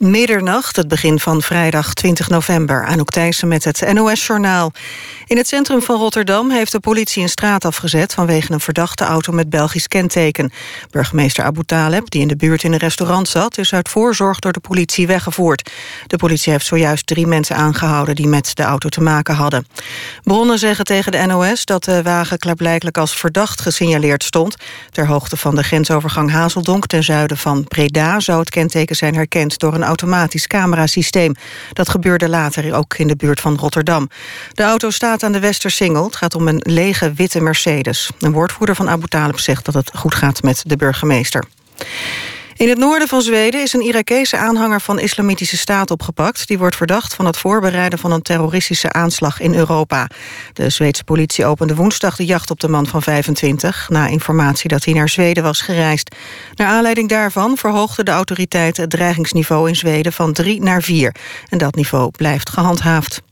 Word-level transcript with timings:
Middernacht, 0.00 0.76
het 0.76 0.88
begin 0.88 1.18
van 1.18 1.42
vrijdag 1.42 1.94
20 1.94 2.28
november. 2.28 2.84
Anouk 2.84 3.10
Thijssen 3.10 3.48
met 3.48 3.64
het 3.64 3.92
NOS-journaal. 3.92 4.72
In 5.26 5.36
het 5.36 5.48
centrum 5.48 5.82
van 5.82 5.96
Rotterdam 5.96 6.50
heeft 6.50 6.72
de 6.72 6.80
politie 6.80 7.22
een 7.22 7.28
straat 7.28 7.64
afgezet... 7.64 8.14
vanwege 8.14 8.52
een 8.52 8.60
verdachte 8.60 9.04
auto 9.04 9.32
met 9.32 9.50
Belgisch 9.50 9.88
kenteken. 9.88 10.52
Burgemeester 10.90 11.44
Abu 11.44 11.64
Taleb, 11.64 12.10
die 12.10 12.20
in 12.20 12.28
de 12.28 12.36
buurt 12.36 12.62
in 12.62 12.72
een 12.72 12.78
restaurant 12.78 13.28
zat... 13.28 13.58
is 13.58 13.74
uit 13.74 13.88
voorzorg 13.88 14.38
door 14.38 14.52
de 14.52 14.60
politie 14.60 15.06
weggevoerd. 15.06 15.70
De 16.06 16.16
politie 16.16 16.52
heeft 16.52 16.66
zojuist 16.66 17.06
drie 17.06 17.26
mensen 17.26 17.56
aangehouden... 17.56 18.14
die 18.14 18.26
met 18.26 18.56
de 18.56 18.62
auto 18.62 18.88
te 18.88 19.00
maken 19.00 19.34
hadden. 19.34 19.66
Bronnen 20.22 20.58
zeggen 20.58 20.84
tegen 20.84 21.12
de 21.12 21.26
NOS 21.26 21.64
dat 21.64 21.84
de 21.84 22.02
wagen 22.02 22.38
klaarblijkelijk 22.38 22.98
als 22.98 23.16
verdacht 23.16 23.60
gesignaleerd 23.60 24.24
stond. 24.24 24.56
Ter 24.90 25.06
hoogte 25.06 25.36
van 25.36 25.54
de 25.54 25.62
grensovergang 25.62 26.30
Hazeldonk 26.30 26.86
ten 26.86 27.04
zuiden 27.04 27.36
van 27.36 27.64
Breda... 27.64 28.20
zou 28.20 28.38
het 28.40 28.50
kenteken 28.50 28.96
zijn 28.96 29.14
herkend 29.14 29.58
door 29.58 29.74
een 29.74 29.88
automatisch 29.90 30.46
camerasysteem. 30.46 31.34
Dat 31.72 31.88
gebeurde 31.88 32.28
later 32.28 32.74
ook 32.74 32.98
in 32.98 33.06
de 33.06 33.16
buurt 33.16 33.40
van 33.40 33.56
Rotterdam. 33.56 34.08
De 34.52 34.62
auto 34.62 34.90
staat 34.90 35.22
aan 35.22 35.32
de 35.32 35.40
Westersingel. 35.40 36.04
Het 36.04 36.16
gaat 36.16 36.34
om 36.34 36.48
een 36.48 36.60
lege 36.62 37.12
witte 37.12 37.40
Mercedes. 37.40 38.10
Een 38.18 38.32
woordvoerder 38.32 38.74
van 38.74 38.88
Abu 38.88 39.06
Talib 39.06 39.38
zegt 39.38 39.64
dat 39.64 39.74
het 39.74 39.90
goed 39.94 40.14
gaat 40.14 40.42
met 40.42 40.62
de 40.66 40.76
burgemeester. 40.76 41.44
In 42.60 42.68
het 42.68 42.78
noorden 42.78 43.08
van 43.08 43.22
Zweden 43.22 43.62
is 43.62 43.72
een 43.72 43.80
Irakese 43.80 44.36
aanhanger 44.36 44.80
van 44.80 44.98
Islamitische 44.98 45.56
Staat 45.56 45.90
opgepakt. 45.90 46.48
Die 46.48 46.58
wordt 46.58 46.76
verdacht 46.76 47.14
van 47.14 47.26
het 47.26 47.36
voorbereiden 47.36 47.98
van 47.98 48.12
een 48.12 48.22
terroristische 48.22 48.92
aanslag 48.92 49.40
in 49.40 49.54
Europa. 49.54 50.08
De 50.52 50.70
Zweedse 50.70 51.04
politie 51.04 51.44
opende 51.44 51.74
woensdag 51.74 52.16
de 52.16 52.24
jacht 52.24 52.50
op 52.50 52.60
de 52.60 52.68
man 52.68 52.86
van 52.86 53.02
25... 53.02 53.88
na 53.88 54.06
informatie 54.06 54.68
dat 54.68 54.84
hij 54.84 54.94
naar 54.94 55.08
Zweden 55.08 55.42
was 55.42 55.60
gereisd. 55.60 56.14
Naar 56.54 56.68
aanleiding 56.68 57.08
daarvan 57.08 57.56
verhoogden 57.56 58.04
de 58.04 58.10
autoriteiten 58.10 58.82
het 58.82 58.90
dreigingsniveau 58.90 59.68
in 59.68 59.76
Zweden 59.76 60.12
van 60.12 60.32
3 60.32 60.62
naar 60.62 60.82
4. 60.82 61.14
En 61.48 61.58
dat 61.58 61.74
niveau 61.74 62.10
blijft 62.10 62.50
gehandhaafd. 62.50 63.22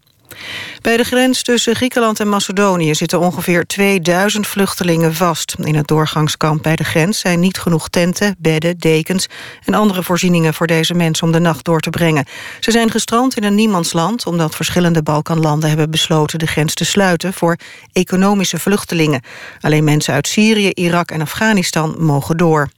Bij 0.81 0.97
de 0.97 1.05
grens 1.05 1.43
tussen 1.43 1.77
Griekenland 1.77 2.21
en 2.21 2.29
Macedonië 2.29 2.95
zitten 2.95 3.21
ongeveer 3.21 3.67
2000 3.67 4.47
vluchtelingen 4.47 5.15
vast. 5.15 5.55
In 5.59 5.75
het 5.75 5.87
doorgangskamp 5.87 6.63
bij 6.63 6.77
de 6.77 6.85
grens 6.85 7.19
zijn 7.19 7.41
niet 7.41 7.59
genoeg 7.59 7.89
tenten, 7.89 8.37
bedden, 8.39 8.79
dekens 8.79 9.27
en 9.65 9.75
andere 9.75 10.03
voorzieningen 10.03 10.55
voor 10.55 10.67
deze 10.67 10.95
mensen 10.95 11.27
om 11.27 11.33
de 11.33 11.39
nacht 11.39 11.65
door 11.65 11.81
te 11.81 11.91
brengen. 11.91 12.27
Ze 12.61 12.71
zijn 12.71 12.91
gestrand 12.91 13.37
in 13.37 13.45
een 13.45 13.55
niemandsland 13.55 14.27
omdat 14.27 14.55
verschillende 14.55 15.03
Balkanlanden 15.03 15.69
hebben 15.69 15.91
besloten 15.91 16.39
de 16.39 16.47
grens 16.47 16.75
te 16.75 16.85
sluiten 16.85 17.33
voor 17.33 17.57
economische 17.93 18.59
vluchtelingen. 18.59 19.23
Alleen 19.61 19.85
mensen 19.85 20.15
uit 20.15 20.29
Syrië, 20.29 20.71
Irak 20.71 21.11
en 21.11 21.21
Afghanistan 21.21 21.95
mogen 21.99 22.37
door. 22.37 22.69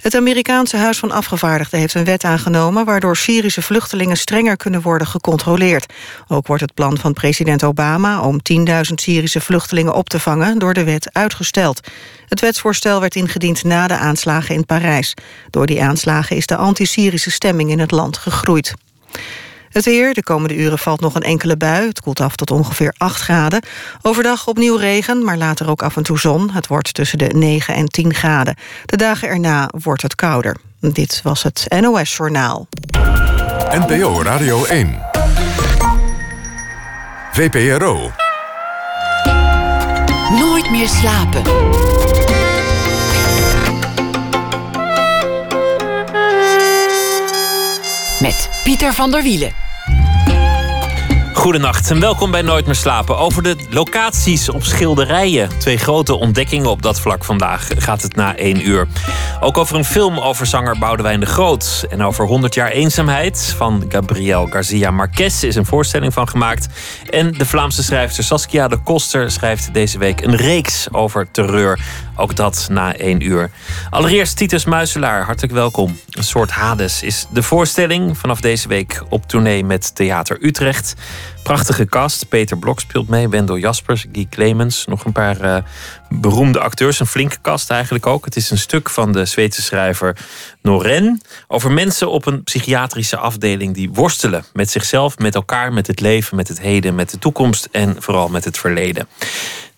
Het 0.00 0.14
Amerikaanse 0.14 0.76
Huis 0.76 0.98
van 0.98 1.10
Afgevaardigden 1.10 1.80
heeft 1.80 1.94
een 1.94 2.04
wet 2.04 2.24
aangenomen... 2.24 2.84
waardoor 2.84 3.16
Syrische 3.16 3.62
vluchtelingen 3.62 4.16
strenger 4.16 4.56
kunnen 4.56 4.82
worden 4.82 5.06
gecontroleerd. 5.06 5.92
Ook 6.28 6.46
wordt 6.46 6.62
het 6.62 6.74
plan 6.74 6.98
van 6.98 7.12
president 7.12 7.64
Obama... 7.64 8.20
om 8.22 8.40
10.000 8.68 8.72
Syrische 8.94 9.40
vluchtelingen 9.40 9.94
op 9.94 10.08
te 10.08 10.20
vangen 10.20 10.58
door 10.58 10.74
de 10.74 10.84
wet 10.84 11.08
uitgesteld. 11.12 11.80
Het 12.28 12.40
wetsvoorstel 12.40 13.00
werd 13.00 13.14
ingediend 13.14 13.64
na 13.64 13.86
de 13.86 13.96
aanslagen 13.96 14.54
in 14.54 14.66
Parijs. 14.66 15.14
Door 15.50 15.66
die 15.66 15.82
aanslagen 15.82 16.36
is 16.36 16.46
de 16.46 16.56
anti-Syrische 16.56 17.30
stemming 17.30 17.70
in 17.70 17.78
het 17.78 17.90
land 17.90 18.16
gegroeid. 18.16 18.74
Het 19.72 19.84
weer, 19.84 20.14
de 20.14 20.22
komende 20.22 20.56
uren 20.56 20.78
valt 20.78 21.00
nog 21.00 21.14
een 21.14 21.22
enkele 21.22 21.56
bui. 21.56 21.86
Het 21.86 22.00
koelt 22.00 22.20
af 22.20 22.36
tot 22.36 22.50
ongeveer 22.50 22.94
8 22.96 23.20
graden. 23.20 23.62
Overdag 24.02 24.46
opnieuw 24.46 24.76
regen, 24.76 25.24
maar 25.24 25.36
later 25.36 25.70
ook 25.70 25.82
af 25.82 25.96
en 25.96 26.02
toe 26.02 26.18
zon. 26.18 26.50
Het 26.50 26.66
wordt 26.66 26.94
tussen 26.94 27.18
de 27.18 27.26
9 27.34 27.74
en 27.74 27.86
10 27.86 28.14
graden. 28.14 28.56
De 28.86 28.96
dagen 28.96 29.28
erna 29.28 29.70
wordt 29.84 30.02
het 30.02 30.14
kouder. 30.14 30.56
Dit 30.80 31.20
was 31.22 31.42
het 31.42 31.66
NOS 31.80 32.16
Journaal. 32.16 32.68
NPO 33.70 34.22
Radio 34.22 34.64
1. 34.64 34.98
VPRO. 37.32 38.10
Nooit 40.38 40.70
meer 40.70 40.88
slapen. 40.88 41.42
Met 48.20 48.50
Pieter 48.64 48.94
van 48.94 49.10
der 49.10 49.22
Wielen. 49.22 49.52
Goedenacht 51.32 51.90
en 51.90 52.00
welkom 52.00 52.30
bij 52.30 52.42
Nooit 52.42 52.66
meer 52.66 52.74
slapen. 52.74 53.18
Over 53.18 53.42
de 53.42 53.56
locaties 53.70 54.48
op 54.48 54.64
schilderijen. 54.64 55.58
Twee 55.58 55.76
grote 55.76 56.14
ontdekkingen 56.14 56.70
op 56.70 56.82
dat 56.82 57.00
vlak 57.00 57.24
vandaag 57.24 57.68
gaat 57.76 58.02
het 58.02 58.16
na 58.16 58.36
één 58.36 58.68
uur. 58.68 58.88
Ook 59.40 59.58
over 59.58 59.76
een 59.76 59.84
film 59.84 60.18
over 60.18 60.46
zanger 60.46 60.78
Boudewijn 60.78 61.20
de 61.20 61.26
Groot. 61.26 61.86
En 61.90 62.02
over 62.02 62.26
100 62.26 62.54
jaar 62.54 62.70
eenzaamheid 62.70 63.54
van 63.56 63.84
Gabriel 63.88 64.46
Garcia 64.46 64.90
Marquez 64.90 65.42
is 65.42 65.54
een 65.54 65.66
voorstelling 65.66 66.12
van 66.12 66.28
gemaakt. 66.28 66.68
En 67.10 67.32
de 67.32 67.46
Vlaamse 67.46 67.82
schrijfster 67.82 68.24
Saskia 68.24 68.68
de 68.68 68.78
Koster 68.78 69.30
schrijft 69.30 69.74
deze 69.74 69.98
week 69.98 70.20
een 70.20 70.36
reeks 70.36 70.92
over 70.92 71.30
terreur. 71.30 71.80
Ook 72.20 72.36
dat 72.36 72.66
na 72.70 72.96
één 72.96 73.20
uur. 73.20 73.50
Allereerst 73.90 74.36
Titus 74.36 74.64
Muiselaar, 74.64 75.24
hartelijk 75.24 75.52
welkom. 75.52 75.98
Een 76.10 76.24
soort 76.24 76.50
Hades 76.50 77.02
is 77.02 77.26
de 77.32 77.42
voorstelling 77.42 78.18
vanaf 78.18 78.40
deze 78.40 78.68
week 78.68 79.02
op 79.08 79.26
tournee 79.26 79.64
met 79.64 79.94
Theater 79.94 80.38
Utrecht. 80.40 80.94
Prachtige 81.42 81.86
cast. 81.86 82.28
Peter 82.28 82.58
Blok 82.58 82.80
speelt 82.80 83.08
mee, 83.08 83.28
Wendel 83.28 83.56
Jaspers, 83.56 84.06
Guy 84.12 84.26
Clemens. 84.30 84.84
Nog 84.86 85.04
een 85.04 85.12
paar 85.12 85.44
uh, 85.44 85.56
beroemde 86.08 86.60
acteurs. 86.60 87.00
Een 87.00 87.06
flinke 87.06 87.40
cast 87.42 87.70
eigenlijk 87.70 88.06
ook. 88.06 88.24
Het 88.24 88.36
is 88.36 88.50
een 88.50 88.58
stuk 88.58 88.90
van 88.90 89.12
de 89.12 89.24
Zweedse 89.24 89.62
schrijver 89.62 90.16
Noren. 90.62 91.20
Over 91.48 91.72
mensen 91.72 92.10
op 92.10 92.26
een 92.26 92.42
psychiatrische 92.42 93.16
afdeling 93.16 93.74
die 93.74 93.90
worstelen 93.92 94.44
met 94.52 94.70
zichzelf, 94.70 95.18
met 95.18 95.34
elkaar, 95.34 95.72
met 95.72 95.86
het 95.86 96.00
leven, 96.00 96.36
met 96.36 96.48
het 96.48 96.60
heden, 96.60 96.94
met 96.94 97.10
de 97.10 97.18
toekomst 97.18 97.68
en 97.72 97.96
vooral 97.98 98.28
met 98.28 98.44
het 98.44 98.58
verleden. 98.58 99.08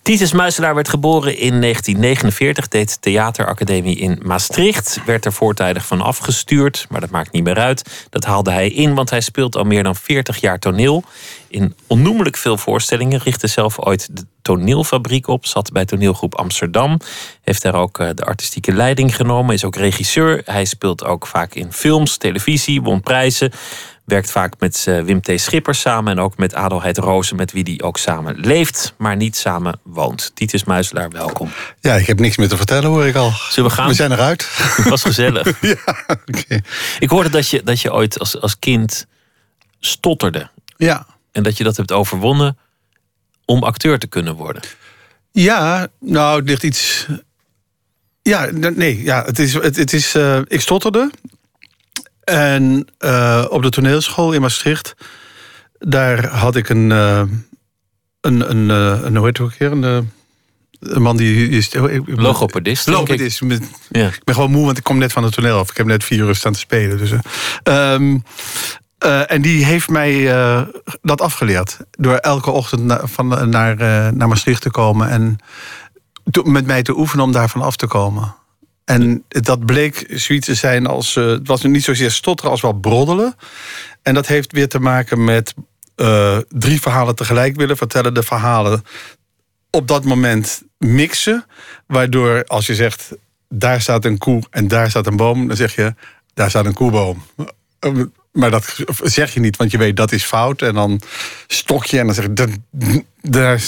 Titus 0.03 0.31
Muiselaar 0.31 0.75
werd 0.75 0.89
geboren 0.89 1.37
in 1.37 1.61
1949, 1.61 2.67
deed 2.67 3.01
theateracademie 3.01 3.97
in 3.97 4.19
Maastricht. 4.23 4.99
Werd 5.05 5.25
er 5.25 5.33
voortijdig 5.33 5.85
van 5.85 6.01
afgestuurd, 6.01 6.85
maar 6.89 7.01
dat 7.01 7.09
maakt 7.09 7.31
niet 7.31 7.43
meer 7.43 7.57
uit. 7.57 8.07
Dat 8.09 8.23
haalde 8.23 8.51
hij 8.51 8.69
in, 8.69 8.93
want 8.93 9.09
hij 9.09 9.21
speelt 9.21 9.55
al 9.55 9.63
meer 9.63 9.83
dan 9.83 9.95
40 9.95 10.37
jaar 10.41 10.59
toneel. 10.59 11.03
In 11.47 11.75
onnoemelijk 11.87 12.37
veel 12.37 12.57
voorstellingen. 12.57 13.19
Richtte 13.19 13.47
zelf 13.47 13.79
ooit 13.79 14.15
de 14.15 14.25
toneelfabriek 14.41 15.27
op. 15.27 15.45
Zat 15.45 15.71
bij 15.71 15.85
toneelgroep 15.85 16.35
Amsterdam. 16.35 16.99
Heeft 17.41 17.61
daar 17.61 17.75
ook 17.75 17.99
eh, 17.99 18.09
de 18.13 18.25
artistieke 18.25 18.73
leiding 18.73 19.15
genomen. 19.15 19.53
Is 19.53 19.65
ook 19.65 19.75
regisseur. 19.75 20.41
Hij 20.45 20.65
speelt 20.65 21.03
ook 21.03 21.27
vaak 21.27 21.53
in 21.53 21.73
films, 21.73 22.17
televisie, 22.17 22.81
won 22.81 23.01
prijzen. 23.01 23.51
Werkt 24.05 24.31
vaak 24.31 24.53
met 24.59 24.85
uh, 24.89 25.01
Wim 25.01 25.21
T. 25.21 25.31
Schipper 25.35 25.75
samen 25.75 26.11
en 26.11 26.19
ook 26.19 26.37
met 26.37 26.55
Adelheid 26.55 26.97
Rozen, 26.97 27.35
met 27.35 27.51
wie 27.51 27.63
die 27.63 27.83
ook 27.83 27.97
samen 27.97 28.35
leeft, 28.35 28.93
maar 28.97 29.15
niet 29.15 29.35
samen 29.35 29.79
woont. 29.83 30.31
Titus 30.33 30.63
Muiselaar, 30.63 31.09
welkom. 31.09 31.51
Ja, 31.79 31.95
ik 31.95 32.07
heb 32.07 32.19
niks 32.19 32.37
meer 32.37 32.47
te 32.47 32.57
vertellen 32.57 32.89
hoor 32.89 33.05
ik 33.05 33.15
al. 33.15 33.31
Zullen 33.49 33.69
we 33.69 33.75
gaan? 33.75 33.87
We 33.87 33.93
zijn 33.93 34.11
eruit. 34.11 34.47
Het 34.51 34.89
was 34.95 35.01
gezellig. 35.01 35.61
ja, 35.61 35.95
okay. 36.25 36.63
Ik 36.99 37.09
hoorde 37.09 37.29
dat 37.29 37.49
je, 37.49 37.63
dat 37.63 37.81
je 37.81 37.93
ooit 37.93 38.19
als, 38.19 38.41
als 38.41 38.59
kind 38.59 39.07
stotterde. 39.79 40.49
Ja. 40.77 41.05
En 41.31 41.43
dat 41.43 41.57
je 41.57 41.63
dat 41.63 41.77
hebt 41.77 41.91
overwonnen 41.91 42.57
om 43.45 43.63
acteur 43.63 43.99
te 43.99 44.07
kunnen 44.07 44.35
worden. 44.35 44.61
Ja, 45.31 45.87
nou, 45.99 46.39
het 46.39 46.49
ligt 46.49 46.63
iets. 46.63 47.07
Ja, 48.21 48.49
nee, 48.51 49.03
ja, 49.03 49.23
het 49.23 49.39
is. 49.39 49.53
Het, 49.53 49.75
het 49.75 49.93
is 49.93 50.15
uh, 50.15 50.39
ik 50.47 50.61
stotterde. 50.61 51.11
En 52.23 52.87
uh, 52.99 53.45
op 53.49 53.61
de 53.61 53.69
toneelschool 53.69 54.31
in 54.31 54.41
Maastricht, 54.41 54.95
daar 55.79 56.27
had 56.27 56.55
ik 56.55 56.69
een. 56.69 56.89
Uh, 56.89 57.21
een, 58.21 58.49
een, 58.49 58.69
een, 58.69 59.05
een 59.05 59.15
hoe 59.15 59.25
heet 59.25 59.37
het 59.37 59.47
ook 59.47 59.57
weer? 59.57 59.71
Een, 59.71 60.11
een 60.79 61.01
man 61.01 61.17
die 61.17 61.49
is. 61.49 61.73
Logopedist. 62.05 62.87
Logopedist. 62.87 63.41
Ik. 63.41 63.61
Ja. 63.89 64.07
ik 64.07 64.23
ben 64.23 64.35
gewoon 64.35 64.51
moe, 64.51 64.65
want 64.65 64.77
ik 64.77 64.83
kom 64.83 64.97
net 64.97 65.11
van 65.11 65.23
het 65.23 65.33
toneel 65.33 65.57
af. 65.57 65.69
Ik 65.69 65.77
heb 65.77 65.85
net 65.85 66.03
vier 66.03 66.19
uur 66.19 66.35
staan 66.35 66.53
te 66.53 66.59
spelen. 66.59 66.97
Dus, 66.97 67.11
um, 67.63 68.23
uh, 69.05 69.31
en 69.31 69.41
die 69.41 69.65
heeft 69.65 69.89
mij 69.89 70.13
uh, 70.13 70.61
dat 71.01 71.21
afgeleerd. 71.21 71.77
Door 71.91 72.15
elke 72.15 72.51
ochtend 72.51 72.83
na, 72.83 73.01
van, 73.03 73.49
naar, 73.49 73.75
naar 74.13 74.27
Maastricht 74.27 74.61
te 74.61 74.71
komen 74.71 75.09
en 75.09 75.37
to, 76.31 76.43
met 76.43 76.65
mij 76.65 76.83
te 76.83 76.97
oefenen 76.97 77.25
om 77.25 77.31
daarvan 77.31 77.61
af 77.61 77.75
te 77.75 77.87
komen. 77.87 78.35
En 78.85 79.23
dat 79.27 79.65
bleek 79.65 80.05
zoiets 80.09 80.45
te 80.45 80.55
zijn 80.55 80.85
als. 80.85 81.15
het 81.15 81.47
was 81.47 81.63
niet 81.63 81.83
zozeer 81.83 82.11
stotteren 82.11 82.51
als 82.51 82.61
wel 82.61 82.73
broddelen. 82.73 83.35
En 84.01 84.13
dat 84.13 84.27
heeft 84.27 84.51
weer 84.51 84.67
te 84.67 84.79
maken 84.79 85.23
met 85.23 85.53
drie 86.49 86.81
verhalen 86.81 87.15
tegelijk 87.15 87.55
willen 87.55 87.77
vertellen. 87.77 88.13
De 88.13 88.23
verhalen 88.23 88.83
op 89.69 89.87
dat 89.87 90.03
moment 90.03 90.63
mixen. 90.77 91.45
Waardoor 91.87 92.43
als 92.43 92.65
je 92.65 92.75
zegt. 92.75 93.11
Daar 93.49 93.81
staat 93.81 94.05
een 94.05 94.17
koe 94.17 94.43
en 94.49 94.67
daar 94.67 94.89
staat 94.89 95.07
een 95.07 95.15
boom. 95.15 95.47
Dan 95.47 95.57
zeg 95.57 95.75
je. 95.75 95.93
Daar 96.33 96.49
staat 96.49 96.65
een 96.65 96.73
koeboom. 96.73 97.23
Maar 98.31 98.51
dat 98.51 98.75
zeg 99.03 99.33
je 99.33 99.39
niet, 99.39 99.57
want 99.57 99.71
je 99.71 99.77
weet 99.77 99.97
dat 99.97 100.11
is 100.11 100.23
fout. 100.23 100.61
En 100.61 100.73
dan 100.73 101.01
stok 101.47 101.85
je 101.85 101.99
en 101.99 102.05
dan 102.05 102.15
zeg 102.15 102.25
je, 102.25 102.53
daar, 103.21 103.61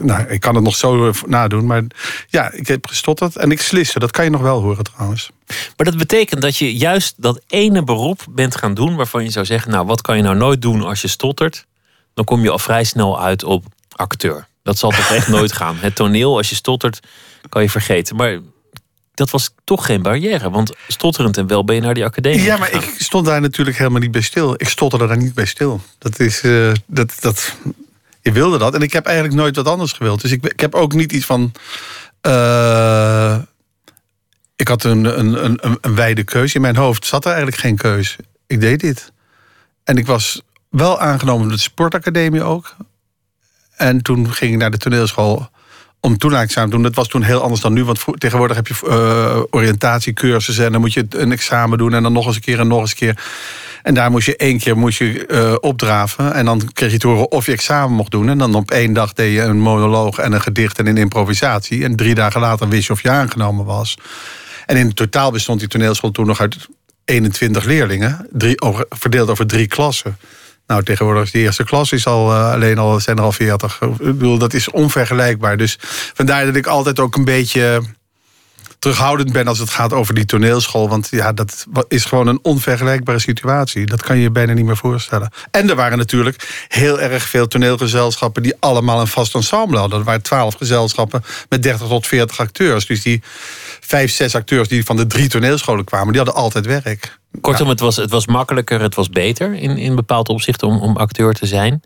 nou, 0.00 0.28
ik 0.28 0.40
kan 0.40 0.54
het 0.54 0.64
nog 0.64 0.76
zo 0.76 1.12
nadoen, 1.26 1.66
maar 1.66 1.82
ja, 2.28 2.50
ik 2.52 2.66
heb 2.66 2.86
gestotterd 2.86 3.36
en 3.36 3.50
ik 3.50 3.60
sliste. 3.60 3.98
Dat 3.98 4.10
kan 4.10 4.24
je 4.24 4.30
nog 4.30 4.40
wel 4.40 4.60
horen 4.60 4.84
trouwens. 4.84 5.30
Maar 5.46 5.86
dat 5.86 5.96
betekent 5.96 6.42
dat 6.42 6.56
je 6.56 6.76
juist 6.76 7.14
dat 7.16 7.40
ene 7.46 7.84
beroep 7.84 8.24
bent 8.30 8.56
gaan 8.56 8.74
doen 8.74 8.96
waarvan 8.96 9.24
je 9.24 9.30
zou 9.30 9.44
zeggen: 9.44 9.70
Nou, 9.70 9.86
wat 9.86 10.00
kan 10.00 10.16
je 10.16 10.22
nou 10.22 10.36
nooit 10.36 10.62
doen 10.62 10.82
als 10.82 11.02
je 11.02 11.08
stottert? 11.08 11.66
Dan 12.14 12.24
kom 12.24 12.42
je 12.42 12.50
al 12.50 12.58
vrij 12.58 12.84
snel 12.84 13.22
uit 13.22 13.44
op 13.44 13.64
acteur. 13.96 14.46
Dat 14.62 14.78
zal 14.78 14.90
toch 14.90 15.10
echt 15.10 15.28
nooit 15.28 15.52
gaan. 15.52 15.76
Het 15.76 15.94
toneel, 15.94 16.36
als 16.36 16.48
je 16.48 16.54
stottert, 16.54 17.00
kan 17.48 17.62
je 17.62 17.70
vergeten. 17.70 18.16
Maar 18.16 18.38
dat 19.14 19.30
was 19.30 19.50
toch 19.64 19.86
geen 19.86 20.02
barrière, 20.02 20.50
want 20.50 20.72
stotterend 20.88 21.36
en 21.36 21.46
wel 21.46 21.64
ben 21.64 21.74
je 21.74 21.80
naar 21.80 21.94
die 21.94 22.04
academie. 22.04 22.42
Ja, 22.42 22.56
maar 22.56 22.68
gegaan. 22.68 22.82
ik 22.82 22.94
stond 22.98 23.26
daar 23.26 23.40
natuurlijk 23.40 23.76
helemaal 23.78 24.00
niet 24.00 24.10
bij 24.10 24.20
stil. 24.20 24.54
Ik 24.56 24.68
stotterde 24.68 25.06
daar 25.06 25.16
niet 25.16 25.34
bij 25.34 25.46
stil. 25.46 25.80
Dat 25.98 26.18
is. 26.18 26.40
eh, 26.40 26.72
dat, 26.86 27.16
dat, 27.20 27.56
je 28.22 28.32
wilde 28.32 28.58
dat. 28.58 28.74
En 28.74 28.82
ik 28.82 28.92
heb 28.92 29.06
eigenlijk 29.06 29.36
nooit 29.36 29.56
wat 29.56 29.68
anders 29.68 29.92
gewild. 29.92 30.20
Dus 30.20 30.30
ik, 30.32 30.44
ik 30.44 30.60
heb 30.60 30.74
ook 30.74 30.92
niet 30.92 31.12
iets 31.12 31.26
van. 31.26 31.52
eh, 32.20 33.38
ik 34.56 34.68
had 34.68 34.84
een, 34.84 35.18
een, 35.18 35.44
een, 35.44 35.58
een, 35.80 35.94
wijde 35.94 36.24
keuze. 36.24 36.54
In 36.54 36.60
mijn 36.60 36.76
hoofd 36.76 37.06
zat 37.06 37.24
er 37.24 37.30
eigenlijk 37.30 37.60
geen 37.60 37.76
keus. 37.76 38.16
Ik 38.46 38.60
deed 38.60 38.80
dit. 38.80 39.12
En 39.84 39.96
ik 39.96 40.06
was 40.06 40.42
wel 40.68 41.00
aangenomen 41.00 41.48
door 41.48 41.56
de 41.56 41.62
sportacademie 41.62 42.42
ook. 42.42 42.76
En 43.76 44.02
toen 44.02 44.32
ging 44.32 44.52
ik 44.52 44.58
naar 44.58 44.70
de 44.70 44.78
toneelschool 44.78 45.50
om 46.04 46.18
toelatingsexamen 46.18 46.70
te 46.70 46.76
doen. 46.76 46.84
Dat 46.84 46.94
was 46.94 47.08
toen 47.08 47.22
heel 47.22 47.42
anders 47.42 47.60
dan 47.60 47.72
nu. 47.72 47.84
Want 47.84 48.04
tegenwoordig 48.18 48.56
heb 48.56 48.66
je 48.66 48.74
eh, 48.88 49.42
oriëntatiecursussen... 49.50 50.64
en 50.64 50.72
dan 50.72 50.80
moet 50.80 50.92
je 50.92 51.06
een 51.08 51.32
examen 51.32 51.78
doen 51.78 51.94
en 51.94 52.02
dan 52.02 52.12
nog 52.12 52.26
eens 52.26 52.34
een 52.34 52.42
keer 52.42 52.58
en 52.58 52.66
nog 52.66 52.80
eens 52.80 52.90
een 52.90 52.96
keer. 52.96 53.24
En 53.82 53.94
daar 53.94 54.10
moest 54.10 54.26
je 54.26 54.36
één 54.36 54.58
keer 54.58 54.76
moest 54.76 54.98
je, 54.98 55.26
eh, 55.26 55.54
opdraven. 55.60 56.34
En 56.34 56.44
dan 56.44 56.70
kreeg 56.72 56.92
je 56.92 56.98
te 56.98 57.06
horen 57.06 57.30
of 57.30 57.46
je 57.46 57.52
examen 57.52 57.96
mocht 57.96 58.10
doen. 58.10 58.28
En 58.28 58.38
dan 58.38 58.54
op 58.54 58.70
één 58.70 58.92
dag 58.92 59.12
deed 59.12 59.32
je 59.34 59.40
een 59.42 59.60
monoloog 59.60 60.18
en 60.18 60.32
een 60.32 60.40
gedicht 60.40 60.78
en 60.78 60.86
een 60.86 60.96
improvisatie. 60.96 61.84
En 61.84 61.96
drie 61.96 62.14
dagen 62.14 62.40
later 62.40 62.68
wist 62.68 62.86
je 62.86 62.92
of 62.92 63.02
je 63.02 63.10
aangenomen 63.10 63.64
was. 63.64 63.98
En 64.66 64.76
in 64.76 64.94
totaal 64.94 65.30
bestond 65.30 65.58
die 65.58 65.68
toneelschool 65.68 66.10
toen 66.10 66.26
nog 66.26 66.40
uit 66.40 66.56
21 67.04 67.64
leerlingen. 67.64 68.26
Drie, 68.30 68.56
verdeeld 68.88 69.30
over 69.30 69.46
drie 69.46 69.66
klassen. 69.66 70.16
Nou, 70.66 70.82
tegenwoordig 70.82 71.22
is 71.22 71.30
de 71.30 71.38
eerste 71.38 71.64
klas 71.64 71.92
is 71.92 72.06
al, 72.06 72.32
eh, 72.32 72.52
alleen 72.52 72.78
al, 72.78 73.00
zijn 73.00 73.16
er 73.16 73.22
al 73.22 73.32
40. 73.32 73.80
Ik 73.80 73.96
bedoel, 73.96 74.38
dat 74.38 74.54
is 74.54 74.70
onvergelijkbaar. 74.70 75.56
Dus 75.56 75.76
vandaar 76.14 76.44
dat 76.44 76.56
ik 76.56 76.66
altijd 76.66 77.00
ook 77.00 77.16
een 77.16 77.24
beetje 77.24 77.82
terughoudend 78.82 79.32
ben 79.32 79.48
als 79.48 79.58
het 79.58 79.70
gaat 79.70 79.92
over 79.92 80.14
die 80.14 80.24
toneelschool. 80.24 80.88
Want 80.88 81.08
ja, 81.10 81.32
dat 81.32 81.66
is 81.88 82.04
gewoon 82.04 82.26
een 82.26 82.38
onvergelijkbare 82.42 83.18
situatie. 83.18 83.86
Dat 83.86 84.02
kan 84.02 84.16
je 84.16 84.22
je 84.22 84.30
bijna 84.30 84.52
niet 84.52 84.64
meer 84.64 84.76
voorstellen. 84.76 85.32
En 85.50 85.70
er 85.70 85.76
waren 85.76 85.98
natuurlijk 85.98 86.66
heel 86.68 87.00
erg 87.00 87.22
veel 87.22 87.48
toneelgezelschappen... 87.48 88.42
die 88.42 88.54
allemaal 88.58 89.00
een 89.00 89.06
vast 89.06 89.34
ensemble 89.34 89.78
hadden. 89.78 89.98
Er 89.98 90.04
waren 90.04 90.22
twaalf 90.22 90.54
gezelschappen 90.54 91.24
met 91.48 91.62
30 91.62 91.88
tot 91.88 92.06
40 92.06 92.38
acteurs. 92.38 92.86
Dus 92.86 93.02
die 93.02 93.22
vijf, 93.80 94.12
zes 94.12 94.34
acteurs 94.34 94.68
die 94.68 94.84
van 94.84 94.96
de 94.96 95.06
drie 95.06 95.28
toneelscholen 95.28 95.84
kwamen... 95.84 96.12
die 96.12 96.22
hadden 96.22 96.42
altijd 96.42 96.66
werk. 96.66 97.18
Kortom, 97.40 97.68
het, 97.68 97.80
was, 97.80 97.96
het 97.96 98.10
was 98.10 98.26
makkelijker, 98.26 98.80
het 98.80 98.94
was 98.94 99.08
beter 99.08 99.54
in, 99.54 99.78
in 99.78 99.94
bepaald 99.94 100.28
opzicht 100.28 100.62
om, 100.62 100.80
om 100.80 100.96
acteur 100.96 101.34
te 101.34 101.46
zijn. 101.46 101.82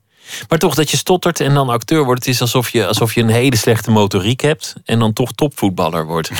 Maar 0.49 0.59
toch 0.59 0.75
dat 0.75 0.91
je 0.91 0.97
stottert 0.97 1.41
en 1.41 1.55
dan 1.55 1.69
acteur 1.69 2.05
wordt, 2.05 2.25
het 2.25 2.35
is 2.35 2.41
alsof 2.41 2.69
je, 2.69 2.87
alsof 2.87 3.15
je 3.15 3.21
een 3.21 3.29
hele 3.29 3.57
slechte 3.57 3.91
motoriek 3.91 4.41
hebt 4.41 4.75
en 4.85 4.99
dan 4.99 5.13
toch 5.13 5.33
topvoetballer 5.33 6.07
wordt. 6.07 6.31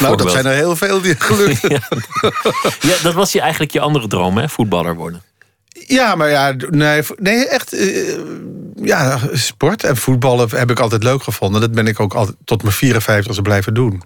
Nou, 0.00 0.16
dat 0.16 0.30
zijn 0.30 0.46
er 0.46 0.54
heel 0.54 0.76
veel 0.76 1.00
die 1.00 1.14
gelukt 1.18 1.60
Ja, 2.80 2.96
dat 3.02 3.14
was 3.14 3.32
je 3.32 3.40
eigenlijk 3.40 3.72
je 3.72 3.80
andere 3.80 4.06
droom, 4.06 4.38
hè? 4.38 4.48
voetballer 4.48 4.94
worden. 4.94 5.22
Ja, 5.86 6.14
maar 6.14 6.30
ja, 6.30 6.54
nee, 6.70 7.02
nee 7.16 7.48
echt. 7.48 7.72
eh, 7.72 8.18
ja, 8.82 9.18
sport 9.32 9.84
en 9.84 9.96
voetballen 9.96 10.48
heb 10.56 10.70
ik 10.70 10.80
altijd 10.80 11.02
leuk 11.02 11.22
gevonden. 11.22 11.60
Dat 11.60 11.72
ben 11.72 11.86
ik 11.86 12.00
ook 12.00 12.14
altijd 12.14 12.36
tot 12.44 12.62
mijn 12.62 13.02
54e 13.02 13.42
blijven 13.42 13.74
doen. 13.74 14.02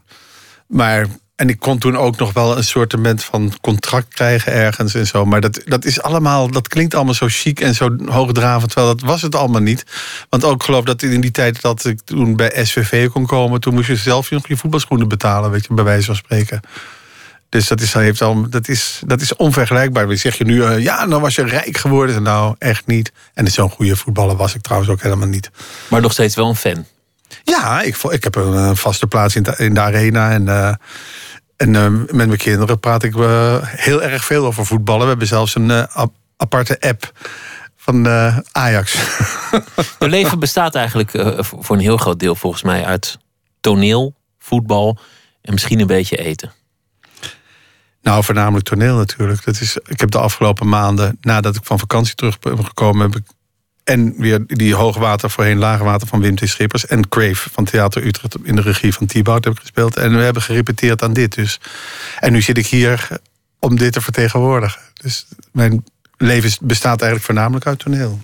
Maar, 0.67 1.07
en 1.41 1.49
ik 1.49 1.59
kon 1.59 1.79
toen 1.79 1.97
ook 1.97 2.17
nog 2.17 2.33
wel 2.33 2.57
een 2.57 2.65
soort 2.65 2.95
van 3.17 3.53
contract 3.61 4.15
krijgen 4.15 4.53
ergens 4.53 4.95
en 4.95 5.07
zo. 5.07 5.25
Maar 5.25 5.41
dat, 5.41 5.63
dat 5.65 5.85
is 5.85 6.03
allemaal, 6.03 6.51
dat 6.51 6.69
klinkt 6.69 6.95
allemaal 6.95 7.15
zo 7.15 7.27
chic 7.29 7.61
en 7.61 7.75
zo 7.75 7.97
hoogdravend. 8.05 8.73
Terwijl 8.73 8.97
dat 8.97 9.09
was 9.09 9.23
het 9.23 9.35
allemaal 9.35 9.61
niet. 9.61 9.85
Want 10.29 10.45
ook 10.45 10.63
geloof 10.63 10.85
dat 10.85 11.03
in 11.03 11.21
die 11.21 11.31
tijd 11.31 11.61
dat 11.61 11.85
ik 11.85 12.01
toen 12.05 12.37
bij 12.37 12.65
SVV 12.65 13.09
kon 13.09 13.27
komen, 13.27 13.61
toen 13.61 13.75
moest 13.75 13.87
je 13.87 13.97
zelf 13.97 14.31
nog 14.31 14.49
je 14.49 14.57
voetbalschoenen 14.57 15.09
betalen, 15.09 15.51
weet 15.51 15.67
je, 15.67 15.75
bij 15.75 15.85
wijze 15.85 16.07
van 16.07 16.15
spreken. 16.15 16.61
Dus 17.49 17.69
dat 17.69 17.81
is, 17.81 17.93
heeft 17.93 18.23
al, 18.23 18.49
dat 18.51 18.69
is, 18.69 19.01
dat 19.07 19.21
is 19.21 19.37
onvergelijkbaar. 19.37 20.07
Dan 20.07 20.17
zeg 20.17 20.39
je 20.39 20.45
nu, 20.45 20.63
eh, 20.63 20.79
ja, 20.79 21.07
dan 21.07 21.21
was 21.21 21.35
je 21.35 21.45
rijk 21.45 21.77
geworden. 21.77 22.23
Nou, 22.23 22.55
echt 22.59 22.87
niet. 22.87 23.13
En 23.35 23.51
zo'n 23.51 23.71
goede 23.71 23.97
voetballer 23.97 24.37
was 24.37 24.55
ik 24.55 24.63
trouwens 24.63 24.91
ook 24.91 25.03
helemaal 25.03 25.29
niet. 25.29 25.51
Maar 25.89 26.01
nog 26.01 26.13
steeds 26.13 26.35
wel 26.35 26.49
een 26.49 26.57
fan. 26.57 26.87
Ja, 27.45 27.83
ik, 27.83 27.97
ik 27.97 28.25
heb 28.25 28.35
een 28.35 28.77
vaste 28.77 29.07
plaats 29.07 29.37
in 29.37 29.43
de, 29.43 29.55
in 29.57 29.75
de 29.75 29.81
arena. 29.81 30.31
En, 30.31 30.49
eh, 30.49 30.75
en 31.61 31.77
eh, 31.77 31.89
met 31.89 32.13
mijn 32.27 32.37
kinderen 32.37 32.81
praat 32.81 33.03
ik 33.03 33.17
eh, 33.17 33.57
heel 33.61 34.03
erg 34.03 34.25
veel 34.25 34.47
over 34.47 34.67
voetballen. 34.67 35.03
We 35.03 35.09
hebben 35.09 35.27
zelfs 35.27 35.55
een 35.55 35.71
eh, 35.71 35.85
ap- 35.93 36.15
aparte 36.37 36.81
app 36.81 37.13
van 37.77 38.07
eh, 38.07 38.39
Ajax. 38.53 38.93
Je 39.99 40.09
leven 40.09 40.39
bestaat 40.39 40.75
eigenlijk 40.75 41.11
voor 41.45 41.65
voor 41.65 41.77
een 41.77 41.83
heel 41.83 41.97
groot 41.97 42.19
deel 42.19 42.35
volgens 42.35 42.63
mij 42.63 42.85
uit 42.85 43.19
toneel, 43.61 44.15
voetbal 44.39 44.99
en 45.43 45.53
misschien 45.53 45.81
een 45.81 45.87
beetje 45.87 46.17
eten. 46.17 46.53
Nou, 48.03 48.25
voornamelijk 48.25 48.65
toneel 48.67 48.97
natuurlijk. 48.97 49.45
Dat 49.45 49.61
is, 49.61 49.77
ik 49.87 50.01
heb 50.01 50.11
de 50.11 50.19
afgelopen 50.19 50.69
maanden, 50.69 51.19
nadat 51.21 51.57
ik 51.57 51.65
van 51.65 51.79
vakantie 51.79 52.15
terug 52.15 52.39
ben 52.39 52.65
gekomen, 52.65 53.11
heb 53.11 53.21
ik 53.21 53.27
en 53.91 54.15
weer 54.17 54.45
die 54.47 54.75
hoogwater 54.75 55.31
voorheen 55.31 55.59
laagwater 55.59 56.09
van 56.09 56.21
Wim 56.21 56.37
T. 56.37 56.49
Schippers 56.49 56.87
en 56.87 57.09
Crave 57.09 57.51
van 57.51 57.65
Theater 57.65 58.07
Utrecht 58.07 58.37
in 58.43 58.57
de 58.57 58.63
regie 58.63 58.95
van 58.95 59.07
Thibaut 59.07 59.45
heb 59.45 59.59
gespeeld. 59.59 59.97
En 59.97 60.17
we 60.17 60.23
hebben 60.23 60.43
gerepeteerd 60.43 61.03
aan 61.03 61.13
dit 61.13 61.35
dus. 61.35 61.61
En 62.19 62.33
nu 62.33 62.43
zit 62.43 62.59
ik 62.59 62.67
hier 62.67 63.09
om 63.59 63.77
dit 63.77 63.93
te 63.93 64.01
vertegenwoordigen. 64.01 64.81
Dus 65.03 65.27
mijn 65.53 65.85
leven 66.17 66.51
bestaat 66.61 67.01
eigenlijk 67.01 67.25
voornamelijk 67.25 67.67
uit 67.67 67.79
toneel. 67.79 68.21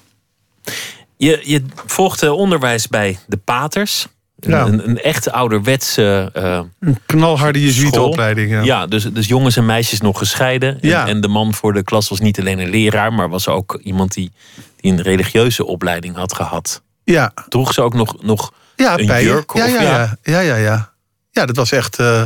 Je, 1.17 1.43
je 1.45 1.65
volgde 1.87 2.33
onderwijs 2.33 2.89
bij 2.89 3.19
de 3.27 3.37
Paters. 3.37 4.07
Een, 4.41 4.51
Ja. 4.51 4.67
een, 4.67 4.89
een 4.89 5.01
echt 5.03 5.31
ouderwetse 5.31 6.31
eh, 6.33 6.61
Een 6.81 6.99
knalharde 7.07 7.61
jezuïetenopleiding. 7.63 8.51
Ja. 8.51 8.63
Ja, 8.63 8.87
dus, 8.87 9.05
dus 9.05 9.27
jongens 9.27 9.57
en 9.57 9.67
meisjes 9.67 10.01
nog 10.01 10.19
gescheiden. 10.19 10.81
En, 10.81 10.89
Ja. 10.89 11.07
en 11.07 11.21
de 11.21 11.29
man 11.29 11.55
voor 11.55 11.73
de 11.73 11.83
klas 11.83 12.09
was 12.09 12.21
niet 12.21 12.39
alleen 12.41 12.59
een 12.59 12.71
leraar, 12.71 13.13
maar 13.13 13.29
was 13.29 13.49
ook 13.49 13.79
iemand 13.83 14.13
die, 14.15 14.33
die 14.77 14.93
een 14.93 15.03
religieuze 15.03 15.65
opleiding 15.67 16.17
had 16.17 16.35
gehad. 16.35 16.83
ja. 17.05 17.33
Droeg 17.49 17.73
ze 17.75 17.83
ook 17.83 17.95
nog, 17.95 18.23
nog 18.23 18.53
Ja, 18.77 18.99
Een 18.99 19.07
bijen. 19.07 19.29
jurk 19.29 19.53
ja, 19.55 19.65
of- 19.65 19.71
ja, 19.71 19.81
ja? 19.83 20.19
ja, 20.23 20.41
ja, 20.41 20.55
ja, 20.57 20.93
ja. 21.31 21.47
Dat 21.47 21.57
was 21.57 21.73
echt. 21.73 21.99
eh 21.99 22.23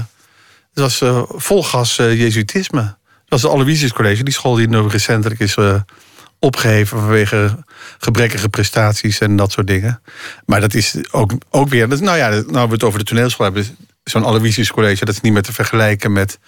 dat 0.74 0.84
was 0.84 1.00
eh, 1.00 1.22
vol 1.26 1.64
gas 1.64 1.96
jezuïtisme. 1.96 2.80
Dat 2.80 3.40
was 3.40 3.42
het 3.42 3.50
Aloysius 3.52 3.92
College, 3.92 4.22
die 4.22 4.32
school 4.34 4.54
die 4.54 4.68
nu 4.68 4.80
recentelijk 4.88 5.40
is 5.40 5.54
opgeheven 6.40 6.98
vanwege 6.98 7.64
gebrekkige 7.98 8.48
prestaties 8.48 9.18
en 9.18 9.36
dat 9.36 9.52
soort 9.52 9.66
dingen. 9.66 10.02
Maar 10.46 10.60
dat 10.60 10.74
is 10.74 10.96
ook, 11.10 11.32
ook 11.50 11.68
weer. 11.68 11.88
Dat, 11.88 12.00
nou 12.00 12.16
ja, 12.16 12.28
nou 12.28 12.66
we 12.66 12.74
het 12.74 12.84
over 12.84 12.98
de 12.98 13.04
toneelschool 13.04 13.46
hebben. 13.46 13.76
Zo'n 14.04 14.24
Aloysius 14.24 14.70
College, 14.70 15.04
dat 15.04 15.14
is 15.14 15.20
niet 15.20 15.32
meer 15.32 15.42
te 15.42 15.52
vergelijken 15.52 16.12
met 16.12 16.38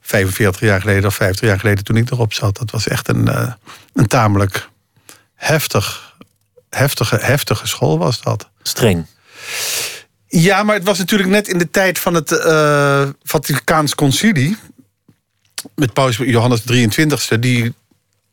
45 0.00 0.60
jaar 0.60 0.80
geleden 0.80 1.04
of 1.04 1.14
50 1.14 1.48
jaar 1.48 1.58
geleden 1.58 1.84
toen 1.84 1.96
ik 1.96 2.10
erop 2.10 2.32
zat. 2.32 2.56
Dat 2.56 2.70
was 2.70 2.88
echt 2.88 3.08
een, 3.08 3.28
eh, 3.28 3.52
een 3.94 4.06
tamelijk 4.06 4.68
heftig, 5.34 6.16
heftige, 6.68 7.16
heftige 7.20 7.66
school 7.66 7.98
was 7.98 8.22
dat. 8.22 8.48
streng. 8.62 9.06
Ja, 10.26 10.62
maar 10.62 10.74
het 10.74 10.84
was 10.84 10.98
natuurlijk 10.98 11.30
net 11.30 11.48
in 11.48 11.58
de 11.58 11.70
tijd 11.70 11.98
van 11.98 12.14
het 12.14 12.32
eh 12.32 13.08
Vaticaans 13.22 13.94
Concilie. 13.94 14.56
Met 15.74 15.92
paus 15.92 16.16
Johannes 16.16 16.60
23e, 16.60 17.38
die 17.38 17.74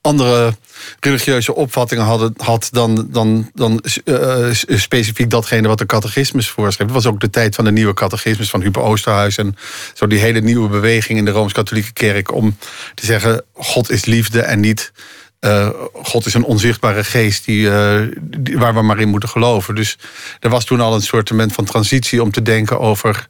andere 0.07 0.53
religieuze 0.99 1.55
opvattingen 1.55 2.05
hadden, 2.05 2.33
had 2.37 2.67
dan, 2.71 3.07
dan, 3.11 3.49
dan 3.53 3.81
eh, 4.05 4.47
specifiek 4.75 5.29
datgene 5.29 5.67
wat 5.67 5.77
de 5.77 5.85
catechismus 5.85 6.49
voorschreef. 6.49 6.87
Het 6.87 6.95
was 6.95 7.05
ook 7.13 7.19
de 7.19 7.29
tijd 7.29 7.55
van 7.55 7.65
de 7.65 7.71
nieuwe 7.71 7.93
catechismus 7.93 8.49
van 8.49 8.61
Huber 8.61 8.81
Oosterhuis. 8.81 9.37
En 9.37 9.55
zo 9.93 10.07
die 10.07 10.19
hele 10.19 10.41
nieuwe 10.41 10.69
beweging 10.69 11.17
in 11.19 11.25
de 11.25 11.31
Rooms-Katholieke 11.31 11.93
Kerk 11.93 12.33
om 12.33 12.57
te 12.95 13.05
zeggen: 13.05 13.43
God 13.53 13.89
is 13.89 14.05
liefde 14.05 14.41
en 14.41 14.59
niet. 14.59 14.91
eh, 15.39 15.69
God 15.93 16.25
is 16.25 16.33
een 16.33 16.43
onzichtbare 16.43 17.03
geest 17.03 17.45
die, 17.45 17.69
eh, 17.69 18.01
die- 18.21 18.57
waar 18.57 18.73
we 18.73 18.81
maar 18.81 18.99
in 18.99 19.09
moeten 19.09 19.29
geloven. 19.29 19.75
Dus 19.75 19.97
er 20.39 20.49
was 20.49 20.65
toen 20.65 20.81
al 20.81 20.93
een 20.93 21.01
soort 21.01 21.31
van 21.51 21.65
transitie 21.65 22.21
om 22.23 22.31
te 22.31 22.41
denken 22.41 22.79
over, 22.79 23.27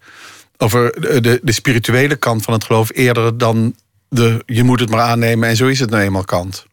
over 0.58 0.92
de, 1.22 1.40
de 1.44 1.52
spirituele 1.52 2.16
kant 2.16 2.44
van 2.44 2.54
het 2.54 2.64
geloof 2.64 2.90
eerder 2.94 3.38
dan 3.38 3.76
de 4.10 4.44
je 4.46 4.64
moet 4.64 4.80
het 4.80 4.90
maar 4.90 5.02
aannemen 5.02 5.50
en 5.50 5.56
zo 5.56 5.68
is 5.68 5.80
het 5.80 5.90
nou 5.90 6.04
eenmaal 6.04 6.24
kant. 6.26 6.66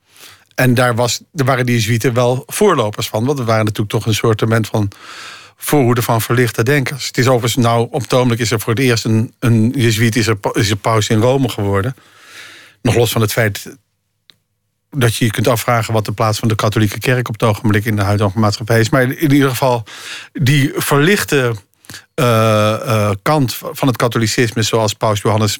En 0.54 0.74
daar, 0.74 0.94
was, 0.94 1.20
daar 1.32 1.46
waren 1.46 1.66
die 1.66 1.74
Jezuïeten 1.74 2.14
wel 2.14 2.42
voorlopers 2.46 3.08
van. 3.08 3.24
Want 3.24 3.38
we 3.38 3.44
waren 3.44 3.64
natuurlijk 3.64 3.90
toch 3.90 4.06
een 4.06 4.14
soort 4.14 4.42
van 4.66 4.90
voorhoede 5.56 6.02
van 6.02 6.20
verlichte 6.20 6.62
denkers. 6.62 7.06
Het 7.06 7.18
is 7.18 7.26
overigens 7.26 7.64
nou, 7.64 7.88
op 7.90 8.10
het 8.10 8.40
is 8.40 8.50
er 8.50 8.60
voor 8.60 8.72
het 8.72 8.82
eerst 8.82 9.04
een, 9.04 9.34
een 9.38 9.72
Jezuïet, 9.76 10.16
is 10.16 10.26
er, 10.26 10.36
is 10.52 10.70
er 10.70 10.76
paus 10.76 11.08
in 11.08 11.20
Rome 11.20 11.48
geworden. 11.48 11.96
Nog 12.82 12.94
los 12.94 13.12
van 13.12 13.20
het 13.20 13.32
feit 13.32 13.76
dat 14.90 15.16
je 15.16 15.24
je 15.24 15.30
kunt 15.30 15.48
afvragen 15.48 15.92
wat 15.92 16.04
de 16.04 16.12
plaats 16.12 16.38
van 16.38 16.48
de 16.48 16.54
katholieke 16.54 16.98
kerk 16.98 17.28
op 17.28 17.40
het 17.40 17.48
ogenblik 17.48 17.84
in 17.84 17.96
de 17.96 18.02
huidige 18.02 18.38
maatschappij 18.38 18.80
is. 18.80 18.88
Maar 18.88 19.02
in 19.02 19.32
ieder 19.32 19.48
geval, 19.48 19.84
die 20.32 20.72
verlichte 20.76 21.54
uh, 22.14 23.10
kant 23.22 23.54
van 23.54 23.88
het 23.88 23.96
katholicisme, 23.96 24.62
zoals 24.62 24.92
Paus 24.92 25.20
Johannes 25.20 25.58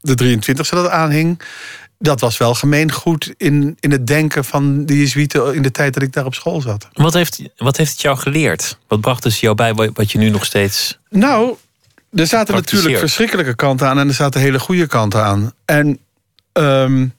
de 0.00 0.38
23e 0.38 0.68
dat 0.68 0.88
aanhing, 0.88 1.42
dat 2.02 2.20
was 2.20 2.36
wel 2.36 2.54
gemeengoed 2.54 3.34
in, 3.36 3.76
in 3.80 3.90
het 3.90 4.06
denken 4.06 4.44
van 4.44 4.86
de 4.86 4.98
Jezuïeten 4.98 5.54
in 5.54 5.62
de 5.62 5.70
tijd 5.70 5.94
dat 5.94 6.02
ik 6.02 6.12
daar 6.12 6.24
op 6.24 6.34
school 6.34 6.60
zat. 6.60 6.88
Wat 6.92 7.14
heeft, 7.14 7.42
wat 7.56 7.76
heeft 7.76 7.90
het 7.90 8.00
jou 8.00 8.16
geleerd? 8.16 8.78
Wat 8.88 9.00
bracht 9.00 9.24
het 9.24 9.38
jou 9.38 9.54
bij 9.54 9.74
wat 9.74 10.12
je 10.12 10.18
nu 10.18 10.30
nog 10.30 10.44
steeds. 10.44 10.98
Nou, 11.10 11.56
er 12.12 12.26
zaten 12.26 12.54
natuurlijk 12.54 12.98
verschrikkelijke 12.98 13.54
kanten 13.54 13.88
aan 13.88 13.98
en 13.98 14.08
er 14.08 14.14
zaten 14.14 14.40
hele 14.40 14.58
goede 14.58 14.86
kanten 14.86 15.24
aan. 15.24 15.52
En 15.64 15.98
um, 16.52 17.14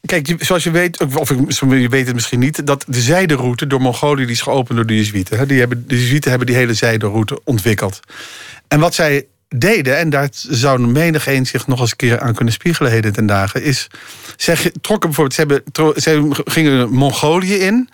kijk, 0.00 0.34
zoals 0.38 0.64
je 0.64 0.70
weet, 0.70 1.14
of 1.14 1.28
je 1.58 1.88
weet 1.88 2.06
het 2.06 2.14
misschien 2.14 2.40
niet, 2.40 2.66
dat 2.66 2.84
de 2.88 3.00
zijderoute 3.00 3.66
door 3.66 3.80
Mongolië 3.80 4.22
die 4.22 4.34
is 4.34 4.40
geopend 4.40 4.76
door 4.76 4.86
de 4.86 4.96
Jezuïeten. 4.96 5.48
Die 5.48 5.58
hebben, 5.58 5.84
de 5.88 5.98
Jezuïeten 5.98 6.30
hebben 6.30 6.48
die 6.48 6.56
hele 6.56 6.74
zijderoute 6.74 7.40
ontwikkeld. 7.44 8.00
En 8.68 8.80
wat 8.80 8.94
zij 8.94 9.26
deden, 9.54 9.98
en 9.98 10.10
daar 10.10 10.28
zou 10.32 10.86
menig 10.86 11.26
een 11.26 11.46
zich 11.46 11.66
nog 11.66 11.80
eens 11.80 11.90
een 11.90 11.96
keer 11.96 12.20
aan 12.20 12.34
kunnen 12.34 12.54
spiegelen 12.54 12.90
heden 12.90 13.12
ten 13.12 13.26
dagen, 13.26 13.62
is, 13.62 13.86
zij 14.36 14.72
trokken 14.80 15.10
bijvoorbeeld, 15.10 15.34
ze 15.34 15.40
hebben, 15.40 16.02
zij 16.02 16.44
gingen 16.44 16.90
Mongolië 16.90 17.54
in. 17.54 17.88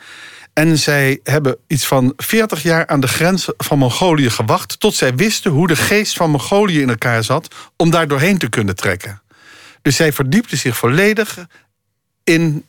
En 0.53 0.79
zij 0.79 1.21
hebben 1.23 1.57
iets 1.67 1.87
van 1.87 2.13
40 2.17 2.63
jaar 2.63 2.87
aan 2.87 3.01
de 3.01 3.09
grens 3.09 3.49
van 3.57 3.79
Mongolië 3.79 4.31
gewacht. 4.31 4.81
tot 4.81 4.95
zij 4.95 5.15
wisten 5.15 5.51
hoe 5.51 5.67
de 5.67 5.77
geest 5.77 6.17
van 6.17 6.31
Mongolië 6.31 6.81
in 6.81 6.89
elkaar 6.89 7.25
zat. 7.25 7.55
om 7.77 7.91
daar 7.91 8.09
doorheen 8.09 8.39
te 8.39 8.49
kunnen 8.49 8.77
trekken. 8.77 9.23
Dus 9.83 9.97
zij 9.97 10.13
verdiepten 10.13 10.59
zich 10.59 10.77
volledig 10.77 11.47
in 12.25 12.65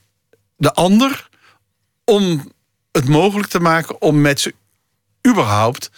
de 0.57 0.73
ander. 0.73 1.29
om 2.05 2.51
het 2.91 3.07
mogelijk 3.07 3.49
te 3.49 3.59
maken 3.59 4.01
om 4.01 4.21
met 4.21 4.39
ze 4.39 4.53
überhaupt 5.27 5.91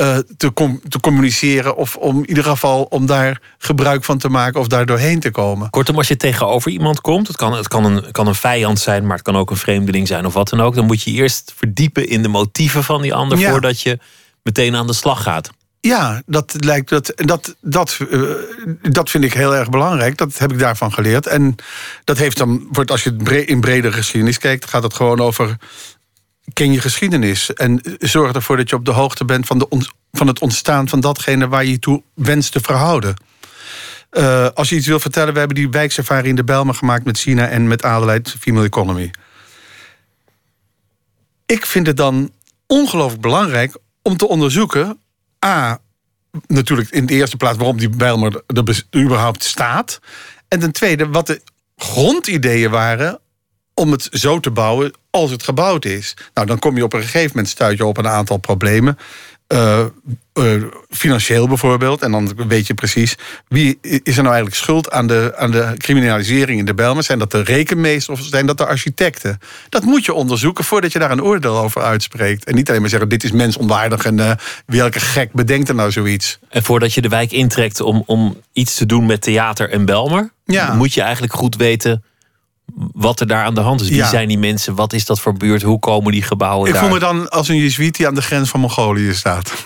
uh, 0.00 0.16
te, 0.36 0.78
te, 0.88 1.00
communiceren. 1.00 1.76
Of 1.76 1.96
om 1.96 2.16
in 2.16 2.28
ieder 2.28 2.44
geval 2.44 2.82
om 2.82 3.06
daar 3.06 3.40
gebruik 3.58 4.04
van 4.04 4.18
te 4.18 4.28
maken 4.28 4.60
of 4.60 4.66
daar 4.66 4.86
doorheen 4.86 5.20
te 5.20 5.30
komen. 5.30 5.70
Kortom, 5.70 5.96
als 5.96 6.08
je 6.08 6.16
tegenover 6.16 6.70
iemand 6.70 7.00
komt, 7.00 7.26
het 7.26 7.36
kan, 7.36 7.52
het 7.52 7.68
kan, 7.68 7.84
een, 7.84 8.10
kan 8.10 8.26
een 8.26 8.34
vijand 8.34 8.78
zijn, 8.78 9.06
maar 9.06 9.16
het 9.16 9.24
kan 9.24 9.36
ook 9.36 9.50
een 9.50 9.56
vreemdeling 9.56 10.08
zijn 10.08 10.26
of 10.26 10.34
wat 10.34 10.48
dan 10.48 10.60
ook. 10.60 10.74
Dan 10.74 10.86
moet 10.86 11.02
je 11.02 11.10
eerst 11.10 11.52
verdiepen 11.56 12.08
in 12.08 12.22
de 12.22 12.28
motieven 12.28 12.84
van 12.84 13.02
die 13.02 13.14
ander 13.14 13.38
voordat 13.38 13.80
je 13.80 13.98
meteen 14.42 14.76
aan 14.76 14.86
de 14.86 14.92
slag 14.92 15.22
gaat. 15.22 15.50
Ja, 15.80 16.22
dat 16.26 16.56
lijkt 16.58 16.88
dat, 16.88 17.12
dat, 17.14 17.56
dat, 17.60 17.98
uh, 18.10 18.30
dat 18.82 19.10
vind 19.10 19.24
ik 19.24 19.32
heel 19.32 19.54
erg 19.54 19.70
belangrijk. 19.70 20.16
Dat 20.16 20.38
heb 20.38 20.52
ik 20.52 20.58
daarvan 20.58 20.92
geleerd. 20.92 21.26
En 21.26 21.54
dat 22.04 22.18
heeft 22.18 22.36
dan, 22.36 22.68
als 22.86 23.04
je 23.04 23.44
in 23.46 23.60
bredere 23.60 23.92
geschiedenis 23.92 24.38
kijkt, 24.38 24.68
gaat 24.68 24.82
het 24.82 24.94
gewoon 24.94 25.20
over 25.20 25.56
ken 26.52 26.72
je 26.72 26.80
geschiedenis. 26.80 27.54
En 27.54 27.80
zorg 27.98 28.32
ervoor 28.32 28.56
dat 28.56 28.70
je 28.70 28.76
op 28.76 28.84
de 28.84 28.90
hoogte 28.90 29.24
bent 29.24 29.46
van, 29.46 29.58
de 29.58 29.86
van 30.12 30.26
het 30.26 30.40
ontstaan 30.40 30.88
van 30.88 31.00
datgene 31.00 31.48
waar 31.48 31.64
je 31.64 31.70
je 31.70 31.78
toe 31.78 32.02
wenst 32.14 32.52
te 32.52 32.60
verhouden. 32.60 33.16
Uh, 34.12 34.48
als 34.54 34.68
je 34.68 34.76
iets 34.76 34.86
wil 34.86 35.00
vertellen, 35.00 35.32
we 35.32 35.38
hebben 35.38 35.56
die 35.56 35.70
wijksafari 35.70 36.28
in 36.28 36.36
de 36.36 36.44
Belmen 36.44 36.74
gemaakt 36.74 37.04
met 37.04 37.18
China 37.18 37.48
en 37.48 37.68
met 37.68 37.84
Adelaide 37.84 38.30
Female 38.30 38.66
Economy. 38.66 39.10
Ik 41.46 41.66
vind 41.66 41.86
het 41.86 41.96
dan 41.96 42.30
ongelooflijk 42.66 43.22
belangrijk 43.22 43.76
om 44.02 44.16
te 44.16 44.28
onderzoeken. 44.28 44.98
A, 45.44 45.78
natuurlijk 46.46 46.90
in 46.90 47.06
de 47.06 47.14
eerste 47.14 47.36
plaats 47.36 47.56
waarom 47.56 47.78
die 47.78 47.88
Bijlmer 47.88 48.42
er 48.46 48.84
überhaupt 48.96 49.44
staat. 49.44 50.00
En 50.48 50.60
ten 50.60 50.72
tweede, 50.72 51.08
wat 51.08 51.26
de 51.26 51.42
grondideeën 51.76 52.70
waren 52.70 53.20
om 53.78 53.90
het 53.90 54.08
zo 54.10 54.40
te 54.40 54.50
bouwen 54.50 54.92
als 55.10 55.30
het 55.30 55.42
gebouwd 55.42 55.84
is. 55.84 56.16
Nou, 56.34 56.46
dan 56.46 56.58
kom 56.58 56.76
je 56.76 56.84
op 56.84 56.92
een 56.92 57.02
gegeven 57.02 57.30
moment 57.34 57.48
stuit 57.48 57.78
je 57.78 57.86
op 57.86 57.96
een 57.96 58.08
aantal 58.08 58.36
problemen. 58.36 58.98
Uh, 59.52 59.84
uh, 60.34 60.62
financieel 60.90 61.48
bijvoorbeeld. 61.48 62.02
En 62.02 62.10
dan 62.10 62.32
weet 62.48 62.66
je 62.66 62.74
precies 62.74 63.16
wie 63.48 63.78
is 63.80 64.16
er 64.16 64.22
nou 64.22 64.34
eigenlijk 64.34 64.54
schuld 64.54 64.90
aan 64.90 65.06
de, 65.06 65.32
aan 65.36 65.50
de 65.50 65.74
criminalisering 65.78 66.58
in 66.58 66.64
de 66.64 66.74
Belmen. 66.74 67.04
Zijn 67.04 67.18
dat 67.18 67.30
de 67.30 67.42
rekenmeesters 67.42 68.20
of 68.20 68.26
zijn 68.26 68.46
dat 68.46 68.58
de 68.58 68.66
architecten? 68.66 69.38
Dat 69.68 69.84
moet 69.84 70.04
je 70.04 70.12
onderzoeken 70.12 70.64
voordat 70.64 70.92
je 70.92 70.98
daar 70.98 71.10
een 71.10 71.22
oordeel 71.22 71.58
over 71.58 71.82
uitspreekt. 71.82 72.44
En 72.44 72.54
niet 72.54 72.68
alleen 72.68 72.80
maar 72.80 72.90
zeggen: 72.90 73.08
dit 73.08 73.24
is 73.24 73.32
mensonwaardig 73.32 74.04
en 74.04 74.18
uh, 74.18 74.32
welke 74.66 75.00
gek 75.00 75.32
bedenkt 75.32 75.68
er 75.68 75.74
nou 75.74 75.90
zoiets. 75.90 76.38
En 76.48 76.62
voordat 76.62 76.94
je 76.94 77.00
de 77.00 77.08
wijk 77.08 77.32
intrekt 77.32 77.80
om, 77.80 78.02
om 78.06 78.40
iets 78.52 78.74
te 78.74 78.86
doen 78.86 79.06
met 79.06 79.20
theater 79.20 79.70
en 79.70 79.84
Belmer, 79.84 80.32
ja. 80.44 80.74
moet 80.74 80.94
je 80.94 81.02
eigenlijk 81.02 81.32
goed 81.32 81.56
weten 81.56 82.02
wat 82.74 83.20
er 83.20 83.26
daar 83.26 83.44
aan 83.44 83.54
de 83.54 83.60
hand 83.60 83.80
is. 83.80 83.88
Wie 83.88 84.04
zijn 84.04 84.28
die 84.28 84.38
mensen? 84.38 84.74
Wat 84.74 84.92
is 84.92 85.04
dat 85.04 85.20
voor 85.20 85.32
buurt? 85.32 85.62
Hoe 85.62 85.78
komen 85.78 86.12
die 86.12 86.22
gebouwen 86.22 86.66
Ik 86.66 86.72
daar? 86.72 86.82
voel 86.82 86.92
me 86.92 86.98
dan 86.98 87.28
als 87.28 87.48
een 87.48 87.56
jezuïet 87.56 87.96
die 87.96 88.06
aan 88.06 88.14
de 88.14 88.22
grens 88.22 88.48
van 88.48 88.60
Mongolië 88.60 89.14
staat. 89.14 89.64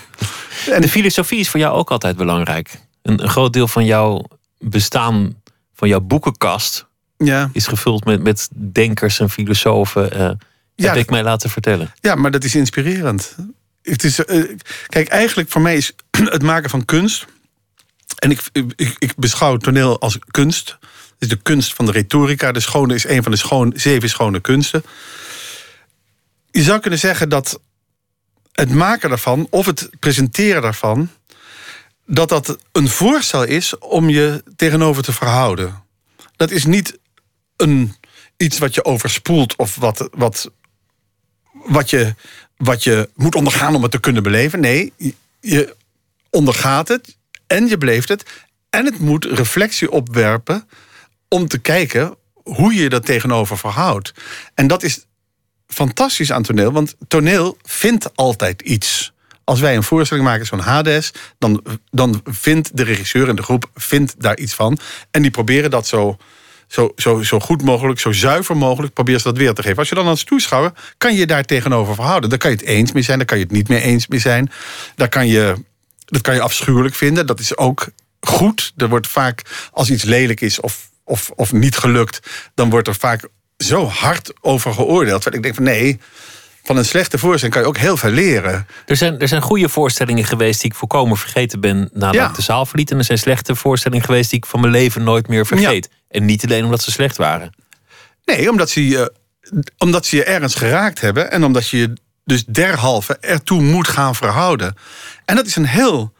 En 0.70 0.80
de 0.80 0.88
filosofie 0.88 1.38
is 1.38 1.48
voor 1.48 1.60
jou 1.60 1.74
ook 1.74 1.90
altijd 1.90 2.16
belangrijk. 2.16 2.80
Een, 3.02 3.22
een 3.22 3.28
groot 3.28 3.52
deel 3.52 3.68
van 3.68 3.84
jouw 3.84 4.24
bestaan, 4.58 5.42
van 5.74 5.88
jouw 5.88 6.00
boekenkast... 6.00 6.86
Ja. 7.16 7.50
is 7.52 7.66
gevuld 7.66 8.04
met, 8.04 8.22
met 8.22 8.48
denkers 8.52 9.20
en 9.20 9.30
filosofen. 9.30 10.16
Uh, 10.16 10.30
heb 10.86 10.96
ik 10.96 11.10
mij 11.10 11.22
laten 11.22 11.50
vertellen. 11.50 11.92
Ja, 12.00 12.14
maar 12.14 12.30
dat 12.30 12.44
is 12.44 12.54
inspirerend. 12.54 13.36
Het 13.82 14.04
is, 14.04 14.18
uh, 14.18 14.56
kijk, 14.86 15.08
eigenlijk 15.08 15.50
voor 15.50 15.60
mij 15.60 15.76
is 15.76 15.92
het 16.10 16.42
maken 16.42 16.70
van 16.70 16.84
kunst... 16.84 17.26
en 18.18 18.30
ik, 18.30 18.40
ik, 18.52 18.96
ik 18.98 19.12
beschouw 19.16 19.56
toneel 19.56 20.00
als 20.00 20.18
kunst 20.30 20.78
is 21.22 21.28
de 21.28 21.42
kunst 21.42 21.74
van 21.74 21.86
de 21.86 21.92
retorica. 21.92 22.52
De 22.52 22.60
schone 22.60 22.94
is 22.94 23.04
een 23.04 23.22
van 23.22 23.32
de 23.32 23.38
schoon, 23.38 23.72
zeven 23.76 24.08
schone 24.08 24.40
kunsten. 24.40 24.84
Je 26.50 26.62
zou 26.62 26.80
kunnen 26.80 26.98
zeggen 26.98 27.28
dat 27.28 27.60
het 28.52 28.70
maken 28.70 29.08
daarvan, 29.08 29.46
of 29.50 29.66
het 29.66 29.90
presenteren 29.98 30.62
daarvan, 30.62 31.10
dat 32.06 32.28
dat 32.28 32.58
een 32.72 32.88
voorstel 32.88 33.44
is 33.44 33.78
om 33.78 34.08
je 34.08 34.44
tegenover 34.56 35.02
te 35.02 35.12
verhouden. 35.12 35.82
Dat 36.36 36.50
is 36.50 36.64
niet 36.64 36.98
een, 37.56 37.94
iets 38.36 38.58
wat 38.58 38.74
je 38.74 38.84
overspoelt 38.84 39.56
of 39.56 39.76
wat, 39.76 40.08
wat, 40.12 40.50
wat, 41.52 41.90
je, 41.90 42.14
wat 42.56 42.84
je 42.84 43.08
moet 43.14 43.34
ondergaan 43.34 43.74
om 43.74 43.82
het 43.82 43.90
te 43.90 44.00
kunnen 44.00 44.22
beleven. 44.22 44.60
Nee, 44.60 44.92
je 45.40 45.76
ondergaat 46.30 46.88
het 46.88 47.16
en 47.46 47.66
je 47.66 47.78
beleeft 47.78 48.08
het. 48.08 48.30
En 48.70 48.84
het 48.84 48.98
moet 48.98 49.24
reflectie 49.24 49.90
opwerpen 49.90 50.68
om 51.32 51.48
te 51.48 51.58
kijken 51.58 52.16
hoe 52.34 52.74
je 52.74 52.88
dat 52.88 53.06
tegenover 53.06 53.58
verhoudt. 53.58 54.12
En 54.54 54.66
dat 54.66 54.82
is 54.82 55.06
fantastisch 55.66 56.32
aan 56.32 56.42
toneel, 56.42 56.72
want 56.72 56.94
toneel 57.08 57.56
vindt 57.62 58.16
altijd 58.16 58.62
iets. 58.62 59.12
Als 59.44 59.60
wij 59.60 59.76
een 59.76 59.82
voorstelling 59.82 60.26
maken, 60.26 60.46
zo'n 60.46 60.58
Hades, 60.58 61.12
dan, 61.38 61.64
dan 61.90 62.20
vindt 62.24 62.76
de 62.76 62.82
regisseur 62.82 63.28
en 63.28 63.36
de 63.36 63.42
groep 63.42 63.70
vindt 63.74 64.14
daar 64.18 64.38
iets 64.38 64.54
van. 64.54 64.78
En 65.10 65.22
die 65.22 65.30
proberen 65.30 65.70
dat 65.70 65.86
zo, 65.86 66.16
zo, 66.66 66.92
zo, 66.96 67.22
zo 67.22 67.40
goed 67.40 67.62
mogelijk, 67.62 68.00
zo 68.00 68.12
zuiver 68.12 68.56
mogelijk, 68.56 68.92
proberen 68.92 69.20
ze 69.20 69.28
dat 69.28 69.38
weer 69.38 69.54
te 69.54 69.62
geven. 69.62 69.78
Als 69.78 69.88
je 69.88 69.94
dan 69.94 70.06
als 70.06 70.24
toeschouwer, 70.24 70.72
kan 70.98 71.14
je 71.14 71.26
daar 71.26 71.44
tegenover 71.44 71.94
verhouden. 71.94 72.30
Dan 72.30 72.38
kan 72.38 72.50
je 72.50 72.56
het 72.56 72.66
eens 72.66 72.92
mee 72.92 73.02
zijn, 73.02 73.18
dan 73.18 73.26
kan 73.26 73.38
je 73.38 73.44
het 73.44 73.52
niet 73.52 73.68
mee 73.68 73.80
eens 73.80 74.06
mee 74.06 74.20
zijn. 74.20 74.50
Daar 74.96 75.08
kan 75.08 75.26
je, 75.26 75.54
dat 76.04 76.20
kan 76.20 76.34
je 76.34 76.40
afschuwelijk 76.40 76.94
vinden. 76.94 77.26
Dat 77.26 77.40
is 77.40 77.56
ook 77.56 77.86
goed. 78.20 78.72
Er 78.76 78.88
wordt 78.88 79.08
vaak, 79.08 79.42
als 79.72 79.90
iets 79.90 80.02
lelijk 80.02 80.40
is 80.40 80.60
of 80.60 80.90
of, 81.12 81.30
of 81.34 81.52
niet 81.52 81.76
gelukt, 81.76 82.20
dan 82.54 82.70
wordt 82.70 82.88
er 82.88 82.94
vaak 82.94 83.28
zo 83.56 83.86
hard 83.86 84.32
over 84.40 84.72
geoordeeld. 84.72 85.24
Want 85.24 85.36
ik 85.36 85.42
denk 85.42 85.54
van 85.54 85.64
nee, 85.64 86.00
van 86.62 86.76
een 86.76 86.84
slechte 86.84 87.18
voorstelling 87.18 87.52
kan 87.52 87.62
je 87.62 87.68
ook 87.68 87.78
heel 87.78 87.96
veel 87.96 88.10
leren. 88.10 88.66
Er 88.86 88.96
zijn, 88.96 89.18
er 89.18 89.28
zijn 89.28 89.42
goede 89.42 89.68
voorstellingen 89.68 90.24
geweest 90.24 90.60
die 90.60 90.70
ik 90.70 90.76
volkomen 90.76 91.16
vergeten 91.16 91.60
ben 91.60 91.90
nadat 91.92 92.28
ik 92.28 92.36
de 92.36 92.42
zaal 92.42 92.66
verliet. 92.66 92.90
En 92.90 92.98
er 92.98 93.04
zijn 93.04 93.18
slechte 93.18 93.54
voorstellingen 93.54 94.04
geweest 94.04 94.30
die 94.30 94.38
ik 94.38 94.46
van 94.46 94.60
mijn 94.60 94.72
leven 94.72 95.02
nooit 95.02 95.28
meer 95.28 95.46
vergeet. 95.46 95.90
En 96.08 96.24
niet 96.24 96.44
alleen 96.44 96.64
omdat 96.64 96.82
ze 96.82 96.90
slecht 96.90 97.16
waren. 97.16 97.54
Nee, 98.24 98.50
omdat 98.50 98.70
ze, 98.70 98.88
je, 98.88 99.12
omdat 99.78 100.06
ze 100.06 100.16
je 100.16 100.24
ergens 100.24 100.54
geraakt 100.54 101.00
hebben. 101.00 101.30
En 101.30 101.44
omdat 101.44 101.68
je 101.68 101.78
je 101.78 101.92
dus 102.24 102.44
derhalve 102.44 103.16
ertoe 103.20 103.62
moet 103.62 103.88
gaan 103.88 104.14
verhouden. 104.14 104.74
En 105.24 105.36
dat 105.36 105.46
is 105.46 105.56
een 105.56 105.66
heel 105.66 106.12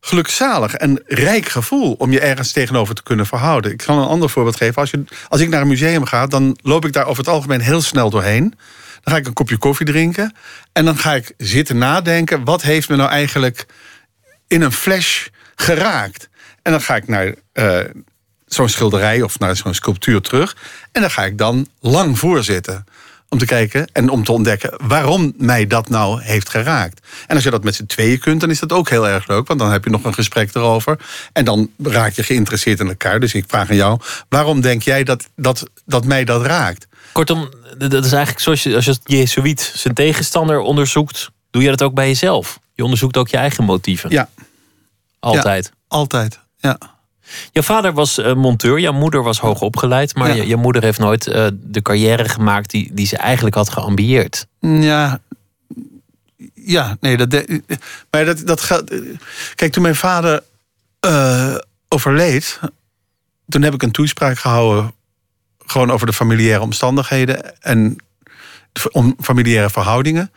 gelukzalig 0.00 0.74
en 0.74 1.02
rijk 1.06 1.48
gevoel 1.48 1.92
om 1.92 2.12
je 2.12 2.20
ergens 2.20 2.52
tegenover 2.52 2.94
te 2.94 3.02
kunnen 3.02 3.26
verhouden. 3.26 3.72
Ik 3.72 3.82
zal 3.82 3.98
een 3.98 4.08
ander 4.08 4.30
voorbeeld 4.30 4.56
geven. 4.56 4.74
Als, 4.74 4.90
je, 4.90 5.04
als 5.28 5.40
ik 5.40 5.48
naar 5.48 5.60
een 5.60 5.68
museum 5.68 6.04
ga, 6.04 6.26
dan 6.26 6.58
loop 6.62 6.84
ik 6.84 6.92
daar 6.92 7.06
over 7.06 7.24
het 7.24 7.32
algemeen 7.32 7.60
heel 7.60 7.82
snel 7.82 8.10
doorheen. 8.10 8.54
Dan 9.02 9.14
ga 9.14 9.16
ik 9.16 9.26
een 9.26 9.32
kopje 9.32 9.56
koffie 9.56 9.86
drinken. 9.86 10.34
En 10.72 10.84
dan 10.84 10.96
ga 10.98 11.14
ik 11.14 11.32
zitten 11.36 11.78
nadenken. 11.78 12.44
Wat 12.44 12.62
heeft 12.62 12.88
me 12.88 12.96
nou 12.96 13.10
eigenlijk 13.10 13.66
in 14.48 14.62
een 14.62 14.72
flash 14.72 15.26
geraakt? 15.54 16.28
En 16.62 16.72
dan 16.72 16.80
ga 16.80 16.96
ik 16.96 17.08
naar 17.08 17.34
uh, 17.54 17.78
zo'n 18.46 18.68
schilderij 18.68 19.22
of 19.22 19.38
naar 19.38 19.56
zo'n 19.56 19.74
sculptuur 19.74 20.20
terug. 20.20 20.56
En 20.92 21.00
dan 21.00 21.10
ga 21.10 21.24
ik 21.24 21.38
dan 21.38 21.68
lang 21.80 22.18
voorzitten. 22.18 22.84
Om 23.32 23.38
te 23.38 23.46
kijken 23.46 23.88
en 23.92 24.08
om 24.08 24.24
te 24.24 24.32
ontdekken 24.32 24.72
waarom 24.86 25.32
mij 25.36 25.66
dat 25.66 25.88
nou 25.88 26.22
heeft 26.22 26.48
geraakt. 26.48 27.06
En 27.26 27.34
als 27.34 27.44
je 27.44 27.50
dat 27.50 27.64
met 27.64 27.74
z'n 27.74 27.86
tweeën 27.86 28.18
kunt, 28.18 28.40
dan 28.40 28.50
is 28.50 28.58
dat 28.58 28.72
ook 28.72 28.88
heel 28.88 29.08
erg 29.08 29.26
leuk. 29.26 29.46
Want 29.46 29.60
dan 29.60 29.72
heb 29.72 29.84
je 29.84 29.90
nog 29.90 30.04
een 30.04 30.14
gesprek 30.14 30.54
erover. 30.54 30.98
En 31.32 31.44
dan 31.44 31.70
raak 31.82 32.12
je 32.12 32.22
geïnteresseerd 32.22 32.80
in 32.80 32.88
elkaar. 32.88 33.20
Dus 33.20 33.34
ik 33.34 33.44
vraag 33.48 33.70
aan 33.70 33.76
jou, 33.76 34.00
waarom 34.28 34.60
denk 34.60 34.82
jij 34.82 35.04
dat, 35.04 35.28
dat, 35.36 35.70
dat 35.86 36.04
mij 36.04 36.24
dat 36.24 36.46
raakt? 36.46 36.86
Kortom, 37.12 37.48
dat 37.78 38.04
is 38.04 38.12
eigenlijk 38.12 38.40
zoals 38.40 38.62
je, 38.62 38.74
als 38.74 38.84
je 38.84 38.98
Jezuïet 39.04 39.72
zijn 39.74 39.94
tegenstander 39.94 40.58
onderzoekt, 40.58 41.30
doe 41.50 41.62
je 41.62 41.68
dat 41.68 41.82
ook 41.82 41.94
bij 41.94 42.06
jezelf. 42.06 42.58
Je 42.74 42.82
onderzoekt 42.82 43.16
ook 43.16 43.28
je 43.28 43.36
eigen 43.36 43.64
motieven. 43.64 44.10
Ja. 44.10 44.28
Altijd. 45.18 45.64
Ja, 45.64 45.72
altijd, 45.88 46.38
ja. 46.56 46.78
Jouw 47.52 47.62
vader 47.62 47.92
was 47.92 48.18
uh, 48.18 48.34
monteur, 48.34 48.80
jouw 48.80 48.92
moeder 48.92 49.22
was 49.22 49.40
hoog 49.40 49.60
opgeleid, 49.60 50.14
maar 50.14 50.28
ja. 50.28 50.34
je, 50.34 50.46
je, 50.46 50.56
moeder 50.56 50.82
heeft 50.82 50.98
nooit 50.98 51.26
uh, 51.26 51.46
de 51.52 51.82
carrière 51.82 52.28
gemaakt 52.28 52.70
die, 52.70 52.90
die 52.92 53.06
ze 53.06 53.16
eigenlijk 53.16 53.56
had 53.56 53.70
geambieerd. 53.70 54.46
Ja, 54.60 55.20
ja, 56.54 56.96
nee, 57.00 57.16
dat, 57.16 57.30
de, 57.30 57.62
maar 58.10 58.24
dat, 58.24 58.46
dat 58.46 58.60
gaat. 58.60 58.84
Kijk, 59.54 59.72
toen 59.72 59.82
mijn 59.82 59.96
vader 59.96 60.42
uh, 61.06 61.54
overleed, 61.88 62.60
toen 63.48 63.62
heb 63.62 63.74
ik 63.74 63.82
een 63.82 63.90
toespraak 63.90 64.38
gehouden, 64.38 64.92
gewoon 65.66 65.90
over 65.90 66.06
de 66.06 66.12
familiaire 66.12 66.62
omstandigheden 66.62 67.62
en 67.62 67.96
om 68.92 69.16
familiaire 69.20 69.70
verhoudingen. 69.70 70.32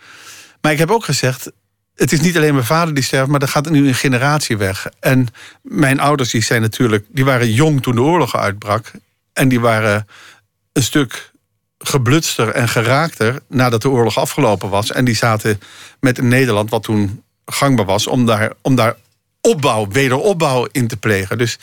Maar 0.61 0.71
ik 0.71 0.77
heb 0.77 0.91
ook 0.91 1.05
gezegd, 1.05 1.51
het 1.95 2.11
is 2.11 2.21
niet 2.21 2.37
alleen 2.37 2.53
mijn 2.53 2.65
vader 2.65 2.93
die 2.93 3.03
sterft, 3.03 3.29
maar 3.29 3.41
er 3.41 3.47
gaat 3.47 3.69
nu 3.69 3.87
een 3.87 3.95
generatie 3.95 4.57
weg. 4.57 4.87
En 4.99 5.27
mijn 5.61 5.99
ouders 5.99 6.31
die 6.31 6.43
zijn 6.43 6.61
natuurlijk, 6.61 7.05
die 7.09 7.25
waren 7.25 7.51
jong 7.51 7.81
toen 7.81 7.95
de 7.95 8.01
oorlog 8.01 8.35
uitbrak. 8.35 8.91
En 9.33 9.47
die 9.47 9.59
waren 9.59 10.07
een 10.73 10.83
stuk 10.83 11.31
geblutster 11.77 12.49
en 12.49 12.69
geraakter 12.69 13.39
nadat 13.47 13.81
de 13.81 13.89
oorlog 13.89 14.17
afgelopen 14.17 14.69
was. 14.69 14.91
En 14.91 15.05
die 15.05 15.15
zaten 15.15 15.61
met 15.99 16.21
Nederland 16.21 16.69
wat 16.69 16.83
toen 16.83 17.23
gangbaar 17.45 17.85
was 17.85 18.07
om 18.07 18.25
daar, 18.25 18.51
om 18.61 18.75
daar 18.75 18.95
opbouw, 19.41 19.87
wederopbouw 19.87 20.67
in 20.71 20.87
te 20.87 20.97
plegen. 20.97 21.37
Dus 21.37 21.57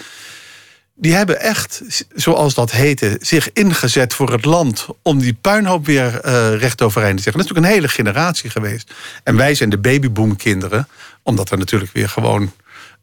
die 1.01 1.15
hebben 1.15 1.41
echt, 1.41 1.83
zoals 2.15 2.55
dat 2.55 2.71
heette, 2.71 3.17
zich 3.21 3.53
ingezet 3.53 4.15
voor 4.15 4.33
het 4.33 4.45
land 4.45 4.87
om 5.03 5.19
die 5.19 5.35
puinhoop 5.35 5.87
weer 5.87 6.27
uh, 6.27 6.57
recht 6.57 6.83
overeind 6.83 7.17
te 7.17 7.23
zeggen. 7.23 7.43
Dat 7.43 7.51
is 7.51 7.57
natuurlijk 7.57 7.67
een 7.67 7.73
hele 7.73 7.89
generatie 7.89 8.51
geweest. 8.51 8.93
En 9.23 9.37
wij 9.37 9.55
zijn 9.55 9.71
de 9.71 9.79
babyboomkinderen, 9.79 10.89
omdat 11.23 11.51
er 11.51 11.59
natuurlijk 11.59 11.93
weer 11.93 12.09
gewoon 12.09 12.53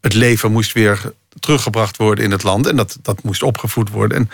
het 0.02 0.14
leven 0.14 0.52
moest 0.52 0.74
weer 0.74 1.14
teruggebracht 1.40 1.98
worden 1.98 2.24
in 2.24 2.32
het 2.32 2.44
land. 2.44 2.68
En 2.68 2.76
dat, 2.76 2.98
dat 3.02 3.24
moest 3.24 3.44
opgevoed 3.44 3.90
worden. 3.90 4.18
En, 4.18 4.30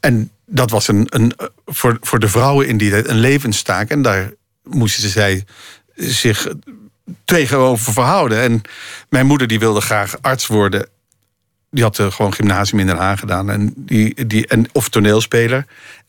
en 0.00 0.30
dat 0.46 0.70
was 0.70 0.88
een, 0.88 1.06
een, 1.08 1.32
voor, 1.66 1.98
voor 2.00 2.18
de 2.18 2.28
vrouwen 2.28 2.68
in 2.68 2.76
die 2.76 2.90
tijd 2.90 3.08
een 3.08 3.20
levenstaak. 3.20 3.90
En 3.90 4.02
daar 4.02 4.32
moesten 4.62 5.08
zij 5.08 5.44
zich 5.94 6.48
tegenover 7.24 7.92
verhouden. 7.92 8.40
En 8.40 8.62
mijn 9.08 9.26
moeder 9.26 9.46
die 9.46 9.58
wilde 9.58 9.80
graag 9.80 10.16
arts 10.20 10.46
worden 10.46 10.88
die 11.76 11.84
had 11.84 11.98
uh, 11.98 12.10
gewoon 12.10 12.34
gymnasium 12.34 12.80
in 12.80 12.86
Den 12.86 12.96
Haag 12.96 13.20
gedaan. 13.20 13.50
En 13.50 13.72
die, 13.76 14.26
die, 14.26 14.46
en, 14.46 14.66
of 14.72 14.88
toneelspeler. 14.88 15.66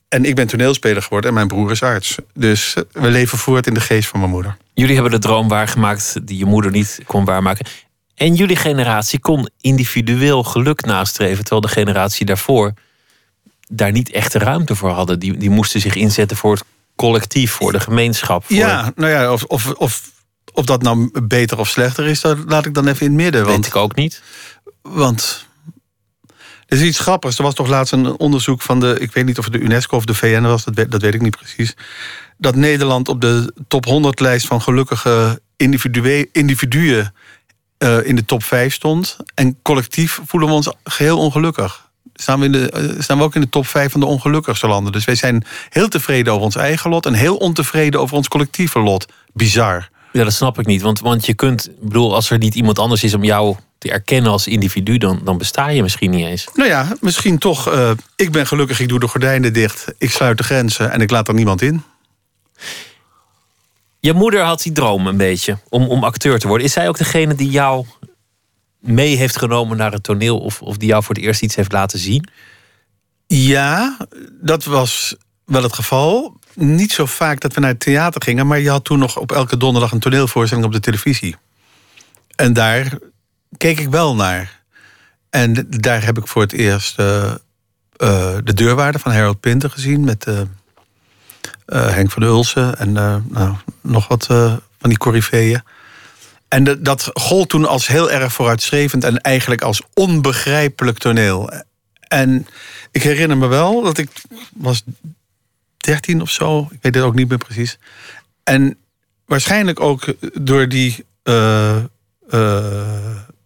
En 0.09 0.25
ik 0.25 0.35
ben 0.35 0.47
toneelspeler 0.47 1.01
geworden 1.01 1.29
en 1.29 1.35
mijn 1.35 1.47
broer 1.47 1.71
is 1.71 1.83
arts. 1.83 2.15
Dus 2.33 2.75
uh, 2.77 2.83
we 2.91 3.09
leven 3.09 3.37
voort 3.37 3.67
in 3.67 3.73
de 3.73 3.79
geest 3.79 4.07
van 4.07 4.19
mijn 4.19 4.31
moeder. 4.31 4.57
Jullie 4.73 4.93
hebben 4.93 5.11
de 5.11 5.19
droom 5.19 5.47
waargemaakt 5.47 6.27
die 6.27 6.37
je 6.37 6.45
moeder 6.45 6.71
niet 6.71 6.99
kon 7.05 7.25
waarmaken. 7.25 7.65
En 8.15 8.33
jullie 8.33 8.55
generatie 8.55 9.19
kon 9.19 9.49
individueel 9.61 10.43
geluk 10.43 10.85
nastreven. 10.85 11.43
Terwijl 11.43 11.61
de 11.61 11.67
generatie 11.67 12.25
daarvoor 12.25 12.73
daar 13.67 13.91
niet 13.91 14.11
echt 14.11 14.31
de 14.31 14.39
ruimte 14.39 14.75
voor 14.75 14.89
hadden. 14.89 15.19
Die, 15.19 15.37
die 15.37 15.49
moesten 15.49 15.81
zich 15.81 15.95
inzetten 15.95 16.37
voor 16.37 16.53
het 16.53 16.63
collectief, 16.95 17.51
voor 17.51 17.71
de 17.71 17.79
gemeenschap. 17.79 18.45
Voor... 18.45 18.55
Ja, 18.55 18.91
nou 18.95 19.11
ja, 19.11 19.31
of, 19.31 19.43
of, 19.43 19.71
of, 19.71 20.11
of 20.53 20.65
dat 20.65 20.81
nou 20.81 21.21
beter 21.23 21.59
of 21.59 21.69
slechter 21.69 22.05
is, 22.05 22.21
dat 22.21 22.37
laat 22.45 22.65
ik 22.65 22.73
dan 22.73 22.87
even 22.87 23.05
in 23.05 23.11
het 23.11 23.21
midden. 23.21 23.45
Weet 23.45 23.65
ik 23.65 23.75
ook 23.75 23.95
niet. 23.95 24.21
Want 24.81 25.46
er 26.67 26.77
is 26.77 26.83
iets 26.83 26.99
grappigs. 26.99 27.37
Er 27.37 27.43
was 27.43 27.53
toch 27.53 27.67
laatst 27.67 27.93
een 27.93 28.19
onderzoek 28.19 28.61
van 28.61 28.79
de... 28.79 28.97
ik 28.99 29.11
weet 29.11 29.25
niet 29.25 29.37
of 29.37 29.43
het 29.43 29.53
de 29.53 29.59
UNESCO 29.59 29.97
of 29.97 30.05
de 30.05 30.13
VN 30.13 30.41
was, 30.41 30.63
dat 30.63 30.75
weet, 30.75 30.91
dat 30.91 31.01
weet 31.01 31.13
ik 31.13 31.21
niet 31.21 31.37
precies... 31.37 31.73
dat 32.37 32.55
Nederland 32.55 33.07
op 33.07 33.21
de 33.21 33.53
top 33.67 33.85
100 33.85 34.19
lijst 34.19 34.47
van 34.47 34.61
gelukkige 34.61 35.41
individuen, 36.31 37.13
uh, 37.83 38.07
in 38.07 38.15
de 38.15 38.25
top 38.25 38.43
5 38.43 38.73
stond. 38.73 39.17
En 39.33 39.57
collectief 39.61 40.19
voelen 40.25 40.49
we 40.49 40.55
ons 40.55 40.71
geheel 40.83 41.17
ongelukkig. 41.17 41.89
Staan 42.13 42.39
we, 42.39 42.45
in 42.45 42.51
de, 42.51 42.93
uh, 42.95 43.01
staan 43.01 43.17
we 43.17 43.23
ook 43.23 43.35
in 43.35 43.41
de 43.41 43.49
top 43.49 43.67
5 43.67 43.91
van 43.91 43.99
de 43.99 44.05
ongelukkigste 44.05 44.67
landen. 44.67 44.91
Dus 44.91 45.05
wij 45.05 45.15
zijn 45.15 45.45
heel 45.69 45.87
tevreden 45.87 46.33
over 46.33 46.45
ons 46.45 46.55
eigen 46.55 46.89
lot... 46.89 47.05
en 47.05 47.13
heel 47.13 47.35
ontevreden 47.35 47.99
over 47.99 48.15
ons 48.15 48.27
collectieve 48.27 48.79
lot. 48.79 49.05
Bizar. 49.33 49.89
Ja, 50.11 50.23
dat 50.23 50.33
snap 50.33 50.59
ik 50.59 50.65
niet. 50.65 50.81
Want, 50.81 50.99
want 50.99 51.25
je 51.25 51.33
kunt, 51.33 51.69
bedoel, 51.81 52.15
als 52.15 52.29
er 52.29 52.37
niet 52.37 52.55
iemand 52.55 52.79
anders 52.79 53.03
is 53.03 53.13
om 53.13 53.23
jou 53.23 53.55
te 53.77 53.91
erkennen 53.91 54.31
als 54.31 54.47
individu, 54.47 54.97
dan, 54.97 55.21
dan 55.23 55.37
besta 55.37 55.67
je 55.67 55.81
misschien 55.81 56.11
niet 56.11 56.25
eens. 56.25 56.47
Nou 56.53 56.69
ja, 56.69 56.95
misschien 57.01 57.37
toch. 57.37 57.73
Uh, 57.73 57.91
ik 58.15 58.31
ben 58.31 58.47
gelukkig, 58.47 58.79
ik 58.79 58.89
doe 58.89 58.99
de 58.99 59.07
gordijnen 59.07 59.53
dicht, 59.53 59.85
ik 59.97 60.11
sluit 60.11 60.37
de 60.37 60.43
grenzen 60.43 60.91
en 60.91 61.01
ik 61.01 61.09
laat 61.09 61.27
er 61.27 61.33
niemand 61.33 61.61
in. 61.61 61.83
Je 63.99 64.13
moeder 64.13 64.41
had 64.41 64.61
die 64.61 64.71
droom 64.71 65.07
een 65.07 65.17
beetje 65.17 65.57
om, 65.69 65.87
om 65.87 66.03
acteur 66.03 66.39
te 66.39 66.47
worden. 66.47 66.65
Is 66.65 66.73
zij 66.73 66.87
ook 66.87 66.97
degene 66.97 67.35
die 67.35 67.49
jou 67.49 67.85
mee 68.79 69.15
heeft 69.15 69.37
genomen 69.37 69.77
naar 69.77 69.91
het 69.91 70.03
toneel 70.03 70.39
of, 70.39 70.61
of 70.61 70.77
die 70.77 70.87
jou 70.87 71.03
voor 71.03 71.15
het 71.15 71.23
eerst 71.23 71.41
iets 71.41 71.55
heeft 71.55 71.71
laten 71.71 71.99
zien? 71.99 72.29
Ja, 73.27 73.97
dat 74.41 74.63
was 74.63 75.15
wel 75.45 75.63
het 75.63 75.73
geval. 75.73 76.39
Niet 76.53 76.91
zo 76.91 77.05
vaak 77.05 77.39
dat 77.39 77.53
we 77.53 77.59
naar 77.59 77.69
het 77.69 77.79
theater 77.79 78.21
gingen, 78.21 78.47
maar 78.47 78.59
je 78.59 78.69
had 78.69 78.83
toen 78.83 78.99
nog 78.99 79.17
op 79.17 79.31
elke 79.31 79.57
donderdag 79.57 79.91
een 79.91 79.99
toneelvoorstelling 79.99 80.67
op 80.67 80.73
de 80.73 80.79
televisie. 80.79 81.35
En 82.35 82.53
daar 82.53 82.97
keek 83.57 83.79
ik 83.79 83.89
wel 83.89 84.15
naar. 84.15 84.61
En 85.29 85.67
daar 85.69 86.05
heb 86.05 86.17
ik 86.17 86.27
voor 86.27 86.41
het 86.41 86.51
eerst 86.51 86.99
uh, 86.99 87.23
uh, 87.97 88.37
de 88.43 88.53
deurwaarde 88.53 88.99
van 88.99 89.11
Harold 89.11 89.39
Pinter 89.39 89.69
gezien 89.69 90.03
met 90.03 90.25
uh, 90.27 90.41
Henk 91.65 92.11
van 92.11 92.23
Ulsen 92.23 92.77
en 92.77 92.91
nou, 92.91 93.55
nog 93.81 94.07
wat 94.07 94.25
van 94.79 94.89
die 94.89 94.97
coryfeeën. 94.97 95.61
En 96.47 96.83
dat 96.83 97.09
gold 97.13 97.49
toen 97.49 97.65
als 97.65 97.87
heel 97.87 98.11
erg 98.11 98.33
vooruitstrevend 98.33 99.03
en 99.03 99.21
eigenlijk 99.21 99.61
als 99.61 99.81
onbegrijpelijk 99.93 100.97
toneel. 100.97 101.51
En 101.99 102.47
ik 102.91 103.03
herinner 103.03 103.37
me 103.37 103.47
wel 103.47 103.81
dat 103.81 103.97
ik 103.97 104.09
was 104.53 104.83
13 105.77 106.21
of 106.21 106.29
zo, 106.29 106.67
ik 106.71 106.77
weet 106.81 106.95
het 106.95 107.03
ook 107.03 107.15
niet 107.15 107.29
meer 107.29 107.37
precies. 107.37 107.77
En 108.43 108.77
waarschijnlijk 109.25 109.79
ook 109.79 110.13
door 110.33 110.69
die 110.69 111.05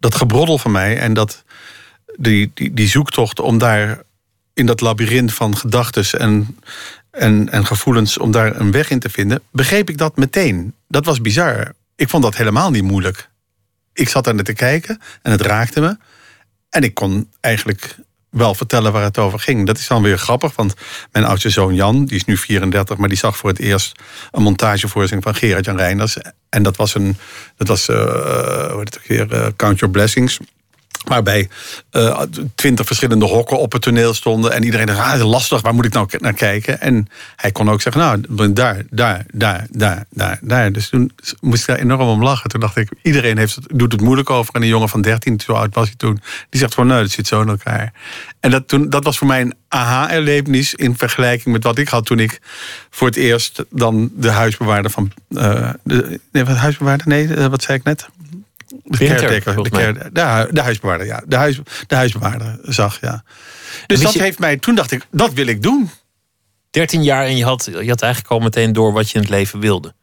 dat 0.02 0.14
gebroddel 0.14 0.58
van 0.58 0.70
mij 0.70 0.98
en 0.98 1.14
dat, 1.14 1.44
die, 2.16 2.50
die, 2.54 2.74
die 2.74 2.88
zoektocht 2.88 3.40
om 3.40 3.58
daar 3.58 4.02
in 4.54 4.66
dat 4.66 4.80
labyrint 4.80 5.34
van 5.34 5.56
gedachten 5.56 6.20
en, 6.20 6.58
en, 7.10 7.48
en 7.48 7.66
gevoelens, 7.66 8.18
om 8.18 8.30
daar 8.30 8.60
een 8.60 8.70
weg 8.70 8.90
in 8.90 8.98
te 8.98 9.10
vinden, 9.10 9.42
begreep 9.50 9.90
ik 9.90 9.98
dat 9.98 10.16
meteen. 10.16 10.74
Dat 10.88 11.04
was 11.04 11.20
bizar. 11.20 11.72
Ik 11.96 12.08
vond 12.08 12.22
dat 12.22 12.36
helemaal 12.36 12.70
niet 12.70 12.82
moeilijk. 12.82 13.30
Ik 13.92 14.08
zat 14.08 14.24
daar 14.24 14.34
net 14.34 14.44
te 14.44 14.52
kijken 14.52 15.00
en 15.22 15.30
het 15.30 15.40
raakte 15.40 15.80
me. 15.80 15.96
En 16.70 16.82
ik 16.82 16.94
kon 16.94 17.30
eigenlijk 17.40 17.96
wel 18.32 18.54
vertellen 18.54 18.92
waar 18.92 19.02
het 19.02 19.18
over 19.18 19.38
ging. 19.38 19.66
Dat 19.66 19.78
is 19.78 19.86
dan 19.86 20.02
weer 20.02 20.18
grappig, 20.18 20.54
want 20.54 20.74
mijn 21.12 21.24
oudste 21.24 21.50
zoon 21.50 21.74
Jan, 21.74 22.04
die 22.04 22.16
is 22.16 22.24
nu 22.24 22.36
34, 22.36 22.96
maar 22.96 23.08
die 23.08 23.18
zag 23.18 23.36
voor 23.36 23.50
het 23.50 23.58
eerst 23.58 23.98
een 24.30 24.42
montagevoorstelling 24.42 25.24
van 25.24 25.34
Gerard 25.34 25.64
Jan 25.64 25.76
Reinders. 25.76 26.16
En 26.48 26.62
dat 26.62 26.76
was 26.76 26.94
een, 26.94 27.16
dat 27.56 27.68
was, 27.68 27.88
uh, 27.88 27.96
hoe 27.96 28.78
heet 28.78 28.94
het 28.94 29.06
weer, 29.06 29.32
uh, 29.32 29.46
Count 29.56 29.78
Your 29.78 29.94
Blessings. 29.94 30.38
Waarbij 31.04 31.48
uh, 31.92 32.22
twintig 32.54 32.86
verschillende 32.86 33.24
hokken 33.24 33.58
op 33.58 33.72
het 33.72 33.82
toneel 33.82 34.14
stonden. 34.14 34.52
En 34.52 34.64
iedereen 34.64 34.86
dacht, 34.86 34.98
ah, 34.98 35.30
lastig, 35.30 35.60
waar 35.60 35.74
moet 35.74 35.84
ik 35.84 35.92
nou 35.92 36.08
naar 36.18 36.32
kijken? 36.32 36.80
En 36.80 37.06
hij 37.36 37.52
kon 37.52 37.70
ook 37.70 37.82
zeggen, 37.82 38.02
nou, 38.02 38.52
daar, 38.52 38.82
daar, 38.90 39.24
daar, 39.30 39.66
daar, 39.70 40.04
daar, 40.10 40.38
daar. 40.42 40.72
Dus 40.72 40.88
toen 40.88 41.12
moest 41.40 41.60
ik 41.60 41.68
daar 41.68 41.78
enorm 41.78 42.08
om 42.08 42.22
lachen. 42.22 42.50
Toen 42.50 42.60
dacht 42.60 42.76
ik, 42.76 42.88
iedereen 43.02 43.38
heeft 43.38 43.54
het, 43.54 43.66
doet 43.72 43.92
het 43.92 44.00
moeilijk 44.00 44.30
over. 44.30 44.54
En 44.54 44.62
een 44.62 44.68
jongen 44.68 44.88
van 44.88 45.02
13, 45.02 45.40
zo 45.40 45.52
oud 45.52 45.74
was 45.74 45.86
hij 45.86 45.96
toen, 45.96 46.20
die 46.50 46.60
zegt 46.60 46.74
van, 46.74 46.86
nou, 46.86 47.02
dat 47.02 47.10
zit 47.10 47.26
zo 47.26 47.40
in 47.40 47.48
elkaar. 47.48 47.92
En 48.40 48.50
dat, 48.50 48.68
toen, 48.68 48.90
dat 48.90 49.04
was 49.04 49.18
voor 49.18 49.26
mij 49.26 49.40
een 49.40 49.54
aha-erlevenis 49.68 50.74
in 50.74 50.96
vergelijking 50.96 51.54
met 51.54 51.64
wat 51.64 51.78
ik 51.78 51.88
had 51.88 52.06
toen 52.06 52.18
ik 52.18 52.40
voor 52.90 53.06
het 53.06 53.16
eerst 53.16 53.64
dan 53.70 54.10
de 54.14 54.30
huisbewaarder 54.30 54.90
van. 54.90 55.12
Uh, 55.28 55.70
de, 55.84 56.20
nee, 56.32 56.44
wat 56.44 56.56
huisbewaarder? 56.56 57.08
Nee, 57.08 57.26
uh, 57.26 57.46
wat 57.46 57.62
zei 57.62 57.78
ik 57.78 57.84
net? 57.84 58.08
De 58.84 59.06
caretaker, 59.06 59.62
de, 59.62 59.70
de, 60.12 60.48
de, 60.52 60.60
huisbewaarder, 60.60 61.06
ja. 61.06 61.22
De, 61.26 61.36
huis, 61.36 61.60
de 61.86 61.94
huisbewaarder 61.94 62.58
zag, 62.62 63.00
ja. 63.00 63.24
Dus 63.86 64.00
dat 64.00 64.12
je, 64.12 64.22
heeft 64.22 64.38
mij, 64.38 64.56
toen 64.56 64.74
dacht 64.74 64.90
ik, 64.90 65.06
dat 65.10 65.32
wil 65.32 65.46
ik 65.46 65.62
doen. 65.62 65.90
13 66.70 67.02
jaar 67.02 67.24
en 67.24 67.36
je 67.36 67.44
had, 67.44 67.64
je 67.64 67.88
had 67.88 68.02
eigenlijk 68.02 68.32
al 68.32 68.38
meteen 68.38 68.72
door 68.72 68.92
wat 68.92 69.10
je 69.10 69.14
in 69.14 69.20
het 69.20 69.30
leven 69.30 69.60
wilde. 69.60 69.94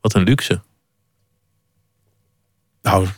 Wat 0.00 0.14
een 0.14 0.22
luxe. 0.22 0.60
Nou, 2.82 3.08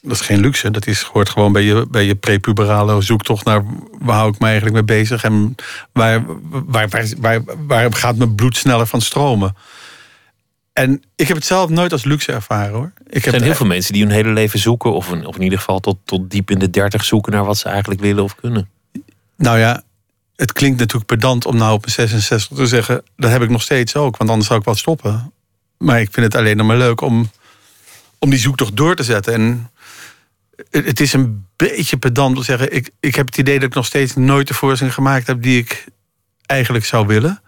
dat 0.00 0.12
is 0.12 0.20
geen 0.20 0.40
luxe. 0.40 0.70
Dat 0.70 0.86
is, 0.86 1.02
hoort 1.02 1.28
gewoon 1.28 1.52
bij 1.52 1.62
je, 1.62 1.86
bij 1.90 2.04
je 2.04 2.14
prepuberale 2.14 3.02
zoektocht 3.02 3.44
naar 3.44 3.64
waar 3.98 4.16
hou 4.16 4.32
ik 4.32 4.38
me 4.38 4.46
eigenlijk 4.46 4.74
mee 4.74 4.98
bezig 4.98 5.24
en 5.24 5.54
waar, 5.92 6.24
waar, 6.50 6.88
waar, 6.88 7.06
waar, 7.18 7.42
waar 7.66 7.94
gaat 7.94 8.16
mijn 8.16 8.34
bloed 8.34 8.56
sneller 8.56 8.86
van 8.86 9.00
stromen. 9.00 9.56
En 10.72 11.02
ik 11.16 11.28
heb 11.28 11.36
het 11.36 11.46
zelf 11.46 11.70
nooit 11.70 11.92
als 11.92 12.04
luxe 12.04 12.32
ervaren 12.32 12.74
hoor. 12.74 12.92
Ik 13.06 13.24
er 13.24 13.30
zijn 13.30 13.42
heel 13.42 13.54
veel 13.54 13.66
mensen 13.66 13.92
die 13.92 14.02
hun 14.02 14.12
hele 14.12 14.32
leven 14.32 14.58
zoeken, 14.58 14.92
of, 14.92 15.10
of 15.10 15.36
in 15.36 15.42
ieder 15.42 15.58
geval 15.58 15.80
tot, 15.80 15.98
tot 16.04 16.30
diep 16.30 16.50
in 16.50 16.58
de 16.58 16.70
dertig 16.70 17.04
zoeken 17.04 17.32
naar 17.32 17.44
wat 17.44 17.58
ze 17.58 17.68
eigenlijk 17.68 18.00
willen 18.00 18.22
of 18.24 18.34
kunnen. 18.34 18.68
Nou 19.36 19.58
ja, 19.58 19.82
het 20.36 20.52
klinkt 20.52 20.78
natuurlijk 20.78 21.06
pedant 21.06 21.46
om 21.46 21.56
nou 21.56 21.72
op 21.72 21.80
mijn 21.80 21.92
66 21.92 22.56
te 22.56 22.66
zeggen, 22.66 23.02
dat 23.16 23.30
heb 23.30 23.42
ik 23.42 23.50
nog 23.50 23.62
steeds 23.62 23.96
ook, 23.96 24.16
want 24.16 24.30
anders 24.30 24.48
zou 24.48 24.58
ik 24.58 24.64
wel 24.64 24.74
stoppen. 24.74 25.32
Maar 25.78 26.00
ik 26.00 26.08
vind 26.12 26.26
het 26.26 26.34
alleen 26.34 26.56
nog 26.56 26.66
maar 26.66 26.76
leuk 26.76 27.00
om, 27.00 27.30
om 28.18 28.30
die 28.30 28.38
zoektocht 28.38 28.76
door 28.76 28.96
te 28.96 29.02
zetten. 29.02 29.34
En 29.34 29.70
het 30.70 31.00
is 31.00 31.12
een 31.12 31.46
beetje 31.56 31.96
pedant 31.96 32.36
te 32.36 32.42
zeggen. 32.42 32.74
Ik, 32.74 32.90
ik 33.00 33.14
heb 33.14 33.26
het 33.26 33.38
idee 33.38 33.58
dat 33.58 33.68
ik 33.68 33.74
nog 33.74 33.86
steeds 33.86 34.14
nooit 34.14 34.48
de 34.48 34.54
voorstelling 34.54 34.94
gemaakt 34.94 35.26
heb 35.26 35.42
die 35.42 35.58
ik 35.58 35.86
eigenlijk 36.46 36.84
zou 36.84 37.06
willen. 37.06 37.42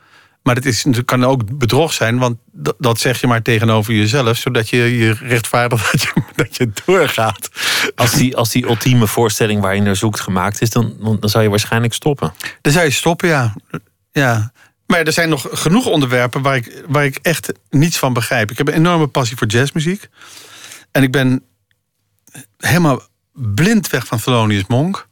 Maar 0.44 0.54
het, 0.54 0.66
is, 0.66 0.84
het 0.84 1.04
kan 1.04 1.24
ook 1.24 1.58
bedrog 1.58 1.92
zijn, 1.92 2.18
want 2.18 2.38
dat, 2.52 2.74
dat, 2.78 2.98
zeg 2.98 3.20
je 3.20 3.26
maar 3.26 3.42
tegenover 3.42 3.94
jezelf, 3.94 4.36
zodat 4.36 4.68
je 4.68 4.76
je 4.76 5.12
rechtvaardigt 5.12 5.90
dat 5.92 6.02
je, 6.02 6.22
dat 6.34 6.56
je 6.56 6.70
doorgaat. 6.84 7.48
Als 7.94 8.12
die, 8.12 8.36
als 8.36 8.50
die 8.50 8.66
ultieme 8.66 9.06
voorstelling 9.06 9.60
waar 9.60 9.74
je 9.74 9.80
naar 9.80 9.96
zoekt 9.96 10.20
gemaakt 10.20 10.60
is, 10.60 10.70
dan, 10.70 10.96
dan 11.20 11.28
zou 11.28 11.44
je 11.44 11.50
waarschijnlijk 11.50 11.92
stoppen. 11.92 12.34
Dan 12.60 12.72
zou 12.72 12.84
je 12.84 12.90
stoppen, 12.90 13.28
ja. 13.28 13.54
ja. 14.12 14.52
Maar 14.86 15.02
er 15.02 15.12
zijn 15.12 15.28
nog 15.28 15.46
genoeg 15.52 15.86
onderwerpen 15.86 16.42
waar 16.42 16.56
ik, 16.56 16.84
waar 16.88 17.04
ik 17.04 17.18
echt 17.22 17.52
niets 17.70 17.98
van 17.98 18.12
begrijp. 18.12 18.50
Ik 18.50 18.58
heb 18.58 18.68
een 18.68 18.74
enorme 18.74 19.06
passie 19.06 19.36
voor 19.36 19.46
jazzmuziek. 19.46 20.08
En 20.90 21.02
ik 21.02 21.12
ben 21.12 21.42
helemaal 22.58 23.00
blind 23.32 23.88
weg 23.88 24.06
van 24.06 24.18
Thelonious 24.18 24.66
Monk. 24.66 25.08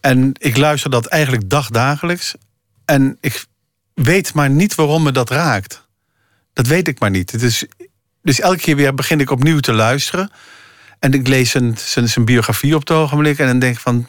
En 0.00 0.30
ik 0.38 0.56
luister 0.56 0.90
dat 0.90 1.06
eigenlijk 1.06 1.50
dagdagelijks. 1.50 2.34
En 2.84 3.18
ik 3.20 3.44
weet 4.02 4.34
maar 4.34 4.50
niet 4.50 4.74
waarom 4.74 5.02
me 5.02 5.12
dat 5.12 5.30
raakt. 5.30 5.86
Dat 6.52 6.66
weet 6.66 6.88
ik 6.88 7.00
maar 7.00 7.10
niet. 7.10 7.32
Het 7.32 7.42
is, 7.42 7.64
dus 8.22 8.40
elke 8.40 8.58
keer 8.58 8.76
weer 8.76 8.94
begin 8.94 9.20
ik 9.20 9.30
opnieuw 9.30 9.60
te 9.60 9.72
luisteren. 9.72 10.30
En 10.98 11.12
ik 11.12 11.28
lees 11.28 11.50
zijn, 11.50 11.74
zijn, 11.78 12.08
zijn 12.08 12.24
biografie 12.24 12.74
op 12.74 12.80
het 12.80 12.90
ogenblik. 12.90 13.38
En 13.38 13.46
dan 13.46 13.58
denk 13.58 13.74
ik 13.74 13.80
van. 13.80 14.06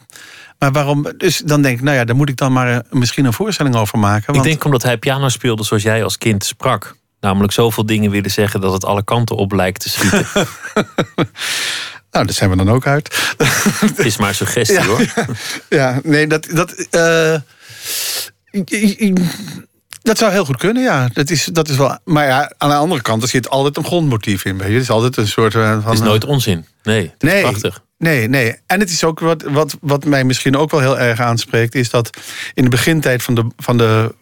Maar 0.58 0.72
waarom? 0.72 1.12
Dus 1.16 1.38
dan 1.38 1.62
denk 1.62 1.78
ik, 1.78 1.84
nou 1.84 1.96
ja, 1.96 2.04
daar 2.04 2.16
moet 2.16 2.28
ik 2.28 2.36
dan 2.36 2.52
maar 2.52 2.82
misschien 2.90 3.24
een 3.24 3.32
voorstelling 3.32 3.76
over 3.76 3.98
maken. 3.98 4.26
Want... 4.26 4.36
Ik 4.36 4.50
denk 4.50 4.64
omdat 4.64 4.82
hij 4.82 4.98
piano 4.98 5.28
speelde 5.28 5.64
zoals 5.64 5.82
jij 5.82 6.04
als 6.04 6.18
kind 6.18 6.44
sprak. 6.44 6.96
Namelijk 7.20 7.52
zoveel 7.52 7.86
dingen 7.86 8.10
willen 8.10 8.30
zeggen 8.30 8.60
dat 8.60 8.72
het 8.72 8.84
alle 8.84 9.04
kanten 9.04 9.36
op 9.36 9.52
lijkt 9.52 9.80
te 9.80 9.88
schieten. 9.88 10.26
Nou, 12.10 12.26
daar 12.26 12.34
zijn 12.34 12.50
we 12.50 12.56
dan 12.56 12.70
ook 12.70 12.86
uit. 12.86 13.34
Het 13.80 13.98
is 13.98 14.16
maar 14.16 14.34
suggestie 14.34 14.84
hoor. 14.84 15.04
Ja, 15.68 16.00
nee, 16.02 16.26
dat. 16.26 16.46
dat 16.50 16.86
uh, 16.90 17.34
dat 20.08 20.18
zou 20.18 20.32
heel 20.32 20.44
goed 20.44 20.56
kunnen, 20.56 20.82
ja. 20.82 21.08
Dat 21.12 21.30
is, 21.30 21.44
dat 21.44 21.68
is 21.68 21.76
wel, 21.76 21.98
maar 22.04 22.26
ja, 22.26 22.52
aan 22.58 22.68
de 22.68 22.74
andere 22.74 23.02
kant, 23.02 23.22
er 23.22 23.28
zit 23.28 23.48
altijd 23.50 23.76
een 23.76 23.84
grondmotief 23.84 24.44
in. 24.44 24.60
Het 24.60 24.70
is 24.70 24.90
altijd 24.90 25.16
een 25.16 25.28
soort 25.28 25.54
eh, 25.54 25.70
van. 25.70 25.84
Het 25.84 25.92
is 25.92 26.00
nooit 26.00 26.24
onzin. 26.24 26.66
Nee, 26.82 27.02
het 27.02 27.22
nee, 27.22 27.42
prachtig. 27.42 27.82
Nee, 27.98 28.28
nee. 28.28 28.56
En 28.66 28.80
het 28.80 28.90
is 28.90 29.04
ook 29.04 29.20
wat, 29.20 29.42
wat, 29.42 29.76
wat 29.80 30.04
mij 30.04 30.24
misschien 30.24 30.56
ook 30.56 30.70
wel 30.70 30.80
heel 30.80 30.98
erg 30.98 31.20
aanspreekt, 31.20 31.74
is 31.74 31.90
dat 31.90 32.10
in 32.54 32.64
de 32.64 32.70
begintijd 32.70 33.22
van 33.22 33.34
de, 33.34 33.46
van 33.56 33.78
de, 33.78 34.14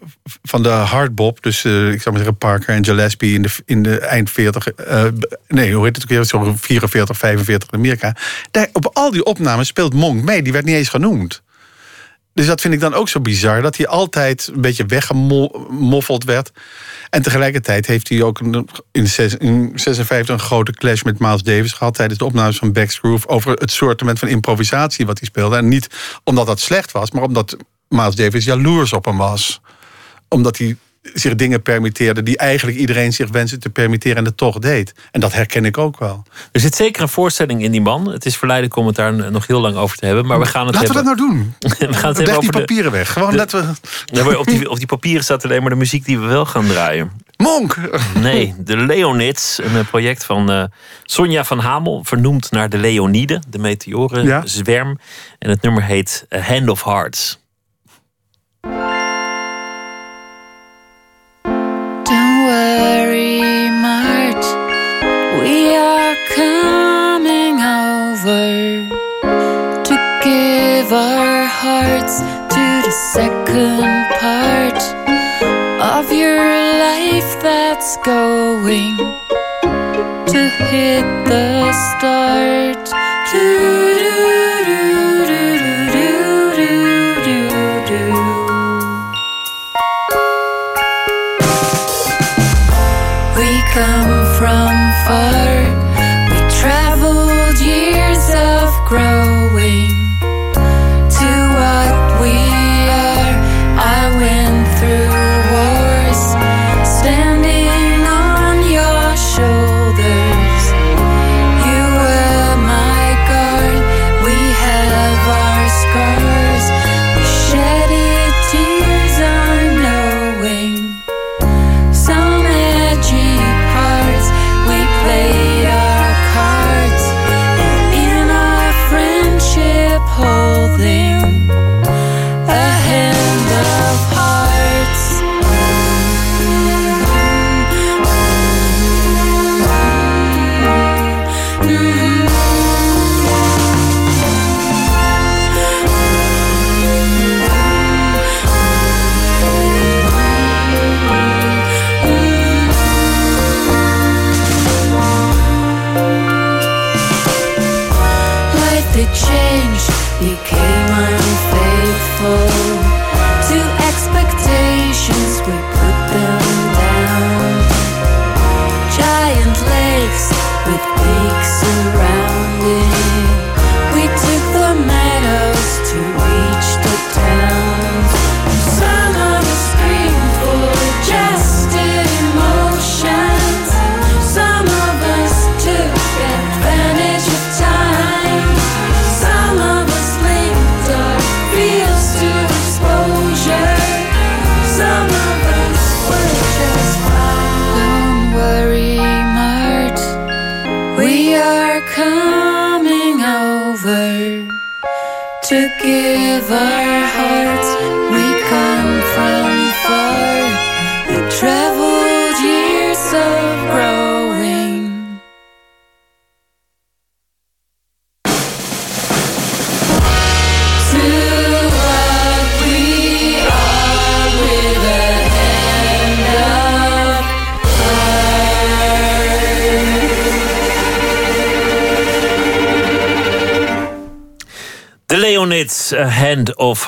van 0.43 0.63
de 0.63 0.69
hardbop, 0.69 1.43
dus 1.43 1.65
uh, 1.65 1.93
ik 1.93 2.03
zou 2.03 2.15
maar 2.15 2.25
zeggen 2.25 2.39
Parker 2.39 2.75
en 2.75 2.85
Gillespie 2.85 3.35
in 3.35 3.43
de, 3.43 3.51
in 3.65 3.83
de 3.83 3.99
eind 3.99 4.31
40, 4.31 4.67
uh, 4.67 5.07
eh, 5.07 5.13
nee, 5.49 5.75
hoe 5.75 5.85
heet 5.85 5.95
het 5.95 6.05
ook 6.05 6.11
weer, 6.11 6.25
zo 6.25 6.55
44, 6.59 7.17
45 7.17 7.69
in 7.71 7.79
Amerika. 7.79 8.17
Daar, 8.51 8.69
op 8.73 8.91
al 8.93 9.11
die 9.11 9.25
opnames 9.25 9.69
speelt 9.69 9.95
Monk 9.95 10.23
mee, 10.23 10.43
die 10.43 10.53
werd 10.53 10.65
niet 10.65 10.75
eens 10.75 10.89
genoemd. 10.89 11.43
Dus 12.37 12.47
dat 12.47 12.61
vind 12.61 12.75
ik 12.75 12.81
dan 12.81 12.95
ook 12.95 13.09
zo 13.09 13.21
bizar. 13.21 13.63
Dat 13.63 13.77
hij 13.77 13.87
altijd 13.87 14.51
een 14.55 14.61
beetje 14.61 14.87
weggemoffeld 14.87 16.25
werd. 16.25 16.51
En 17.11 17.23
tegelijkertijd 17.23 17.87
heeft 17.87 18.09
hij 18.09 18.23
ook 18.23 18.41
in 18.93 19.09
56 19.09 20.29
een 20.29 20.39
grote 20.39 20.73
clash 20.73 21.03
met 21.03 21.19
Miles 21.19 21.43
Davis 21.43 21.73
gehad. 21.73 21.95
tijdens 21.95 22.19
de 22.19 22.25
opnames 22.25 22.59
van 22.59 22.73
Backsgroove. 22.73 23.29
over 23.29 23.53
het 23.53 23.71
soort 23.71 24.03
van 24.15 24.29
improvisatie 24.29 25.07
wat 25.07 25.19
hij 25.19 25.29
speelde. 25.29 25.57
En 25.57 25.69
niet 25.69 25.89
omdat 26.25 26.47
dat 26.47 26.61
slecht 26.61 26.93
was, 26.93 27.11
maar 27.11 27.23
omdat 27.23 27.57
Miles 27.89 28.15
Davis 28.15 28.45
jaloers 28.45 28.93
op 28.93 29.05
hem 29.05 29.17
was. 29.17 29.61
Omdat 30.29 30.59
hij 30.59 30.77
zich 31.15 31.35
dingen 31.35 31.63
permitteerde 31.63 32.23
die 32.23 32.37
eigenlijk 32.37 32.79
iedereen 32.79 33.13
zich 33.13 33.29
wenste 33.29 33.59
te 33.59 33.71
permitteren 33.71 34.17
en 34.17 34.25
het 34.25 34.37
toch 34.37 34.59
deed. 34.59 34.95
En 35.11 35.21
dat 35.21 35.33
herken 35.33 35.65
ik 35.65 35.79
ook 35.79 35.99
wel. 35.99 36.23
Er 36.53 36.61
zit 36.61 36.75
zeker 36.75 37.03
een 37.03 37.09
voorstelling 37.09 37.63
in 37.63 37.71
die 37.71 37.81
man. 37.81 38.13
Het 38.13 38.27
is 38.27 38.37
verleidelijk 38.37 38.77
om 38.77 38.87
het 38.87 38.97
daar 38.97 39.31
nog 39.31 39.47
heel 39.47 39.61
lang 39.61 39.77
over 39.77 39.97
te 39.97 40.07
hebben. 40.07 40.27
Maar 40.27 40.39
we 40.39 40.47
gaan 40.47 40.67
het 40.67 40.75
Laten 40.75 40.95
hebben... 40.95 41.13
we 41.13 41.19
dat 41.19 41.29
nou 41.29 41.39
doen. 41.39 41.89
we 41.89 41.95
gaan 41.95 42.09
het 42.09 42.17
hebben 42.17 42.37
over 42.37 42.53
die 42.53 42.61
papieren 42.61 42.93
weg. 42.93 43.13
Gewoon 43.13 43.37
de... 43.37 43.75
we... 44.13 44.39
op, 44.39 44.47
die, 44.47 44.71
op 44.71 44.77
die 44.77 44.87
papieren 44.87 45.25
staat 45.25 45.45
alleen 45.45 45.61
maar 45.61 45.71
de 45.71 45.77
muziek 45.77 46.05
die 46.05 46.19
we 46.19 46.27
wel 46.27 46.47
gaan 46.47 46.67
draaien. 46.67 47.11
Monk! 47.37 47.77
Nee, 48.15 48.55
de 48.59 48.77
Leonids. 48.77 49.59
Een 49.63 49.77
eh, 49.77 49.87
project 49.89 50.25
van 50.25 50.51
uh, 50.51 50.65
Sonja 51.05 51.45
van 51.45 51.59
Hamel. 51.59 52.05
Vernoemd 52.05 52.51
naar 52.51 52.69
de 52.69 52.79
Leoniden. 52.79 53.43
De 53.49 53.59
meteorenzwerm. 53.59 54.89
Ja. 54.89 55.05
En 55.39 55.51
het 55.51 55.63
nummer 55.63 55.83
heet 55.83 56.27
A 56.35 56.41
Hand 56.41 56.69
of 56.69 56.85
Hearts. 56.85 57.39
Hearts 71.67 72.17
to 72.55 72.65
the 72.87 72.95
second 73.17 74.07
part 74.23 74.81
of 75.97 76.13
your 76.13 76.39
life 76.87 77.33
that's 77.43 77.97
going 78.13 78.97
to 80.33 80.41
hit 80.71 81.07
the 81.33 81.73
start. 81.89 82.87
We 83.33 83.66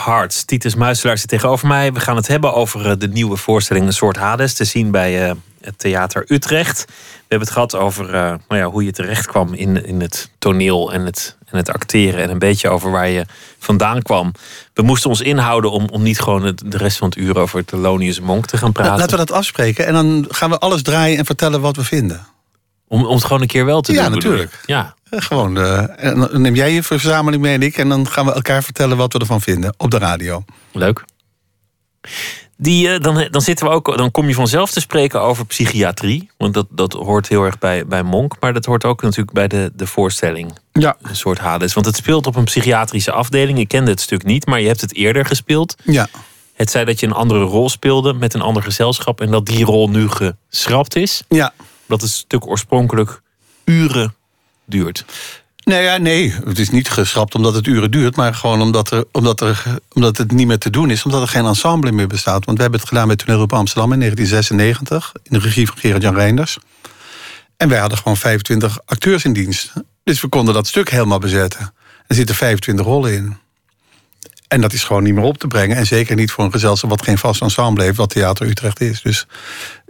Hearts. 0.09 0.45
Titus 0.45 0.75
Muiselaar 0.75 1.19
zit 1.19 1.29
tegenover 1.29 1.69
mij. 1.69 1.93
We 1.93 2.01
gaan 2.01 2.17
het 2.17 2.27
hebben 2.27 2.55
over 2.55 2.91
eh, 2.91 2.93
de 2.99 3.09
nieuwe 3.09 3.37
voorstelling 3.37 3.87
Een 3.87 3.93
soort 3.93 4.17
Hades. 4.17 4.55
Te 4.55 4.65
zien 4.65 4.91
bij 4.91 5.29
eh, 5.29 5.35
het 5.61 5.79
Theater 5.79 6.25
Utrecht. 6.29 6.85
We 6.87 6.95
hebben 7.29 7.49
het 7.49 7.57
gehad 7.57 7.75
over 7.75 8.15
eh, 8.15 8.21
nou 8.49 8.61
ja, 8.61 8.65
hoe 8.65 8.85
je 8.85 8.93
terecht 8.93 9.27
kwam 9.27 9.55
in, 9.55 9.85
in 9.87 10.01
het 10.01 10.31
toneel 10.39 10.93
en 10.93 11.05
het, 11.05 11.37
en 11.45 11.57
het 11.57 11.71
acteren. 11.73 12.23
En 12.23 12.31
een 12.31 12.39
beetje 12.39 12.69
over 12.69 12.91
waar 12.91 13.09
je 13.09 13.25
vandaan 13.59 14.03
kwam. 14.03 14.33
We 14.75 14.83
moesten 14.83 15.11
ons 15.11 15.21
inhouden 15.21 15.71
om, 15.71 15.89
om 15.89 16.03
niet 16.03 16.21
gewoon 16.21 16.45
het, 16.45 16.63
de 16.67 16.77
rest 16.77 16.97
van 16.97 17.09
het 17.09 17.19
uur 17.19 17.39
over 17.39 17.65
Thelonious 17.65 18.21
Monk 18.21 18.47
te 18.47 18.57
gaan 18.57 18.73
praten. 18.73 18.99
Laten 18.99 19.11
we 19.19 19.27
dat 19.27 19.33
afspreken 19.33 19.87
en 19.87 19.93
dan 19.93 20.27
gaan 20.29 20.51
we 20.51 20.59
alles 20.59 20.83
draaien 20.83 21.19
en 21.19 21.25
vertellen 21.25 21.61
wat 21.61 21.77
we 21.77 21.85
vinden. 21.85 22.27
Om, 22.89 23.05
om 23.05 23.15
het 23.15 23.25
gewoon 23.25 23.43
een 23.43 23.49
keer 23.49 23.65
wel 23.65 23.81
te 23.81 23.93
Ja, 23.93 24.03
doen. 24.03 24.13
natuurlijk. 24.13 24.61
Ja, 24.67 24.95
Gewoon, 25.11 25.59
eh, 25.59 26.05
en 26.05 26.19
dan 26.19 26.41
neem 26.41 26.55
jij 26.55 26.73
je 26.73 26.83
verzameling 26.83 27.43
mee 27.43 27.55
en 27.55 27.63
ik... 27.63 27.77
en 27.77 27.89
dan 27.89 28.09
gaan 28.09 28.27
we 28.27 28.33
elkaar 28.33 28.63
vertellen 28.63 28.97
wat 28.97 29.13
we 29.13 29.19
ervan 29.19 29.41
vinden 29.41 29.75
op 29.77 29.91
de 29.91 29.99
radio. 29.99 30.45
leuk. 30.73 31.05
Die, 32.61 32.89
eh, 32.93 33.01
dan, 33.01 33.29
dan, 33.31 33.41
zitten 33.41 33.67
we 33.67 33.73
ook, 33.73 33.97
dan 33.97 34.11
kom 34.11 34.29
je 34.29 34.35
vanzelf 34.35 34.71
te 34.71 34.81
spreken 34.81 35.21
over 35.21 35.47
psychiatrie. 35.47 36.31
Want 36.37 36.55
dat, 36.55 36.67
dat 36.71 36.93
hoort 36.93 37.29
heel 37.29 37.45
erg 37.45 37.59
bij, 37.59 37.87
bij 37.87 38.03
Monk. 38.03 38.37
Maar 38.41 38.53
dat 38.53 38.65
hoort 38.65 38.85
ook 38.85 39.03
natuurlijk 39.03 39.33
bij 39.33 39.49
de, 39.49 39.73
de 39.75 39.87
voorstelling. 39.87 40.53
Ja. 40.73 40.97
Een 41.03 41.17
soort 41.17 41.39
Hades. 41.39 41.75
Want 41.75 41.87
het 41.87 41.97
speelt 41.97 42.27
op 42.27 42.37
een 42.37 42.45
psychiatrische 42.45 43.13
afdeling. 43.13 43.59
Ik 43.59 43.69
kende 43.69 43.91
het 43.91 44.01
stuk 44.01 44.25
niet, 44.25 44.47
maar 44.47 44.61
je 44.61 44.67
hebt 44.67 44.81
het 44.81 44.95
eerder 44.95 45.27
gespeeld. 45.27 45.75
Ja, 45.85 46.09
Het 46.55 46.71
zei 46.71 46.85
dat 46.85 47.01
je 47.01 47.07
een 47.07 47.13
andere 47.13 47.41
rol 47.41 47.69
speelde 47.69 48.13
met 48.13 48.35
een 48.35 48.41
ander 48.41 48.63
gezelschap. 48.63 49.21
En 49.21 49.31
dat 49.31 49.47
die 49.47 49.65
rol 49.65 49.89
nu 49.89 50.09
geschrapt 50.09 50.97
is. 50.97 51.23
ja. 51.29 51.53
Dat 51.87 52.01
het 52.01 52.11
stuk 52.11 52.47
oorspronkelijk 52.47 53.21
uren 53.65 54.15
duurt. 54.69 55.05
Nee, 55.69 55.83
ja, 55.83 55.97
nee, 55.97 56.35
het 56.45 56.59
is 56.59 56.71
niet 56.71 56.91
geschrapt 56.91 57.35
omdat 57.35 57.55
het 57.55 57.67
uren 57.67 57.91
duurt... 57.91 58.17
maar 58.17 58.35
gewoon 58.35 58.61
omdat, 58.61 58.91
er, 58.91 59.05
omdat, 59.13 59.41
er, 59.41 59.79
omdat 59.93 60.17
het 60.17 60.33
niet 60.33 60.47
meer 60.47 60.59
te 60.59 60.71
doen 60.71 60.91
is. 60.91 61.05
Omdat 61.05 61.23
er 61.23 61.29
geen 61.29 61.45
ensemble 61.45 61.93
meer 61.93 62.07
bestaat. 62.07 62.45
Want 62.45 62.57
we 62.57 62.63
hebben 62.63 62.81
het 62.81 62.89
gedaan 62.89 63.07
bij 63.07 63.17
Toneelgroep 63.17 63.53
Amsterdam 63.53 63.93
in 63.93 63.99
1996... 63.99 65.13
in 65.23 65.39
de 65.39 65.45
regie 65.45 65.67
van 65.67 65.79
Gerard-Jan 65.79 66.15
Reinders. 66.15 66.59
En 67.57 67.69
wij 67.69 67.79
hadden 67.79 67.99
gewoon 67.99 68.17
25 68.17 68.79
acteurs 68.85 69.25
in 69.25 69.33
dienst. 69.33 69.73
Dus 70.05 70.21
we 70.21 70.29
konden 70.29 70.55
dat 70.55 70.67
stuk 70.67 70.91
helemaal 70.91 71.19
bezetten. 71.19 71.73
Er 72.07 72.15
zitten 72.15 72.35
25 72.35 72.87
rollen 72.87 73.13
in. 73.13 73.37
En 74.49 74.61
dat 74.61 74.73
is 74.73 74.85
gewoon 74.85 75.03
niet 75.03 75.15
meer 75.15 75.25
op 75.25 75.39
te 75.39 75.47
brengen. 75.47 75.77
En 75.77 75.87
zeker 75.87 76.17
niet 76.17 76.31
voor 76.31 76.45
een 76.45 76.53
gezelschap 76.53 76.91
wat 76.91 77.03
geen 77.03 77.19
vast 77.19 77.43
ensemble 77.43 77.85
heeft... 77.85 77.97
wat 77.97 78.11
Theater 78.11 78.47
Utrecht 78.47 78.81
is. 78.81 79.03
Dus 79.03 79.27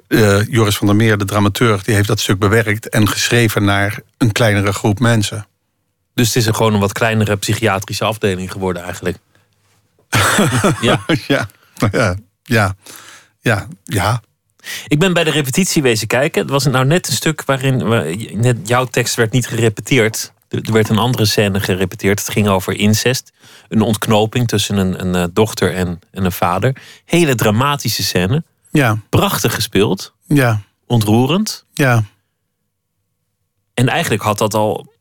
eh, 0.09 0.47
Joris 0.47 0.77
van 0.77 0.87
der 0.87 0.97
Meer, 0.97 1.19
de 1.19 1.25
dramaturg... 1.25 1.83
die 1.83 1.95
heeft 1.95 2.09
dat 2.09 2.21
stuk 2.21 2.39
bewerkt 2.39 2.89
en 2.89 3.09
geschreven 3.09 3.65
naar 3.65 4.01
een 4.17 4.33
kleinere 4.33 4.73
groep 4.73 4.99
mensen. 4.99 5.47
Dus 6.15 6.27
het 6.27 6.37
is 6.37 6.47
een 6.47 6.55
gewoon 6.55 6.75
een 6.75 6.81
wat 6.81 6.93
kleinere 6.93 7.37
psychiatrische 7.37 8.05
afdeling 8.05 8.53
geworden 8.53 8.83
eigenlijk. 8.83 9.17
ja. 10.81 11.05
Ja, 11.27 11.49
ja, 11.91 12.17
ja, 12.43 12.75
ja, 13.41 13.67
ja. 13.85 14.21
Ik 14.87 14.99
ben 14.99 15.13
bij 15.13 15.25
de 15.25 15.31
repetitie 15.31 15.83
wezen 15.83 16.07
kijken. 16.07 16.43
Het 16.43 16.51
was 16.51 16.65
nou 16.65 16.85
net 16.85 17.09
een 17.09 17.13
stuk 17.13 17.45
waarin 17.45 17.89
waar- 17.89 18.17
net 18.33 18.57
jouw 18.69 18.85
tekst 18.85 19.15
werd 19.15 19.33
niet 19.33 19.47
gerepeteerd. 19.47 20.33
Er 20.49 20.61
er 20.63 20.73
werd 20.73 20.89
een 20.89 20.99
andere 20.99 21.25
scène 21.25 21.61
gerepeteerd. 21.61 22.19
Het 22.19 22.31
ging 22.31 22.49
over 22.49 22.77
incest. 22.77 23.33
Een 23.69 23.81
ontknoping 23.81 24.49
tussen 24.49 24.77
een, 24.77 25.01
een 25.01 25.15
eh, 25.15 25.25
dochter 25.33 25.75
en, 25.75 26.01
en 26.11 26.25
een 26.25 26.33
vader. 26.33 26.77
Hele 27.05 27.35
dramatische 27.35 28.03
scène. 28.03 28.43
Ja, 28.79 28.99
Prachtig 29.09 29.55
gespeeld. 29.55 30.13
ja, 30.27 30.61
Ontroerend. 30.87 31.65
ja. 31.75 32.05
En 33.75 33.89
eigenlijk 33.89 34.23
had 34.23 34.39
dat 34.39 34.55
al 34.55 34.93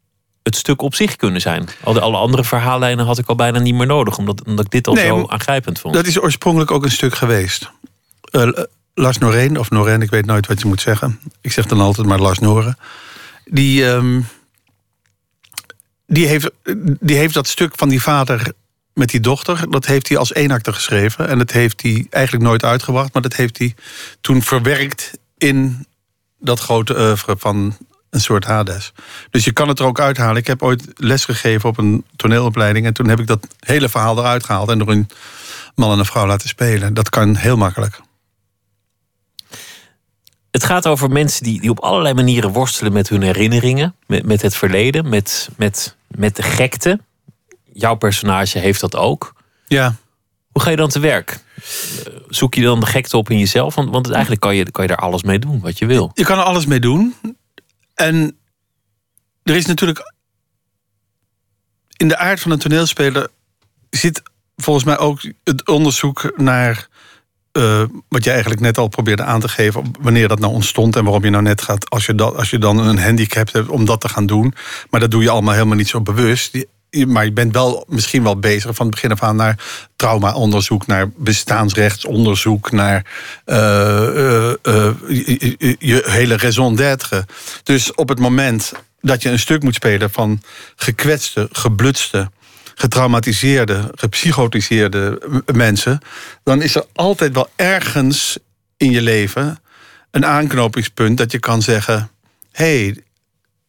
het 0.43 0.55
stuk 0.55 0.81
op 0.81 0.95
zich 0.95 1.15
kunnen 1.15 1.41
zijn. 1.41 1.67
Al 1.83 1.93
de, 1.93 1.99
alle 1.99 2.17
andere 2.17 2.43
verhaallijnen 2.43 3.05
had 3.05 3.17
ik 3.17 3.27
al 3.27 3.35
bijna 3.35 3.59
niet 3.59 3.73
meer 3.73 3.85
nodig. 3.87 4.17
Omdat, 4.17 4.43
omdat 4.45 4.65
ik 4.65 4.71
dit 4.71 4.87
al 4.87 4.93
Nee, 4.93 5.07
zo 5.07 5.25
aangrijpend 5.27 5.79
vond. 5.79 5.93
Dat 5.93 6.05
is 6.07 6.21
oorspronkelijk 6.21 6.71
ook 6.71 6.83
een 6.83 6.91
stuk 6.91 7.15
geweest. 7.15 7.71
Eh, 8.21 8.49
Lars 8.93 9.17
Noreen, 9.17 9.59
of 9.59 9.69
Noreen, 9.69 10.01
ik 10.01 10.09
weet 10.09 10.25
nooit 10.25 10.47
wat 10.47 10.59
je 10.59 10.67
moet 10.67 10.81
zeggen. 10.81 11.19
Ik 11.41 11.51
zeg 11.51 11.65
dan 11.65 11.79
altijd 11.81 12.07
maar 12.07 12.19
Lars 12.19 12.39
Noren. 12.39 12.77
Die, 13.45 13.89
ehm, 13.91 14.21
die, 16.05 16.27
heeft, 16.27 16.49
die 16.99 17.15
heeft 17.15 17.33
dat 17.33 17.47
stuk 17.47 17.73
van 17.75 17.89
die 17.89 18.01
vader 18.01 18.53
met 18.97 19.09
die 19.09 19.19
dochter... 19.19 19.69
dat 19.69 19.85
heeft 19.85 20.07
hij 20.07 20.17
als 20.17 20.33
eenakter 20.33 20.73
geschreven. 20.73 21.27
En 21.27 21.37
dat 21.37 21.51
heeft 21.51 21.81
hij 21.81 22.07
eigenlijk 22.09 22.45
nooit 22.45 22.63
uitgebracht... 22.63 23.13
maar 23.13 23.21
dat 23.21 23.35
heeft 23.35 23.57
hij 23.57 23.75
toen 24.21 24.41
verwerkt 24.41 25.11
in 25.37 25.85
dat 26.39 26.59
grote 26.59 26.99
oeuvre 26.99 27.35
van 27.37 27.77
een 28.09 28.21
soort 28.21 28.45
Hades. 28.45 28.93
Dus 29.29 29.45
je 29.45 29.51
kan 29.51 29.67
het 29.67 29.79
er 29.79 29.85
ook 29.85 29.99
uithalen. 29.99 30.37
Ik 30.37 30.47
heb 30.47 30.63
ooit 30.63 30.85
lesgegeven 30.95 31.69
op 31.69 31.77
een 31.77 32.05
toneelopleiding... 32.15 32.85
en 32.85 32.93
toen 32.93 33.07
heb 33.07 33.19
ik 33.19 33.27
dat 33.27 33.47
hele 33.59 33.89
verhaal 33.89 34.17
eruit 34.17 34.43
gehaald... 34.43 34.69
en 34.69 34.77
door 34.77 34.89
een 34.89 35.09
man 35.75 35.91
en 35.91 35.99
een 35.99 36.05
vrouw 36.05 36.27
laten 36.27 36.49
spelen. 36.49 36.93
Dat 36.93 37.09
kan 37.09 37.35
heel 37.35 37.57
makkelijk. 37.57 38.01
Het 40.51 40.63
gaat 40.63 40.87
over 40.87 41.09
mensen 41.09 41.43
die, 41.43 41.61
die 41.61 41.69
op 41.69 41.79
allerlei 41.79 42.13
manieren 42.13 42.51
worstelen 42.51 42.93
met 42.93 43.09
hun 43.09 43.21
herinneringen, 43.21 43.95
met, 44.07 44.25
met 44.25 44.41
het 44.41 44.55
verleden, 44.55 45.09
met, 45.09 45.49
met, 45.57 45.95
met 46.07 46.35
de 46.35 46.43
gekte. 46.43 46.99
Jouw 47.79 47.95
personage 47.95 48.59
heeft 48.59 48.79
dat 48.81 48.95
ook. 48.95 49.33
Ja, 49.67 49.95
Hoe 50.51 50.61
ga 50.61 50.69
je 50.69 50.75
dan 50.75 50.89
te 50.89 50.99
werk? 50.99 51.39
Zoek 52.29 52.53
je 52.53 52.61
dan 52.61 52.79
de 52.79 52.85
gekte 52.85 53.17
op 53.17 53.29
in 53.29 53.39
jezelf? 53.39 53.75
Want, 53.75 53.89
want 53.89 54.09
eigenlijk 54.11 54.41
kan 54.41 54.55
je, 54.55 54.71
kan 54.71 54.83
je 54.83 54.89
daar 54.89 54.99
alles 54.99 55.23
mee 55.23 55.39
doen 55.39 55.59
wat 55.59 55.77
je 55.77 55.85
wil. 55.85 56.11
je 56.13 56.23
kan 56.23 56.37
er 56.37 56.43
alles 56.43 56.65
mee 56.65 56.79
doen. 56.79 57.15
En 57.93 58.37
er 59.43 59.55
is 59.55 59.65
natuurlijk... 59.65 60.13
In 61.97 62.07
de 62.07 62.17
aard 62.17 62.39
van 62.39 62.51
een 62.51 62.59
toneelspeler 62.59 63.29
zit 63.89 64.21
volgens 64.55 64.85
mij 64.85 64.97
ook 64.97 65.21
het 65.43 65.67
onderzoek 65.67 66.33
naar... 66.35 66.87
eh, 67.51 67.83
wat 68.09 68.23
je 68.23 68.29
eigenlijk 68.31 68.61
net 68.61 68.77
al 68.77 68.87
probeerde 68.87 69.23
aan 69.23 69.39
te 69.39 69.49
geven... 69.49 69.91
wanneer 69.99 70.27
dat 70.27 70.39
nou 70.39 70.53
ontstond 70.53 70.95
en 70.95 71.03
waarom 71.03 71.23
je 71.23 71.29
nou 71.29 71.43
net 71.43 71.61
gaat... 71.61 71.89
als 71.89 72.05
je, 72.05 72.15
dat, 72.15 72.35
als 72.35 72.49
je 72.49 72.57
dan 72.57 72.77
een 72.77 72.99
handicap 72.99 73.51
hebt 73.51 73.69
om 73.69 73.85
dat 73.85 74.01
te 74.01 74.09
gaan 74.09 74.25
doen. 74.25 74.53
Maar 74.89 74.99
dat 74.99 75.11
doe 75.11 75.23
je 75.23 75.29
allemaal 75.29 75.53
helemaal 75.53 75.75
niet 75.77 75.87
zo 75.87 76.01
bewust. 76.01 76.65
Maar 77.05 77.25
je 77.25 77.31
bent 77.31 77.53
wel 77.53 77.85
misschien 77.87 78.23
wel 78.23 78.39
bezig 78.39 78.75
van 78.75 78.85
het 78.85 78.95
begin 78.95 79.11
af 79.11 79.23
aan... 79.23 79.35
naar 79.35 79.63
traumaonderzoek, 79.95 80.87
naar 80.87 81.09
bestaansrechtsonderzoek... 81.15 82.71
naar 82.71 83.05
eh, 83.45 84.07
eh, 84.07 84.53
eh, 84.61 84.93
je, 85.79 86.03
hele 86.05 86.37
raison 86.37 86.75
d'être. 86.75 87.25
Dus 87.63 87.93
op 87.93 88.09
het 88.09 88.19
moment 88.19 88.71
dat 89.01 89.21
je 89.21 89.29
een 89.29 89.39
stuk 89.39 89.63
moet 89.63 89.75
spelen... 89.75 90.11
van 90.11 90.41
gekwetste, 90.75 91.49
geblutste 91.51 92.29
getraumatiseerde, 92.75 93.91
gepsychotiseerde 93.95 95.21
mensen, 95.53 95.99
dan 96.43 96.61
is 96.61 96.75
er 96.75 96.85
altijd 96.93 97.33
wel 97.33 97.49
ergens 97.55 98.37
in 98.77 98.91
je 98.91 99.01
leven 99.01 99.59
een 100.11 100.25
aanknopingspunt 100.25 101.17
dat 101.17 101.31
je 101.31 101.39
kan 101.39 101.61
zeggen: 101.61 102.09
hé, 102.51 102.83
hey, 102.83 103.03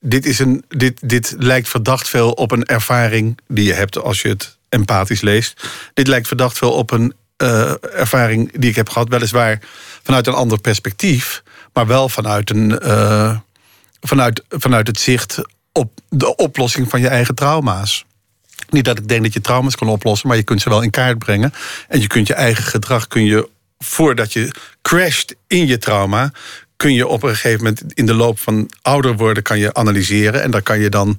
dit, 0.00 0.26
is 0.26 0.38
een, 0.38 0.64
dit, 0.68 1.08
dit 1.08 1.34
lijkt 1.38 1.68
verdacht 1.68 2.08
veel 2.08 2.32
op 2.32 2.50
een 2.50 2.64
ervaring 2.64 3.38
die 3.46 3.64
je 3.64 3.72
hebt 3.72 3.98
als 3.98 4.22
je 4.22 4.28
het 4.28 4.58
empathisch 4.68 5.20
leest. 5.20 5.68
Dit 5.94 6.06
lijkt 6.06 6.26
verdacht 6.26 6.58
veel 6.58 6.72
op 6.72 6.90
een 6.90 7.14
eh, 7.36 7.72
ervaring 7.80 8.52
die 8.52 8.70
ik 8.70 8.76
heb 8.76 8.88
gehad, 8.88 9.08
weliswaar 9.08 9.60
vanuit 10.02 10.26
een 10.26 10.34
ander 10.34 10.60
perspectief, 10.60 11.42
maar 11.72 11.86
wel 11.86 12.08
vanuit, 12.08 12.50
een, 12.50 12.78
eh, 12.78 13.38
vanuit, 14.00 14.42
vanuit 14.48 14.86
het 14.86 15.00
zicht 15.00 15.40
op 15.72 16.00
de 16.08 16.36
oplossing 16.36 16.90
van 16.90 17.00
je 17.00 17.08
eigen 17.08 17.34
trauma's. 17.34 18.04
Niet 18.70 18.84
dat 18.84 18.98
ik 18.98 19.08
denk 19.08 19.22
dat 19.22 19.32
je 19.32 19.40
trauma's 19.40 19.76
kan 19.76 19.88
oplossen, 19.88 20.28
maar 20.28 20.36
je 20.36 20.42
kunt 20.42 20.62
ze 20.62 20.68
wel 20.68 20.82
in 20.82 20.90
kaart 20.90 21.18
brengen. 21.18 21.52
En 21.88 22.00
je 22.00 22.06
kunt 22.06 22.26
je 22.26 22.34
eigen 22.34 22.64
gedrag, 22.64 23.06
kun 23.06 23.24
je, 23.24 23.48
voordat 23.78 24.32
je 24.32 24.50
crasht 24.82 25.34
in 25.46 25.66
je 25.66 25.78
trauma, 25.78 26.32
kun 26.78 26.94
je 26.94 27.06
op 27.06 27.22
een 27.22 27.34
gegeven 27.34 27.64
moment 27.64 27.82
in 27.94 28.06
de 28.06 28.14
loop 28.14 28.38
van 28.38 28.70
ouder 28.82 29.16
worden, 29.16 29.42
kan 29.42 29.58
je 29.58 29.74
analyseren. 29.74 30.42
En 30.42 30.50
dan 30.50 30.62
kan 30.62 30.80
je 30.80 30.88
dan 30.88 31.16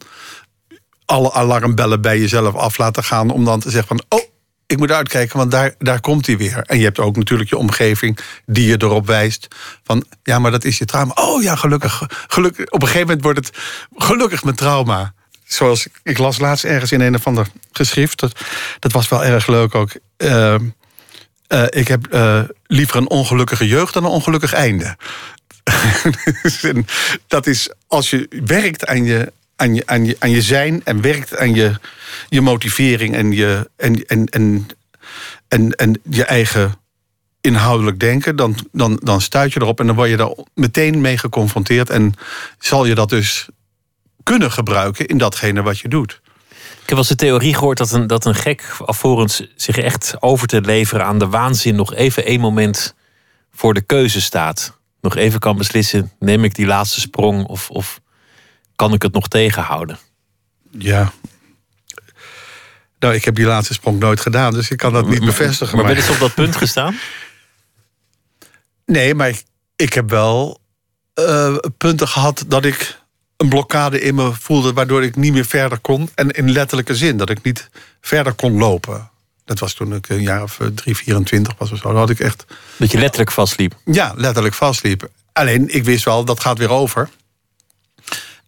alle 1.05 1.33
alarmbellen 1.33 2.01
bij 2.01 2.19
jezelf 2.19 2.55
af 2.55 2.77
laten 2.77 3.03
gaan. 3.03 3.29
Om 3.29 3.45
dan 3.45 3.59
te 3.59 3.69
zeggen 3.69 3.97
van, 3.97 4.19
oh, 4.19 4.25
ik 4.67 4.77
moet 4.77 4.91
uitkijken, 4.91 5.37
want 5.37 5.51
daar, 5.51 5.75
daar 5.77 6.01
komt 6.01 6.25
hij 6.25 6.37
weer. 6.37 6.63
En 6.65 6.77
je 6.77 6.83
hebt 6.83 6.99
ook 6.99 7.15
natuurlijk 7.15 7.49
je 7.49 7.57
omgeving 7.57 8.19
die 8.45 8.67
je 8.67 8.75
erop 8.77 9.05
wijst. 9.05 9.47
Van, 9.83 10.05
ja, 10.23 10.39
maar 10.39 10.51
dat 10.51 10.63
is 10.63 10.77
je 10.77 10.85
trauma. 10.85 11.13
Oh 11.15 11.43
ja, 11.43 11.55
gelukkig. 11.55 12.03
gelukkig. 12.27 12.65
Op 12.65 12.81
een 12.81 12.87
gegeven 12.87 13.07
moment 13.07 13.23
wordt 13.23 13.39
het 13.39 13.57
gelukkig 13.95 14.43
met 14.43 14.57
trauma. 14.57 15.13
zoals 15.43 15.87
ik, 16.03 16.17
las 16.17 16.39
laatst 16.39 16.63
ergens 16.63 16.91
in 16.91 17.01
een 17.01 17.15
of 17.15 17.27
ander 17.27 17.47
geschrift. 17.71 18.19
Dat, 18.19 18.39
dat 18.79 18.91
was 18.91 19.09
wel 19.09 19.23
erg 19.23 19.47
leuk 19.47 19.75
ook. 19.75 19.91
Eh, 20.17 20.55
eh, 21.49 21.63
ik 21.69 21.87
heb 21.87 22.07
eh, 22.07 22.41
liever 22.65 22.97
een 22.97 23.09
ongelukkige 23.09 23.67
jeugd 23.67 23.93
dan 23.93 24.03
een 24.03 24.09
ongelukkig 24.09 24.53
einde. 24.53 24.97
Dat 27.27 27.47
is 27.47 27.69
als 27.87 28.09
je 28.09 28.27
werkt 28.45 28.85
aan 28.85 29.03
je, 29.03 29.31
aan 29.55 29.75
je, 29.75 29.83
aan 29.85 30.05
je, 30.05 30.15
aan 30.19 30.29
je 30.29 30.41
zijn 30.41 30.81
en 30.83 31.01
werkt 31.01 31.37
aan 31.37 31.53
je, 31.53 31.79
je 32.29 32.41
motivering 32.41 33.15
en 33.15 33.31
je, 33.31 33.69
en, 33.75 34.05
en, 34.07 34.25
en, 34.25 34.67
en, 35.47 35.71
en 35.75 36.01
je 36.09 36.23
eigen 36.23 36.79
inhoudelijk 37.41 37.99
denken, 37.99 38.35
dan, 38.35 38.55
dan, 38.71 38.99
dan 39.03 39.21
stuit 39.21 39.53
je 39.53 39.61
erop 39.61 39.79
en 39.79 39.85
dan 39.85 39.95
word 39.95 40.09
je 40.09 40.17
daar 40.17 40.33
meteen 40.53 41.01
mee 41.01 41.17
geconfronteerd. 41.17 41.89
En 41.89 42.13
zal 42.59 42.85
je 42.85 42.95
dat 42.95 43.09
dus 43.09 43.47
kunnen 44.23 44.51
gebruiken 44.51 45.07
in 45.07 45.17
datgene 45.17 45.61
wat 45.61 45.79
je 45.79 45.87
doet. 45.87 46.21
Ik 46.81 46.89
heb 46.89 46.97
eens 46.97 47.07
de 47.07 47.15
theorie 47.15 47.53
gehoord 47.53 47.77
dat 47.77 47.91
een, 47.91 48.07
dat 48.07 48.25
een 48.25 48.35
gek 48.35 48.75
alvorens 48.85 49.47
zich 49.55 49.77
echt 49.77 50.15
over 50.19 50.47
te 50.47 50.61
leveren 50.61 51.05
aan 51.05 51.19
de 51.19 51.27
waanzin 51.27 51.75
nog 51.75 51.93
even 51.93 52.25
één 52.25 52.39
moment 52.39 52.95
voor 53.51 53.73
de 53.73 53.81
keuze 53.81 54.21
staat. 54.21 54.78
Nog 55.01 55.15
even 55.15 55.39
kan 55.39 55.57
beslissen, 55.57 56.11
neem 56.19 56.43
ik 56.43 56.55
die 56.55 56.65
laatste 56.65 56.99
sprong 56.99 57.45
of, 57.45 57.69
of 57.69 58.01
kan 58.75 58.93
ik 58.93 59.01
het 59.01 59.13
nog 59.13 59.27
tegenhouden? 59.27 59.97
Ja. 60.71 61.11
Nou, 62.99 63.13
ik 63.13 63.25
heb 63.25 63.35
die 63.35 63.45
laatste 63.45 63.73
sprong 63.73 63.99
nooit 63.99 64.19
gedaan, 64.19 64.53
dus 64.53 64.69
ik 64.69 64.77
kan 64.77 64.93
dat 64.93 65.07
niet 65.07 65.25
bevestigen. 65.25 65.77
Maar 65.77 65.85
ben 65.85 66.03
je 66.03 66.11
op 66.11 66.19
dat 66.19 66.33
punt 66.33 66.55
gestaan? 66.55 66.95
Nee, 68.85 69.15
maar 69.15 69.29
ik, 69.29 69.43
ik 69.75 69.93
heb 69.93 70.09
wel 70.09 70.61
eh, 71.13 71.55
punten 71.77 72.07
gehad 72.07 72.45
dat 72.47 72.65
ik 72.65 72.99
een 73.37 73.49
blokkade 73.49 74.01
in 74.01 74.15
me 74.15 74.33
voelde, 74.33 74.73
waardoor 74.73 75.03
ik 75.03 75.15
niet 75.15 75.33
meer 75.33 75.45
verder 75.45 75.79
kon. 75.79 76.09
En 76.15 76.29
in 76.29 76.51
letterlijke 76.51 76.95
zin, 76.95 77.17
dat 77.17 77.29
ik 77.29 77.43
niet 77.43 77.69
verder 78.01 78.33
kon 78.33 78.57
lopen. 78.57 79.09
Dat 79.49 79.59
was 79.59 79.73
toen 79.73 79.95
ik 79.95 80.09
een 80.09 80.21
jaar 80.21 80.43
of 80.43 80.59
eh, 80.59 80.67
drie, 80.67 80.95
24 80.95 81.53
was 81.57 81.71
of 81.71 81.77
zo. 81.77 81.87
Dan 81.87 81.97
had 81.97 82.09
ik 82.09 82.19
echt. 82.19 82.45
Dat 82.77 82.91
je 82.91 82.97
letterlijk 82.97 83.31
vastliep. 83.31 83.77
Ja, 83.85 84.13
letterlijk 84.15 84.55
vastliep. 84.55 85.09
Alleen, 85.33 85.75
ik 85.75 85.83
wist 85.83 86.05
wel, 86.05 86.25
dat 86.25 86.39
gaat 86.39 86.57
weer 86.57 86.69
over. 86.69 87.09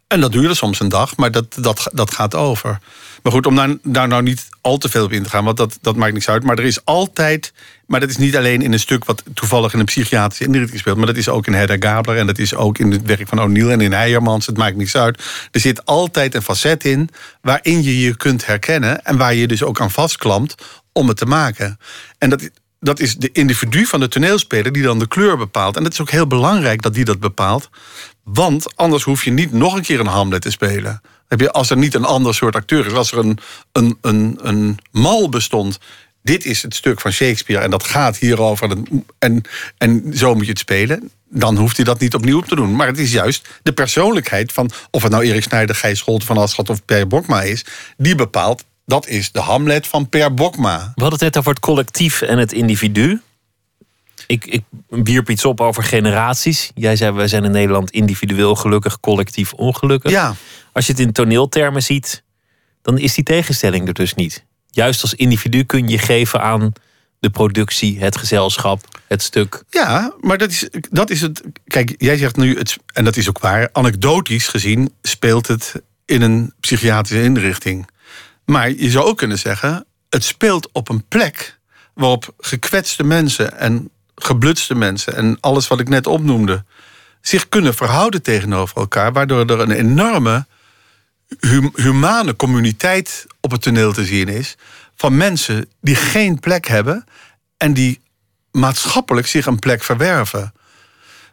En 0.07 0.21
dat 0.21 0.31
duurde 0.31 0.53
soms 0.53 0.79
een 0.79 0.89
dag, 0.89 1.15
maar 1.15 1.31
dat, 1.31 1.57
dat, 1.59 1.87
dat 1.93 2.13
gaat 2.13 2.35
over. 2.35 2.79
Maar 3.23 3.31
goed, 3.31 3.45
om 3.45 3.55
daar, 3.55 3.77
daar 3.83 4.07
nou 4.07 4.23
niet 4.23 4.49
al 4.61 4.77
te 4.77 4.89
veel 4.89 5.03
op 5.03 5.11
in 5.11 5.23
te 5.23 5.29
gaan, 5.29 5.43
want 5.43 5.57
dat, 5.57 5.77
dat 5.81 5.95
maakt 5.95 6.13
niks 6.13 6.29
uit. 6.29 6.43
Maar 6.43 6.57
er 6.57 6.65
is 6.65 6.85
altijd, 6.85 7.53
maar 7.87 7.99
dat 7.99 8.09
is 8.09 8.17
niet 8.17 8.37
alleen 8.37 8.61
in 8.61 8.73
een 8.73 8.79
stuk 8.79 9.05
wat 9.05 9.23
toevallig 9.33 9.73
in 9.73 9.79
een 9.79 9.85
psychiatrische 9.85 10.43
inrichting 10.43 10.79
speelt, 10.79 10.97
maar 10.97 11.05
dat 11.05 11.17
is 11.17 11.29
ook 11.29 11.47
in 11.47 11.53
Hedda 11.53 11.75
Gabler 11.79 12.17
en 12.17 12.27
dat 12.27 12.37
is 12.37 12.55
ook 12.55 12.77
in 12.77 12.91
het 12.91 13.05
werk 13.05 13.27
van 13.27 13.41
O'Neill 13.41 13.69
en 13.69 13.81
in 13.81 13.93
Heijermans. 13.93 14.45
Het 14.45 14.57
maakt 14.57 14.75
niks 14.75 14.95
uit. 14.95 15.23
Er 15.51 15.59
zit 15.59 15.85
altijd 15.85 16.35
een 16.35 16.41
facet 16.41 16.85
in 16.85 17.09
waarin 17.41 17.83
je 17.83 17.99
je 17.99 18.17
kunt 18.17 18.45
herkennen 18.45 19.05
en 19.05 19.17
waar 19.17 19.33
je 19.33 19.47
dus 19.47 19.63
ook 19.63 19.81
aan 19.81 19.91
vastklampt 19.91 20.80
om 20.93 21.07
het 21.07 21.17
te 21.17 21.25
maken. 21.25 21.79
En 22.17 22.29
dat, 22.29 22.49
dat 22.79 22.99
is 22.99 23.15
de 23.15 23.29
individu 23.31 23.85
van 23.85 23.99
de 23.99 24.07
toneelspeler 24.07 24.71
die 24.71 24.83
dan 24.83 24.99
de 24.99 25.07
kleur 25.07 25.37
bepaalt. 25.37 25.77
En 25.77 25.83
het 25.83 25.93
is 25.93 26.01
ook 26.01 26.09
heel 26.09 26.27
belangrijk 26.27 26.81
dat 26.81 26.93
die 26.93 27.05
dat 27.05 27.19
bepaalt. 27.19 27.69
Want 28.23 28.75
anders 28.75 29.03
hoef 29.03 29.23
je 29.23 29.31
niet 29.31 29.51
nog 29.51 29.75
een 29.75 29.81
keer 29.81 29.99
een 29.99 30.05
Hamlet 30.05 30.41
te 30.41 30.51
spelen. 30.51 31.01
Heb 31.27 31.39
je, 31.39 31.51
als 31.51 31.69
er 31.69 31.77
niet 31.77 31.93
een 31.93 32.05
ander 32.05 32.35
soort 32.35 32.55
acteur 32.55 32.85
is, 32.85 32.93
als 32.93 33.11
er 33.11 33.17
een, 33.17 33.37
een, 33.71 33.97
een, 34.01 34.39
een 34.41 34.79
mal 34.91 35.29
bestond. 35.29 35.79
Dit 36.23 36.45
is 36.45 36.61
het 36.61 36.75
stuk 36.75 37.01
van 37.01 37.11
Shakespeare 37.11 37.63
en 37.63 37.69
dat 37.69 37.83
gaat 37.83 38.17
hierover. 38.17 38.77
En, 39.19 39.43
en 39.77 40.11
zo 40.13 40.33
moet 40.35 40.45
je 40.45 40.49
het 40.49 40.59
spelen. 40.59 41.11
Dan 41.29 41.57
hoeft 41.57 41.75
hij 41.75 41.85
dat 41.85 41.99
niet 41.99 42.13
opnieuw 42.13 42.41
te 42.41 42.55
doen. 42.55 42.75
Maar 42.75 42.87
het 42.87 42.97
is 42.97 43.11
juist 43.11 43.47
de 43.63 43.73
persoonlijkheid 43.73 44.51
van. 44.51 44.69
of 44.91 45.03
het 45.03 45.11
nou 45.11 45.23
Erik 45.23 45.43
Snijder, 45.43 45.75
Gijs 45.75 45.99
Scholte 45.99 46.25
van 46.25 46.37
Aschat 46.37 46.69
of 46.69 46.85
Per 46.85 47.07
Bokma 47.07 47.41
is. 47.41 47.65
die 47.97 48.15
bepaalt. 48.15 48.63
Dat 48.85 49.07
is 49.07 49.31
de 49.31 49.39
Hamlet 49.39 49.87
van 49.87 50.09
Per 50.09 50.33
Bokma. 50.33 50.77
We 50.77 51.01
hadden 51.01 51.11
het 51.11 51.21
net 51.21 51.37
over 51.37 51.51
het 51.51 51.59
collectief 51.59 52.21
en 52.21 52.37
het 52.37 52.53
individu. 52.53 53.21
Ik, 54.27 54.45
ik 54.45 54.63
wierp 54.87 55.29
iets 55.29 55.45
op 55.45 55.61
over 55.61 55.83
generaties. 55.83 56.71
Jij 56.75 56.95
zei, 56.95 57.11
wij 57.11 57.27
zijn 57.27 57.43
in 57.43 57.51
Nederland 57.51 57.91
individueel 57.91 58.55
gelukkig, 58.55 58.99
collectief 58.99 59.53
ongelukkig. 59.53 60.11
Ja. 60.11 60.35
Als 60.71 60.85
je 60.85 60.91
het 60.91 61.01
in 61.01 61.11
toneeltermen 61.11 61.83
ziet, 61.83 62.23
dan 62.81 62.97
is 62.97 63.13
die 63.13 63.23
tegenstelling 63.23 63.87
er 63.87 63.93
dus 63.93 64.13
niet. 64.13 64.45
Juist 64.69 65.01
als 65.01 65.13
individu 65.13 65.63
kun 65.63 65.87
je 65.87 65.97
geven 65.97 66.41
aan 66.41 66.73
de 67.19 67.29
productie, 67.29 67.99
het 67.99 68.17
gezelschap, 68.17 69.01
het 69.07 69.21
stuk. 69.21 69.63
Ja, 69.69 70.13
maar 70.19 70.37
dat 70.37 70.49
is, 70.51 70.69
dat 70.89 71.09
is 71.09 71.21
het. 71.21 71.41
Kijk, 71.65 71.95
jij 71.97 72.17
zegt 72.17 72.35
nu, 72.35 72.57
het, 72.57 72.77
en 72.93 73.03
dat 73.03 73.17
is 73.17 73.29
ook 73.29 73.39
waar, 73.39 73.69
anekdotisch 73.71 74.47
gezien 74.47 74.93
speelt 75.01 75.47
het 75.47 75.81
in 76.05 76.21
een 76.21 76.53
psychiatrische 76.59 77.23
inrichting. 77.23 77.87
Maar 78.45 78.69
je 78.69 78.89
zou 78.89 79.05
ook 79.05 79.17
kunnen 79.17 79.39
zeggen, 79.39 79.85
het 80.09 80.23
speelt 80.23 80.69
op 80.71 80.89
een 80.89 81.07
plek 81.07 81.59
waarop 81.93 82.33
gekwetste 82.37 83.03
mensen 83.03 83.57
en 83.57 83.89
geblutste 84.15 84.75
mensen 84.75 85.15
en 85.15 85.37
alles 85.39 85.67
wat 85.67 85.79
ik 85.79 85.89
net 85.89 86.07
opnoemde 86.07 86.63
zich 87.21 87.49
kunnen 87.49 87.73
verhouden 87.73 88.21
tegenover 88.21 88.77
elkaar, 88.77 89.13
waardoor 89.13 89.45
er 89.45 89.59
een 89.59 89.71
enorme 89.71 90.45
hum- 91.39 91.73
humane 91.75 92.35
communiteit 92.35 93.25
op 93.39 93.51
het 93.51 93.61
toneel 93.61 93.93
te 93.93 94.05
zien 94.05 94.27
is 94.27 94.55
van 94.95 95.17
mensen 95.17 95.69
die 95.81 95.95
geen 95.95 96.39
plek 96.39 96.67
hebben 96.67 97.03
en 97.57 97.73
die 97.73 98.01
maatschappelijk 98.51 99.27
zich 99.27 99.45
een 99.45 99.59
plek 99.59 99.83
verwerven. 99.83 100.53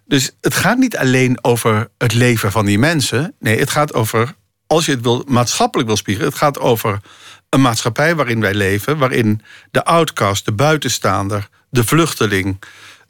Dus 0.05 0.31
het 0.41 0.55
gaat 0.55 0.79
niet 0.79 0.97
alleen 0.97 1.45
over 1.45 1.89
het 1.99 2.15
leven 2.15 2.53
van 2.53 2.67
die 2.67 2.79
mensen. 2.79 3.35
Nee, 3.39 3.59
het 3.59 3.71
gaat 3.71 3.95
over, 3.95 4.35
als 4.69 4.85
je 4.85 4.93
het 4.93 5.01
wil, 5.01 5.25
maatschappelijk 5.27 5.89
wil 5.89 5.97
spiegelen, 5.97 6.29
het 6.29 6.39
gaat 6.39 6.59
over 6.59 7.01
een 7.49 7.61
maatschappij 7.61 8.15
waarin 8.15 8.41
wij 8.41 8.55
leven, 8.55 8.99
waarin 8.99 9.43
de 9.71 9.85
outcast, 9.85 10.45
de 10.45 10.53
buitenstaander, 10.53 11.49
de 11.71 11.85
vluchteling, 11.85 12.63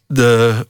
de 0.06 0.66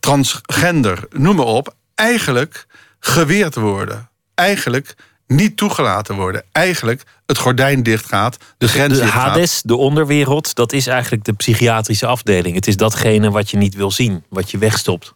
transgender, 0.00 1.08
noem 1.10 1.36
maar 1.36 1.46
op, 1.46 1.74
eigenlijk 1.94 2.66
geweerd 3.00 3.54
worden. 3.54 4.08
Eigenlijk 4.34 4.94
niet 5.26 5.56
toegelaten 5.56 6.14
worden. 6.14 6.44
Eigenlijk 6.52 7.02
het 7.26 7.38
gordijn 7.38 7.82
dichtgaat, 7.82 8.36
de 8.58 8.68
grens 8.68 8.98
De. 8.98 9.04
Hades, 9.04 9.62
de 9.64 9.76
onderwereld, 9.76 10.54
dat 10.54 10.72
is 10.72 10.86
eigenlijk 10.86 11.24
de 11.24 11.32
psychiatrische 11.32 12.06
afdeling. 12.06 12.54
Het 12.54 12.66
is 12.66 12.76
datgene 12.76 13.30
wat 13.30 13.50
je 13.50 13.56
niet 13.56 13.74
wil 13.74 13.90
zien, 13.90 14.24
wat 14.28 14.50
je 14.50 14.58
wegstopt. 14.58 15.14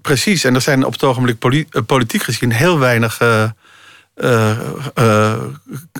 Precies, 0.00 0.44
en 0.44 0.54
er 0.54 0.60
zijn 0.60 0.84
op 0.84 0.92
het 0.92 1.02
ogenblik 1.02 1.44
eh, 1.44 1.82
politiek 1.86 2.22
gezien 2.22 2.52
heel 2.52 2.78
weinig 2.78 3.20
eh, 3.20 3.50
eh, 4.20 4.58
eh, 4.94 5.42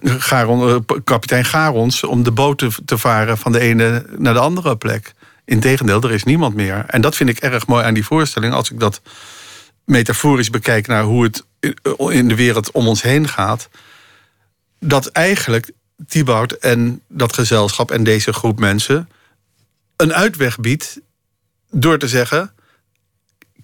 Garon, 0.03 0.69
eh, 0.69 0.97
kapitein 1.05 1.45
Garons 1.45 2.05
om 2.05 2.23
de 2.23 2.31
boot 2.31 2.59
te, 2.59 2.69
te 2.85 2.99
varen 2.99 3.39
van 3.39 3.53
de 3.53 3.61
ene 3.61 4.07
naar 4.17 4.35
de 4.35 4.41
andere 4.41 4.77
plek. 4.77 5.13
Integendeel, 5.45 6.03
er 6.03 6.13
is 6.13 6.25
niemand 6.25 6.55
meer. 6.55 6.85
En 6.87 7.01
dat 7.01 7.17
vind 7.17 7.29
ik 7.29 7.39
erg 7.39 7.67
mooi 7.67 7.85
aan 7.85 7.95
die 7.95 8.05
voorstelling. 8.05 8.55
Als 8.55 8.71
ik 8.71 8.81
dat 8.81 9.01
metaforisch 9.85 10.51
bekijk 10.51 10.87
naar 10.87 11.03
hoe 11.03 11.23
het 11.23 11.45
in 11.97 12.29
de 12.29 12.35
wereld 12.35 12.71
om 12.71 12.89
ons 12.89 13.03
heen 13.03 13.29
gaat. 13.29 13.69
Dat 14.79 15.07
eigenlijk 15.07 15.71
Thibaut 16.09 16.53
en 16.53 17.03
dat 17.09 17.33
gezelschap 17.33 17.91
en 17.91 18.05
deze 18.05 18.33
groep 18.33 18.59
mensen 18.59 19.09
een 19.97 20.15
uitweg 20.15 20.59
biedt 20.59 21.01
door 21.71 21.99
te 21.99 22.09
zeggen: 22.09 22.53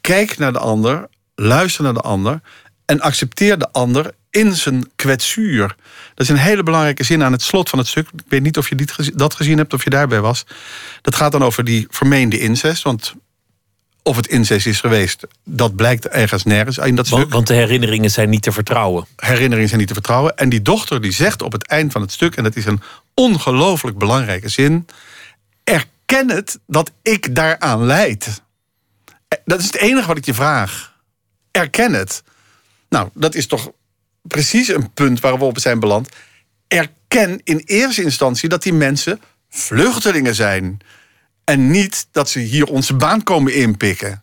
kijk 0.01 0.39
naar 0.39 0.53
de 0.53 0.59
ander, 0.59 1.09
luister 1.35 1.85
naar 1.85 1.95
de 1.95 2.01
ander 2.01 2.41
en 2.85 3.01
accepteer 3.01 3.59
de 3.59 3.73
ander 3.73 4.15
in 4.37 4.55
zijn 4.55 4.91
kwetsuur. 4.97 5.75
Dat 6.15 6.27
is 6.27 6.29
een 6.29 6.37
hele 6.37 6.63
belangrijke 6.63 7.05
zin 7.05 7.23
aan 7.23 7.33
het 7.33 7.43
slot 7.43 7.69
van 7.69 7.79
het 7.79 7.89
stuk. 7.89 8.09
Ik 8.17 8.25
weet 8.29 8.43
niet 8.43 8.59
of 8.59 8.69
je 8.69 8.87
dat 9.15 9.35
gezien 9.35 9.59
hebt 9.59 9.73
of 9.75 9.85
je 9.85 9.91
daarbij 9.91 10.21
was. 10.21 10.45
Dat 11.03 11.15
gaat 11.15 11.33
dan 11.33 11.45
over 11.45 11.65
die 11.65 11.87
vermeende 11.91 12.39
incest. 12.39 12.83
Want 12.83 13.15
of 14.03 14.17
het 14.17 14.27
incest 14.27 14.67
is 14.67 14.81
geweest, 14.81 15.27
dat 15.45 15.77
blijkt 15.77 16.09
ergens 16.09 16.45
nergens 16.45 16.79
in 16.79 16.95
dat 16.95 17.09
Want, 17.09 17.23
stuk. 17.23 17.33
want 17.35 17.47
de 17.47 17.55
herinneringen 17.55 18.11
zijn 18.11 18.31
niet 18.31 18.43
te 18.43 18.53
vertrouwen. 18.53 19.07
Herinneringen 19.17 19.69
zijn 19.69 19.79
niet 19.81 19.89
te 19.89 19.95
vertrouwen. 19.95 20.37
En 20.37 20.49
die 20.49 20.63
dochter 20.63 21.01
die 21.01 21.13
zegt 21.13 21.43
op 21.43 21.53
het 21.53 21.67
eind 21.67 21.93
van 21.93 22.01
het 22.01 22.13
stuk... 22.13 22.37
en 22.37 22.43
dat 22.43 22.57
is 22.57 22.65
een 22.67 22.81
ongelooflijk 23.15 23.99
belangrijke 23.99 24.49
zin... 24.49 24.87
erken 25.65 26.31
het 26.31 26.59
dat 26.67 26.91
ik 27.03 27.35
daaraan 27.35 27.85
leid. 27.85 28.43
Eh, 29.29 29.39
Dat 29.45 29.59
is 29.59 29.67
het 29.67 29.77
enige 29.77 30.07
wat 30.07 30.17
ik 30.17 30.25
je 30.27 30.35
vraag. 30.35 30.95
Erken 31.51 31.93
het. 31.93 32.23
Nou, 32.89 33.09
dat 33.15 33.35
is 33.35 33.47
toch 33.47 33.71
precies 34.29 34.69
een 34.69 34.93
punt 34.93 35.21
waar 35.21 35.39
we 35.39 35.45
op 35.45 35.59
zijn 35.59 35.81
beland. 35.81 36.09
Erken 36.69 37.41
in 37.45 37.63
eerste 37.65 38.03
instantie 38.03 38.49
dat 38.49 38.63
die 38.63 38.73
mensen 38.73 39.21
vluchtelingen 39.49 40.35
zijn. 40.35 40.79
En 41.45 41.71
niet 41.71 42.07
dat 42.11 42.31
ze 42.31 42.39
hier 42.39 42.65
onze 42.65 42.95
baan 42.95 43.23
komen 43.23 43.55
inpikken. 43.55 44.23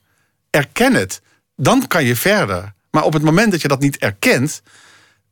Erken 0.49 0.93
het. 0.93 1.21
Dan 1.55 1.87
kan 1.87 2.05
je 2.05 2.15
verder. 2.15 2.73
Maar 2.91 3.03
op 3.03 3.13
het 3.13 3.23
moment 3.23 3.51
dat 3.51 3.61
je 3.61 3.67
dat 3.67 3.79
niet 3.79 3.97
erkent, 3.97 4.61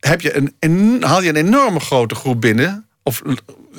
heb 0.00 0.20
je 0.20 0.52
een, 0.60 1.02
haal 1.02 1.22
je 1.22 1.28
een 1.28 1.46
enorme 1.46 1.80
grote 1.80 2.14
groep 2.14 2.40
binnen. 2.40 2.86
Of 3.02 3.22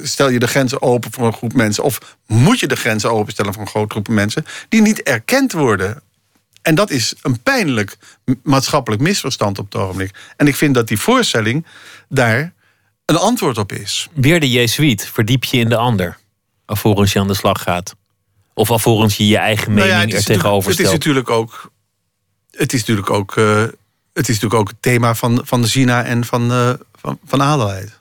stel 0.01 0.29
je 0.29 0.39
de 0.39 0.47
grenzen 0.47 0.81
open 0.81 1.11
voor 1.11 1.25
een 1.25 1.33
groep 1.33 1.53
mensen. 1.53 1.83
Of 1.83 2.17
moet 2.25 2.59
je 2.59 2.67
de 2.67 2.75
grenzen 2.75 3.11
openstellen 3.11 3.53
voor 3.53 3.61
een 3.61 3.67
grote 3.67 3.91
groep 3.91 4.07
mensen. 4.07 4.45
die 4.69 4.81
niet 4.81 5.01
erkend 5.01 5.51
worden. 5.51 6.01
En 6.63 6.75
dat 6.75 6.89
is 6.89 7.13
een 7.21 7.41
pijnlijk 7.41 7.97
maatschappelijk 8.43 9.01
misverstand 9.01 9.59
op 9.59 9.65
het 9.65 9.81
ogenblik. 9.81 10.11
En 10.37 10.47
ik 10.47 10.55
vind 10.55 10.73
dat 10.73 10.87
die 10.87 10.99
voorstelling 10.99 11.65
daar 12.09 12.53
een 13.05 13.15
antwoord 13.17 13.57
op 13.57 13.71
is. 13.71 14.07
Weer 14.13 14.39
de 14.39 14.49
Jezuïet. 14.51 15.05
Verdiep 15.13 15.43
je 15.43 15.57
in 15.57 15.69
de 15.69 15.75
ander. 15.77 16.17
Alvorens 16.65 17.13
je 17.13 17.19
aan 17.19 17.27
de 17.27 17.33
slag 17.33 17.61
gaat. 17.61 17.95
Of 18.53 18.71
alvorens 18.71 19.17
je 19.17 19.27
je 19.27 19.37
eigen 19.37 19.73
Nou 19.73 19.87
mening 19.87 20.11
ja, 20.11 20.17
er 20.17 20.23
tegenover 20.23 20.69
natuurlijk- 20.69 20.69
Het 20.69 20.79
is 20.79 20.85
stelt. 20.85 21.27
natuurlijk 21.27 21.29
ook. 21.29 21.71
Het 22.51 22.73
is 22.73 22.79
natuurlijk 22.79 23.09
ook. 23.09 23.37
eh, 23.37 23.63
het 24.13 24.29
is 24.29 24.33
natuurlijk 24.35 24.53
ook 24.61 24.67
het 24.67 24.81
thema 24.81 25.15
van, 25.15 25.41
van 25.45 25.65
Zina 25.67 26.03
en 26.03 26.25
van, 26.25 26.51
eh 26.51 26.73
van, 26.99 27.19
van 27.25 27.41
Adelheid. 27.41 27.97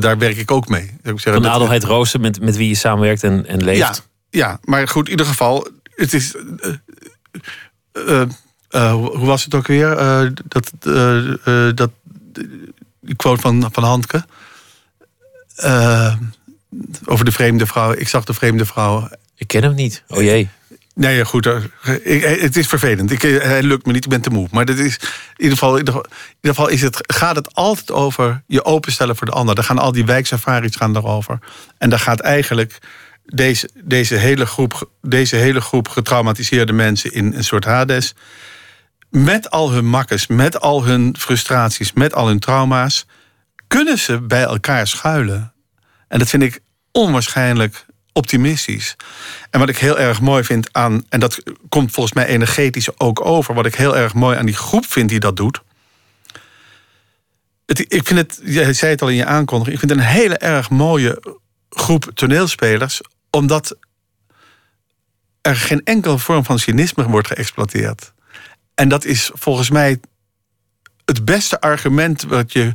Daar 0.00 0.18
werk 0.18 0.36
ik 0.36 0.50
ook 0.50 0.68
mee. 0.68 0.82
Ik 0.82 1.20
zeggen, 1.20 1.32
Van 1.42 1.46
Adelheid 1.50 1.84
Roosen, 1.84 2.20
met, 2.20 2.40
met 2.40 2.56
wie 2.56 2.68
je 2.68 2.74
samenwerkt 2.74 3.22
en, 3.22 3.46
en 3.46 3.64
leeft. 3.64 3.78
Ja, 3.78 3.94
ja, 4.30 4.60
maar 4.64 4.88
goed, 4.88 5.04
in 5.04 5.10
ieder 5.10 5.26
geval. 5.26 5.68
Het 5.94 6.12
is. 6.12 6.34
eh, 6.34 6.70
eh, 7.92 8.20
eh, 8.68 8.92
hoe 8.92 9.16
hoe 9.16 9.26
was 9.26 9.44
het 9.44 9.54
ook 9.54 9.66
weer? 9.66 9.92
Eh, 9.98 10.30
dat, 10.48 10.72
eh, 10.80 11.66
eh, 11.68 11.74
dat, 11.74 11.90
die 13.00 13.16
quote 13.16 13.40
van, 13.40 13.68
van 13.72 13.84
Handke. 13.84 14.24
Eh, 15.56 16.14
over 17.04 17.24
de 17.24 17.32
vreemde 17.32 17.66
vrouw. 17.66 17.92
Ik 17.92 18.08
zag 18.08 18.24
de 18.24 18.34
vreemde 18.34 18.66
vrouw. 18.66 19.08
Ik 19.36 19.46
ken 19.48 19.62
hem 19.62 19.74
niet. 19.74 20.02
Oh 20.08 20.22
jee. 20.22 20.48
Nee, 20.94 21.24
goed. 21.24 21.46
eh, 21.46 21.62
ik, 22.02 22.22
eh, 22.22 22.40
het 22.42 22.56
is 22.56 22.66
vervelend. 22.66 23.10
Ik, 23.10 23.22
eh, 23.22 23.40
hij 23.42 23.62
lukt 23.62 23.86
me 23.86 23.92
niet, 23.92 24.04
ik 24.04 24.10
ben 24.10 24.20
te 24.20 24.30
moe. 24.30 24.48
Maar 24.50 24.64
dat 24.64 24.76
is, 24.78 24.96
in, 24.96 25.08
ieder 25.36 25.52
geval, 25.58 25.72
in 25.72 25.78
ieder 25.78 25.94
geval- 25.94 26.10
in 26.10 26.36
ieder 26.40 26.54
geval 26.56 26.68
is 26.68 26.82
het, 26.82 26.96
gaat 27.14 27.36
het 27.36 27.54
altijd 27.54 27.90
over 27.92 28.42
je 28.46 28.64
openstellen 28.64 29.16
voor 29.16 29.26
de 29.26 29.32
ander. 29.32 29.54
Daar 29.54 29.64
gaan 29.64 29.78
al 29.78 29.92
die 29.92 30.04
wijksafaris 30.04 30.76
gaan 30.76 30.92
daarover. 30.92 31.38
En 31.78 31.90
daar 31.90 31.98
gaat 31.98 32.20
eigenlijk 32.20 32.78
deze, 33.26 33.70
deze, 33.74 34.14
hele 34.14 34.46
groep, 34.46 34.90
deze 35.02 35.36
hele 35.36 35.60
groep 35.60 35.88
getraumatiseerde 35.88 36.72
mensen 36.72 37.12
in 37.12 37.32
een 37.34 37.44
soort 37.44 37.64
Hades. 37.64 38.14
Met 39.10 39.50
al 39.50 39.70
hun 39.70 39.86
makkers, 39.86 40.26
met 40.26 40.60
al 40.60 40.84
hun 40.84 41.14
frustraties, 41.18 41.92
met 41.92 42.14
al 42.14 42.26
hun 42.26 42.38
trauma's. 42.38 43.06
Kunnen 43.66 43.98
ze 43.98 44.20
bij 44.20 44.42
elkaar 44.42 44.86
schuilen. 44.86 45.52
En 46.08 46.18
dat 46.18 46.28
vind 46.28 46.42
ik 46.42 46.60
onwaarschijnlijk 46.92 47.86
optimistisch. 48.12 48.96
En 49.50 49.60
wat 49.60 49.68
ik 49.68 49.78
heel 49.78 49.98
erg 49.98 50.20
mooi 50.20 50.44
vind 50.44 50.72
aan, 50.72 51.04
en 51.08 51.20
dat 51.20 51.42
komt 51.68 51.92
volgens 51.92 52.14
mij 52.14 52.26
energetisch 52.26 52.98
ook 52.98 53.24
over, 53.24 53.54
wat 53.54 53.66
ik 53.66 53.74
heel 53.74 53.96
erg 53.96 54.14
mooi 54.14 54.38
aan 54.38 54.46
die 54.46 54.54
groep 54.54 54.86
vind 54.86 55.08
die 55.08 55.20
dat 55.20 55.36
doet. 55.36 55.62
Het, 57.66 57.78
ik 57.78 58.06
vind 58.06 58.18
het, 58.18 58.40
jij 58.44 58.72
zei 58.72 58.90
het 58.90 59.02
al 59.02 59.08
in 59.08 59.14
je 59.14 59.24
aankondiging, 59.24 59.74
ik 59.74 59.80
vind 59.80 59.92
het 59.92 60.00
een 60.00 60.14
hele 60.14 60.36
erg 60.36 60.70
mooie 60.70 61.22
groep 61.70 62.10
toneelspelers, 62.14 63.00
omdat 63.36 63.76
er 65.40 65.56
geen 65.56 65.80
enkele 65.84 66.18
vorm 66.18 66.44
van 66.44 66.58
cynisme 66.58 67.08
wordt 67.08 67.28
geëxploiteerd. 67.28 68.12
En 68.74 68.88
dat 68.88 69.04
is 69.04 69.30
volgens 69.34 69.70
mij 69.70 70.00
het 71.04 71.24
beste 71.24 71.60
argument 71.60 72.22
wat 72.22 72.52
je 72.52 72.74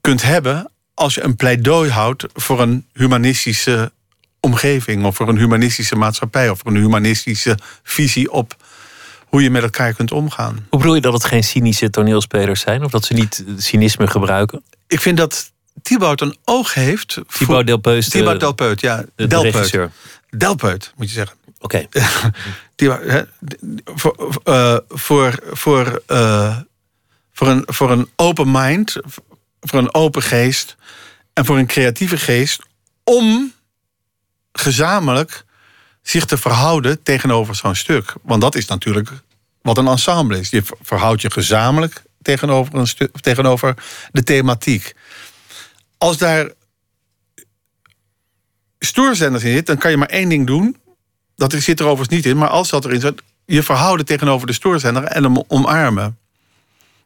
kunt 0.00 0.22
hebben 0.22 0.70
als 0.94 1.14
je 1.14 1.22
een 1.22 1.36
pleidooi 1.36 1.90
houdt 1.90 2.26
voor 2.34 2.60
een 2.60 2.86
humanistische 2.92 3.92
omgeving 4.40 5.04
of 5.04 5.16
voor 5.16 5.28
een 5.28 5.38
humanistische 5.38 5.96
maatschappij 5.96 6.50
of 6.50 6.58
voor 6.58 6.70
een 6.70 6.80
humanistische 6.80 7.58
visie 7.82 8.32
op 8.32 8.56
hoe 9.26 9.42
je 9.42 9.50
met 9.50 9.62
elkaar 9.62 9.94
kunt 9.94 10.12
omgaan. 10.12 10.66
Hoe 10.68 10.78
bedoel 10.78 10.94
je 10.94 11.00
dat 11.00 11.12
het 11.12 11.24
geen 11.24 11.44
cynische 11.44 11.90
toneelspelers 11.90 12.60
zijn? 12.60 12.84
Of 12.84 12.90
dat 12.90 13.04
ze 13.04 13.14
niet 13.14 13.44
cynisme 13.56 14.06
gebruiken? 14.06 14.62
Ik 14.86 15.00
vind 15.00 15.16
dat 15.16 15.52
Thibaut 15.82 16.20
een 16.20 16.36
oog 16.44 16.74
heeft. 16.74 17.18
Thibaut 17.38 17.66
Delpeus, 17.66 18.04
de- 18.04 18.10
Thibaut 18.18 18.40
Delpeut, 18.40 18.80
ja. 18.80 18.96
de- 18.96 19.08
de 19.16 19.26
Delpeut. 19.26 19.54
regisseur. 19.54 19.90
Delpeut, 20.30 20.92
moet 20.96 21.08
je 21.08 21.14
zeggen. 21.14 21.36
Oké. 21.58 21.86
Hè, 22.76 23.22
voor, 23.84 24.40
eh, 24.44 24.76
voor, 24.88 25.38
voor, 25.52 26.02
eh, 26.06 26.56
voor, 27.32 27.48
een, 27.48 27.62
voor 27.66 27.90
een 27.90 28.08
open 28.16 28.50
mind, 28.50 28.96
voor 29.60 29.78
een 29.78 29.94
open 29.94 30.22
geest 30.22 30.76
en 31.32 31.44
voor 31.44 31.58
een 31.58 31.66
creatieve 31.66 32.16
geest 32.16 32.60
om 33.04 33.52
gezamenlijk 34.52 35.44
zich 36.02 36.24
te 36.24 36.36
verhouden 36.38 37.02
tegenover 37.02 37.54
zo'n 37.54 37.74
stuk. 37.74 38.14
Want 38.22 38.40
dat 38.40 38.54
is 38.54 38.66
natuurlijk 38.66 39.10
wat 39.62 39.78
een 39.78 39.86
ensemble 39.86 40.38
is. 40.38 40.50
Je 40.50 40.62
ver- 40.62 40.76
verhoudt 40.82 41.22
je 41.22 41.30
gezamenlijk 41.30 42.02
tegenover, 42.22 42.74
een 42.74 42.86
stuk, 42.86 43.18
tegenover 43.20 43.74
de 44.12 44.22
thematiek. 44.22 44.94
Als 45.98 46.18
daar 46.18 46.50
stoorzenders 48.78 49.44
in 49.44 49.52
zit, 49.52 49.66
dan 49.66 49.78
kan 49.78 49.90
je 49.90 49.96
maar 49.96 50.08
één 50.08 50.28
ding 50.28 50.46
doen. 50.46 50.76
Dat 51.34 51.52
zit 51.52 51.80
er 51.80 51.86
overigens 51.86 52.16
niet 52.16 52.26
in, 52.26 52.38
maar 52.38 52.48
als 52.48 52.70
dat 52.70 52.84
erin 52.84 53.00
zit, 53.00 53.22
je 53.44 53.62
verhouden 53.62 54.06
tegenover 54.06 54.46
de 54.46 54.52
stoorzender 54.52 55.04
en 55.04 55.22
hem 55.22 55.42
omarmen. 55.48 56.18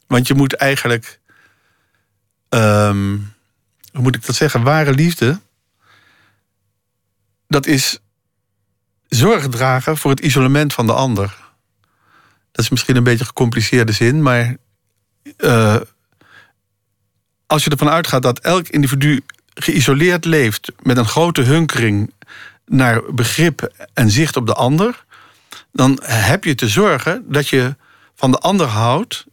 Want 0.06 0.26
je 0.26 0.34
moet 0.34 0.52
eigenlijk, 0.52 1.20
ehm, 2.48 3.18
hoe 3.92 4.02
moet 4.02 4.16
ik 4.16 4.26
dat 4.26 4.36
zeggen, 4.36 4.62
ware 4.62 4.92
liefde, 4.92 5.40
dat 7.48 7.66
is 7.66 7.98
zorg 9.08 9.48
dragen 9.48 9.96
voor 9.96 10.10
het 10.10 10.20
isolement 10.20 10.72
van 10.72 10.86
de 10.86 10.92
ander. 10.92 11.36
Dat 12.52 12.64
is 12.64 12.70
misschien 12.70 12.96
een 12.96 13.04
beetje 13.04 13.20
een 13.20 13.26
gecompliceerde 13.26 13.92
zin, 13.92 14.22
maar 14.22 14.56
eh, 15.36 15.80
als 17.50 17.64
je 17.64 17.70
ervan 17.70 17.88
uitgaat 17.88 18.22
dat 18.22 18.38
elk 18.38 18.68
individu 18.68 19.20
geïsoleerd 19.54 20.24
leeft 20.24 20.72
met 20.82 20.96
een 20.96 21.08
grote 21.08 21.42
hunkering 21.42 22.12
naar 22.66 23.14
begrip 23.14 23.72
en 23.94 24.10
zicht 24.10 24.36
op 24.36 24.46
de 24.46 24.54
ander, 24.54 25.04
dan 25.72 25.98
heb 26.02 26.44
je 26.44 26.54
te 26.54 26.68
zorgen 26.68 27.24
dat 27.28 27.48
je 27.48 27.76
van 28.14 28.30
de 28.30 28.38
ander 28.38 28.66
houdt 28.66 29.24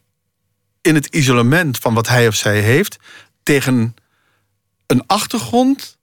in 0.82 0.96
het 0.96 1.06
isolement 1.06 1.78
van 1.78 1.94
wat 1.94 2.08
hij 2.08 2.28
of 2.28 2.36
zij 2.36 2.60
heeft 2.60 2.98
tegen 3.44 3.96
een 4.88 5.04
achtergrond 5.08 5.98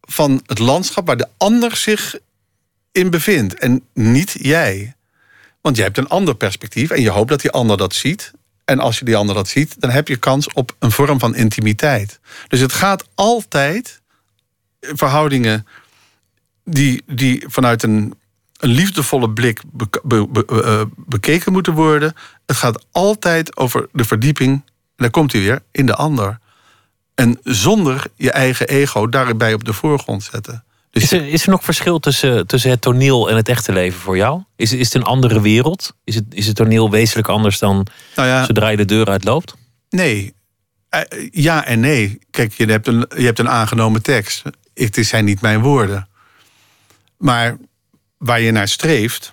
van 0.00 0.42
het 0.46 0.58
landschap 0.58 1.06
waar 1.06 1.16
de 1.16 1.28
ander 1.36 1.76
zich 1.76 2.18
in 2.92 3.10
bevindt 3.10 3.54
en 3.54 3.84
niet 3.94 4.36
jij. 4.38 4.94
Want 5.60 5.76
jij 5.76 5.84
hebt 5.84 5.98
een 5.98 6.08
ander 6.08 6.34
perspectief 6.34 6.90
en 6.90 7.02
je 7.02 7.10
hoopt 7.10 7.28
dat 7.28 7.40
die 7.40 7.50
ander 7.50 7.76
dat 7.76 7.94
ziet. 7.94 8.32
En 8.70 8.78
als 8.78 8.98
je 8.98 9.04
die 9.04 9.16
ander 9.16 9.34
dat 9.34 9.48
ziet, 9.48 9.80
dan 9.80 9.90
heb 9.90 10.08
je 10.08 10.16
kans 10.16 10.52
op 10.52 10.76
een 10.78 10.90
vorm 10.90 11.18
van 11.18 11.34
intimiteit. 11.34 12.20
Dus 12.48 12.60
het 12.60 12.72
gaat 12.72 13.04
altijd 13.14 14.00
verhoudingen 14.80 15.66
die, 16.64 17.02
die 17.06 17.44
vanuit 17.48 17.82
een, 17.82 18.14
een 18.58 18.70
liefdevolle 18.70 19.30
blik 19.30 19.62
eh, 20.08 20.82
bekeken 20.96 21.52
moeten 21.52 21.72
worden. 21.72 22.14
Het 22.46 22.56
gaat 22.56 22.86
altijd 22.92 23.56
over 23.56 23.88
de 23.92 24.04
verdieping, 24.04 24.52
en 24.52 24.62
daar 24.96 25.10
komt 25.10 25.32
hij 25.32 25.40
weer, 25.40 25.62
in 25.70 25.86
de 25.86 25.94
ander. 25.94 26.38
En 27.14 27.38
zonder 27.42 28.06
je 28.14 28.30
eigen 28.30 28.68
ego 28.68 29.08
daarbij 29.08 29.54
op 29.54 29.64
de 29.64 29.72
voorgrond 29.72 30.22
zetten. 30.22 30.64
Dus 30.90 31.02
Is 31.02 31.12
er, 31.12 31.26
is 31.26 31.42
er 31.42 31.50
nog 31.50 31.64
verschil 31.64 31.98
tussen, 31.98 32.46
tussen 32.46 32.70
het 32.70 32.80
toneel 32.80 33.30
en 33.30 33.36
het 33.36 33.48
echte 33.48 33.72
leven 33.72 34.00
voor 34.00 34.16
jou? 34.16 34.42
Is, 34.56 34.72
is 34.72 34.84
het 34.84 34.94
een 34.94 35.02
andere 35.08 35.40
wereld? 35.40 35.94
Is 36.04 36.14
het, 36.14 36.24
is 36.30 36.46
het 36.46 36.56
toneel 36.56 36.90
wezenlijk 36.90 37.28
anders 37.28 37.58
dan 37.58 37.86
nou 38.16 38.28
ja, 38.28 38.44
zodra 38.44 38.68
je 38.68 38.76
de 38.76 38.84
deur 38.84 39.06
uitloopt? 39.06 39.54
Nee. 39.90 40.34
Eh, 40.88 41.00
Ja 41.30 41.64
en 41.64 41.80
nee. 41.80 42.18
Kijk, 42.30 42.52
je 42.52 42.66
hebt 42.66 42.86
een, 42.86 43.06
je 43.16 43.24
hebt 43.24 43.38
een 43.38 43.48
aangenomen 43.48 44.02
tekst. 44.02 44.42
Het 44.74 44.98
zijn 45.00 45.24
niet 45.24 45.40
mijn 45.40 45.60
woorden. 45.60 46.08
Maar 47.16 47.56
waar 48.18 48.40
je 48.40 48.50
naar 48.50 48.68
streeft, 48.68 49.32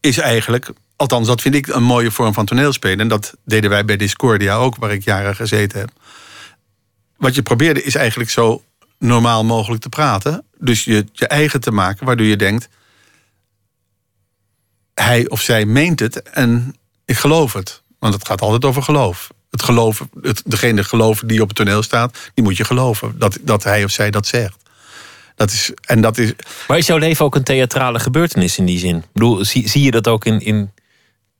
is 0.00 0.18
eigenlijk... 0.18 0.70
Althans, 0.96 1.26
dat 1.26 1.40
vind 1.40 1.54
ik 1.54 1.66
een 1.66 1.82
mooie 1.82 2.10
vorm 2.10 2.32
van 2.34 2.46
toneelspelen. 2.46 3.00
En 3.00 3.08
dat 3.08 3.34
deden 3.44 3.70
wij 3.70 3.84
bij 3.84 3.96
Discordia 3.96 4.54
ook, 4.54 4.76
waar 4.76 4.92
ik 4.92 5.04
jaren 5.04 5.36
gezeten 5.36 5.78
heb. 5.78 5.90
Wat 7.16 7.34
je 7.34 7.42
probeerde 7.42 7.82
is 7.82 7.94
eigenlijk 7.94 8.30
zo 8.30 8.62
normaal 9.00 9.44
mogelijk 9.44 9.82
te 9.82 9.88
praten. 9.88 10.44
Dus 10.58 10.84
je, 10.84 11.06
je 11.12 11.26
eigen 11.26 11.60
te 11.60 11.70
maken, 11.70 12.06
waardoor 12.06 12.26
je 12.26 12.36
denkt... 12.36 12.68
hij 14.94 15.28
of 15.28 15.40
zij 15.40 15.66
meent 15.66 16.00
het 16.00 16.22
en 16.22 16.74
ik 17.04 17.16
geloof 17.16 17.52
het. 17.52 17.82
Want 17.98 18.14
het 18.14 18.26
gaat 18.26 18.40
altijd 18.40 18.64
over 18.64 18.82
geloof. 18.82 19.30
Het 19.50 19.62
geloof, 19.62 20.06
het, 20.22 20.42
degene 20.46 20.84
geloven 20.84 21.26
die 21.26 21.42
op 21.42 21.48
het 21.48 21.56
toneel 21.56 21.82
staat, 21.82 22.30
die 22.34 22.44
moet 22.44 22.56
je 22.56 22.64
geloven. 22.64 23.18
Dat, 23.18 23.38
dat 23.40 23.64
hij 23.64 23.84
of 23.84 23.90
zij 23.90 24.10
dat 24.10 24.26
zegt. 24.26 24.56
Dat 25.34 25.50
is, 25.50 25.72
en 25.84 26.00
dat 26.00 26.18
is, 26.18 26.32
Maar 26.68 26.78
is 26.78 26.86
jouw 26.86 26.96
leven 26.96 27.24
ook 27.24 27.34
een 27.34 27.42
theatrale 27.42 27.98
gebeurtenis 27.98 28.58
in 28.58 28.64
die 28.64 28.78
zin? 28.78 28.96
Ik 28.96 29.12
bedoel, 29.12 29.44
zie, 29.44 29.68
zie 29.68 29.82
je 29.82 29.90
dat 29.90 30.08
ook 30.08 30.24
in, 30.24 30.40
in 30.40 30.70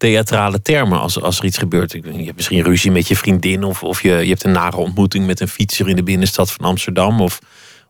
theatrale 0.00 0.62
termen 0.62 1.00
als, 1.00 1.20
als 1.20 1.38
er 1.38 1.44
iets 1.44 1.58
gebeurt? 1.58 1.92
Je 1.92 2.00
hebt 2.24 2.36
misschien 2.36 2.62
ruzie 2.62 2.90
met 2.90 3.08
je 3.08 3.16
vriendin... 3.16 3.64
of, 3.64 3.82
of 3.82 4.02
je, 4.02 4.10
je 4.12 4.28
hebt 4.28 4.44
een 4.44 4.52
nare 4.52 4.76
ontmoeting 4.76 5.26
met 5.26 5.40
een 5.40 5.48
fietser 5.48 5.88
in 5.88 5.96
de 5.96 6.02
binnenstad 6.02 6.52
van 6.52 6.64
Amsterdam... 6.64 7.20
of, 7.20 7.38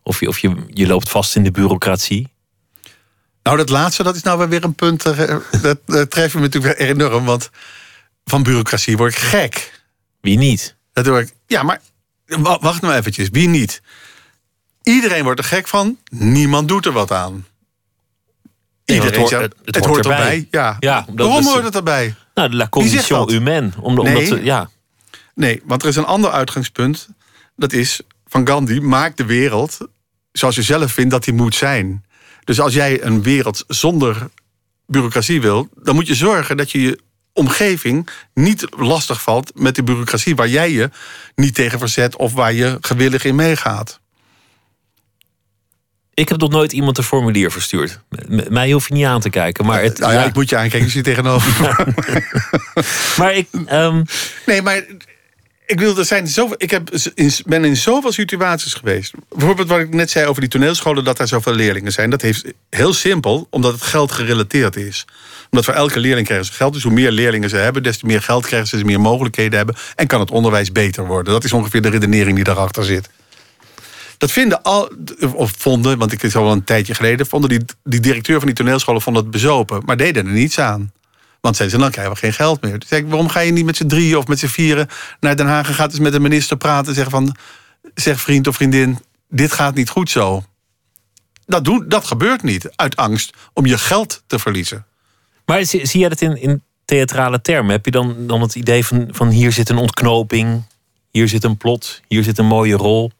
of, 0.03 0.19
je, 0.19 0.27
of 0.27 0.39
je, 0.39 0.55
je 0.67 0.87
loopt 0.87 1.09
vast 1.09 1.35
in 1.35 1.43
de 1.43 1.51
bureaucratie. 1.51 2.27
Nou, 3.43 3.57
dat 3.57 3.69
laatste, 3.69 4.03
dat 4.03 4.15
is 4.15 4.21
nou 4.23 4.49
weer 4.49 4.63
een 4.63 4.75
punt. 4.75 5.05
eh, 5.05 5.35
Dat, 5.61 5.79
dat 5.85 6.11
treft 6.11 6.33
me 6.33 6.39
natuurlijk 6.41 6.77
weer 6.77 6.89
enorm. 6.89 7.25
Want 7.25 7.49
van 8.25 8.43
bureaucratie 8.43 8.97
word 8.97 9.11
ik 9.13 9.19
gek. 9.19 9.81
Wie 10.21 10.37
niet? 10.37 10.75
Dat 10.93 11.07
word 11.07 11.27
ik, 11.27 11.33
ja, 11.47 11.63
maar 11.63 11.81
wa- 12.25 12.59
wacht 12.59 12.81
nou 12.81 12.93
eventjes. 12.93 13.29
Wie 13.31 13.47
niet? 13.47 13.81
Iedereen 14.83 15.23
wordt 15.23 15.39
er 15.39 15.45
gek 15.45 15.67
van. 15.67 15.97
Niemand 16.11 16.67
doet 16.67 16.85
er 16.85 16.91
wat 16.91 17.11
aan. 17.11 17.45
Iedereen 18.85 19.21
het, 19.21 19.31
hoort, 19.31 19.41
het, 19.41 19.55
het 19.65 19.75
hoort 19.75 19.87
hoort 19.87 20.05
erbij. 20.05 20.47
erbij. 20.51 20.77
Ja. 20.79 21.05
Waarom 21.15 21.45
hoort 21.45 21.63
het 21.63 21.75
erbij? 21.75 22.15
Nou, 22.33 22.49
de 22.49 22.55
la 22.55 22.67
condition 22.69 23.29
humaine. 23.31 23.69
Omdat, 23.79 24.05
Nee. 24.05 24.15
omdat 24.15 24.43
ja. 24.43 24.69
Nee, 25.35 25.61
want 25.65 25.81
er 25.83 25.89
is 25.89 25.95
een 25.95 26.05
ander 26.05 26.31
uitgangspunt. 26.31 27.07
Dat 27.55 27.73
is 27.73 28.01
van 28.25 28.47
Gandhi: 28.47 28.79
maak 28.79 29.17
de 29.17 29.25
wereld 29.25 29.77
zoals 30.31 30.55
je 30.55 30.61
zelf 30.61 30.91
vindt 30.91 31.11
dat 31.11 31.23
die 31.23 31.33
moet 31.33 31.55
zijn. 31.55 32.05
Dus 32.43 32.59
als 32.59 32.73
jij 32.73 33.03
een 33.03 33.23
wereld 33.23 33.63
zonder 33.67 34.29
bureaucratie 34.87 35.41
wil, 35.41 35.69
dan 35.75 35.95
moet 35.95 36.07
je 36.07 36.15
zorgen 36.15 36.57
dat 36.57 36.71
je 36.71 36.81
je 36.81 36.99
omgeving 37.33 38.09
niet 38.33 38.67
lastig 38.77 39.21
valt 39.21 39.51
met 39.55 39.75
de 39.75 39.83
bureaucratie 39.83 40.35
waar 40.35 40.47
jij 40.47 40.71
je 40.71 40.89
niet 41.35 41.55
tegen 41.55 41.79
verzet 41.79 42.15
of 42.15 42.33
waar 42.33 42.53
je 42.53 42.77
gewillig 42.81 43.23
in 43.23 43.35
meegaat. 43.35 43.99
Ik 46.13 46.29
heb 46.29 46.39
nog 46.39 46.49
nooit 46.49 46.71
iemand 46.71 46.97
een 46.97 47.03
formulier 47.03 47.51
verstuurd. 47.51 47.99
M- 48.09 48.39
mij 48.49 48.71
hoef 48.71 48.87
je 48.87 48.93
niet 48.93 49.05
aan 49.05 49.21
te 49.21 49.29
kijken. 49.29 49.65
Maar, 49.65 49.81
het, 49.81 49.99
Nou 49.99 50.13
ja, 50.13 50.19
ja. 50.19 50.25
ik 50.25 50.33
moet 50.33 50.49
je 50.49 50.57
aankijken, 50.57 50.85
je 50.85 50.91
zit 50.93 51.03
tegenover. 51.03 51.85
maar 53.17 53.33
ik, 53.33 53.47
ehm, 53.65 54.03
Nee, 54.45 54.61
maar 54.61 54.83
ik 55.65 55.79
wil, 55.79 55.97
er 55.97 56.05
zijn 56.05 56.27
zoveel. 56.27 56.55
Ik 56.57 56.71
heb 56.71 56.89
ben 57.45 57.65
in 57.65 57.75
zoveel 57.77 58.11
situaties 58.11 58.73
geweest. 58.73 59.13
Bijvoorbeeld 59.29 59.67
wat 59.67 59.79
ik 59.79 59.93
net 59.93 60.11
zei 60.11 60.25
over 60.27 60.41
die 60.41 60.49
toneelscholen, 60.49 61.03
dat 61.03 61.19
er 61.19 61.27
zoveel 61.27 61.53
leerlingen 61.53 61.91
zijn. 61.91 62.09
Dat 62.09 62.21
heeft 62.21 62.43
heel 62.69 62.93
simpel, 62.93 63.47
omdat 63.49 63.73
het 63.73 63.81
geld 63.81 64.11
gerelateerd 64.11 64.75
is. 64.75 65.05
Omdat 65.49 65.65
voor 65.65 65.73
elke 65.73 65.99
leerling 65.99 66.25
krijgen 66.25 66.47
ze 66.47 66.53
geld. 66.53 66.73
Dus 66.73 66.83
hoe 66.83 66.91
meer 66.91 67.11
leerlingen 67.11 67.49
ze 67.49 67.55
hebben, 67.57 67.83
des 67.83 67.97
te 67.97 68.05
meer 68.05 68.21
geld 68.21 68.45
krijgen 68.45 68.67
ze, 68.67 68.75
des 68.75 68.83
te 68.83 68.89
meer 68.91 69.01
mogelijkheden 69.01 69.57
hebben. 69.57 69.75
En 69.95 70.07
kan 70.07 70.19
het 70.19 70.31
onderwijs 70.31 70.71
beter 70.71 71.05
worden. 71.05 71.33
Dat 71.33 71.43
is 71.43 71.53
ongeveer 71.53 71.81
de 71.81 71.89
redenering 71.89 72.35
die 72.35 72.43
daarachter 72.43 72.83
zit. 72.83 73.09
Dat 74.21 74.31
vinden 74.31 74.61
al, 74.61 74.91
of 75.33 75.53
vonden, 75.57 75.97
want 75.97 76.11
ik 76.11 76.23
is 76.23 76.35
al 76.35 76.51
een 76.51 76.63
tijdje 76.63 76.95
geleden, 76.95 77.25
vonden 77.25 77.49
die, 77.49 77.61
die 77.83 77.99
directeur 77.99 78.37
van 78.37 78.47
die 78.47 78.55
toneelscholen 78.55 79.01
vonden 79.01 79.21
het 79.21 79.31
bezopen, 79.31 79.81
maar 79.85 79.97
deden 79.97 80.25
er 80.25 80.31
niets 80.31 80.59
aan. 80.59 80.91
Want 81.39 81.55
zeiden 81.55 81.77
ze, 81.77 81.83
dan 81.83 81.93
krijgen 81.93 82.13
we 82.13 82.19
geen 82.19 82.33
geld 82.33 82.61
meer. 82.61 82.83
Ik, 82.89 83.07
waarom 83.07 83.29
ga 83.29 83.39
je 83.39 83.51
niet 83.51 83.65
met 83.65 83.77
z'n 83.77 83.87
drieën 83.87 84.17
of 84.17 84.27
met 84.27 84.39
z'n 84.39 84.47
vieren 84.47 84.87
naar 85.19 85.35
Den 85.35 85.47
Haag 85.47 85.67
en 85.67 85.73
gaat 85.73 85.91
eens 85.91 85.99
met 85.99 86.11
de 86.11 86.19
minister 86.19 86.57
praten 86.57 86.87
en 86.87 86.93
zeggen 86.93 87.11
van, 87.11 87.35
zeg 87.93 88.21
vriend 88.21 88.47
of 88.47 88.55
vriendin, 88.55 88.99
dit 89.29 89.51
gaat 89.51 89.75
niet 89.75 89.89
goed 89.89 90.09
zo. 90.09 90.43
Dat, 91.45 91.65
doen, 91.65 91.85
dat 91.87 92.05
gebeurt 92.05 92.43
niet 92.43 92.69
uit 92.75 92.95
angst 92.95 93.33
om 93.53 93.65
je 93.65 93.77
geld 93.77 94.23
te 94.27 94.39
verliezen. 94.39 94.85
maar 95.45 95.65
zie, 95.65 95.85
zie 95.85 95.99
jij 95.99 96.09
dat 96.09 96.21
in, 96.21 96.41
in 96.41 96.63
theatrale 96.85 97.41
termen? 97.41 97.71
Heb 97.71 97.85
je 97.85 97.91
dan, 97.91 98.27
dan 98.27 98.41
het 98.41 98.55
idee 98.55 98.85
van, 98.85 99.07
van 99.11 99.29
hier 99.29 99.51
zit 99.51 99.69
een 99.69 99.77
ontknoping, 99.77 100.63
hier 101.11 101.27
zit 101.27 101.43
een 101.43 101.57
plot, 101.57 102.01
hier 102.07 102.23
zit 102.23 102.37
een 102.37 102.45
mooie 102.45 102.75
rol? 102.75 103.11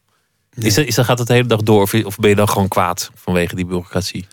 Is 0.56 0.74
dat, 0.74 0.86
is 0.86 0.96
dat, 0.96 1.06
gaat 1.06 1.18
het 1.20 1.28
de 1.28 1.34
hele 1.34 1.48
dag 1.48 1.62
door 1.62 1.82
of, 1.82 1.94
of 1.94 2.16
ben 2.18 2.30
je 2.30 2.36
dan 2.36 2.50
gewoon 2.50 2.68
kwaad 2.68 3.12
vanwege 3.16 3.56
die 3.56 3.66
bureaucratie? 3.66 4.28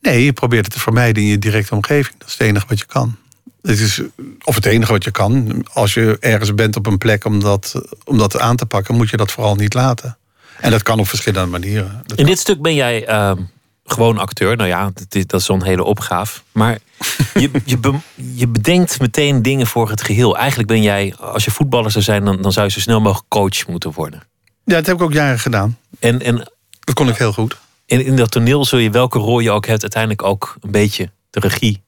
Nee, 0.00 0.24
je 0.24 0.32
probeert 0.32 0.64
het 0.64 0.74
te 0.74 0.80
vermijden 0.80 1.22
in 1.22 1.28
je 1.28 1.38
directe 1.38 1.74
omgeving. 1.74 2.14
Dat 2.18 2.28
is 2.28 2.32
het 2.38 2.42
enige 2.46 2.66
wat 2.68 2.78
je 2.78 2.86
kan. 2.86 3.16
Het 3.62 3.78
is, 3.78 4.00
of 4.44 4.54
het 4.54 4.66
enige 4.66 4.92
wat 4.92 5.04
je 5.04 5.10
kan. 5.10 5.64
Als 5.72 5.94
je 5.94 6.16
ergens 6.20 6.54
bent 6.54 6.76
op 6.76 6.86
een 6.86 6.98
plek 6.98 7.24
om 7.24 7.40
dat, 7.40 7.82
om 8.04 8.18
dat 8.18 8.38
aan 8.38 8.56
te 8.56 8.66
pakken, 8.66 8.94
moet 8.94 9.10
je 9.10 9.16
dat 9.16 9.32
vooral 9.32 9.54
niet 9.54 9.74
laten. 9.74 10.16
En 10.60 10.70
dat 10.70 10.82
kan 10.82 10.98
op 10.98 11.08
verschillende 11.08 11.50
manieren. 11.50 12.02
Dat 12.06 12.18
In 12.18 12.26
dit 12.26 12.38
stuk 12.38 12.62
ben 12.62 12.74
jij 12.74 13.06
ehm, 13.06 13.42
gewoon 13.84 14.18
acteur. 14.18 14.56
Nou 14.56 14.68
ja, 14.68 14.90
dat 14.94 15.14
is, 15.14 15.26
dat 15.26 15.40
is 15.40 15.46
zo'n 15.46 15.62
hele 15.64 15.84
opgave. 15.84 16.40
Maar 16.52 16.78
je, 17.34 17.50
je, 17.64 17.78
be- 17.78 17.98
je 18.34 18.46
bedenkt 18.48 19.00
meteen 19.00 19.42
dingen 19.42 19.66
voor 19.66 19.90
het 19.90 20.02
geheel. 20.02 20.36
Eigenlijk 20.36 20.68
ben 20.68 20.82
jij, 20.82 21.14
als 21.18 21.44
je 21.44 21.50
voetballer 21.50 21.90
zou 21.90 22.04
zijn, 22.04 22.24
dan, 22.24 22.42
dan 22.42 22.52
zou 22.52 22.66
je 22.66 22.72
zo 22.72 22.80
snel 22.80 23.00
mogelijk 23.00 23.28
coach 23.28 23.66
moeten 23.66 23.92
worden. 23.92 24.22
Ja, 24.64 24.74
dat 24.74 24.86
heb 24.86 24.96
ik 24.96 25.02
ook 25.02 25.12
jaren 25.12 25.38
gedaan. 25.38 25.78
En, 25.98 26.22
en 26.22 26.36
Dat 26.80 26.94
kon 26.94 27.08
ik 27.08 27.16
heel 27.16 27.32
goed. 27.32 27.56
in, 27.86 28.04
in 28.04 28.16
dat 28.16 28.30
toneel 28.30 28.64
zul 28.64 28.78
je, 28.78 28.90
welke 28.90 29.18
rol 29.18 29.40
je 29.40 29.50
ook 29.50 29.66
hebt, 29.66 29.82
uiteindelijk 29.82 30.22
ook 30.22 30.56
een 30.60 30.70
beetje 30.70 31.10
de 31.30 31.40
regie 31.40 31.82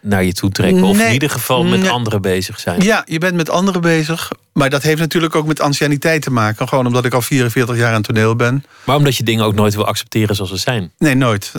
naar 0.00 0.24
je 0.24 0.32
toe 0.32 0.50
trekken. 0.50 0.82
Of 0.82 1.00
in 1.00 1.12
ieder 1.12 1.30
geval 1.30 1.64
met 1.64 1.80
nee. 1.80 1.90
anderen 1.90 2.22
bezig 2.22 2.60
zijn. 2.60 2.80
Ja, 2.82 3.02
je 3.06 3.18
bent 3.18 3.34
met 3.34 3.50
anderen 3.50 3.80
bezig. 3.80 4.30
Maar 4.52 4.70
dat 4.70 4.82
heeft 4.82 5.00
natuurlijk 5.00 5.34
ook 5.34 5.46
met 5.46 5.60
anciëniteit 5.60 6.22
te 6.22 6.30
maken. 6.30 6.68
Gewoon 6.68 6.86
omdat 6.86 7.04
ik 7.04 7.14
al 7.14 7.22
44 7.22 7.76
jaar 7.76 7.94
aan 7.94 8.02
toneel 8.02 8.36
ben. 8.36 8.64
Maar 8.84 8.96
omdat 8.96 9.16
je 9.16 9.22
dingen 9.22 9.44
ook 9.44 9.54
nooit 9.54 9.74
wil 9.74 9.86
accepteren 9.86 10.36
zoals 10.36 10.50
ze 10.50 10.56
zijn. 10.56 10.92
Nee, 10.98 11.14
nooit. 11.14 11.52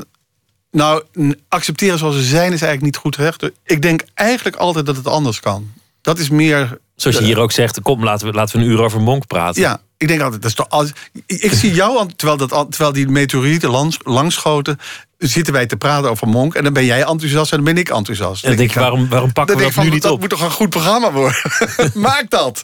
Nou, 0.71 1.03
accepteren 1.47 1.97
zoals 1.97 2.15
ze 2.15 2.23
zijn 2.23 2.53
is 2.53 2.61
eigenlijk 2.61 2.81
niet 2.81 2.97
goed 2.97 3.15
recht. 3.15 3.49
Ik 3.63 3.81
denk 3.81 4.03
eigenlijk 4.13 4.55
altijd 4.55 4.85
dat 4.85 4.95
het 4.95 5.07
anders 5.07 5.39
kan. 5.39 5.71
Dat 6.01 6.19
is 6.19 6.29
meer 6.29 6.79
Zoals 6.95 7.17
je 7.17 7.23
hier 7.23 7.39
ook 7.39 7.51
zegt, 7.51 7.81
kom 7.81 8.03
laten 8.03 8.27
we, 8.27 8.33
laten 8.33 8.59
we 8.59 8.65
een 8.65 8.71
uur 8.71 8.81
over 8.81 9.01
Monk 9.01 9.27
praten. 9.27 9.61
Ja, 9.61 9.81
ik 9.97 10.07
denk 10.07 10.21
altijd, 10.21 10.41
dat 10.41 10.51
is 10.51 10.57
toch 10.57 10.69
als, 10.69 10.91
ik 11.25 11.51
zie 11.51 11.73
jou, 11.73 12.09
terwijl, 12.15 12.37
dat, 12.37 12.49
terwijl 12.69 12.93
die 12.93 13.07
meteorieten 13.07 13.69
langs, 13.69 13.97
langschoten, 14.03 14.79
zitten 15.17 15.53
wij 15.53 15.65
te 15.65 15.77
praten 15.77 16.09
over 16.09 16.27
Monk. 16.27 16.53
En 16.53 16.63
dan 16.63 16.73
ben 16.73 16.85
jij 16.85 17.03
enthousiast 17.03 17.51
en 17.51 17.63
dan 17.63 17.73
ben 17.73 17.83
ik 17.83 17.89
enthousiast. 17.89 18.43
En 18.43 18.49
dan 18.49 18.57
denk 18.57 18.71
je, 18.71 18.79
waarom, 18.79 19.09
waarom 19.09 19.33
pakken 19.33 19.57
we 19.57 19.63
dat 19.63 19.71
ik 19.71 19.83
nu 19.83 19.89
niet 19.89 20.01
dat 20.01 20.11
op? 20.11 20.19
moet 20.19 20.29
toch 20.29 20.41
een 20.41 20.51
goed 20.51 20.69
programma 20.69 21.11
worden? 21.11 21.41
Maak 21.93 22.29
dat. 22.29 22.63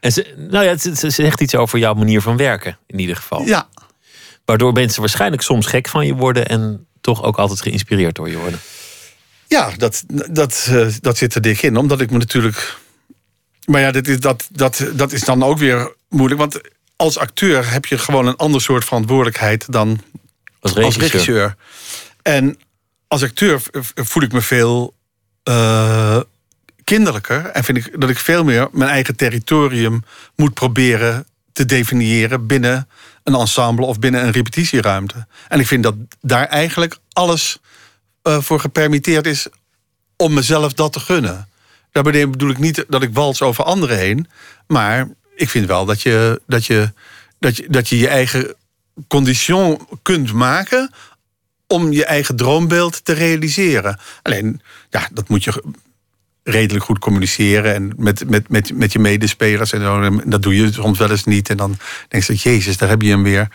En 0.00 0.12
ze, 0.12 0.34
nou 0.36 0.64
ja, 0.64 0.70
het 0.70 1.04
zegt 1.14 1.40
iets 1.40 1.54
over 1.54 1.78
jouw 1.78 1.94
manier 1.94 2.22
van 2.22 2.36
werken, 2.36 2.78
in 2.86 2.98
ieder 2.98 3.16
geval. 3.16 3.42
Ja, 3.42 3.68
Waardoor 4.48 4.72
mensen 4.72 5.00
waarschijnlijk 5.00 5.42
soms 5.42 5.66
gek 5.66 5.88
van 5.88 6.06
je 6.06 6.14
worden 6.14 6.48
en 6.48 6.86
toch 7.00 7.22
ook 7.22 7.38
altijd 7.38 7.60
geïnspireerd 7.60 8.14
door 8.14 8.28
je 8.28 8.38
worden. 8.38 8.60
Ja 9.48 9.70
dat, 9.76 10.04
dat, 10.30 10.68
eh, 10.70 10.86
dat 11.00 11.16
zit 11.16 11.34
er 11.34 11.40
dik 11.40 11.62
in. 11.62 11.76
Omdat 11.76 12.00
ik 12.00 12.10
me 12.10 12.18
natuurlijk... 12.18 12.76
Maar 13.66 13.80
ja, 13.80 13.90
dit 13.90 14.08
is, 14.08 14.20
dat, 14.20 14.48
dat, 14.50 14.84
dat 14.94 15.12
is 15.12 15.20
dan 15.20 15.42
ook 15.42 15.58
weer 15.58 15.94
moeilijk. 16.08 16.40
Want 16.40 16.60
als 16.96 17.18
acteur 17.18 17.70
heb 17.72 17.86
je 17.86 17.98
gewoon 17.98 18.26
een 18.26 18.36
ander 18.36 18.60
soort 18.60 18.84
verantwoordelijkheid 18.84 19.72
dan 19.72 20.00
Als 20.60 20.74
als 20.74 20.96
regisseur. 20.96 21.56
En 22.22 22.58
als 23.06 23.22
acteur 23.22 23.62
voel 23.94 24.22
ik 24.22 24.32
me 24.32 24.40
veel 24.40 24.94
eh, 25.42 26.20
kinderlijker. 26.84 27.44
En 27.44 27.64
vind 27.64 27.78
ik 27.78 28.00
dat 28.00 28.10
ik 28.10 28.18
veel 28.18 28.44
meer 28.44 28.68
mijn 28.72 28.90
eigen 28.90 29.16
territorium 29.16 30.04
moet 30.36 30.54
proberen 30.54 31.26
te 31.52 31.64
definiëren 31.64 32.46
binnen 32.46 32.88
een 33.24 33.34
ensemble 33.34 33.86
of 33.86 33.98
binnen 33.98 34.24
een 34.24 34.30
repetitieruimte. 34.30 35.26
En 35.48 35.60
ik 35.60 35.66
vind 35.66 35.82
dat 35.82 35.94
daar 36.20 36.46
eigenlijk 36.46 36.96
alles 37.12 37.58
voor 38.28 38.60
gepermitteerd 38.60 39.26
is 39.26 39.46
om 40.16 40.34
mezelf 40.34 40.72
dat 40.72 40.92
te 40.92 41.00
gunnen. 41.00 41.48
Daarbij 41.92 42.30
bedoel 42.30 42.50
ik 42.50 42.58
niet 42.58 42.84
dat 42.88 43.02
ik 43.02 43.14
wals 43.14 43.42
over 43.42 43.64
anderen 43.64 43.98
heen. 43.98 44.28
Maar 44.66 45.08
ik 45.34 45.48
vind 45.48 45.66
wel 45.66 45.84
dat 45.84 46.02
je 46.02 46.40
dat 46.46 46.66
je, 46.66 46.92
dat 47.38 47.56
je, 47.56 47.66
dat 47.68 47.88
je, 47.88 47.98
je 47.98 48.08
eigen 48.08 48.54
condition 49.08 49.88
kunt 50.02 50.32
maken 50.32 50.90
om 51.66 51.92
je 51.92 52.04
eigen 52.04 52.36
droombeeld 52.36 53.04
te 53.04 53.12
realiseren. 53.12 53.98
Alleen, 54.22 54.60
ja, 54.90 55.08
dat 55.12 55.28
moet 55.28 55.44
je 55.44 55.62
redelijk 56.42 56.84
goed 56.84 56.98
communiceren 56.98 57.74
en 57.74 57.92
met, 57.96 58.30
met, 58.30 58.48
met, 58.48 58.74
met 58.74 58.92
je 58.92 58.98
medespelers 58.98 59.72
en 59.72 59.80
zo. 59.80 60.02
En 60.02 60.22
dat 60.24 60.42
doe 60.42 60.56
je 60.56 60.72
soms 60.72 60.98
wel 60.98 61.10
eens 61.10 61.24
niet. 61.24 61.50
En 61.50 61.56
dan 61.56 61.78
denk 62.08 62.24
je, 62.24 62.34
jezus, 62.34 62.76
daar 62.76 62.88
heb 62.88 63.02
je 63.02 63.10
hem 63.10 63.22
weer. 63.22 63.48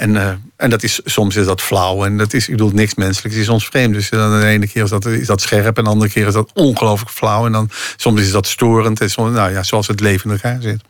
En, 0.00 0.16
eh, 0.16 0.32
en 0.56 0.70
dat 0.70 0.82
is, 0.82 1.00
soms 1.04 1.36
is 1.36 1.46
dat 1.46 1.60
flauw 1.60 2.04
en 2.04 2.16
dat 2.16 2.32
is, 2.32 2.44
ik 2.48 2.50
bedoel, 2.50 2.70
niks 2.70 2.94
menselijks 2.94 3.38
is 3.38 3.48
ons 3.48 3.66
vreemd. 3.66 3.94
Dus 3.94 4.10
dan 4.10 4.40
de 4.40 4.46
ene 4.46 4.68
keer 4.68 4.82
is 4.84 4.90
dat, 4.90 5.06
is 5.06 5.26
dat 5.26 5.40
scherp 5.40 5.76
en 5.78 5.84
de 5.84 5.90
andere 5.90 6.10
keer 6.10 6.26
is 6.26 6.32
dat 6.32 6.50
ongelooflijk 6.54 7.10
flauw. 7.10 7.46
En 7.46 7.52
dan 7.52 7.70
soms 7.96 8.20
is 8.20 8.30
dat 8.30 8.46
storend 8.46 9.00
en 9.00 9.10
soms, 9.10 9.34
nou 9.34 9.52
ja, 9.52 9.62
zoals 9.62 9.86
het 9.86 10.00
leven 10.00 10.30
in 10.30 10.36
elkaar 10.36 10.62
zit. 10.62 10.80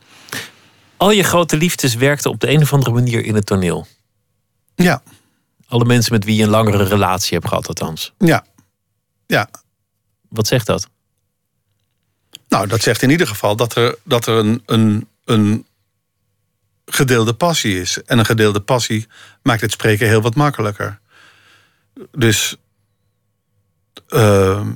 Al 0.97 1.11
je 1.11 1.23
grote 1.23 1.57
liefdes 1.57 1.95
werkten 1.95 2.31
op 2.31 2.41
de 2.41 2.51
een 2.51 2.63
of 2.63 2.73
andere 2.73 2.93
manier 2.93 3.25
in 3.25 3.35
het 3.35 3.47
toneel. 3.47 3.87
Ja, 4.75 5.03
Alle 5.69 5.85
mensen 5.85 6.13
met 6.13 6.25
wie 6.25 6.37
je 6.37 6.43
een 6.43 6.49
langere 6.49 6.85
relatie 6.85 7.35
hebt 7.35 7.49
gehad, 7.49 7.69
althans. 7.69 8.13
ja, 8.19 8.45
ja. 9.27 9.49
Wat 10.29 10.47
zegt 10.47 10.67
dat? 10.67 10.89
Nou, 12.49 12.67
dat 12.67 12.83
zegt 12.83 13.03
in 13.03 13.11
ieder 13.11 13.27
geval 13.27 13.57
dat 13.57 13.77
er, 13.77 13.97
dat 14.05 14.27
er 14.27 14.35
een, 14.35 14.63
een, 14.67 15.09
een 15.25 15.67
gedeelde 16.95 17.33
passie 17.33 17.81
is. 17.81 18.03
En 18.03 18.19
een 18.19 18.25
gedeelde 18.25 18.61
passie 18.61 19.07
maakt 19.43 19.61
het 19.61 19.73
spreken 19.73 20.09
heel 20.09 20.23
wat 20.23 20.35
makkelijker. 20.35 20.99
Dus 22.11 22.57
ehm, 24.09 24.69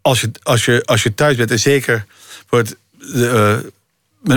als, 0.00 0.20
je, 0.20 0.30
als, 0.42 0.64
je, 0.64 0.84
als 0.84 1.02
je 1.02 1.14
thuis 1.14 1.36
bent, 1.36 1.50
en 1.50 1.58
zeker 1.58 2.06
het. 2.48 2.76
de, 2.98 3.28
eh, 3.28 3.70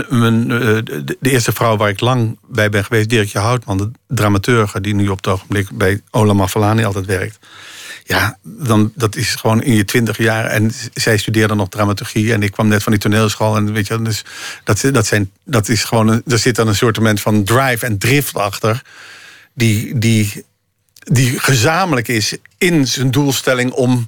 mijn, 0.09 0.51
eh, 0.51 0.77
de 0.83 1.17
eerste 1.19 1.51
vrouw 1.51 1.77
waar 1.77 1.89
ik 1.89 1.99
lang 1.99 2.39
bij 2.47 2.69
ben 2.69 2.85
geweest, 2.85 3.09
Dirkje 3.09 3.39
Houtman, 3.39 3.77
de 3.77 3.91
dramaturge 4.07 4.81
die 4.81 4.95
nu 4.95 5.07
op 5.07 5.17
het 5.17 5.27
ogenblik 5.27 5.69
bij 5.71 6.01
Ola 6.11 6.33
Mafalani 6.33 6.83
altijd 6.83 7.05
werkt. 7.05 7.39
Ja, 8.07 8.37
dan, 8.41 8.91
dat 8.95 9.15
is 9.15 9.35
gewoon 9.35 9.63
in 9.63 9.73
je 9.73 9.85
twintig 9.85 10.17
jaar. 10.17 10.45
En 10.45 10.71
zij 10.93 11.17
studeerde 11.17 11.55
nog 11.55 11.69
dramaturgie. 11.69 12.33
En 12.33 12.43
ik 12.43 12.51
kwam 12.51 12.67
net 12.67 12.83
van 12.83 12.91
die 12.91 13.01
toneelschool. 13.01 13.55
En 13.55 13.73
weet 13.73 13.87
je, 13.87 14.01
dus 14.01 14.25
dat, 14.63 14.81
dat, 14.91 15.07
zijn, 15.07 15.31
dat 15.43 15.69
is 15.69 15.83
gewoon. 15.83 16.21
Er 16.27 16.39
zit 16.39 16.55
dan 16.55 16.67
een 16.67 16.75
soort 16.75 16.99
van 17.21 17.43
drive 17.43 17.85
en 17.85 17.97
drift 17.97 18.35
achter. 18.35 18.81
Die, 19.53 19.99
die, 19.99 20.45
die 20.99 21.39
gezamenlijk 21.39 22.07
is 22.07 22.37
in 22.57 22.87
zijn 22.87 23.11
doelstelling 23.11 23.71
om, 23.71 24.07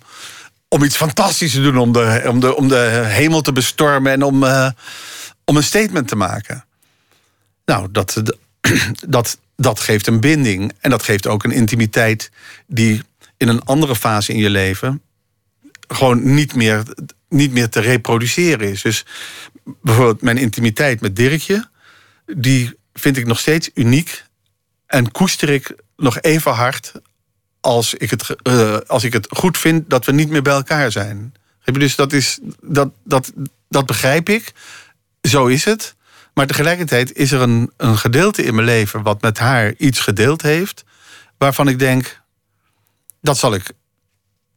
om 0.68 0.84
iets 0.84 0.98
fantastisch 0.98 1.52
te 1.52 1.62
doen. 1.62 1.78
Om 1.78 1.92
de, 1.92 2.24
om 2.28 2.40
de, 2.40 2.56
om 2.56 2.68
de 2.68 3.04
hemel 3.06 3.42
te 3.42 3.52
bestormen 3.52 4.12
en 4.12 4.24
om, 4.24 4.44
eh, 4.44 4.70
om 5.46 5.58
een 5.58 5.64
statement 5.64 6.08
te 6.08 6.16
maken. 6.16 6.66
Nou, 7.66 7.88
dat, 7.92 8.22
dat, 9.08 9.38
dat 9.56 9.80
geeft 9.80 10.08
een 10.08 10.20
binding. 10.20 10.74
En 10.80 10.90
dat 10.90 11.04
geeft 11.04 11.28
ook 11.28 11.44
een 11.44 11.52
intimiteit 11.52 12.32
die 12.68 13.04
in 13.38 13.48
een 13.48 13.64
andere 13.64 13.96
fase 13.96 14.34
in 14.34 14.40
je 14.40 14.50
leven 14.50 15.02
gewoon 15.88 16.34
niet 16.34 16.56
meer, 16.56 16.84
niet 17.30 17.52
meer 17.52 17.70
te 17.70 17.80
reproduceren 17.80 18.72
is. 18.72 18.82
Dus 18.82 19.06
bijvoorbeeld 19.82 20.22
mijn 20.22 20.38
intimiteit 20.38 21.02
met 21.02 21.16
Dirkje, 21.16 21.70
die 22.26 22.78
vind 22.94 23.18
ik 23.18 23.26
nog 23.26 23.40
steeds 23.40 23.70
uniek 23.74 24.26
en 24.86 25.12
koester 25.12 25.50
ik 25.50 25.76
nog 25.98 26.22
even 26.22 26.52
hard 26.52 26.92
als 27.60 27.94
ik 27.94 28.10
het, 28.10 28.36
eh, 28.44 28.78
als 28.88 29.04
ik 29.04 29.14
het 29.14 29.28
goed 29.30 29.58
vind 29.58 29.90
dat 29.90 30.06
we 30.06 30.12
niet 30.12 30.30
meer 30.30 30.42
bij 30.42 30.54
elkaar 30.54 30.92
zijn. 30.92 31.34
Dus 31.64 31.96
dat, 31.96 32.14
is, 32.14 32.40
dat, 32.62 32.90
dat, 33.04 33.34
dat 33.70 33.86
begrijp 33.86 34.30
ik. 34.30 34.54
Zo 35.22 35.46
is 35.46 35.66
het. 35.66 35.96
Maar 36.34 36.48
tegelijkertijd 36.48 37.14
is 37.14 37.32
er 37.32 37.42
een, 37.42 37.72
een 37.78 37.98
gedeelte 37.98 38.44
in 38.44 38.56
mijn 38.56 38.68
leven 38.68 39.02
wat 39.02 39.22
met 39.22 39.38
haar 39.38 39.74
iets 39.78 40.00
gedeeld 40.00 40.42
heeft, 40.42 40.84
waarvan 41.38 41.68
ik 41.68 41.80
denk, 41.80 42.22
dat 43.22 43.38
zal 43.38 43.54
ik 43.54 43.72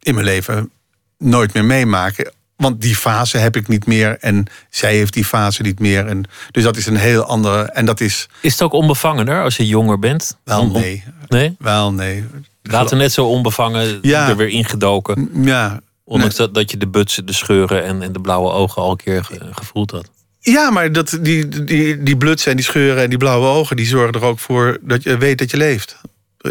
in 0.03 0.15
mijn 0.15 0.27
leven 0.27 0.71
nooit 1.19 1.55
meer 1.55 1.65
meemaken. 1.65 2.33
Want 2.57 2.81
die 2.81 2.97
fase 2.97 3.39
heb 3.39 3.57
ik 3.57 3.69
niet 3.69 3.87
meer 3.87 4.17
en 4.19 4.47
zij 4.71 4.95
heeft 4.97 5.13
die 5.15 5.25
fase 5.25 5.63
niet 5.63 5.79
meer. 5.79 6.07
En, 6.07 6.25
dus 6.51 6.63
dat 6.63 6.77
is 6.77 6.87
een 6.87 6.97
heel 6.97 7.23
andere. 7.23 7.63
En 7.63 7.85
dat 7.85 8.01
is 8.01 8.29
Is 8.41 8.53
het 8.53 8.63
ook 8.63 8.73
onbevangener 8.73 9.43
als 9.43 9.57
je 9.57 9.67
jonger 9.67 9.99
bent? 9.99 10.37
wel 10.45 10.67
nee. 10.67 11.05
Nee? 11.29 11.57
Wel 11.59 11.93
nee. 11.93 12.25
Later 12.63 12.97
net 12.97 13.13
zo 13.13 13.27
onbevangen 13.27 13.99
Ja. 14.03 14.29
er 14.29 14.37
weer 14.37 14.49
ingedoken. 14.49 15.31
Ja, 15.35 15.81
Ondanks 16.05 16.35
dat, 16.37 16.55
dat 16.55 16.71
je 16.71 16.77
de 16.77 16.87
butsen, 16.89 17.27
de 17.27 17.33
scheuren 17.33 17.85
en, 17.85 18.03
en 18.03 18.13
de 18.13 18.21
blauwe 18.21 18.51
ogen 18.51 18.83
al 18.83 18.91
een 18.91 18.97
keer 18.97 19.25
ge- 19.25 19.49
gevoeld 19.53 19.91
had. 19.91 20.11
Ja, 20.41 20.71
maar 20.71 20.93
dat, 20.93 21.19
die, 21.21 21.65
die, 21.65 22.03
die 22.03 22.17
blutsen 22.17 22.51
en 22.51 22.57
die 22.57 22.65
scheuren 22.67 23.03
en 23.03 23.09
die 23.09 23.19
blauwe 23.19 23.47
ogen... 23.47 23.77
die 23.77 23.87
zorgen 23.87 24.21
er 24.21 24.27
ook 24.27 24.39
voor 24.39 24.79
dat 24.81 25.03
je 25.03 25.17
weet 25.17 25.39
dat 25.39 25.51
je 25.51 25.57
leeft. 25.57 25.97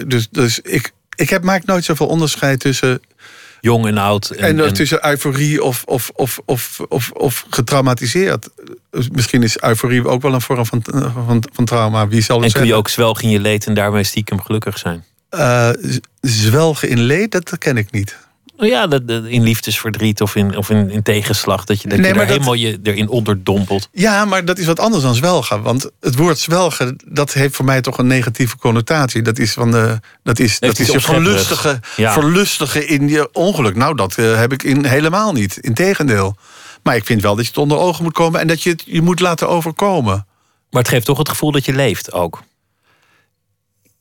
Dus, 0.08 0.28
dus 0.30 0.60
ik, 0.60 0.92
ik 1.20 1.30
heb, 1.30 1.44
maak 1.44 1.66
nooit 1.66 1.84
zoveel 1.86 2.08
onderscheid 2.08 2.60
tussen... 2.60 3.02
Jong 3.62 3.86
en 3.88 3.98
oud. 3.98 4.30
En, 4.30 4.38
En, 4.60 4.66
en- 4.66 4.74
tussen 4.74 5.06
euforie 5.08 5.64
of, 5.64 5.84
of, 5.86 6.12
of, 6.16 6.40
of, 6.46 6.80
of, 6.90 7.12
of 7.12 7.46
getraumatiseerd. 7.50 8.50
Dus 8.92 9.10
misschien 9.10 9.44
is 9.44 9.60
euforie 9.62 10.08
ook 10.08 10.22
wel 10.22 10.34
een 10.34 10.42
vorm 10.42 10.66
van, 10.66 10.82
van, 11.26 11.44
van 11.54 11.66
trauma. 11.66 12.08
Wie 12.08 12.22
zal 12.22 12.42
het 12.42 12.46
en 12.54 12.60
kun 12.60 12.68
je 12.68 12.74
ook 12.76 12.90
zwelgen 12.90 13.24
in 13.24 13.30
je 13.30 13.40
leed 13.40 13.66
en 13.66 13.74
daarmee 13.74 14.04
stiekem 14.04 14.42
gelukkig 14.42 14.78
zijn. 14.78 15.04
Eh, 15.30 15.70
z- 15.82 15.98
zwelgen 16.22 16.90
in 16.90 17.00
leed, 17.00 17.32
dat 17.32 17.58
ken 17.58 17.78
ik 17.78 17.92
niet. 17.92 18.18
Oh 18.62 18.68
ja, 18.68 18.88
dat, 18.88 19.08
dat- 19.08 19.26
in 19.26 19.44
liefdesverdriet 19.44 20.22
of 20.22 20.36
in, 20.36 20.58
of 20.58 20.70
in, 20.70 20.90
in 20.90 21.04
tegenslag. 21.04 21.64
Dat 21.66 21.82
je, 21.82 21.88
dat 21.88 21.98
Nee, 21.98 22.08
je 22.08 22.14
er 22.14 22.20
dat- 22.20 22.30
helemaal 22.30 22.54
je, 22.54 22.80
erin 22.84 23.08
onderdompelt. 23.10 23.90
Ja, 23.92 24.26
maar 24.26 24.46
dat 24.46 24.58
is 24.58 24.66
wat 24.66 24.80
anders 24.80 25.04
dan 25.04 25.16
zwelgen. 25.16 25.62
Want 25.62 25.90
het 26.00 26.16
woord 26.16 26.40
zwelgen, 26.40 26.96
dat 27.08 27.34
heeft 27.34 27.56
voor 27.56 27.66
mij 27.66 27.82
toch 27.82 27.98
een 27.98 28.08
negatieve 28.08 28.58
connotatie. 28.58 29.22
Dat 29.22 29.40
is 29.40 29.54
van 29.54 29.72
de. 29.72 30.00
Dat 30.24 30.40
is, 30.40 30.60
dat 30.60 30.80
is 30.80 30.88
je 30.88 31.00
verlustige, 31.02 31.80
Ja. 31.96 32.14
verlustige 32.14 32.86
in 32.86 33.08
je 33.10 33.30
ongeluk. 33.34 33.76
Nou, 33.76 33.96
dat 33.96 34.18
eh, 34.18 34.36
heb 34.38 34.54
ik 34.54 34.64
in, 34.64 34.86
helemaal 34.86 35.32
niet. 35.34 35.58
Integendeel. 35.58 36.36
Maar 36.84 36.96
ik 36.96 37.06
vind 37.06 37.22
wel 37.22 37.36
dat 37.36 37.44
je 37.44 37.50
het 37.52 37.60
onder 37.60 37.78
ogen 37.78 38.04
moet 38.04 38.14
komen 38.14 38.40
en 38.40 38.48
dat 38.48 38.64
je 38.64 38.70
het 38.70 38.84
je 38.86 39.02
moet 39.02 39.20
laten 39.20 39.50
overkomen. 39.50 40.26
Maar 40.70 40.82
het 40.82 40.92
geeft 40.92 41.06
toch 41.06 41.18
het 41.18 41.30
gevoel 41.30 41.52
dat 41.52 41.66
je 41.66 41.74
leeft 41.74 42.12
ook. 42.12 42.42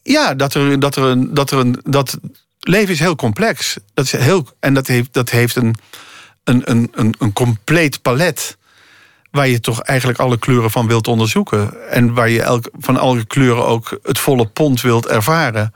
Ja, 0.02 0.34
dat 0.34 0.54
er, 0.54 0.80
dat 0.80 0.96
er 0.96 1.02
een. 1.02 1.34
Dat 1.34 1.50
er 1.50 1.59
een 1.59 1.80
dat, 1.84 2.18
leven 2.61 2.92
is 2.92 2.98
heel 3.00 3.16
complex. 3.16 3.76
Dat 3.94 4.04
is 4.04 4.12
heel, 4.12 4.46
en 4.61 4.74
dat 4.74 4.86
heeft, 4.86 5.12
dat 5.12 5.30
heeft 5.30 5.56
een, 5.56 5.74
een, 6.44 6.70
een, 6.70 6.88
een, 6.92 7.14
een 7.18 7.32
compleet 7.32 8.02
palet. 8.02 8.56
Waar 9.30 9.48
je 9.48 9.61
toch 9.61 9.80
eigenlijk 9.80 10.18
alle 10.18 10.38
kleuren 10.38 10.70
van 10.70 10.86
wilt 10.86 11.09
onderzoeken. 11.09 11.90
En 11.90 12.14
waar 12.14 12.28
je 12.28 12.42
elk, 12.42 12.70
van 12.78 12.96
alle 12.96 13.24
kleuren 13.24 13.66
ook 13.66 13.98
het 14.02 14.18
volle 14.18 14.46
pond 14.46 14.80
wilt 14.80 15.06
ervaren. 15.06 15.74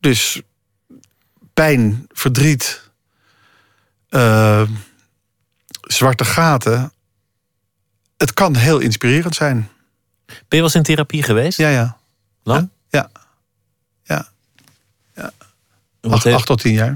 Dus 0.00 0.40
pijn, 1.54 2.06
verdriet, 2.12 2.90
eh, 4.08 4.62
zwarte 5.80 6.24
gaten. 6.24 6.92
Het 8.16 8.34
kan 8.34 8.56
heel 8.56 8.78
inspirerend 8.78 9.34
zijn. 9.34 9.68
Ben 10.26 10.36
je 10.48 10.56
wel 10.56 10.62
eens 10.62 10.74
in 10.74 10.82
therapie 10.82 11.22
geweest? 11.22 11.58
Ja, 11.58 11.68
ja. 11.68 11.98
Lang? 12.42 12.68
Ja. 12.88 13.10
ja. 13.12 13.23
Acht, 16.12 16.24
heeft- 16.24 16.36
acht 16.36 16.46
tot 16.46 16.60
tien 16.60 16.72
jaar. 16.72 16.92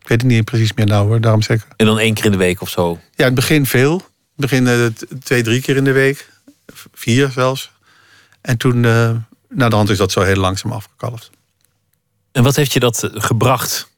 Ik 0.00 0.08
weet 0.08 0.20
het 0.22 0.30
niet 0.30 0.44
precies 0.44 0.72
meer 0.72 0.86
nou 0.86 1.06
hoor, 1.06 1.20
daarom 1.20 1.42
zeker. 1.42 1.66
En 1.76 1.86
dan 1.86 1.98
één 1.98 2.14
keer 2.14 2.24
in 2.24 2.30
de 2.30 2.36
week 2.36 2.60
of 2.60 2.68
zo. 2.68 2.90
Ja, 2.92 3.00
in 3.16 3.24
het 3.24 3.34
begin 3.34 3.66
veel. 3.66 3.96
Het 3.96 4.06
begin 4.36 4.66
eh, 4.66 4.86
twee, 5.22 5.42
drie 5.42 5.60
keer 5.60 5.76
in 5.76 5.84
de 5.84 5.92
week. 5.92 6.28
Vier 6.92 7.30
zelfs. 7.30 7.70
En 8.40 8.56
toen, 8.56 8.84
eh 8.84 9.10
na 9.48 9.68
de 9.68 9.76
hand 9.76 9.90
is 9.90 9.98
dat 9.98 10.12
zo 10.12 10.20
heel 10.20 10.36
langzaam 10.36 10.72
afgekalfd. 10.72 11.30
En 12.32 12.42
wat 12.42 12.56
heeft 12.56 12.72
je 12.72 12.80
dat 12.80 13.02
eh, 13.02 13.10
gebracht? 13.14 13.90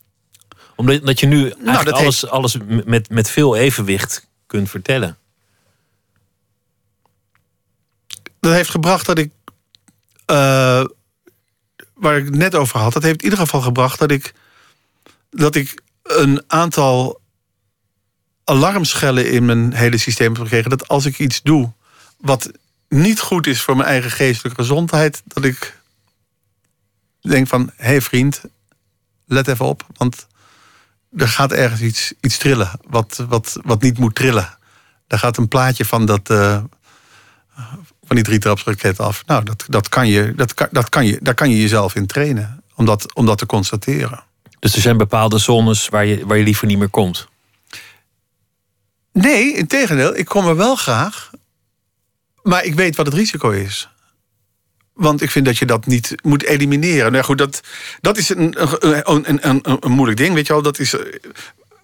Omdat 0.76 1.06
dat 1.06 1.20
je 1.20 1.26
nu 1.26 1.36
eigenlijk 1.42 1.64
Nou, 1.64 1.84
dat 1.84 1.94
alles, 1.94 2.26
alles 2.26 2.56
met, 2.84 3.10
met 3.10 3.30
veel 3.30 3.56
evenwicht 3.56 4.26
kunt 4.46 4.70
vertellen. 4.70 5.16
Dat 8.40 8.52
heeft 8.52 8.70
gebracht 8.70 9.06
dat 9.06 9.18
ik... 9.18 9.30
waar 11.96 12.16
ik 12.16 12.24
het 12.24 12.34
net 12.34 12.54
over 12.54 12.78
had, 12.78 12.92
dat 12.92 13.02
heeft 13.02 13.18
in 13.18 13.24
ieder 13.24 13.38
geval 13.38 13.60
gebracht 13.60 13.98
dat 13.98 14.10
ik... 14.10 14.34
dat 15.30 15.54
ik 15.54 15.82
een 16.02 16.42
aantal 16.46 17.20
alarmschellen 18.44 19.30
in 19.30 19.44
mijn 19.44 19.72
hele 19.72 19.98
systeem 19.98 20.32
heb 20.32 20.42
gekregen. 20.42 20.70
Dat 20.70 20.88
als 20.88 21.06
ik 21.06 21.18
iets 21.18 21.42
doe 21.42 21.72
wat 22.16 22.50
niet 22.88 23.20
goed 23.20 23.46
is 23.46 23.62
voor 23.62 23.76
mijn 23.76 23.88
eigen 23.88 24.10
geestelijke 24.10 24.62
gezondheid, 24.62 25.22
dat 25.24 25.44
ik 25.44 25.80
denk 27.20 27.48
van, 27.48 27.72
hé 27.76 27.86
hey 27.86 28.00
vriend, 28.00 28.40
let 29.26 29.48
even 29.48 29.66
op, 29.66 29.86
want 29.96 30.26
er 31.16 31.28
gaat 31.28 31.52
ergens 31.52 31.80
iets, 31.80 32.12
iets 32.20 32.38
trillen 32.38 32.70
wat, 32.86 33.24
wat, 33.28 33.58
wat 33.62 33.82
niet 33.82 33.98
moet 33.98 34.14
trillen. 34.14 34.58
Daar 35.06 35.18
gaat 35.18 35.36
een 35.36 35.48
plaatje 35.48 35.84
van 35.84 36.06
dat, 36.06 36.30
eh, 36.30 36.62
van 38.06 38.16
die 38.16 38.24
drietrapsraket 38.24 39.00
af. 39.00 39.22
Nou, 39.26 39.44
dat, 39.44 39.64
dat 39.68 39.88
kan 39.88 40.08
je, 40.08 40.32
dat 40.36 40.54
kan, 40.54 40.68
dat 40.70 40.88
kan 40.88 41.06
je, 41.06 41.18
daar 41.22 41.34
kan 41.34 41.50
je 41.50 41.60
jezelf 41.60 41.94
in 41.94 42.06
trainen, 42.06 42.62
om 42.74 42.84
dat, 42.84 43.14
om 43.14 43.26
dat 43.26 43.38
te 43.38 43.46
constateren. 43.46 44.24
Dus 44.58 44.74
er 44.74 44.80
zijn 44.80 44.96
bepaalde 44.96 45.38
zones 45.38 45.88
waar 45.88 46.06
je, 46.06 46.26
waar 46.26 46.36
je 46.36 46.44
liever 46.44 46.66
niet 46.66 46.78
meer 46.78 46.88
komt. 46.88 47.28
Nee, 49.12 49.52
in 49.52 49.66
tegendeel, 49.66 50.16
ik 50.16 50.24
kom 50.24 50.46
er 50.46 50.56
wel 50.56 50.76
graag. 50.76 51.30
Maar 52.42 52.64
ik 52.64 52.74
weet 52.74 52.96
wat 52.96 53.06
het 53.06 53.14
risico 53.14 53.50
is. 53.50 53.88
Want 54.92 55.22
ik 55.22 55.30
vind 55.30 55.44
dat 55.44 55.58
je 55.58 55.66
dat 55.66 55.86
niet 55.86 56.14
moet 56.22 56.44
elimineren. 56.44 57.12
Nou 57.12 57.24
goed, 57.24 57.38
dat, 57.38 57.60
dat 58.00 58.16
is 58.16 58.28
een, 58.28 58.54
een, 59.10 59.48
een, 59.48 59.60
een, 59.62 59.92
moeilijk 59.92 60.18
ding. 60.18 60.34
Weet 60.34 60.46
je 60.46 60.52
wel, 60.52 60.62
dat 60.62 60.78
is 60.78 60.96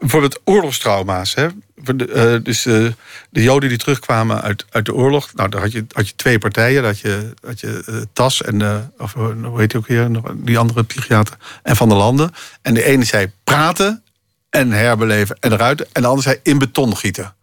bijvoorbeeld 0.03 0.41
oorlogstrauma's. 0.45 1.35
Hè? 1.35 1.49
Eh, 1.85 2.37
dus 2.43 2.67
eh, 2.67 2.87
de 3.31 3.43
Joden 3.43 3.69
die 3.69 3.79
terugkwamen 3.79 4.43
uit, 4.43 4.65
uit 4.71 4.85
de 4.85 4.95
oorlog. 4.95 5.35
Nou, 5.35 5.49
daar 5.49 5.61
had 5.61 5.73
je, 5.73 5.85
had 5.93 6.09
je 6.09 6.15
twee 6.17 6.39
partijen. 6.39 6.83
Dat 6.83 6.99
je, 6.99 7.35
had 7.47 7.61
je 7.61 7.83
eh, 7.87 7.95
Tas 8.13 8.43
en, 8.43 8.93
of 8.99 9.13
hoe 9.13 9.61
heet 9.61 9.71
die 9.71 9.81
ook 9.81 9.87
weer? 9.87 10.09
Die 10.35 10.59
andere 10.59 10.83
psychiater. 10.83 11.37
En 11.63 11.77
Van 11.77 11.89
der 11.89 11.99
Landen. 11.99 12.35
En 12.63 12.75
de 12.75 12.85
ene 12.85 13.05
zei 13.05 13.33
praten 13.45 14.03
en 14.51 14.71
herbeleven 14.71 15.37
en 15.41 15.53
eruit. 15.53 15.93
En 15.93 16.03
de 16.03 16.09
andere 16.09 16.29
zei 16.29 16.41
in 16.43 16.59
beton 16.59 16.97
gieten. 16.97 17.35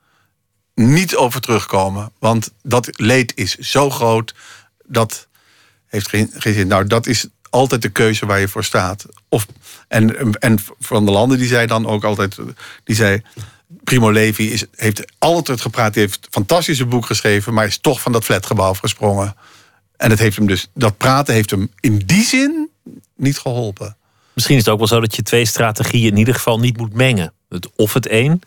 Niet 0.76 1.16
over 1.16 1.42
terugkomen. 1.42 2.12
Want 2.20 2.52
dat 2.64 2.90
leed 3.00 3.32
is 3.36 3.58
zo 3.58 3.90
groot. 3.90 4.36
Dat 4.86 5.28
heeft 5.88 6.10
geen, 6.10 6.32
geen 6.38 6.54
zin. 6.54 6.68
Nou, 6.68 6.88
dat 6.88 7.08
is 7.08 7.28
altijd 7.50 7.82
de 7.82 7.90
keuze 7.90 8.26
waar 8.26 8.40
je 8.40 8.48
voor 8.48 8.64
staat. 8.64 9.06
Of, 9.30 9.46
en, 9.88 10.34
en 10.40 10.60
Van 10.80 11.06
der 11.06 11.14
Landen 11.14 11.38
die 11.38 11.48
zei 11.48 11.68
dan 11.68 11.86
ook 11.88 12.04
altijd... 12.04 12.38
Die 12.84 12.96
zei, 12.96 13.22
Primo 13.84 14.12
Levi 14.12 14.52
is, 14.52 14.66
heeft 14.76 15.04
altijd 15.18 15.62
gepraat. 15.62 15.94
Die 15.94 16.02
heeft 16.02 16.26
een 16.26 16.32
fantastische 16.32 16.86
boek 16.86 17.06
geschreven... 17.06 17.54
maar 17.54 17.66
is 17.66 17.78
toch 17.78 18.02
van 18.02 18.12
dat 18.12 18.24
flatgebouw 18.24 18.70
afgesprongen. 18.70 19.36
En 19.98 20.10
het 20.10 20.20
heeft 20.20 20.38
hem 20.38 20.48
dus, 20.48 20.68
dat 20.74 20.98
praten 20.98 21.34
heeft 21.34 21.52
hem 21.52 21.72
in 21.80 21.98
die 21.98 22.24
zin 22.24 22.70
niet 23.16 23.38
geholpen. 23.38 23.98
Misschien 24.34 24.58
is 24.58 24.64
het 24.64 24.72
ook 24.74 24.80
wel 24.80 24.88
zo 24.88 25.00
dat 25.00 25.16
je 25.16 25.22
twee 25.22 25.46
strategieën 25.46 26.12
in 26.12 26.18
ieder 26.18 26.34
geval 26.34 26.60
niet 26.60 26.78
moet 26.78 26.94
mengen. 26.94 27.34
Het, 27.50 27.70
of 27.76 27.94
het 27.94 28.10
een, 28.10 28.42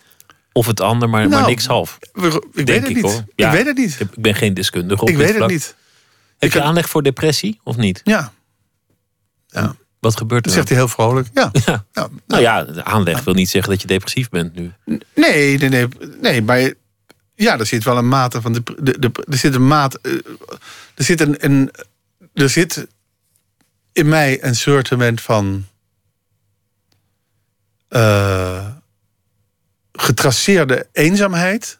of 0.51 0.65
het 0.65 0.81
ander, 0.81 1.09
maar, 1.09 1.21
maar 1.21 1.37
Nou, 1.37 1.49
niks 1.49 1.65
half. 1.65 1.97
Ik 2.01 2.65
weet 2.65 2.67
het 2.81 2.89
ik, 2.89 2.95
niet. 3.03 3.23
Ja. 3.35 3.47
Ik 3.47 3.53
weet 3.55 3.65
het 3.65 3.77
niet. 3.77 3.99
Ik 3.99 4.07
ben 4.21 4.35
geen 4.35 4.53
deskundige 4.53 5.01
op 5.01 5.09
Ik 5.09 5.17
weet 5.17 5.27
het 5.27 5.35
vlak. 5.37 5.49
niet. 5.49 5.75
Heb 6.37 6.49
Ik 6.49 6.51
je 6.53 6.57
heb- 6.57 6.67
aanleg 6.67 6.89
voor 6.89 7.03
depressie 7.03 7.59
of 7.63 7.75
niet? 7.75 8.01
Ja, 8.03 8.33
ja. 9.47 9.75
Wat 10.03 10.17
gebeurt 10.17 10.43
dat 10.43 10.53
er 10.53 10.57
zegt 10.57 10.69
hij 10.69 10.77
heel 10.77 10.87
vrolijk. 10.87 11.27
Ja. 11.33 11.51
Ja. 11.65 11.85
Ja. 11.91 12.09
Nou 12.27 12.41
ja, 12.41 12.63
de 12.63 12.83
aanleg 12.83 13.23
wil 13.23 13.33
niet 13.33 13.49
zeggen 13.49 13.71
dat 13.71 13.81
je 13.81 13.87
depressief 13.87 14.29
bent 14.29 14.55
nu. 14.55 14.71
Nee, 15.15 15.57
nee, 15.57 15.69
nee, 15.69 15.87
nee, 16.21 16.41
maar 16.41 16.73
ja, 17.35 17.59
er 17.59 17.65
zit 17.65 17.83
wel 17.83 17.97
een 17.97 18.07
mate 18.07 18.41
van 18.41 18.53
de, 18.53 18.63
de, 18.81 18.99
de 18.99 19.11
er 19.29 19.37
zit 19.37 19.55
een 19.55 19.67
maat, 19.67 19.95
eh, 19.95 20.13
er 20.95 21.03
zit 21.03 21.21
een, 21.21 21.35
een 21.39 21.71
er 22.33 22.49
zit 22.49 22.87
in 23.91 24.07
mij 24.07 24.43
een 24.43 24.55
soortement 24.55 25.21
van 25.21 25.65
eh, 27.87 28.67
getraceerde 29.91 30.87
eenzaamheid, 30.91 31.79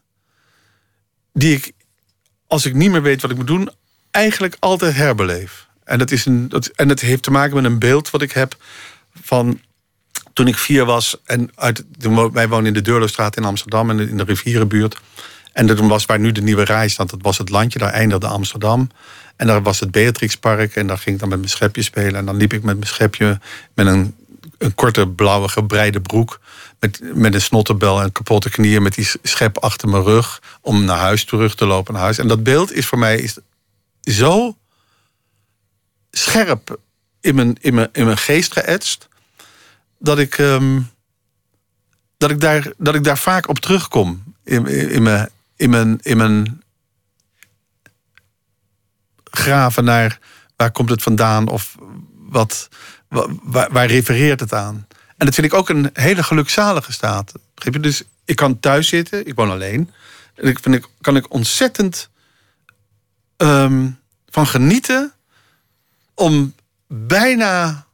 die 1.34 1.56
ik, 1.56 1.72
als 2.48 2.66
ik 2.66 2.74
niet 2.74 2.92
meer 2.92 3.02
weet 3.02 3.22
wat 3.22 3.32
ik 3.32 3.38
moet 3.38 3.48
doen, 3.48 3.70
eigenlijk 4.12 4.56
altijd 4.60 4.96
herbeleef. 4.96 5.63
En 5.86 5.98
dat, 5.98 6.12
is 6.12 6.26
een, 6.26 6.50
dat, 6.50 6.68
en 6.68 6.88
dat 6.88 7.00
heeft 7.00 7.24
te 7.24 7.32
maken 7.32 7.56
met 7.56 7.66
een 7.66 7.80
beeld 7.80 8.10
wat 8.10 8.22
ik 8.22 8.32
heb 8.32 8.56
van 9.22 9.60
toen 10.34 10.48
ik 10.48 10.58
vier 10.58 10.86
was. 10.86 11.18
En 11.26 11.50
uit, 11.56 11.84
wij 12.32 12.48
woonden 12.48 12.68
in 12.68 12.74
de 12.74 12.82
Deurlostraat 12.82 13.38
in 13.38 13.44
Amsterdam 13.44 13.90
en 13.90 14.00
in 14.00 14.18
de 14.18 14.24
rivierenbuurt. 14.24 14.98
En 15.54 15.76
toen 15.76 15.88
was 15.88 16.06
waar 16.06 16.20
nu 16.20 16.32
de 16.32 16.42
nieuwe 16.42 16.64
rij 16.64 16.88
staat, 16.88 17.10
dat 17.10 17.22
was 17.22 17.38
het 17.38 17.50
landje, 17.50 17.80
daar 17.80 17.92
eindigde 17.92 18.28
Amsterdam. 18.28 18.90
En 19.36 19.48
daar 19.48 19.64
was 19.64 19.80
het 19.80 19.92
Beatrixpark 19.92 20.76
en 20.76 20.88
daar 20.88 20.98
ging 20.98 21.16
ik 21.16 21.20
dan 21.20 21.30
met 21.30 21.38
mijn 21.38 21.50
schepje 21.50 21.82
spelen. 21.82 22.16
En 22.16 22.26
dan 22.26 22.38
liep 22.38 22.54
ik 22.54 22.64
met 22.64 22.76
mijn 22.76 22.88
schepje 22.88 23.40
met 23.74 23.88
een, 23.88 24.16
een 24.58 24.76
korte 24.76 25.08
blauwe 25.08 25.48
gebreide 25.48 26.02
broek. 26.02 26.40
Met, 26.80 27.02
met 27.14 27.34
een 27.34 27.42
snottenbel 27.42 28.02
en 28.02 28.12
kapotte 28.12 28.50
knieën 28.50 28.84
met 28.84 28.96
die 28.96 29.10
schep 29.24 29.58
achter 29.58 29.90
mijn 29.90 30.04
rug. 30.04 30.42
Om 30.62 30.86
naar 30.86 30.98
huis 30.98 31.26
terug 31.26 31.56
te 31.56 31.66
lopen 31.66 31.94
naar 31.94 32.04
huis. 32.04 32.18
En 32.18 32.28
dat 32.28 32.44
beeld 32.44 32.74
is 32.74 32.86
voor 32.86 33.00
mij 33.00 33.20
is 33.20 33.38
zo 34.02 34.58
scherp 36.18 36.80
in 37.22 37.36
mijn, 37.36 37.56
in 37.62 37.74
mijn, 37.74 37.90
in 37.92 38.06
mijn 38.06 38.18
geest 38.18 38.54
geëtst. 38.54 39.08
Dat 39.98 40.20
ik, 40.20 40.38
ehm, 40.38 40.82
dat, 42.18 42.32
ik 42.32 42.42
daar, 42.42 42.72
dat 42.78 42.96
ik 42.96 43.04
daar 43.04 43.18
vaak 43.18 43.48
op 43.48 43.60
terugkom. 43.60 44.24
In, 44.44 44.68
in, 44.68 45.04
mijn, 45.04 45.30
in, 45.56 45.70
mijn, 45.70 46.00
in 46.02 46.18
mijn 46.18 46.62
graven 49.24 49.84
naar 49.84 50.20
waar 50.56 50.72
komt 50.72 50.90
het 50.90 51.04
vandaan 51.04 51.48
of 51.48 51.76
wat, 52.12 52.70
wa- 53.08 53.28
waar, 53.44 53.72
waar 53.72 53.86
refereert 53.86 54.40
het 54.40 54.54
aan. 54.54 54.88
En 55.18 55.26
dat 55.26 55.36
vind 55.36 55.48
ik 55.48 55.54
ook 55.54 55.70
een 55.70 55.90
hele 55.94 56.24
gelukzalige 56.24 56.92
staat. 56.92 57.32
Begrijp 57.54 57.76
je? 57.76 57.82
Dus 57.82 58.04
ik 58.26 58.36
kan 58.36 58.60
thuis 58.60 58.88
zitten, 58.88 59.28
ik 59.28 59.36
woon 59.36 59.50
alleen. 59.50 59.92
En 60.36 60.48
ik 60.48 60.60
vind 60.60 60.76
ik, 60.76 60.86
kan 61.02 61.16
ik 61.16 61.34
ontzettend 61.34 62.10
ehm, 63.38 63.90
van 64.30 64.48
genieten 64.48 65.14
om 66.16 66.56
bijna 66.88 67.86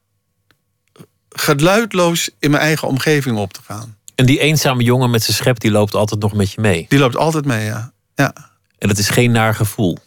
geluidloos 1.29 2.29
in 2.39 2.51
mijn 2.51 2.63
eigen 2.63 2.87
omgeving 2.87 3.37
op 3.37 3.53
te 3.53 3.61
gaan. 3.63 3.97
En 4.15 4.25
die 4.25 4.39
eenzame 4.39 4.83
jongen 4.83 5.09
met 5.09 5.23
zijn 5.23 5.37
schep, 5.37 5.59
die 5.59 5.71
loopt 5.71 5.93
altijd 5.93 6.21
nog 6.21 6.33
met 6.33 6.51
je 6.51 6.61
mee. 6.61 6.85
Die 6.89 6.99
loopt 6.99 7.17
altijd 7.17 7.45
mee, 7.45 7.65
ja. 7.65 7.91
ja. 8.15 8.33
En 8.77 8.87
dat 8.87 8.97
is 8.97 9.09
geen 9.09 9.31
naar 9.31 9.55
gevoel. 9.55 9.97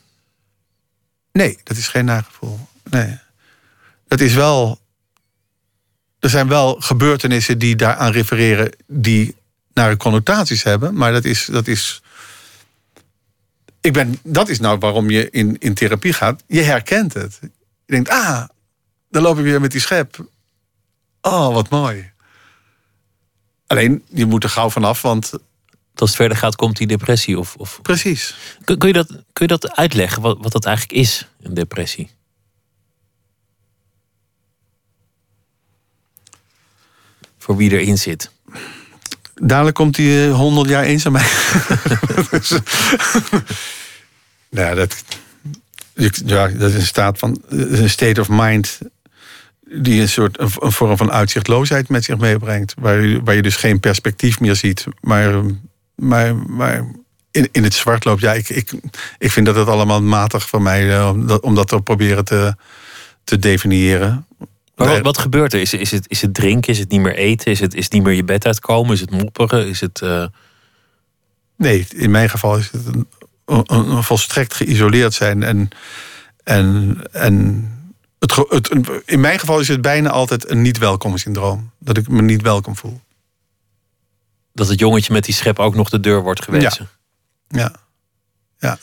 Nee, 1.32 1.58
dat 1.62 1.76
is 1.76 1.88
geen 1.88 2.04
nagevoel. 2.04 2.58
Nee. 2.90 3.18
Het 4.08 4.20
is 4.20 4.34
wel. 4.34 4.80
Er 6.18 6.30
zijn 6.30 6.48
wel 6.48 6.76
gebeurtenissen 6.80 7.58
die 7.58 7.76
daaraan 7.76 8.12
refereren 8.12 8.76
die 8.86 9.36
nare 9.74 9.96
connotaties 9.96 10.62
hebben, 10.62 10.94
maar 10.94 11.12
dat 11.12 11.24
is. 11.24 11.44
Dat 11.44 11.66
is 11.66 12.02
ik 13.82 13.92
ben, 13.92 14.18
dat 14.22 14.48
is 14.48 14.60
nou 14.60 14.78
waarom 14.78 15.10
je 15.10 15.30
in, 15.30 15.56
in 15.58 15.74
therapie 15.74 16.12
gaat. 16.12 16.42
Je 16.46 16.62
herkent 16.62 17.14
het. 17.14 17.40
Je 17.92 17.98
denkt, 17.98 18.10
ah, 18.10 18.44
dan 19.10 19.22
loop 19.22 19.38
ik 19.38 19.44
weer 19.44 19.60
met 19.60 19.70
die 19.70 19.80
schep. 19.80 20.26
Oh, 21.20 21.54
wat 21.54 21.68
mooi. 21.68 22.10
Alleen, 23.66 24.04
je 24.08 24.26
moet 24.26 24.44
er 24.44 24.50
gauw 24.50 24.70
vanaf, 24.70 25.02
want 25.02 25.32
Als 25.94 26.10
het 26.10 26.14
verder 26.14 26.36
gaat, 26.36 26.56
komt 26.56 26.76
die 26.76 26.86
depressie. 26.86 27.38
Of, 27.38 27.54
of... 27.56 27.78
precies. 27.82 28.36
Kun, 28.64 28.78
kun 28.78 28.88
je 28.88 28.94
dat, 28.94 29.08
kun 29.08 29.22
je 29.32 29.46
dat 29.46 29.76
uitleggen, 29.76 30.22
wat, 30.22 30.38
wat 30.40 30.52
dat 30.52 30.64
eigenlijk 30.64 30.98
is, 30.98 31.28
een 31.40 31.54
depressie? 31.54 32.10
Voor 37.38 37.56
wie 37.56 37.70
erin 37.70 37.98
zit. 37.98 38.30
Dadelijk 39.34 39.76
komt 39.76 39.94
die 39.94 40.26
eh, 40.26 40.34
honderd 40.34 40.68
jaar 40.68 40.84
eenzaamheid. 40.84 41.30
Dus, 42.30 42.50
nou, 44.50 44.68
ja, 44.68 44.74
dat, 44.74 45.04
ja, 46.24 46.48
dat 46.48 46.70
is 46.70 46.74
een 46.74 46.86
staat 46.86 47.18
van 47.18 47.42
is 47.48 47.78
een 47.78 47.90
state 47.90 48.20
of 48.20 48.28
mind 48.28 48.78
die 49.64 50.00
een 50.00 50.08
soort 50.08 50.40
een, 50.40 50.50
een 50.58 50.72
vorm 50.72 50.96
van 50.96 51.10
uitzichtloosheid 51.10 51.88
met 51.88 52.04
zich 52.04 52.18
meebrengt, 52.18 52.74
waar 52.80 53.00
je, 53.00 53.20
waar 53.24 53.34
je 53.34 53.42
dus 53.42 53.56
geen 53.56 53.80
perspectief 53.80 54.40
meer 54.40 54.56
ziet, 54.56 54.86
maar, 55.00 55.42
maar, 55.94 56.36
maar 56.36 56.84
in, 57.30 57.48
in 57.52 57.62
het 57.62 57.74
zwart 57.74 58.04
loopt. 58.04 58.20
Ja, 58.20 58.32
ik, 58.32 58.48
ik, 58.48 58.72
ik 59.18 59.30
vind 59.30 59.46
dat 59.46 59.56
het 59.56 59.68
allemaal 59.68 60.02
matig 60.02 60.48
van 60.48 60.62
mij 60.62 60.96
eh, 60.98 61.08
om 61.08 61.26
dat, 61.26 61.40
om 61.40 61.54
dat 61.54 61.68
te 61.68 61.80
proberen 61.80 62.24
te, 62.24 62.54
te 63.24 63.38
definiëren. 63.38 64.26
Maar 64.76 64.88
wat, 64.88 65.00
wat 65.00 65.18
gebeurt 65.18 65.52
er? 65.52 65.60
Is, 65.60 65.74
is, 65.74 65.90
het, 65.90 66.04
is 66.08 66.22
het 66.22 66.34
drinken? 66.34 66.72
Is 66.72 66.78
het 66.78 66.90
niet 66.90 67.00
meer 67.00 67.16
eten? 67.16 67.52
Is 67.52 67.60
het, 67.60 67.74
is 67.74 67.84
het 67.84 67.92
niet 67.92 68.02
meer 68.02 68.14
je 68.14 68.24
bed 68.24 68.46
uitkomen? 68.46 68.92
Is 68.92 69.00
het 69.00 69.10
mopperen? 69.10 69.68
Is 69.68 69.80
het... 69.80 70.00
eh, 70.00 70.24
Nee, 71.56 71.86
in 71.94 72.10
mijn 72.10 72.30
geval 72.30 72.56
is 72.56 72.70
het 72.72 72.86
een 72.86 73.08
volstrekt 74.00 74.54
geïsoleerd 74.54 75.14
zijn. 75.14 75.42
En, 75.42 75.68
en, 76.44 76.98
en 77.12 77.66
het, 78.18 78.36
het, 78.48 78.68
in 79.04 79.20
mijn 79.20 79.38
geval 79.38 79.60
is 79.60 79.68
het 79.68 79.80
bijna 79.80 80.10
altijd 80.10 80.50
een 80.50 80.62
niet-welkom 80.62 81.18
syndroom. 81.18 81.70
Dat 81.78 81.96
ik 81.96 82.08
me 82.08 82.22
niet 82.22 82.42
welkom 82.42 82.76
voel. 82.76 83.00
dat 84.52 84.68
het 84.68 84.78
jongetje 84.78 85.12
met 85.12 85.24
die 85.24 85.34
schep 85.34 85.58
ook 85.58 85.74
nog 85.74 85.88
de 85.88 86.00
deur 86.00 86.22
wordt 86.22 86.42
gewezen? 86.44 86.88
Ja. 87.48 87.72
Ja. 88.58 88.78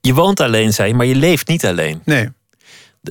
Je 0.00 0.14
woont 0.14 0.40
alleen, 0.40 0.72
zei 0.72 0.88
je, 0.88 0.94
maar 0.94 1.06
je 1.06 1.14
leeft 1.14 1.48
niet 1.48 1.66
alleen. 1.66 2.02
Nee. 2.04 2.28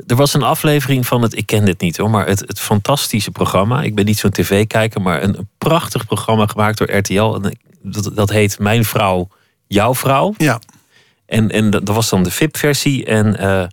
Er 0.08 0.16
was 0.16 0.34
een 0.34 0.44
aflevering 0.44 1.08
van 1.08 1.22
het, 1.22 1.38
ik 1.38 1.46
ken 1.46 1.66
dit 1.66 1.82
niet 1.82 1.98
hoor, 1.98 2.10
maar 2.10 2.28
het, 2.28 2.40
het 2.40 2.60
fantastische 2.60 3.32
programma. 3.32 3.82
Ik 3.82 3.96
ben 3.96 4.06
niet 4.06 4.20
zo'n 4.20 4.32
tv-kijker, 4.32 5.02
maar 5.02 5.24
een, 5.24 5.38
een 5.38 5.50
prachtig 5.58 6.06
programma 6.06 6.48
gemaakt 6.48 6.78
door 6.78 6.92
RTL. 6.92 7.36
En 7.36 7.58
dat, 7.82 8.12
dat 8.14 8.30
heet 8.30 8.60
Mijn 8.60 8.86
Vrouw, 8.86 9.28
Jouw 9.76 9.96
Vrouw. 9.96 10.34
Ja. 10.38 10.60
En, 11.26 11.52
en 11.52 11.70
dat 11.70 11.88
was 11.88 12.10
dan 12.10 12.24
de 12.24 12.32
VIP-versie. 12.32 13.06
En 13.06 13.38
eh, 13.38 13.64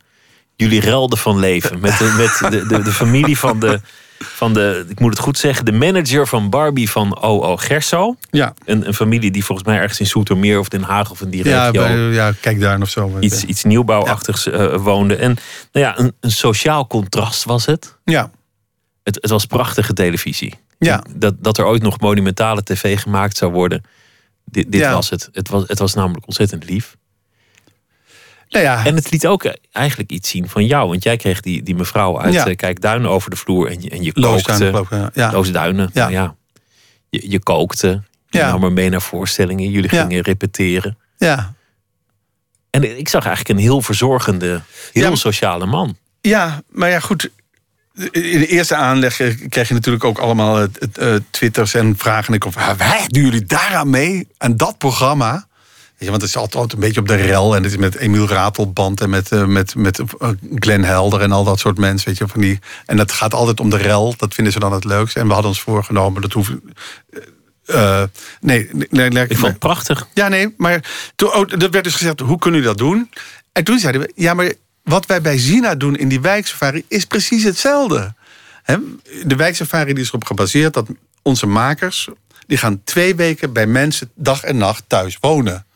jullie 0.57 0.81
relden 0.81 1.19
van 1.19 1.39
leven. 1.39 1.81
Met, 1.81 1.99
de, 1.99 2.15
met 2.41 2.53
de, 2.53 2.67
de, 2.67 2.83
de 2.83 2.93
familie 2.93 3.39
van 3.39 3.61
de, 3.61 3.81
van 4.19 4.53
de, 4.53 4.85
ik 4.89 5.01
moet 5.01 5.11
het 5.11 5.19
goed 5.19 5.39
zeggen, 5.39 5.65
de 5.65 5.73
manager 5.73 6.27
van 6.27 6.51
Barbie 6.51 6.91
van 6.91 7.23
O.O. 7.23 7.57
Gerso. 7.57 8.17
Ja. 8.31 8.55
Een, 8.65 8.87
een 8.87 8.95
familie 8.95 9.31
die 9.31 9.45
volgens 9.45 9.69
mij 9.69 9.79
ergens 9.79 10.01
in 10.01 10.07
Soetermeer 10.07 10.59
of 10.59 10.69
Den 10.69 10.83
Haag 10.83 11.11
of 11.11 11.21
in 11.21 11.31
die 11.31 11.45
Ja, 11.49 11.67
regio 11.67 11.83
bij, 11.83 11.97
ja, 11.97 12.33
kijk 12.41 12.61
daar 12.61 12.81
of 12.81 12.89
zo. 12.89 13.19
iets, 13.21 13.45
iets 13.45 13.65
nieuwbouwachtigs 13.65 14.47
eh, 14.47 14.75
woonde. 14.77 15.17
En 15.17 15.37
nou 15.73 15.87
ja, 15.87 15.99
een, 15.99 16.13
een 16.21 16.31
sociaal 16.31 16.87
contrast 16.87 17.45
was 17.45 17.67
het. 17.67 17.97
Ja. 18.05 18.31
Het, 19.03 19.19
het 19.21 19.31
was 19.31 19.47
prachtige 19.47 19.93
televisie. 19.93 20.55
Ja. 20.79 21.03
Dat, 21.15 21.35
dat 21.39 21.59
er 21.59 21.65
ooit 21.65 21.83
nog 21.83 22.01
monumentale 22.01 22.63
tv 22.63 23.01
gemaakt 23.01 23.37
zou 23.37 23.53
worden. 23.53 23.85
Dit, 24.45 24.73
dit 24.73 24.81
Ja. 24.81 24.93
was 24.93 25.11
het. 25.11 25.29
Het 25.33 25.49
was, 25.49 25.65
het 25.67 25.79
was 25.79 25.95
namelijk 25.95 26.27
ontzettend 26.27 26.65
lief. 26.65 26.97
Nou 28.49 28.65
ja. 28.65 28.85
En 28.85 28.95
het 28.95 29.11
liet 29.11 29.27
ook 29.27 29.55
eigenlijk 29.73 30.11
iets 30.11 30.29
zien 30.31 30.49
van 30.49 30.67
jou. 30.67 30.89
Want 30.89 31.03
jij 31.03 31.17
kreeg 31.17 31.41
die, 31.41 31.63
die 31.63 31.75
mevrouw 31.75 32.21
uit 32.21 32.35
Ja. 32.35 32.47
eh, 32.47 32.57
Kijkduinen 32.57 33.11
over 33.11 33.31
de 33.31 33.37
vloer. 33.37 33.71
En 33.71 33.83
je, 33.83 33.91
en 33.91 34.03
je 34.03 34.11
Loosduinen, 34.15 34.73
kookte. 34.73 34.95
ik, 34.97 35.01
ja. 35.01 35.11
Ja. 35.15 35.33
Loosduinen, 35.33 35.91
Ja. 35.93 36.09
ja. 36.09 36.37
Je, 37.09 37.31
je 37.31 37.39
kookte. 37.39 38.03
Je 38.29 38.39
Ja. 38.39 38.51
nam 38.51 38.65
er 38.65 38.73
mee 38.73 38.89
naar 38.91 39.03
voorstellingen. 39.03 39.71
Jullie 39.71 39.89
gingen 39.89 40.21
repeteren. 40.23 40.99
ja. 41.19 41.55
En 42.71 42.99
ik 42.99 43.09
zag 43.09 43.27
eigenlijk 43.27 43.59
een 43.59 43.65
heel 43.65 43.83
verzorgende, 43.83 44.61
heel 44.93 45.17
sociale 45.17 45.67
man. 45.67 45.97
Ja, 46.21 46.63
maar 46.69 46.89
ja, 46.91 47.01
goed. 47.01 47.31
In 47.95 48.11
de 48.39 48.47
eerste 48.47 48.75
aanleg 48.75 49.17
krijg 49.49 49.69
je 49.69 49.75
natuurlijk 49.75 50.05
ook 50.05 50.19
allemaal 50.19 50.61
eh, 50.93 51.15
twitters 51.31 51.75
en 51.75 51.95
vragen. 51.99 52.35
Ik 52.35 52.45
of, 52.45 52.57
"Ah, 52.57 52.77
wij 52.79 53.05
doen 53.07 53.23
jullie 53.25 53.45
daaraan 53.45 53.91
mee? 53.91 54.29
Aan 54.39 54.57
dat 54.57 54.79
programma? 54.79 55.47
Want 55.99 56.23
het 56.23 56.31
is 56.31 56.37
altijd 56.37 56.73
een 56.73 56.79
beetje 56.79 57.01
op 57.01 57.09
de 57.09 57.15
rel. 57.15 57.57
En 57.57 57.63
het 57.63 57.73
is 57.73 57.79
met 57.79 57.95
Emiel 57.97 58.29
Ratelband 58.29 59.01
en 59.01 59.11
met, 59.11 59.33
eh, 59.33 59.45
met, 59.45 59.75
met 59.75 59.99
eh, 59.99 60.29
Glenn 60.55 60.85
Helder 60.85 61.21
en 61.21 61.33
al 61.33 61.45
dat 61.45 61.59
soort 61.59 61.79
mensen. 61.79 62.09
Weet 62.09 62.19
je, 62.19 62.29
van 62.29 62.41
die, 62.41 62.59
en 62.87 62.97
dat 62.97 63.13
gaat 63.13 63.35
altijd 63.35 63.61
om 63.61 63.71
de 63.71 63.77
rel. 63.77 64.15
Dat 64.17 64.35
vinden 64.35 64.53
ze 64.53 64.59
dan 64.59 64.73
het 64.73 64.85
leukste. 64.85 65.19
En 65.21 65.27
we 65.27 65.33
hadden 65.33 65.51
ons 65.51 65.61
voorgenomen, 65.61 66.23
dat 66.23 66.33
hoeft... 66.33 66.51
eh, 67.67 68.03
nee, 68.41 68.69
nee, 68.73 68.87
nee, 68.91 69.09
nee, 69.11 69.25
Ik 69.29 69.37
vond 69.39 69.51
het 69.51 69.59
prachtig. 69.59 70.09
ja, 70.15 70.29
nee, 70.29 70.55
maar 70.57 70.85
toen, 71.17 71.29
oh, 71.35 71.53
er 71.53 71.71
werd 71.71 71.85
dus 71.85 71.95
gezegd, 71.95 72.21
hoe 72.21 72.39
kunnen 72.39 72.61
jullie 72.61 72.77
dat 72.77 72.87
doen? 72.87 73.11
En 73.53 73.65
toen 73.65 73.79
zeiden 73.79 74.01
we, 74.01 74.13
ja, 74.15 74.35
maar 74.35 74.53
wat 74.83 75.07
wij 75.07 75.21
bij 75.21 75.39
Zina 75.39 75.75
doen 75.75 75.97
in 75.97 76.09
die 76.09 76.21
wijksafari 76.21 76.85
is 76.89 77.05
precies 77.05 77.43
hetzelfde. 77.43 78.15
De 79.25 79.37
wijksafari 79.37 79.93
die 79.93 80.03
is 80.03 80.09
erop 80.09 80.25
gebaseerd 80.25 80.75
dat 80.75 80.89
onze 81.23 81.47
makers... 81.47 82.09
die 82.47 82.59
gaan 82.59 82.85
twee 82.85 83.15
weken 83.15 83.53
bij 83.53 83.67
mensen 83.67 84.11
dag 84.15 84.43
en 84.43 84.57
nacht 84.57 84.85
thuis 84.87 85.19
wonen. 85.21 85.67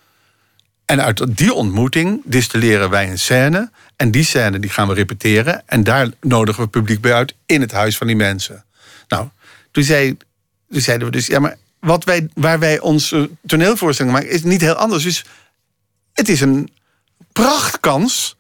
En 0.84 1.02
uit 1.02 1.36
die 1.36 1.52
ontmoeting 1.52 2.20
distilleren 2.24 2.90
wij 2.90 3.11
een 3.11 3.18
scène... 3.18 3.70
en 3.96 4.11
die 4.11 4.24
scène 4.24 4.59
die 4.59 4.70
gaan 4.70 4.88
we 4.88 4.94
repeteren... 4.94 5.62
en 5.66 5.84
daar 5.84 6.09
nodigen 6.20 6.62
we 6.62 6.68
publiek 6.68 7.00
bij 7.00 7.14
uit 7.14 7.34
in 7.46 7.61
het 7.61 7.72
huis 7.72 7.96
van 7.96 8.07
die 8.07 8.16
mensen. 8.16 8.64
Nou, 9.09 9.28
toen, 9.70 9.84
zei, 9.84 10.16
zeiden 10.68 11.07
we 11.07 11.12
dus... 11.12 11.26
ja, 11.26 11.38
maar 11.38 11.57
wat 11.80 12.04
wij, 12.04 12.28
waar 12.34 12.59
wij 12.59 12.80
onze 12.80 13.30
toneelvoorstelling 13.46 14.14
maken... 14.14 14.30
is 14.30 14.42
niet 14.42 14.61
heel 14.61 14.74
anders. 14.74 15.02
Dus 15.02 15.24
het 16.12 16.28
is 16.28 16.40
een 16.40 16.70
prachtkans... 17.32 18.36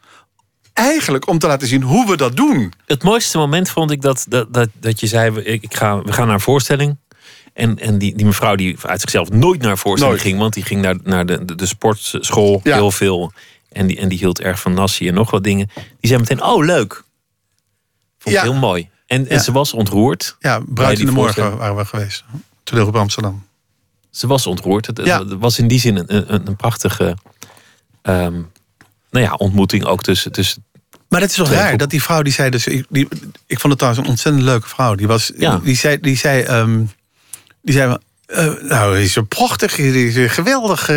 eigenlijk 0.76 1.28
om 1.28 1.38
te 1.38 1.46
laten 1.46 1.68
zien 1.68 1.82
hoe 1.82 2.06
we 2.10 2.16
dat 2.16 2.36
doen. 2.36 2.72
Het 2.86 3.02
mooiste 3.02 3.38
moment 3.38 3.70
vond 3.70 3.90
ik 3.90 4.00
dat, 4.02 4.26
dat, 4.28 4.52
dat, 4.54 4.68
dat 4.80 5.00
je 5.00 5.06
zei: 5.06 5.30
we- 5.30 5.44
ik, 5.44 5.74
ga, 5.74 6.02
we 6.02 6.12
gaan 6.12 6.24
naar 6.26 6.34
een 6.34 6.40
voorstelling. 6.40 6.96
En, 7.52 7.78
en 7.78 7.98
die, 7.98 8.16
die 8.16 8.26
mevrouw 8.26 8.54
die 8.54 8.76
uit 8.82 9.00
zichzelf 9.00 9.30
nooit 9.30 9.62
naar 9.62 9.78
voorstelling 9.78 10.16
Nooit. 10.16 10.26
ging, 10.28 10.38
want 10.40 10.54
die 10.54 10.62
ging 10.62 10.80
naar, 10.82 10.96
naar 11.02 11.26
de, 11.26 11.44
de, 11.44 11.54
de 11.54 11.66
sportschool 11.66 12.60
Ja. 12.62 12.74
heel 12.74 12.90
veel. 12.90 13.32
En 13.72 13.86
die, 13.86 13.96
en 13.98 14.08
die 14.08 14.18
hield 14.18 14.40
erg 14.40 14.60
van 14.60 14.74
Nassi 14.74 15.08
en 15.08 15.14
nog 15.14 15.30
wat 15.30 15.44
dingen. 15.44 15.70
Die 15.74 15.84
zei 16.10 16.18
meteen, 16.20 16.42
oh 16.42 16.64
leuk. 16.64 16.92
Vond 18.18 18.34
ik 18.36 18.42
Ja. 18.42 18.42
heel 18.42 18.54
mooi. 18.60 18.88
En, 19.06 19.28
en 19.28 19.34
Ja. 19.36 19.42
ze 19.42 19.52
was 19.52 19.72
ontroerd. 19.72 20.36
Ja, 20.38 20.60
Bruid 20.66 20.98
in 20.98 21.06
de 21.06 21.12
Morgen 21.12 21.56
waren 21.56 21.76
we 21.76 21.84
geweest. 21.84 22.24
Toneel 22.62 22.86
op 22.86 22.96
Amsterdam. 22.96 23.46
Ze 24.10 24.26
was 24.26 24.46
ontroerd. 24.46 24.86
Het, 24.86 24.96
het- 24.96 25.06
Ja. 25.06 25.18
het 25.18 25.32
was 25.38 25.58
in 25.58 25.68
die 25.68 25.80
zin 25.80 25.96
een, 25.96 26.34
een, 26.34 26.46
een 26.46 26.56
prachtige 26.56 27.16
ehm, 28.02 28.42
nou 29.16 29.30
ja, 29.32 29.34
ontmoeting 29.34 29.84
ook 29.84 30.02
tussen, 30.02 30.32
tussen 30.32 30.64
Maar 31.08 31.20
dat 31.20 31.30
is 31.30 31.36
toch 31.36 31.50
raar, 31.50 31.76
dat 31.76 31.90
die 31.90 32.02
vrouw 32.02 32.22
die 32.22 32.32
zei 32.32 32.50
dus... 32.50 32.66
Ik, 32.66 32.86
die, 32.88 33.08
ik 33.46 33.60
vond 33.60 33.72
het 33.72 33.78
trouwens 33.78 34.04
een 34.04 34.10
ontzettend 34.10 34.44
leuke 34.44 34.68
vrouw. 34.68 34.94
Die, 34.94 35.06
was, 35.06 35.32
Ja. 35.36 35.60
die 35.62 35.76
zei... 35.76 36.00
Die 36.00 36.16
zei, 36.16 36.42
ehm, 36.42 36.84
die 37.62 37.74
zei 37.74 37.96
eh, 38.26 38.52
nou, 38.62 38.98
is 38.98 39.12
zo 39.12 39.22
prachtig, 39.22 39.74
die 39.74 40.08
is 40.08 40.32
geweldig. 40.32 40.90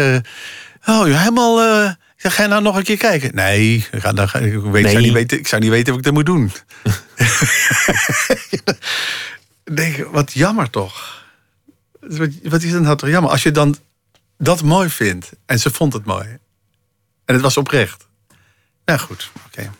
oh, 0.85 1.03
helemaal... 1.03 1.61
eh, 1.61 1.91
ga 2.17 2.43
je 2.43 2.49
nou 2.49 2.61
nog 2.61 2.75
een 2.75 2.83
keer 2.83 2.97
kijken? 2.97 3.35
Nee, 3.35 3.75
ik, 3.75 4.01
ga, 4.01 4.13
dan 4.13 4.29
ga, 4.29 4.39
ik, 4.39 4.61
weet, 4.61 4.83
Nee. 4.83 4.91
Zou 4.91 5.03
niet 5.03 5.13
weten, 5.13 5.37
ik 5.37 5.47
zou 5.47 5.61
niet 5.61 5.71
weten 5.71 5.87
wat 5.89 5.97
ik 5.97 6.05
dat 6.05 6.13
moet 6.13 6.25
doen. 6.25 6.51
Denk, 9.75 10.07
wat 10.11 10.33
jammer 10.33 10.69
toch. 10.69 11.23
Wat, 11.99 12.29
wat 12.43 12.63
is 12.63 12.71
dat 12.71 12.81
nou 12.81 12.97
toch 12.97 13.09
jammer? 13.09 13.31
Als 13.31 13.43
je 13.43 13.51
dan 13.51 13.75
dat 14.37 14.61
mooi 14.61 14.89
vindt. 14.89 15.31
En 15.45 15.59
ze 15.59 15.71
vond 15.71 15.93
het 15.93 16.05
mooi. 16.05 16.27
En 17.25 17.33
het 17.33 17.41
was 17.41 17.57
oprecht. 17.57 18.07
Nou 18.89 19.01
goed, 19.01 19.31
oké. 19.45 19.71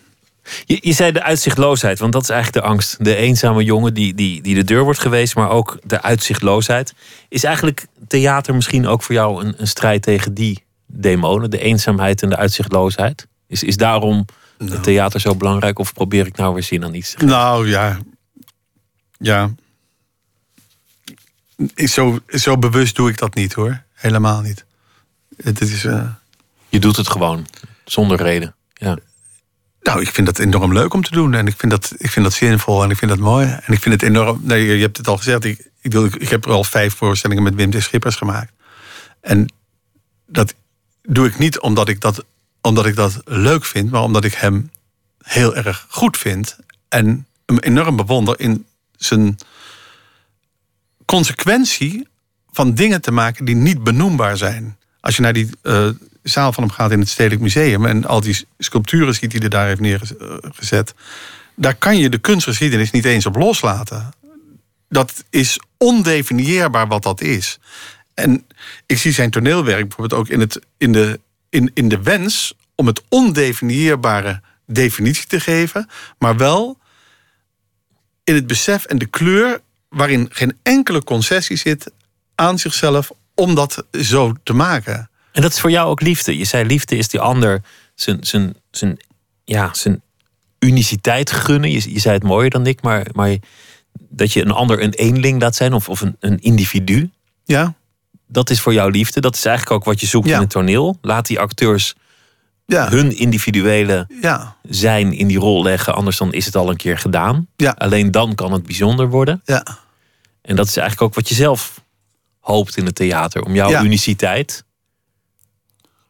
Je, 0.65 0.77
je 0.81 0.93
zei 0.93 1.11
de 1.11 1.23
uitzichtloosheid, 1.23 1.99
want 1.99 2.13
dat 2.13 2.21
is 2.21 2.29
eigenlijk 2.29 2.65
de 2.65 2.71
angst. 2.71 3.03
De 3.05 3.15
eenzame 3.15 3.63
jongen 3.63 3.93
die, 3.93 4.13
die, 4.13 4.41
die 4.41 4.55
de 4.55 4.63
deur 4.63 4.83
wordt 4.83 4.99
geweest, 4.99 5.35
maar 5.35 5.49
ook 5.49 5.79
de 5.83 6.01
uitzichtloosheid. 6.01 6.93
Is 7.29 7.43
eigenlijk 7.43 7.85
theater 8.07 8.55
misschien 8.55 8.87
ook 8.87 9.03
voor 9.03 9.15
jou 9.15 9.45
een, 9.45 9.53
een 9.57 9.67
strijd 9.67 10.01
tegen 10.01 10.33
die 10.33 10.63
demonen, 10.85 11.49
de 11.51 11.59
eenzaamheid 11.59 12.21
en 12.21 12.29
de 12.29 12.35
uitzichtloosheid? 12.35 13.27
Is, 13.47 13.63
is 13.63 13.77
daarom 13.77 14.25
het 14.57 14.83
theater 14.83 15.19
zo 15.19 15.35
belangrijk 15.35 15.79
of 15.79 15.93
probeer 15.93 16.25
ik 16.25 16.35
nou 16.37 16.53
weer 16.53 16.63
zin 16.63 16.83
aan 16.83 16.93
iets 16.93 17.09
te 17.09 17.17
geven? 17.17 17.31
Nou 17.31 17.69
ja. 17.69 17.99
Ja. 19.19 19.51
Zo, 21.75 22.19
zo 22.27 22.57
bewust 22.57 22.95
doe 22.95 23.09
ik 23.09 23.17
dat 23.17 23.33
niet 23.35 23.53
hoor. 23.53 23.83
Helemaal 23.93 24.41
niet. 24.41 24.65
Het 25.43 25.61
is. 25.61 25.85
eh, 25.85 26.09
Je 26.69 26.79
doet 26.79 26.95
het 26.95 27.09
gewoon, 27.09 27.45
zonder 27.85 28.17
reden. 28.21 28.53
Ja. 28.79 28.97
nou, 29.81 30.01
ik 30.01 30.09
vind 30.09 30.27
dat 30.27 30.39
enorm 30.39 30.73
leuk 30.73 30.93
om 30.93 31.03
te 31.03 31.11
doen. 31.11 31.33
En 31.33 31.47
ik 31.47 31.55
vind 31.57 31.71
dat, 31.71 31.93
ik 31.97 32.09
vind 32.09 32.25
dat 32.25 32.33
zinvol 32.33 32.83
en 32.83 32.89
ik 32.89 32.97
vind 32.97 33.11
dat 33.11 33.19
mooi. 33.19 33.47
En 33.47 33.73
ik 33.73 33.81
vind 33.81 34.01
het 34.01 34.03
enorm. 34.03 34.39
Nee, 34.43 34.65
je 34.65 34.81
hebt 34.81 34.97
het 34.97 35.07
al 35.07 35.17
gezegd. 35.17 35.43
Ik, 35.43 35.69
ik, 35.81 35.93
ik, 36.15 36.29
heb 36.29 36.47
al 36.47 36.63
vijf 36.63 36.93
voorstellingen 36.93 37.43
met 37.43 37.55
Wim 37.55 37.69
de 37.69 37.81
Schippers 37.81 38.15
gemaakt. 38.15 38.51
En 39.21 39.53
dat 40.25 40.53
doe 41.01 41.27
ik 41.27 41.37
niet 41.37 41.59
omdat 41.59 41.89
ik 41.89 42.01
dat, 42.01 42.25
omdat 42.61 42.85
ik 42.85 42.95
dat 42.95 43.21
leuk 43.25 43.65
vind, 43.65 43.91
maar 43.91 44.01
omdat 44.01 44.23
ik 44.23 44.33
hem 44.33 44.71
heel 45.23 45.55
erg 45.55 45.85
goed 45.89 46.17
vind. 46.17 46.57
En 46.89 47.27
hem 47.45 47.57
enorm 47.57 47.95
bewonder 47.95 48.39
in 48.39 48.65
zijn 48.97 49.37
consequentie 51.05 52.07
van 52.51 52.73
dingen 52.73 53.01
te 53.01 53.11
maken 53.11 53.45
die 53.45 53.55
niet 53.55 53.83
benoembaar 53.83 54.37
zijn. 54.37 54.77
Als 54.99 55.15
je 55.15 55.21
naar 55.21 55.33
die 55.33 55.49
eh, 55.61 55.89
zaal 56.23 56.53
van 56.53 56.63
hem 56.63 56.71
gaat 56.71 56.91
in 56.91 56.99
het 56.99 57.09
Stedelijk 57.09 57.41
Museum 57.41 57.85
en 57.85 58.05
al 58.05 58.21
die 58.21 58.47
sculpturen 58.57 59.13
ziet 59.13 59.31
die 59.31 59.39
hij 59.39 59.49
daar 59.49 59.67
heeft 59.67 59.79
neergezet, 59.79 60.93
daar 61.55 61.75
kan 61.75 61.97
je 61.97 62.09
de 62.09 62.17
kunstgeschiedenis 62.17 62.91
niet 62.91 63.05
eens 63.05 63.25
op 63.25 63.35
loslaten. 63.35 64.09
Dat 64.89 65.23
is 65.29 65.59
ondefinieerbaar 65.77 66.87
wat 66.87 67.03
dat 67.03 67.21
is. 67.21 67.59
En 68.13 68.45
ik 68.85 68.97
zie 68.97 69.11
zijn 69.11 69.29
toneelwerk 69.29 69.87
bijvoorbeeld 69.87 70.21
ook 70.21 70.27
in, 70.27 70.39
het, 70.39 70.59
in, 70.77 70.91
de, 70.91 71.19
in, 71.49 71.71
in 71.73 71.89
de 71.89 72.01
wens 72.01 72.53
om 72.75 72.87
het 72.87 73.01
ondefinieerbare 73.09 74.41
definitie 74.65 75.27
te 75.27 75.39
geven, 75.39 75.89
maar 76.17 76.37
wel 76.37 76.77
in 78.23 78.35
het 78.35 78.47
besef 78.47 78.85
en 78.85 78.97
de 78.97 79.05
kleur 79.05 79.61
waarin 79.89 80.27
geen 80.31 80.57
enkele 80.63 81.03
concessie 81.03 81.57
zit 81.57 81.91
aan 82.35 82.59
zichzelf 82.59 83.11
om 83.35 83.55
dat 83.55 83.85
zo 83.91 84.33
te 84.43 84.53
maken. 84.53 85.09
En 85.39 85.45
dat 85.45 85.53
is 85.53 85.59
voor 85.61 85.71
jou 85.71 85.89
ook 85.89 86.01
liefde. 86.01 86.37
Je 86.37 86.45
zei 86.45 86.65
liefde 86.65 86.97
is 86.97 87.07
die 87.07 87.19
ander 87.19 87.61
zijn, 87.95 88.17
zijn, 88.21 88.55
zijn, 88.71 88.97
ja, 89.45 89.73
zijn 89.73 90.01
uniciteit 90.59 91.31
gunnen. 91.31 91.71
Je, 91.71 91.93
je 91.93 91.99
zei 91.99 92.13
het 92.13 92.23
mooier 92.23 92.49
dan 92.49 92.65
ik, 92.67 92.81
maar, 92.81 93.07
maar 93.13 93.35
dat 93.93 94.33
je 94.33 94.41
een 94.41 94.51
ander 94.51 94.83
een 94.83 94.93
eenling 94.93 95.41
laat 95.41 95.55
zijn 95.55 95.73
of, 95.73 95.89
of 95.89 96.01
een, 96.01 96.15
een 96.19 96.39
individu. 96.39 97.09
Ja, 97.45 97.73
Dat 98.27 98.49
is 98.49 98.59
voor 98.61 98.73
jou 98.73 98.91
liefde. 98.91 99.21
Dat 99.21 99.35
is 99.35 99.45
eigenlijk 99.45 99.75
ook 99.79 99.85
wat 99.85 99.99
je 99.99 100.05
zoekt 100.07 100.27
Ja. 100.27 100.35
in 100.35 100.41
het 100.41 100.49
toneel. 100.49 100.97
Laat 101.01 101.25
die 101.27 101.39
acteurs 101.39 101.95
ja, 102.65 102.89
hun 102.89 103.17
individuele 103.17 104.07
ja, 104.21 104.55
zijn 104.63 105.13
in 105.13 105.27
die 105.27 105.39
rol 105.39 105.63
leggen. 105.63 105.95
Anders 105.95 106.17
dan 106.17 106.33
is 106.33 106.45
het 106.45 106.55
al 106.55 106.69
een 106.69 106.75
keer 106.77 106.97
gedaan. 106.97 107.47
Ja. 107.55 107.71
Alleen 107.77 108.11
dan 108.11 108.35
kan 108.35 108.51
het 108.51 108.63
bijzonder 108.63 109.09
worden. 109.09 109.41
ja. 109.45 109.65
En 110.41 110.55
dat 110.55 110.67
is 110.67 110.77
eigenlijk 110.77 111.07
ook 111.09 111.15
wat 111.15 111.29
je 111.29 111.35
zelf 111.35 111.81
hoopt 112.39 112.77
in 112.77 112.85
het 112.85 112.95
theater. 112.95 113.43
Om 113.43 113.55
jouw 113.55 113.69
Ja. 113.69 113.83
uniciteit. 113.83 114.63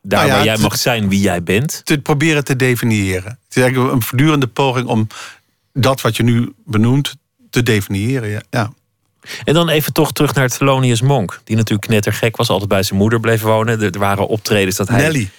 Daar 0.01 0.19
Nou 0.19 0.31
ja, 0.31 0.35
waar 0.35 0.45
jij 0.45 0.57
mag 0.57 0.77
zijn 0.77 1.09
wie 1.09 1.19
jij 1.19 1.43
bent. 1.43 1.81
Te 1.83 1.97
proberen 1.97 2.43
te 2.43 2.55
definiëren. 2.55 3.29
Het 3.29 3.55
is 3.55 3.61
eigenlijk 3.61 3.93
een 3.93 4.01
voortdurende 4.01 4.47
poging 4.47 4.87
om 4.87 5.07
dat 5.73 6.01
wat 6.01 6.17
je 6.17 6.23
nu 6.23 6.53
benoemt 6.65 7.15
te 7.49 7.63
definiëren. 7.63 8.29
Ja. 8.29 8.41
ja. 8.49 8.71
En 9.43 9.53
dan 9.53 9.69
even 9.69 9.93
toch 9.93 10.11
terug 10.11 10.33
naar 10.33 10.49
Thelonious 10.49 11.01
Monk. 11.01 11.41
Die 11.43 11.55
natuurlijk 11.55 11.87
knettergek 11.87 12.37
was, 12.37 12.49
altijd 12.49 12.69
bij 12.69 12.83
zijn 12.83 12.99
moeder 12.99 13.19
bleef 13.19 13.41
wonen. 13.41 13.81
Er 13.81 13.99
waren 13.99 14.27
optredens 14.27 14.75
dat 14.75 14.87
hij 14.87 15.01
Nelly. 15.01 15.29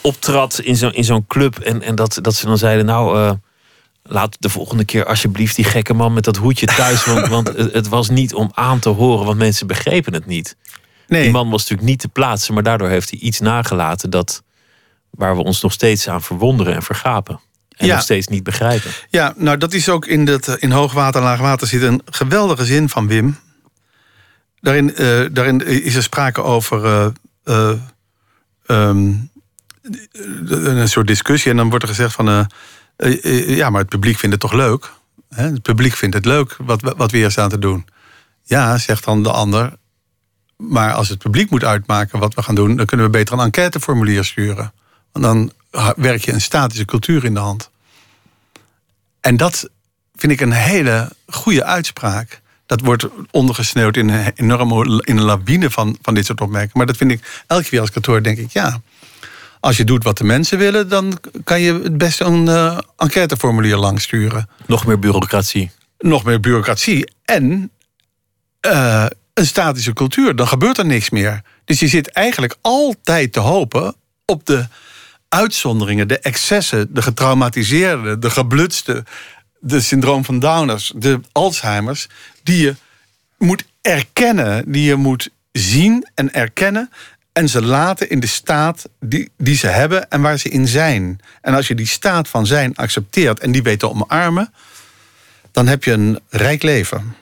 optrad 0.00 0.60
in 0.92 1.04
zo'n 1.04 1.26
club. 1.26 1.58
En, 1.58 1.82
en 1.82 1.94
dat, 1.94 2.18
dat 2.22 2.34
ze 2.34 2.46
dan 2.46 2.58
zeiden, 2.58 2.84
nou, 2.84 3.18
eh, 3.18 3.32
laat 4.02 4.36
de 4.38 4.48
volgende 4.48 4.84
keer 4.84 5.04
alsjeblieft 5.04 5.56
die 5.56 5.64
gekke 5.64 5.94
man 5.94 6.12
met 6.12 6.24
dat 6.24 6.36
hoedje 6.36 6.66
thuis. 6.66 7.04
Want, 7.04 7.28
want 7.36 7.48
het, 7.48 7.72
het 7.72 7.88
was 7.88 8.08
niet 8.08 8.34
om 8.34 8.50
aan 8.54 8.78
te 8.78 8.88
horen, 8.88 9.26
want 9.26 9.38
mensen 9.38 9.66
begrepen 9.66 10.12
het 10.12 10.26
niet. 10.26 10.56
Nee, 11.08 11.22
Die 11.22 11.30
man 11.32 11.50
was 11.50 11.60
natuurlijk 11.60 11.88
niet 11.88 11.98
te 12.00 12.08
plaatsen, 12.08 12.54
maar 12.54 12.62
daardoor 12.62 12.88
heeft 12.88 13.10
hij 13.10 13.18
iets 13.18 13.40
nagelaten 13.40 14.10
dat, 14.10 14.42
waar 15.10 15.36
we 15.36 15.42
ons 15.42 15.62
nog 15.62 15.72
steeds 15.72 16.08
aan 16.08 16.22
verwonderen 16.22 16.74
en 16.74 16.82
vergapen. 16.82 17.40
En 17.76 17.86
Ja. 17.86 17.94
nog 17.94 18.02
steeds 18.02 18.26
niet 18.26 18.42
begrijpen. 18.42 18.90
Ja, 19.10 19.34
nou 19.36 19.58
dat 19.58 19.72
is 19.72 19.88
ook 19.88 20.06
in, 20.06 20.24
dat, 20.24 20.48
eh, 20.48 20.54
in 20.58 20.70
hoogwater 20.70 21.20
en 21.20 21.26
laagwater 21.26 21.66
zit 21.66 21.82
een 21.82 22.00
geweldige 22.04 22.64
zin 22.64 22.88
van 22.88 23.06
Wim. 23.06 23.38
Daarin, 24.60 24.94
eh, 24.94 25.20
daarin 25.32 25.66
is 25.66 25.94
er 25.94 26.02
sprake 26.02 26.42
over 26.42 26.84
eh, 26.84 27.06
eh, 27.44 27.76
ehm, 28.66 29.12
een 30.46 30.88
soort 30.88 31.06
discussie. 31.06 31.50
En 31.50 31.56
dan 31.56 31.68
wordt 31.68 31.84
er 31.84 31.90
gezegd 31.90 32.14
van... 32.14 32.48
ja, 33.46 33.70
maar 33.70 33.80
het 33.80 33.88
publiek 33.90 34.18
vindt 34.18 34.34
het 34.42 34.50
toch 34.50 34.60
leuk? 34.60 34.92
Hè? 35.28 35.42
Het 35.44 35.62
publiek 35.62 35.94
vindt 35.94 36.14
het 36.14 36.24
leuk 36.24 36.56
wat, 36.60 36.80
we- 36.80 36.94
wat 36.96 37.10
we 37.10 37.16
hier 37.16 37.30
staan 37.30 37.48
te 37.48 37.58
doen. 37.58 37.86
Ja, 38.42 38.78
zegt 38.78 39.04
dan 39.04 39.22
de 39.22 39.30
ander. 39.32 39.72
Maar 40.56 40.92
als 40.92 41.08
het 41.08 41.18
publiek 41.18 41.50
moet 41.50 41.64
uitmaken 41.64 42.18
wat 42.18 42.34
we 42.34 42.42
gaan 42.42 42.54
doen... 42.54 42.76
dan 42.76 42.86
kunnen 42.86 43.06
we 43.06 43.12
beter 43.12 43.38
een 43.38 43.44
enquêteformulier 43.44 44.24
sturen. 44.24 44.72
Want 45.12 45.24
dan 45.24 45.52
werk 45.96 46.24
je 46.24 46.32
een 46.32 46.40
statische 46.40 46.84
cultuur 46.84 47.24
in 47.24 47.34
de 47.34 47.40
hand. 47.40 47.70
En 49.20 49.36
dat 49.36 49.68
vind 50.14 50.32
ik 50.32 50.40
een 50.40 50.52
hele 50.52 51.10
goede 51.26 51.64
uitspraak. 51.64 52.40
Dat 52.66 52.80
wordt 52.80 53.08
ondergesneeuwd 53.30 53.96
in 53.96 54.08
een 54.08 54.32
enorme 54.34 55.02
in 55.04 55.16
een 55.16 55.24
lawine 55.24 55.70
van, 55.70 55.98
van 56.02 56.14
dit 56.14 56.26
soort 56.26 56.40
opmerkingen. 56.40 56.76
Maar 56.76 56.86
dat 56.86 56.96
vind 56.96 57.10
ik 57.10 57.42
elke 57.46 57.64
keer 57.64 57.80
als 57.80 57.90
hoor, 58.02 58.22
denk 58.22 58.38
ik 58.38 58.50
ja. 58.50 58.80
Als 59.60 59.76
je 59.76 59.84
doet 59.84 60.04
wat 60.04 60.18
de 60.18 60.24
mensen 60.24 60.58
willen, 60.58 60.88
dan 60.88 61.18
kan 61.44 61.60
je 61.60 61.72
het 61.72 61.98
beste 61.98 62.24
een 62.24 62.48
eh, 62.48 62.78
enquêteformulier 62.96 63.76
lang 63.76 64.00
sturen. 64.00 64.48
Nog 64.66 64.86
meer 64.86 64.98
bureaucratie. 64.98 65.70
Nog 65.98 66.24
meer 66.24 66.40
bureaucratie 66.40 67.12
en 67.24 67.70
eh, 68.60 69.06
een 69.38 69.46
statische 69.46 69.92
cultuur. 69.92 70.36
Dan 70.36 70.48
gebeurt 70.48 70.78
er 70.78 70.86
niks 70.86 71.10
meer. 71.10 71.42
Dus 71.64 71.80
je 71.80 71.88
zit 71.88 72.10
eigenlijk 72.10 72.56
altijd 72.60 73.32
te 73.32 73.40
hopen 73.40 73.94
op 74.24 74.46
de 74.46 74.66
uitzonderingen, 75.28 76.08
de 76.08 76.18
excessen, 76.18 76.94
de 76.94 77.02
getraumatiseerden, 77.02 78.20
de 78.20 78.30
geblutste, 78.30 79.04
de 79.58 79.80
syndroom 79.80 80.24
van 80.24 80.38
Downers, 80.38 80.92
de 80.96 81.20
Alzheimer's, 81.32 82.08
die 82.42 82.62
je 82.62 82.74
moet 83.38 83.64
erkennen, 83.82 84.72
die 84.72 84.84
je 84.84 84.94
moet 84.94 85.30
zien 85.52 86.06
en 86.14 86.32
erkennen 86.34 86.90
en 87.32 87.48
ze 87.48 87.62
laten 87.62 88.10
in 88.10 88.20
de 88.20 88.26
staat 88.26 88.88
die, 89.00 89.30
die 89.36 89.56
ze 89.56 89.66
hebben 89.66 90.10
en 90.10 90.20
waar 90.20 90.38
ze 90.38 90.48
in 90.48 90.68
zijn. 90.68 91.20
En 91.40 91.54
als 91.54 91.68
je 91.68 91.74
die 91.74 91.86
staat 91.86 92.28
van 92.28 92.46
zijn 92.46 92.76
accepteert 92.76 93.40
en 93.40 93.52
die 93.52 93.62
weet 93.62 93.78
te 93.78 93.90
omarmen, 93.90 94.52
dan 95.52 95.66
heb 95.66 95.84
je 95.84 95.92
een 95.92 96.20
rijk 96.28 96.62
leven. 96.62 97.14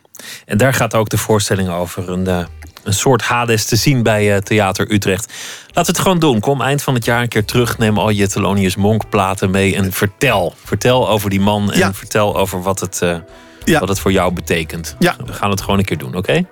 En 0.47 0.59
daar 0.59 0.75
gaat 0.75 0.95
ook 0.95 1.09
de 1.09 1.19
voorstelling 1.19 1.69
over. 1.69 2.09
Een, 2.09 2.27
eh, 2.27 2.45
een 2.83 2.95
soort 2.95 3.23
Hades 3.23 3.65
te 3.65 3.77
zien 3.77 4.03
bij 4.03 4.35
eh, 4.35 4.41
Theater 4.41 4.93
Utrecht. 4.93 5.33
Laten 5.67 5.83
we 5.93 5.99
het 5.99 5.99
gewoon 5.99 6.19
doen. 6.19 6.41
Kom 6.41 6.61
eind 6.61 6.83
van 6.83 6.95
het 6.95 7.05
jaar 7.05 7.23
een 7.23 7.29
keer 7.29 7.45
terug. 7.45 7.79
Neem 7.79 7.99
al 7.99 8.11
je 8.11 8.29
Thelonious 8.29 8.77
Monk 8.77 9.09
platen 9.09 9.51
mee. 9.51 9.77
En 9.77 9.93
vertel. 9.93 10.55
Vertel 10.65 11.09
over 11.09 11.31
die 11.31 11.41
man. 11.41 11.73
En 11.73 11.79
Ja. 11.79 11.95
vertel 11.95 12.37
over 12.37 12.63
wat 12.63 12.81
het, 12.81 13.03
eh, 13.03 13.17
Ja. 13.65 13.81
wat 13.81 13.89
het 13.89 13.99
voor 14.01 14.13
jou 14.13 14.33
betekent. 14.33 14.97
Ja. 14.99 15.17
We 15.27 15.33
gaan 15.33 15.51
het 15.51 15.61
gewoon 15.61 15.79
een 15.79 15.85
keer 15.85 15.99
doen, 15.99 16.15
oké? 16.17 16.45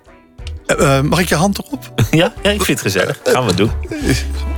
Mag 1.03 1.19
ik 1.21 1.29
je 1.29 1.35
hand 1.35 1.59
erop? 1.59 1.93
ja? 2.11 2.33
ja, 2.43 2.51
ik 2.51 2.63
vind 2.63 2.83
het 2.83 2.93
gezellig. 2.93 3.21
Gaan 3.25 3.47
we 3.47 3.55
doen. 3.55 3.71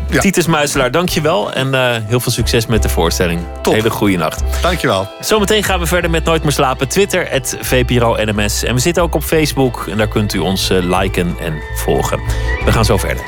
Ja. 0.08 0.20
Titus 0.20 0.46
Muiselaar, 0.46 0.90
dankjewel. 0.90 1.52
En 1.52 1.74
eh, 1.74 1.96
heel 2.06 2.20
veel 2.20 2.32
succes 2.32 2.66
met 2.66 2.82
de 2.82 2.88
voorstelling. 2.88 3.40
Top. 3.62 3.74
Hele 3.74 3.90
goede 3.90 4.16
nacht. 4.16 4.42
Dankjewel. 4.62 5.08
Zometeen 5.20 5.62
gaan 5.62 5.78
we 5.78 5.86
verder 5.86 6.10
met 6.10 6.24
Nooit 6.24 6.42
meer 6.42 6.52
slapen. 6.52 6.88
Twitter, 6.88 7.26
het 7.30 7.56
VPRO 7.60 8.16
NMS. 8.24 8.62
En 8.62 8.74
we 8.74 8.80
zitten 8.80 9.02
ook 9.02 9.14
op 9.14 9.22
Facebook. 9.22 9.86
En 9.90 9.96
daar 9.96 10.08
kunt 10.08 10.34
u 10.34 10.38
ons 10.38 10.70
eh, 10.70 10.78
liken 10.80 11.36
en 11.40 11.54
volgen. 11.76 12.20
We 12.64 12.72
gaan 12.72 12.84
zo 12.84 12.96
verder. 12.96 13.24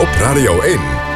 Op 0.00 0.08
Radio 0.20 0.60
1. 0.60 0.95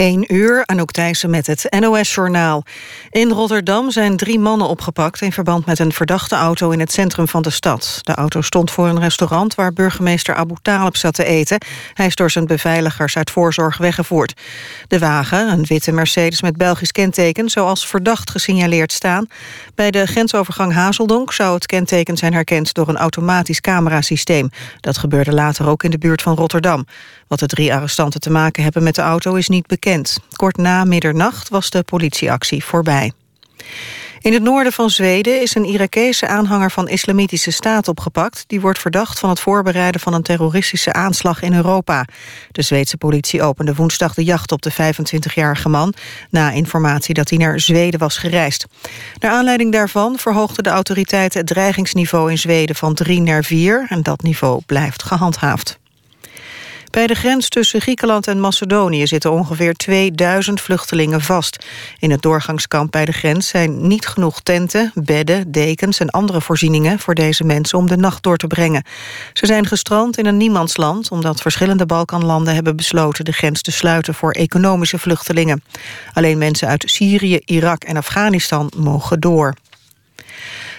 1 0.00 0.34
uur, 0.34 0.62
Anouk 0.66 0.90
Thijssen 0.90 1.30
met 1.30 1.46
het 1.46 1.76
NOS-journaal. 1.80 2.64
In 3.10 3.30
Rotterdam 3.30 3.90
zijn 3.90 4.16
drie 4.16 4.38
mannen 4.38 4.68
opgepakt... 4.68 5.20
in 5.20 5.32
verband 5.32 5.66
met 5.66 5.78
een 5.78 5.92
verdachte 5.92 6.34
auto 6.34 6.70
in 6.70 6.80
het 6.80 6.92
centrum 6.92 7.28
van 7.28 7.42
de 7.42 7.50
stad. 7.50 7.98
De 8.02 8.14
auto 8.14 8.40
stond 8.40 8.70
voor 8.70 8.88
een 8.88 9.00
restaurant 9.00 9.54
waar 9.54 9.72
burgemeester 9.72 10.34
Abu 10.34 10.54
Talib 10.62 10.96
zat 10.96 11.14
te 11.14 11.24
eten. 11.24 11.58
Hij 11.94 12.06
is 12.06 12.14
door 12.14 12.30
zijn 12.30 12.46
beveiligers 12.46 13.16
uit 13.16 13.30
voorzorg 13.30 13.76
weggevoerd. 13.76 14.40
De 14.86 14.98
wagen, 14.98 15.48
een 15.52 15.64
witte 15.64 15.92
Mercedes 15.92 16.42
met 16.42 16.56
Belgisch 16.56 16.92
kenteken... 16.92 17.50
zou 17.50 17.66
als 17.66 17.86
verdacht 17.86 18.30
gesignaleerd 18.30 18.92
staan. 18.92 19.26
Bij 19.74 19.90
de 19.90 20.06
grensovergang 20.06 20.72
Hazeldonk 20.72 21.32
zou 21.32 21.54
het 21.54 21.66
kenteken 21.66 22.16
zijn 22.16 22.32
herkend... 22.32 22.74
door 22.74 22.88
een 22.88 22.96
automatisch 22.96 23.60
camerasysteem. 23.60 24.50
Dat 24.80 24.98
gebeurde 24.98 25.32
later 25.32 25.68
ook 25.68 25.82
in 25.82 25.90
de 25.90 25.98
buurt 25.98 26.22
van 26.22 26.36
Rotterdam. 26.36 26.86
Wat 27.30 27.38
de 27.38 27.46
drie 27.46 27.74
arrestanten 27.74 28.20
te 28.20 28.30
maken 28.30 28.62
hebben 28.62 28.82
met 28.82 28.94
de 28.94 29.02
auto 29.02 29.34
is 29.34 29.48
niet 29.48 29.66
bekend. 29.66 30.18
Kort 30.36 30.56
na 30.56 30.84
middernacht 30.84 31.48
was 31.48 31.70
de 31.70 31.82
politieactie 31.82 32.64
voorbij. 32.64 33.12
In 34.20 34.32
het 34.32 34.42
noorden 34.42 34.72
van 34.72 34.90
Zweden 34.90 35.40
is 35.40 35.54
een 35.54 35.64
Irakese 35.64 36.26
aanhanger 36.26 36.70
van 36.70 36.88
Islamitische 36.88 37.50
Staat 37.50 37.88
opgepakt. 37.88 38.44
Die 38.46 38.60
wordt 38.60 38.78
verdacht 38.78 39.18
van 39.18 39.28
het 39.28 39.40
voorbereiden 39.40 40.00
van 40.00 40.14
een 40.14 40.22
terroristische 40.22 40.92
aanslag 40.92 41.42
in 41.42 41.54
Europa. 41.54 42.04
De 42.50 42.62
Zweedse 42.62 42.96
politie 42.96 43.42
opende 43.42 43.74
woensdag 43.74 44.14
de 44.14 44.24
jacht 44.24 44.52
op 44.52 44.62
de 44.62 44.72
25-jarige 44.72 45.68
man... 45.68 45.94
na 46.30 46.50
informatie 46.50 47.14
dat 47.14 47.28
hij 47.28 47.38
naar 47.38 47.60
Zweden 47.60 48.00
was 48.00 48.18
gereisd. 48.18 48.66
Naar 49.18 49.32
aanleiding 49.32 49.72
daarvan 49.72 50.18
verhoogden 50.18 50.64
de 50.64 50.70
autoriteiten 50.70 51.38
het 51.38 51.48
dreigingsniveau 51.48 52.30
in 52.30 52.38
Zweden 52.38 52.76
van 52.76 52.94
3 52.94 53.20
naar 53.20 53.44
4... 53.44 53.86
en 53.88 54.02
dat 54.02 54.22
niveau 54.22 54.62
blijft 54.66 55.02
gehandhaafd. 55.02 55.79
Bij 56.90 57.06
de 57.06 57.14
grens 57.14 57.48
tussen 57.48 57.80
Griekenland 57.80 58.26
en 58.26 58.40
Macedonië 58.40 59.06
zitten 59.06 59.30
ongeveer 59.30 59.74
2000 59.74 60.60
vluchtelingen 60.60 61.20
vast. 61.20 61.66
In 61.98 62.10
het 62.10 62.22
doorgangskamp 62.22 62.90
bij 62.90 63.04
de 63.04 63.12
grens 63.12 63.48
zijn 63.48 63.86
niet 63.86 64.06
genoeg 64.06 64.40
tenten, 64.40 64.92
bedden, 64.94 65.52
dekens 65.52 65.98
en 65.98 66.10
andere 66.10 66.40
voorzieningen 66.40 66.98
voor 66.98 67.14
deze 67.14 67.44
mensen 67.44 67.78
om 67.78 67.86
de 67.86 67.96
nacht 67.96 68.22
door 68.22 68.36
te 68.36 68.46
brengen. 68.46 68.84
Ze 69.32 69.46
zijn 69.46 69.66
gestrand 69.66 70.18
in 70.18 70.26
een 70.26 70.36
niemandsland 70.36 71.10
omdat 71.10 71.40
verschillende 71.40 71.86
Balkanlanden 71.86 72.54
hebben 72.54 72.76
besloten 72.76 73.24
de 73.24 73.32
grens 73.32 73.62
te 73.62 73.72
sluiten 73.72 74.14
voor 74.14 74.32
economische 74.32 74.98
vluchtelingen. 74.98 75.62
Alleen 76.12 76.38
mensen 76.38 76.68
uit 76.68 76.82
Syrië, 76.86 77.40
Irak 77.44 77.84
en 77.84 77.96
Afghanistan 77.96 78.72
mogen 78.76 79.20
door. 79.20 79.54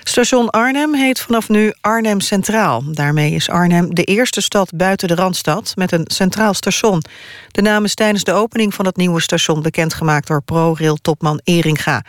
Station 0.03 0.49
Arnhem 0.49 0.93
heet 0.93 1.19
vanaf 1.19 1.49
nu 1.49 1.73
Arnhem 1.81 2.19
Centraal. 2.19 2.83
Daarmee 2.93 3.31
is 3.31 3.49
Arnhem 3.49 3.95
de 3.95 4.03
eerste 4.03 4.41
stad 4.41 4.71
buiten 4.75 5.07
de 5.07 5.15
Randstad 5.15 5.71
met 5.75 5.91
een 5.91 6.05
centraal 6.07 6.53
station. 6.53 7.03
De 7.51 7.61
naam 7.61 7.83
is 7.83 7.93
tijdens 7.93 8.23
de 8.23 8.31
opening 8.31 8.73
van 8.73 8.85
het 8.85 8.95
nieuwe 8.95 9.21
station 9.21 9.61
bekendgemaakt 9.61 10.27
door 10.27 10.41
ProRail-topman 10.41 11.41
Eringa. 11.43 12.03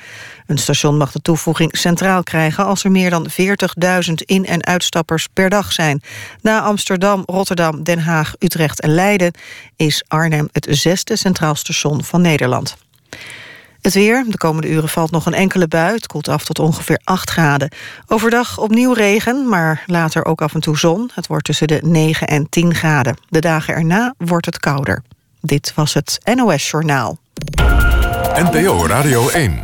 Een 0.46 0.58
station 0.58 0.96
mag 0.96 1.12
de 1.12 1.22
toevoeging 1.22 1.76
centraal 1.76 2.22
krijgen 2.22 2.64
als 2.64 2.84
er 2.84 2.90
meer 2.90 3.10
dan 3.10 3.30
40.000 3.30 4.22
in- 4.24 4.46
en 4.46 4.64
uitstappers 4.64 5.26
per 5.32 5.50
dag 5.50 5.72
zijn. 5.72 6.02
Na 6.40 6.60
Amsterdam, 6.60 7.22
Rotterdam, 7.26 7.82
Den 7.82 7.98
Haag, 7.98 8.34
Utrecht 8.38 8.80
en 8.80 8.94
Leiden 8.94 9.32
is 9.76 10.04
Arnhem 10.08 10.48
het 10.52 10.66
zesde 10.70 11.16
centraal 11.16 11.54
station 11.54 12.04
van 12.04 12.20
Nederland. 12.20 12.76
Het 13.82 13.94
weer. 13.94 14.24
De 14.28 14.36
komende 14.36 14.68
uren 14.68 14.88
valt 14.88 15.10
nog 15.10 15.26
een 15.26 15.34
enkele 15.34 15.68
bui. 15.68 15.94
Het 15.94 16.06
koelt 16.06 16.28
af 16.28 16.44
tot 16.44 16.58
ongeveer 16.58 17.00
8 17.04 17.30
graden. 17.30 17.72
Overdag 18.06 18.58
opnieuw 18.58 18.92
regen, 18.92 19.48
maar 19.48 19.82
later 19.86 20.24
ook 20.24 20.42
af 20.42 20.54
en 20.54 20.60
toe 20.60 20.78
zon. 20.78 21.10
Het 21.14 21.26
wordt 21.26 21.44
tussen 21.44 21.68
de 21.68 21.80
9 21.82 22.26
en 22.26 22.48
10 22.48 22.74
graden. 22.74 23.16
De 23.28 23.40
dagen 23.40 23.74
erna 23.74 24.14
wordt 24.18 24.46
het 24.46 24.58
kouder. 24.58 25.02
Dit 25.40 25.72
was 25.74 25.94
het 25.94 26.18
NOS 26.34 26.70
Journaal. 26.70 27.18
NPO 28.34 28.86
Radio 28.86 29.28
1. 29.28 29.62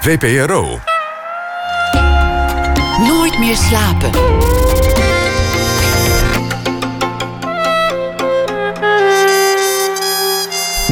VPRO. 0.00 0.78
Nooit 2.98 3.38
meer 3.38 3.56
slapen. 3.56 4.10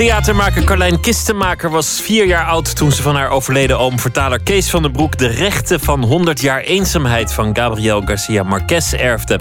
Theatermaker 0.00 0.64
Carlijn 0.64 1.00
Kistenmaker 1.00 1.70
was 1.70 2.00
vier 2.00 2.26
jaar 2.26 2.44
oud 2.44 2.76
toen 2.76 2.92
ze 2.92 3.02
van 3.02 3.16
haar 3.16 3.28
overleden 3.28 3.78
oom 3.78 3.98
vertaler 3.98 4.42
Kees 4.42 4.70
van 4.70 4.82
den 4.82 4.92
Broek 4.92 5.18
de 5.18 5.26
rechten 5.26 5.80
van 5.80 6.04
100 6.04 6.40
jaar 6.40 6.60
eenzaamheid 6.60 7.32
van 7.32 7.56
Gabriel 7.56 8.02
Garcia 8.04 8.42
Marquez 8.42 8.92
erfde. 8.92 9.40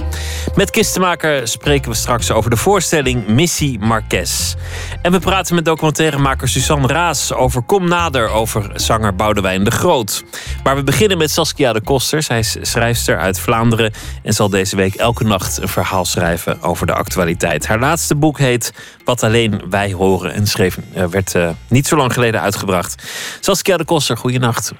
Met 0.55 0.69
Kistenmaker 0.69 1.47
spreken 1.47 1.91
we 1.91 1.95
straks 1.97 2.31
over 2.31 2.49
de 2.49 2.57
voorstelling 2.57 3.27
Missie 3.27 3.79
Marquez. 3.79 4.55
En 5.01 5.11
we 5.11 5.19
praten 5.19 5.55
met 5.55 5.65
documentairemaker 5.65 6.47
Suzanne 6.47 6.87
Raas 6.87 7.33
over 7.33 7.61
Kom 7.61 7.87
Nader 7.87 8.29
over 8.29 8.71
zanger 8.73 9.15
Boudewijn 9.15 9.63
de 9.63 9.71
Groot. 9.71 10.23
Maar 10.63 10.75
we 10.75 10.83
beginnen 10.83 11.17
met 11.17 11.31
Saskia 11.31 11.73
de 11.73 11.81
Koster. 11.81 12.23
Zij 12.23 12.39
is 12.39 12.57
schrijfster 12.61 13.19
uit 13.19 13.39
Vlaanderen 13.39 13.91
en 14.23 14.33
zal 14.33 14.49
deze 14.49 14.75
week 14.75 14.95
elke 14.95 15.23
nacht 15.23 15.61
een 15.61 15.67
verhaal 15.67 16.05
schrijven 16.05 16.61
over 16.61 16.87
de 16.87 16.93
actualiteit. 16.93 17.67
Haar 17.67 17.79
laatste 17.79 18.15
boek 18.15 18.37
heet 18.37 18.73
Wat 19.03 19.23
alleen 19.23 19.61
wij 19.69 19.91
horen 19.91 20.33
en 20.33 20.47
schreef, 20.49 20.77
eh, 20.93 21.05
werd 21.05 21.35
eh, 21.35 21.49
niet 21.69 21.87
zo 21.87 21.95
lang 21.95 22.13
geleden 22.13 22.41
uitgebracht. 22.41 23.03
Saskia 23.39 23.77
de 23.77 23.85
Koster, 23.85 24.17
goeienacht. 24.17 24.71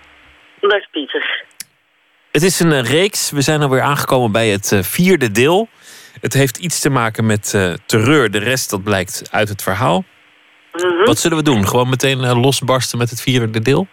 Dag 0.61 0.89
Pieter. 0.91 1.45
Het 2.32 2.43
is 2.43 2.59
een 2.59 2.72
eh, 2.72 2.82
reeks. 2.82 3.32
We 3.32 3.41
zijn 3.41 3.61
alweer 3.61 3.82
aangekomen 3.82 4.32
bij 4.32 4.49
het 4.49 4.80
vierde 4.82 5.32
deel. 5.32 5.70
Het 6.22 6.34
heeft 6.34 6.57
iets 6.57 6.80
te 6.80 6.89
maken 6.89 7.26
met 7.26 7.49
terreur. 7.86 8.32
De 8.32 8.38
rest 8.38 8.70
dat 8.70 8.84
blijkt 8.84 9.24
uit 9.32 9.49
het 9.49 9.61
verhaal. 9.61 10.03
Mhm. 10.72 11.05
Wat 11.05 11.20
zullen 11.20 11.38
we 11.38 11.43
doen? 11.43 11.67
Gewoon 11.67 11.89
meteen 11.89 12.39
losbarsten 12.39 12.97
met 12.97 13.09
het 13.09 13.22
vierde 13.22 13.59
deel? 13.59 13.88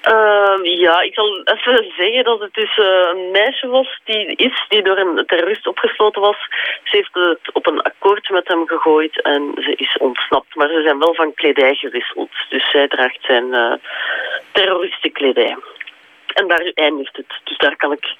Ehm, 0.00 0.64
ja, 0.64 1.00
ik 1.00 1.14
zal 1.14 1.42
even 1.44 1.92
zeggen 1.96 2.24
dat 2.24 2.40
het 2.40 2.54
dus 2.54 2.78
eh, 2.78 2.84
een 2.84 3.30
meisje 3.30 3.66
was 3.66 4.00
die 4.04 4.34
is, 4.36 4.64
die 4.68 4.82
door 4.82 4.98
een 4.98 5.26
terrorist 5.26 5.66
opgesloten 5.66 6.20
was. 6.20 6.36
Ze 6.84 6.96
heeft 6.96 7.14
het 7.14 7.52
op 7.52 7.66
een 7.66 7.82
akkoord 7.82 8.28
met 8.28 8.48
hem 8.48 8.66
gegooid 8.66 9.22
en 9.22 9.52
ze 9.54 9.74
is 9.76 9.96
ontsnapt. 9.98 10.54
Maar 10.54 10.68
ze 10.68 10.82
zijn 10.82 10.98
wel 10.98 11.14
van 11.14 11.34
kledij 11.34 11.74
gewisseld. 11.74 12.30
Dus 12.48 12.70
zij 12.70 12.88
draagt 12.88 13.18
zijn 13.20 13.44
uh, 13.44 13.72
terroristenkledij. 14.52 15.56
En 16.34 16.48
daar 16.48 16.70
eindigt 16.74 17.16
het. 17.16 17.40
Dus 17.44 17.58
daar 17.58 17.76
kan 17.76 17.92
ik 17.92 18.14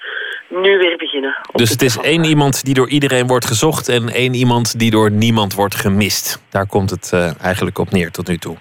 nu 0.47 0.77
weer 0.77 0.97
beginnen. 0.97 1.35
Dus 1.53 1.69
het 1.69 1.81
is 1.81 1.97
één 1.97 2.23
iemand 2.23 2.65
die 2.65 2.73
door 2.73 2.89
iedereen 2.89 3.27
wordt 3.27 3.45
gezocht 3.45 3.89
en 3.89 4.09
één 4.09 4.33
iemand 4.33 4.79
die 4.79 4.91
door 4.91 5.11
niemand 5.11 5.53
wordt 5.53 5.75
gemist. 5.75 6.45
Daar 6.49 6.67
komt 6.67 6.89
het 6.89 7.11
eh, 7.13 7.43
eigenlijk 7.43 7.79
op 7.79 7.91
neer 7.91 8.11
tot 8.11 8.27
nu 8.27 8.37
toe. 8.37 8.57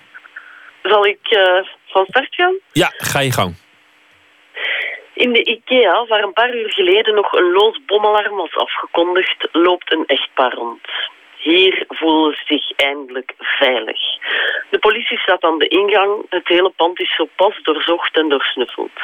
Zal 0.83 1.07
ik 1.07 1.19
eh, 1.23 1.67
van 1.91 2.05
start 2.09 2.35
gaan? 2.35 2.59
Ja, 2.73 2.93
ga 2.97 3.21
je 3.21 3.33
gang. 3.33 3.55
In 5.15 5.33
de 5.33 5.45
IKEA, 5.45 6.07
waar 6.07 6.23
een 6.23 6.33
paar 6.33 6.55
uur 6.55 6.73
geleden 6.73 7.15
nog 7.15 7.33
een 7.33 7.53
loos 7.53 7.81
bomalarm 7.87 8.37
was 8.37 8.57
afgekondigd, 8.57 9.49
loopt 9.53 9.93
een 9.93 10.07
echtpaar 10.07 10.53
rond. 10.53 10.81
Hier 11.37 11.85
voelen 11.89 12.35
ze 12.35 12.43
zich 12.47 12.71
eindelijk 12.77 13.33
veilig. 13.39 14.01
De 14.71 14.79
politie 14.79 15.19
staat 15.19 15.43
aan 15.43 15.59
de 15.59 15.69
ingang. 15.69 16.27
Het 16.29 16.49
hele 16.49 16.73
pand 16.77 17.01
is 17.01 17.15
zo 17.15 17.29
pas 17.37 17.63
doorzocht 17.63 18.17
en 18.17 18.29
doorsnuffeld. 18.29 18.99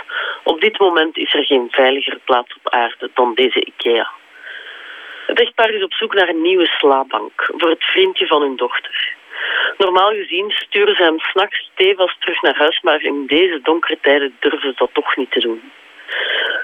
Op 0.45 0.61
dit 0.61 0.79
moment 0.79 1.17
is 1.17 1.35
er 1.35 1.45
geen 1.45 1.69
veiliger 1.71 2.19
plaats 2.25 2.57
op 2.57 2.73
aarde 2.73 3.11
dan 3.15 3.35
deze 3.35 3.65
IKEA. 3.65 4.11
Het 5.27 5.41
echtpaar 5.41 5.71
is 5.71 5.83
op 5.83 5.93
zoek 5.93 6.15
naar 6.15 6.29
een 6.29 6.43
nieuwe 6.43 6.67
slaapbank 6.67 7.51
voor 7.57 7.71
het 7.71 7.85
vriendje 7.85 8.27
van 8.27 8.43
hun 8.43 8.57
dochter. 8.57 9.15
Normaal 9.79 10.11
gezien 10.11 10.51
sturen 10.51 10.97
ze 10.97 11.03
hem 11.03 11.19
s'nachts 11.19 11.71
stevast 11.73 12.21
terug 12.21 12.43
naar 12.43 12.57
huis, 12.57 12.81
maar 12.83 13.03
in 13.03 13.27
deze 13.27 13.61
donkere 13.63 13.99
tijden 14.01 14.37
durven 14.41 14.69
ze 14.69 14.75
dat 14.77 14.91
toch 14.93 15.17
niet 15.17 15.31
te 15.31 15.41
doen. 15.41 15.73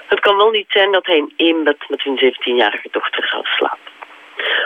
Het 0.07 0.19
kan 0.19 0.37
wel 0.37 0.49
niet 0.49 0.69
zijn 0.69 0.91
dat 0.91 1.05
hij 1.05 1.17
in 1.17 1.33
één 1.35 1.63
bed 1.63 1.89
met 1.89 2.03
hun 2.03 2.19
17-jarige 2.19 2.87
dochter 2.91 3.27
zou 3.27 3.43
slapen. 3.45 3.91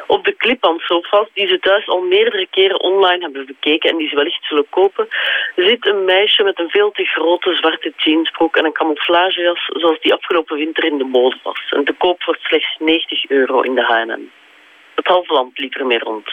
Op 0.08 0.26
de 0.26 0.34
slip-on-sofa's 0.38 1.30
die 1.34 1.48
ze 1.48 1.60
thuis 1.60 1.88
al 1.88 2.02
meerdere 2.02 2.48
keren 2.50 2.80
online 2.80 3.22
hebben 3.22 3.46
bekeken 3.46 3.90
en 3.90 3.98
die 3.98 4.10
ze 4.10 4.16
wellicht 4.16 4.44
zullen 4.44 4.70
kopen, 4.70 5.08
zit 5.56 5.88
een 5.88 6.06
meisje 6.06 6.44
met 6.44 6.60
een 6.60 6.70
veel 6.70 6.92
te 6.92 7.06
grote 7.06 7.56
zwarte 7.56 7.94
jeansbroek 7.98 8.58
en 8.58 8.66
een 8.66 8.74
camouflagejas 8.74 9.66
zoals 9.66 10.00
die 10.00 10.14
afgelopen 10.14 10.58
winter 10.58 10.84
in 10.84 10.98
de 10.98 11.04
mode 11.04 11.38
was. 11.44 11.72
En 11.76 11.86
te 11.86 11.94
koop 11.94 12.24
voor 12.24 12.38
slechts 12.42 12.76
90 12.80 13.30
euro 13.30 13.62
in 13.62 13.76
de 13.76 13.84
H&M. 13.84 14.32
Het 14.98 15.08
halve 15.08 15.34
land 15.34 15.58
liep 15.60 15.76
ermee 15.76 16.00
rond. 16.00 16.30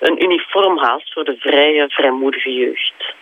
Een 0.00 0.22
uniform 0.24 0.78
haast 0.78 1.12
voor 1.12 1.24
de 1.24 1.36
vrije, 1.38 1.88
vrijmoedige 1.88 2.52
jeugd. 2.52 3.14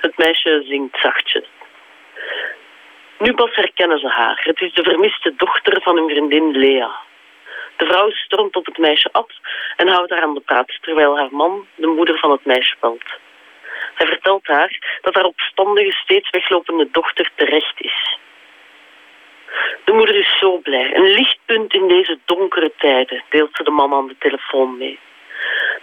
Het 0.00 0.18
meisje 0.18 0.62
zingt 0.66 0.98
zachtjes. 1.00 1.48
Nu 3.18 3.34
pas 3.34 3.54
herkennen 3.54 3.98
ze 3.98 4.08
haar. 4.08 4.40
Het 4.44 4.60
is 4.60 4.74
de 4.74 4.82
vermiste 4.82 5.32
dochter 5.36 5.82
van 5.82 5.96
hun 5.96 6.08
vriendin 6.08 6.50
Lea. 6.50 6.90
De 7.76 7.86
vrouw 7.86 8.10
stormt 8.10 8.56
op 8.56 8.66
het 8.66 8.78
meisje 8.78 9.08
af 9.12 9.30
en 9.76 9.88
houdt 9.88 10.10
haar 10.10 10.22
aan 10.22 10.34
de 10.34 10.40
praat, 10.40 10.78
terwijl 10.80 11.16
haar 11.16 11.30
man 11.30 11.66
de 11.74 11.86
moeder 11.86 12.18
van 12.18 12.30
het 12.30 12.44
meisje 12.44 12.76
belt. 12.80 13.08
Hij 13.94 14.06
vertelt 14.06 14.46
haar 14.46 14.98
dat 15.00 15.14
haar 15.14 15.24
opstandige, 15.24 15.92
steeds 15.92 16.30
weglopende 16.30 16.88
dochter 16.90 17.30
terecht 17.34 17.80
is. 17.80 18.18
De 19.84 19.92
moeder 19.92 20.16
is 20.16 20.38
zo 20.38 20.58
blij. 20.58 20.94
Een 20.94 21.10
lichtpunt 21.10 21.74
in 21.74 21.88
deze 21.88 22.18
donkere 22.24 22.72
tijden, 22.78 23.22
deelt 23.28 23.50
ze 23.52 23.62
de 23.62 23.70
man 23.70 23.92
aan 23.92 24.08
de 24.08 24.16
telefoon 24.18 24.78
mee. 24.78 24.98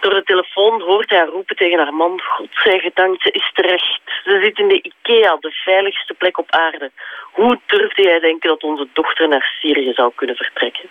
Door 0.00 0.14
de 0.14 0.22
telefoon 0.22 0.80
hoort 0.80 1.10
hij 1.10 1.18
haar 1.18 1.28
roepen 1.28 1.56
tegen 1.56 1.78
haar 1.78 1.94
man. 1.94 2.20
God 2.20 2.48
zij 2.52 2.78
gedankt, 2.78 3.22
ze 3.22 3.30
is 3.30 3.50
terecht. 3.54 4.00
Ze 4.24 4.40
zit 4.42 4.58
in 4.58 4.68
de 4.68 4.82
IKEA, 4.82 5.36
de 5.40 5.50
veiligste 5.50 6.14
plek 6.14 6.38
op 6.38 6.50
aarde. 6.50 6.90
Hoe 7.32 7.60
durfde 7.66 8.02
jij 8.02 8.20
denken 8.20 8.48
dat 8.48 8.62
onze 8.62 8.88
dochter 8.92 9.28
naar 9.28 9.50
Syrië 9.60 9.92
zou 9.92 10.12
kunnen 10.14 10.36
vertrekken? 10.36 10.88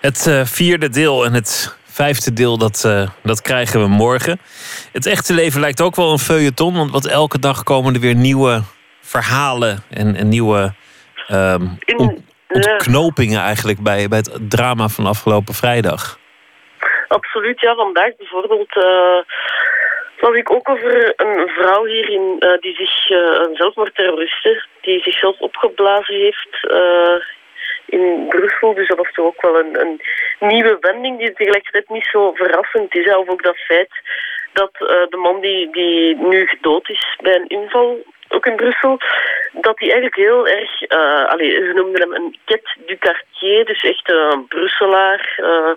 Het 0.00 0.26
eh, 0.26 0.44
vierde 0.44 0.88
deel 0.88 1.24
en 1.24 1.32
het 1.32 1.78
vijfde 1.84 2.32
deel, 2.32 2.58
dat, 2.58 2.84
eh, 2.84 3.08
dat 3.22 3.42
krijgen 3.42 3.80
we 3.80 3.88
morgen. 3.88 4.40
Het 4.92 5.06
echte 5.06 5.32
leven 5.32 5.60
lijkt 5.60 5.80
ook 5.80 5.96
wel 5.96 6.12
een 6.12 6.18
feuilleton, 6.18 6.74
want 6.74 6.90
wat 6.90 7.06
elke 7.06 7.38
dag 7.38 7.62
komen 7.62 7.94
er 7.94 8.00
weer 8.00 8.14
nieuwe 8.14 8.62
verhalen 9.10 9.82
en, 9.90 10.16
en 10.16 10.28
nieuwe 10.28 10.72
In- 11.84 11.98
ont- 11.98 12.20
ontknopingen 12.48 13.40
eigenlijk 13.40 13.80
bij, 13.82 14.08
bij 14.08 14.18
het 14.18 14.50
drama 14.50 14.88
van 14.88 15.06
afgelopen 15.06 15.54
vrijdag. 15.54 16.18
Absoluut, 17.08 17.60
ja. 17.60 17.74
Vandaag 17.74 18.16
bijvoorbeeld 18.16 18.76
eh 18.76 19.20
las 20.20 20.34
ik 20.36 20.52
ook 20.52 20.68
over 20.68 21.12
een 21.16 21.48
vrouw 21.48 21.84
hier 21.84 22.08
in, 22.08 22.36
eh, 22.38 22.58
die 22.60 22.74
zich, 22.74 23.10
eh, 23.10 23.16
een 23.18 23.54
zelfmoordterroriste, 23.56 24.64
die 24.80 25.00
zichzelf 25.02 25.40
opgeblazen 25.40 26.14
heeft 26.14 26.66
eh, 26.70 27.16
in 27.86 28.26
Brussel. 28.28 28.74
Dus 28.74 28.88
dat 28.88 28.96
was 28.96 29.12
toch 29.12 29.26
ook 29.26 29.42
wel 29.42 29.58
een, 29.58 29.80
een 29.80 30.00
nieuwe 30.48 30.76
wending 30.80 31.18
die 31.18 31.32
tegelijkertijd 31.32 31.88
niet 31.88 32.08
zo 32.12 32.32
verrassend 32.34 32.94
is. 32.94 33.04
hè. 33.04 33.16
Of 33.16 33.28
ook 33.28 33.42
dat 33.42 33.56
feit 33.56 33.92
dat 34.52 34.70
eh, 34.72 34.86
de 35.08 35.16
man 35.16 35.40
die, 35.40 35.72
die 35.72 36.16
nu 36.16 36.46
gedood 36.46 36.88
is 36.88 37.18
bij 37.22 37.34
een 37.34 37.48
inval, 37.48 37.98
ook 38.32 38.46
in 38.46 38.56
Brussel, 38.56 38.98
dat 39.52 39.78
hij 39.78 39.88
eigenlijk 39.88 40.16
heel 40.16 40.46
erg, 40.48 40.82
eh 40.82 41.24
allee, 41.24 41.50
ze 41.50 41.72
noemden 41.74 42.00
hem 42.00 42.14
een 42.14 42.36
quête 42.44 42.70
du 42.86 42.96
quartier, 42.96 43.64
dus 43.64 43.82
echt 43.82 44.10
een 44.10 44.46
Brusselaar, 44.48 45.34
eh, 45.36 45.72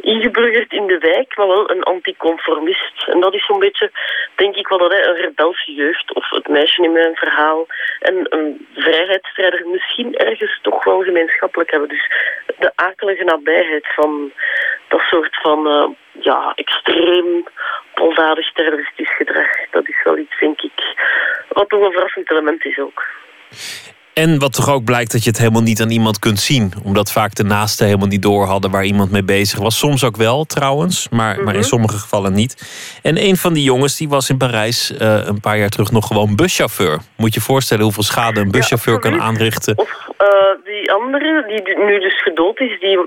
ingeburgerd 0.00 0.72
in 0.72 0.86
de 0.86 0.98
wijk, 0.98 1.36
maar 1.36 1.46
wel 1.46 1.70
een 1.70 1.82
anticonformist. 1.82 3.06
En 3.06 3.20
dat 3.20 3.34
is 3.34 3.46
zo'n 3.46 3.58
beetje, 3.58 3.90
denk 4.34 4.56
ik 4.56 4.68
wel, 4.68 4.78
dat 4.78 4.92
hij 4.92 5.06
een 5.06 5.16
rebelse 5.16 5.72
jeugd, 5.72 6.14
of 6.14 6.30
het 6.30 6.48
meisje 6.48 6.82
in 6.82 6.92
mijn 6.92 7.14
verhaal, 7.14 7.66
en 8.00 8.26
een 8.28 8.66
vrijheidsstrijder 8.74 9.66
misschien 9.66 10.16
ergens 10.16 10.58
toch 10.62 10.84
wel 10.84 11.02
gemeenschappelijk 11.02 11.70
hebben. 11.70 11.88
Dus 11.88 12.10
de 12.58 12.72
akelige 12.74 13.24
nabijheid 13.24 13.86
van 13.94 14.32
dat 14.88 15.00
soort 15.00 15.38
van, 15.42 15.66
eh, 15.66 15.88
ja, 16.12 16.52
extreem 16.54 17.44
baldadig 17.94 18.52
terroristisch 18.52 19.16
gedrag, 19.16 19.48
dat 19.70 19.88
is 19.88 20.02
wel 20.04 20.18
iets, 20.18 20.38
denk 20.40 20.60
ik, 20.60 20.96
wat 21.48 21.68
toch 21.68 21.80
een 21.80 21.92
verrassend 21.92 22.30
element 22.30 22.64
is 22.64 22.78
ook. 22.78 23.04
En 24.14 24.38
wat 24.38 24.52
toch 24.52 24.70
ook 24.70 24.84
blijkt 24.84 25.12
dat 25.12 25.24
je 25.24 25.30
het 25.30 25.38
helemaal 25.38 25.62
niet 25.62 25.80
aan 25.80 25.90
iemand 25.90 26.18
kunt 26.18 26.38
zien. 26.38 26.72
Omdat 26.84 27.12
vaak 27.12 27.34
de 27.34 27.44
naasten 27.44 27.86
helemaal 27.86 28.08
niet 28.08 28.22
door 28.22 28.44
hadden 28.44 28.70
waar 28.70 28.84
iemand 28.84 29.10
mee 29.10 29.24
bezig 29.24 29.58
was. 29.58 29.78
Soms 29.78 30.04
ook 30.04 30.16
wel 30.16 30.44
trouwens, 30.44 31.08
maar, 31.08 31.42
maar 31.42 31.54
in 31.54 31.64
sommige 31.64 31.98
gevallen 31.98 32.32
niet. 32.32 32.52
En 33.02 33.16
een 33.16 33.36
van 33.36 33.52
die 33.52 33.62
jongens 33.62 33.96
die 33.96 34.08
was 34.08 34.30
in 34.30 34.36
Parijs 34.36 34.96
eh, 34.96 35.26
een 35.26 35.40
paar 35.40 35.58
jaar 35.58 35.68
terug 35.68 35.90
nog 35.90 36.06
gewoon 36.06 36.36
buschauffeur. 36.36 36.98
Moet 37.16 37.34
je 37.34 37.40
voorstellen 37.40 37.84
hoeveel 37.84 38.02
schade 38.02 38.40
een 38.40 38.50
buschauffeur 38.50 38.98
kan 38.98 39.20
aanrichten. 39.20 39.78
Of 39.78 40.08
eh, 40.16 40.26
die 40.64 40.92
andere, 40.92 41.44
die 41.46 41.78
nu 41.78 42.00
dus 42.00 42.22
gedood 42.22 42.60
is, 42.60 42.80
die 42.80 42.98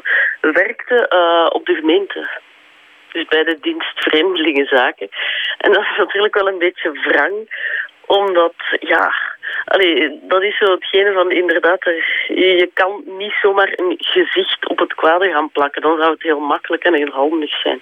werkte 0.42 1.08
eh, 1.08 1.56
op 1.56 1.66
de 1.66 1.74
gemeente. 1.74 2.42
Dus 3.14 3.26
bij 3.28 3.44
de 3.44 3.58
dienst 3.62 4.00
Vreemdelingenzaken. 4.04 5.10
En 5.58 5.72
dat 5.72 5.82
is 5.84 5.98
natuurlijk 5.98 6.36
wel 6.36 6.48
een 6.48 6.58
beetje 6.60 6.92
wrang, 6.92 7.34
omdat, 8.06 8.54
ja, 8.80 9.14
allee, 9.66 10.20
dat 10.28 10.42
is 10.42 10.58
zo 10.58 10.72
hetgene 10.72 11.14
van 11.14 11.32
inderdaad, 11.32 11.86
er- 11.86 12.24
je 12.28 12.70
kan 12.74 13.04
niet 13.18 13.34
zomaar 13.42 13.74
een 13.76 13.96
gezicht 13.98 14.68
op 14.68 14.80
het 14.80 14.94
kwade 14.94 15.32
gaan 15.32 15.52
plakken. 15.52 15.82
Dan 15.82 15.98
zou 15.98 16.12
het 16.12 16.22
heel 16.24 16.40
makkelijk 16.40 16.84
en 16.84 16.94
heel 16.94 17.12
handig 17.12 17.60
zijn. 17.62 17.82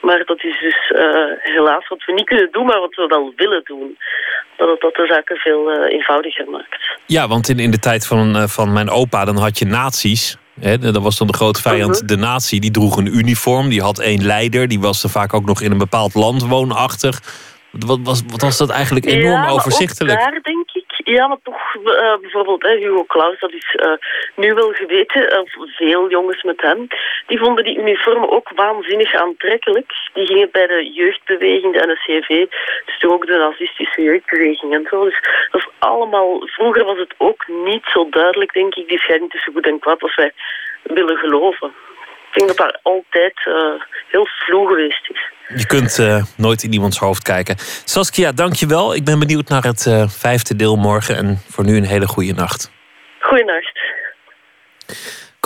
Maar 0.00 0.24
dat 0.24 0.44
is 0.44 0.58
dus 0.60 0.90
eh, 0.90 1.24
helaas 1.38 1.88
wat 1.88 2.04
we 2.04 2.12
niet 2.12 2.26
kunnen 2.28 2.48
doen, 2.52 2.66
maar 2.66 2.80
wat 2.80 2.94
we 2.94 3.06
wel 3.06 3.32
willen 3.36 3.60
doen. 3.64 3.98
Dat 4.56 4.68
het 4.68 4.80
dat 4.80 4.94
de 4.94 5.06
zaken 5.06 5.36
veel 5.36 5.70
eh, 5.70 5.92
eenvoudiger 5.92 6.50
maakt. 6.50 6.98
Ja, 7.06 7.28
want 7.28 7.48
in, 7.48 7.58
in 7.58 7.70
de 7.70 7.78
tijd 7.78 8.06
van, 8.06 8.36
eh, 8.36 8.42
van 8.46 8.72
mijn 8.72 8.90
opa, 8.90 9.24
dan 9.24 9.36
had 9.36 9.58
je 9.58 9.64
nazi's. 9.66 10.36
Hè, 10.60 10.78
dat 10.78 11.02
was 11.02 11.16
dan 11.18 11.26
de 11.26 11.32
grote 11.32 11.60
vijand, 11.62 11.96
Mhm. 11.96 12.06
de 12.06 12.16
nazi. 12.16 12.58
Die 12.58 12.70
droeg 12.70 12.96
een 12.96 13.16
uniform, 13.16 13.68
die 13.68 13.82
had 13.82 13.98
één 13.98 14.24
leider. 14.24 14.68
Die 14.68 14.80
was 14.80 15.02
er 15.02 15.10
vaak 15.10 15.34
ook 15.34 15.44
nog 15.44 15.60
in 15.60 15.70
een 15.70 15.78
bepaald 15.78 16.14
land 16.14 16.42
woonachtig. 16.42 17.22
Wat 17.70 17.98
was, 18.02 18.22
wat 18.30 18.40
was 18.40 18.56
dat 18.56 18.70
eigenlijk 18.70 19.06
enorm 19.06 19.42
ja, 19.42 19.48
overzichtelijk? 19.48 20.18
Daar 20.18 20.40
denk 20.42 20.70
ja, 21.14 21.26
maar 21.26 21.38
toch 21.42 21.74
eh, 21.74 22.16
bijvoorbeeld 22.20 22.62
hè, 22.62 22.76
Hugo 22.76 23.04
Claus, 23.04 23.38
dat 23.38 23.52
is 23.52 23.74
eh, 23.74 23.92
nu 24.34 24.54
wel 24.54 24.72
geweten, 24.72 25.30
eh, 25.30 25.40
veel 25.76 26.10
jongens 26.10 26.42
met 26.42 26.60
hem, 26.60 26.86
die 27.26 27.38
vonden 27.38 27.64
die 27.64 27.78
uniformen 27.78 28.30
ook 28.30 28.50
waanzinnig 28.54 29.14
aantrekkelijk. 29.14 29.92
Die 30.12 30.26
gingen 30.26 30.48
bij 30.52 30.66
de 30.66 30.90
jeugdbeweging, 30.92 31.72
de 31.72 31.86
NSCV, 31.86 32.46
dus 32.84 33.10
ook 33.10 33.26
de 33.26 33.36
nazistische 33.36 34.02
jeugdbeweging 34.02 34.74
en 34.74 34.86
zo. 34.90 35.04
Dus 35.04 35.20
dat 35.50 35.60
is 35.60 35.68
allemaal, 35.78 36.42
vroeger 36.46 36.84
was 36.84 36.98
het 36.98 37.14
ook 37.18 37.46
niet 37.48 37.84
zo 37.84 38.08
duidelijk, 38.10 38.52
denk 38.52 38.74
ik, 38.74 38.88
die 38.88 38.98
scheiding 38.98 39.30
tussen 39.30 39.52
goed 39.52 39.66
en 39.66 39.78
kwaad 39.78 40.02
als 40.02 40.14
wij 40.14 40.32
willen 40.82 41.16
geloven. 41.16 41.72
Ik 42.36 42.46
denk 42.46 42.56
dat 42.56 42.66
dat 42.66 42.80
altijd 42.82 43.46
eh, 43.46 43.54
heel 44.08 44.26
vloe 44.26 44.66
geweest 44.66 45.10
is. 45.10 45.32
Je 45.58 45.66
kunt 45.66 45.98
eh, 45.98 46.24
nooit 46.36 46.62
in 46.62 46.72
iemands 46.72 46.98
hoofd 46.98 47.22
kijken. 47.22 47.56
Saskia, 47.84 48.32
dankjewel. 48.32 48.94
Ik 48.94 49.04
ben 49.04 49.18
benieuwd 49.18 49.48
naar 49.48 49.64
het 49.64 49.86
eh, 49.86 50.08
vijfde 50.08 50.56
deel 50.56 50.76
morgen. 50.76 51.16
En 51.16 51.38
voor 51.50 51.64
nu 51.64 51.76
een 51.76 51.84
hele 51.84 52.06
goede 52.06 52.32
nacht. 52.32 52.70
Goeienacht. 53.20 53.78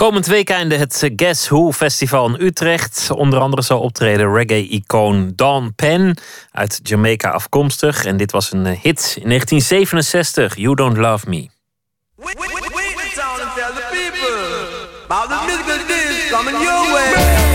Komend 0.01 0.27
weekende 0.27 0.77
het 0.77 1.03
eh, 1.03 1.11
Guess 1.17 1.49
Who 1.49 1.73
Festival 1.73 2.29
in 2.29 2.47
Utrecht. 2.47 3.11
Onder 3.11 3.41
andere 3.41 3.63
zal 3.63 3.81
optreden 3.81 4.33
reggae-icoon 4.35 5.33
Dawn 5.37 5.73
Penn 5.77 6.17
uit 6.53 6.81
Jamaica 6.83 7.31
afkomstig. 7.31 8.05
En 8.05 8.17
dit 8.17 8.33
was 8.33 8.53
een 8.53 8.67
eh, 8.67 8.73
hit 8.73 9.17
in 9.21 9.29
1967, 9.29 10.57
You 10.57 10.75
Don't 10.75 10.97
Love 10.97 11.29
Me. 11.29 11.49
coming 16.43 16.63
your 16.63 16.95
way. 16.95 17.50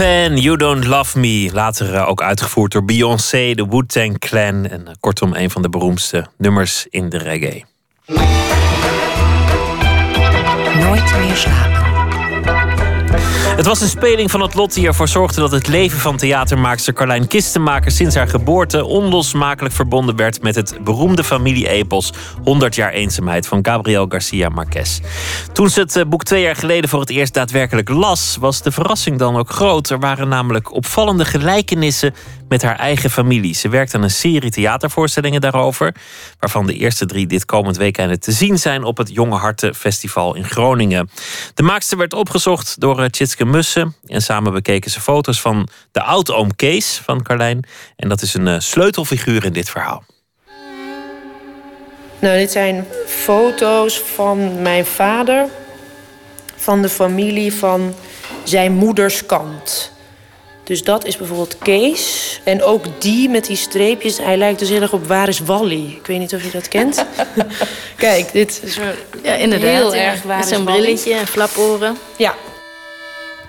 Penn, 0.00 0.36
You 0.38 0.56
Don't 0.56 0.86
Love 0.86 1.18
Me. 1.18 1.50
Later 1.52 1.94
eh, 1.94 2.08
ook 2.08 2.22
uitgevoerd 2.22 2.72
door 2.72 2.84
Beyoncé, 2.84 3.54
de 3.54 3.66
Wu-Tang 3.68 4.18
Clan. 4.18 4.66
En 4.66 4.86
eh, 4.88 4.94
kortom, 5.00 5.34
een 5.34 5.50
van 5.50 5.62
de 5.62 5.68
beroemdste 5.68 6.26
nummers 6.36 6.86
in 6.90 7.08
de 7.08 7.18
reggae. 7.18 7.64
Nooit 10.80 11.18
meer 11.18 11.36
slapen. 11.36 11.80
Het 13.56 13.66
was 13.66 13.80
een 13.80 13.88
speling 13.88 14.30
van 14.30 14.40
het 14.40 14.54
lot 14.54 14.74
die 14.74 14.86
ervoor 14.86 15.08
zorgde 15.08 15.40
dat 15.40 15.50
het 15.50 15.68
leven 15.68 15.98
van 15.98 16.16
theatermaakster 16.16 16.92
Carlijn 16.92 17.26
Kistenmaker 17.26 17.90
sinds 17.90 18.14
haar 18.14 18.28
geboorte 18.28 18.84
onlosmakelijk 18.84 19.74
verbonden 19.74 20.16
werd 20.16 20.42
met 20.42 20.54
het 20.54 20.78
beroemde 20.84 21.24
familie-epos 21.24 22.12
100 22.44 22.74
jaar 22.74 22.92
eenzaamheid 22.92 23.46
van 23.46 23.58
Gabriel 23.62 24.06
Garcia 24.08 24.48
Marquez. 24.48 25.00
Toen 25.60 25.70
ze 25.70 25.80
het 25.80 25.96
eh, 25.96 26.04
boek 26.04 26.24
twee 26.24 26.42
jaar 26.42 26.56
geleden 26.56 26.90
voor 26.90 27.00
het 27.00 27.10
eerst 27.10 27.34
daadwerkelijk 27.34 27.88
las, 27.88 28.36
was 28.36 28.62
de 28.62 28.70
verrassing 28.70 29.18
dan 29.18 29.36
ook 29.36 29.50
groot. 29.50 29.90
Er 29.90 29.98
waren 29.98 30.28
namelijk 30.28 30.72
opvallende 30.72 31.24
gelijkenissen 31.24 32.14
met 32.48 32.62
haar 32.62 32.76
eigen 32.76 33.10
familie. 33.10 33.54
Ze 33.54 33.68
werkt 33.68 33.94
aan 33.94 34.02
een 34.02 34.10
serie 34.10 34.50
theatervoorstellingen 34.50 35.40
daarover, 35.40 35.94
waarvan 36.38 36.66
de 36.66 36.74
eerste 36.74 37.06
drie 37.06 37.26
dit 37.26 37.44
komend 37.44 37.76
weekend 37.76 38.22
te 38.22 38.32
zien 38.32 38.58
zijn 38.58 38.84
op 38.84 38.96
het 38.96 39.10
Jonge 39.12 39.36
Harten 39.36 39.74
Festival 39.74 40.34
in 40.34 40.44
Groningen. 40.44 41.10
De 41.54 41.62
maakster 41.62 41.98
werd 41.98 42.14
opgezocht 42.14 42.80
door 42.80 43.00
eh, 43.00 43.08
Tjitske 43.08 43.44
Mussen 43.44 43.94
en 44.06 44.22
samen 44.22 44.52
bekeken 44.52 44.90
ze 44.90 45.00
foto's 45.00 45.40
van 45.40 45.68
de 45.92 46.02
oud-oom 46.02 46.56
Kees 46.56 47.00
van 47.04 47.22
Carlijn. 47.22 47.64
En 47.96 48.08
dat 48.08 48.22
is 48.22 48.34
een 48.34 48.48
eh, 48.48 48.58
sleutelfiguur 48.58 49.44
in 49.44 49.52
dit 49.52 49.70
verhaal. 49.70 50.04
Nou, 52.20 52.38
dit 52.38 52.50
zijn 52.50 52.86
foto's 53.06 53.98
van 53.98 54.62
mijn 54.62 54.84
vader, 54.86 55.46
van 56.56 56.82
de 56.82 56.88
familie 56.88 57.54
van 57.54 57.94
zijn 58.44 58.72
moeders 58.72 59.26
kant. 59.26 59.92
Dus 60.64 60.84
dat 60.84 61.04
is 61.04 61.16
bijvoorbeeld 61.16 61.58
Kees. 61.58 62.40
En 62.44 62.62
ook 62.62 62.84
die 62.98 63.28
met 63.28 63.44
die 63.46 63.56
streepjes, 63.56 64.18
hij 64.18 64.36
lijkt 64.36 64.58
dus 64.58 64.68
heel 64.68 64.80
erg 64.80 64.92
op 64.92 65.06
Waar 65.06 65.28
is 65.28 65.38
Wally? 65.38 65.86
Ik 66.00 66.06
weet 66.06 66.18
niet 66.18 66.34
of 66.34 66.42
je 66.44 66.50
dat 66.50 66.68
kent. 66.68 67.04
Kijk, 67.96 68.32
dit 68.32 68.60
is 68.64 68.78
Ja, 69.22 69.34
inderdaad. 69.34 69.68
heel 69.70 69.94
erg 69.94 70.22
Waar 70.22 70.36
Met 70.38 70.46
is 70.50 70.54
zo'n 70.54 70.64
Wally? 70.64 70.80
brilletje 70.80 71.14
en 71.14 71.26
flaporen. 71.26 71.96
Ja, 72.16 72.34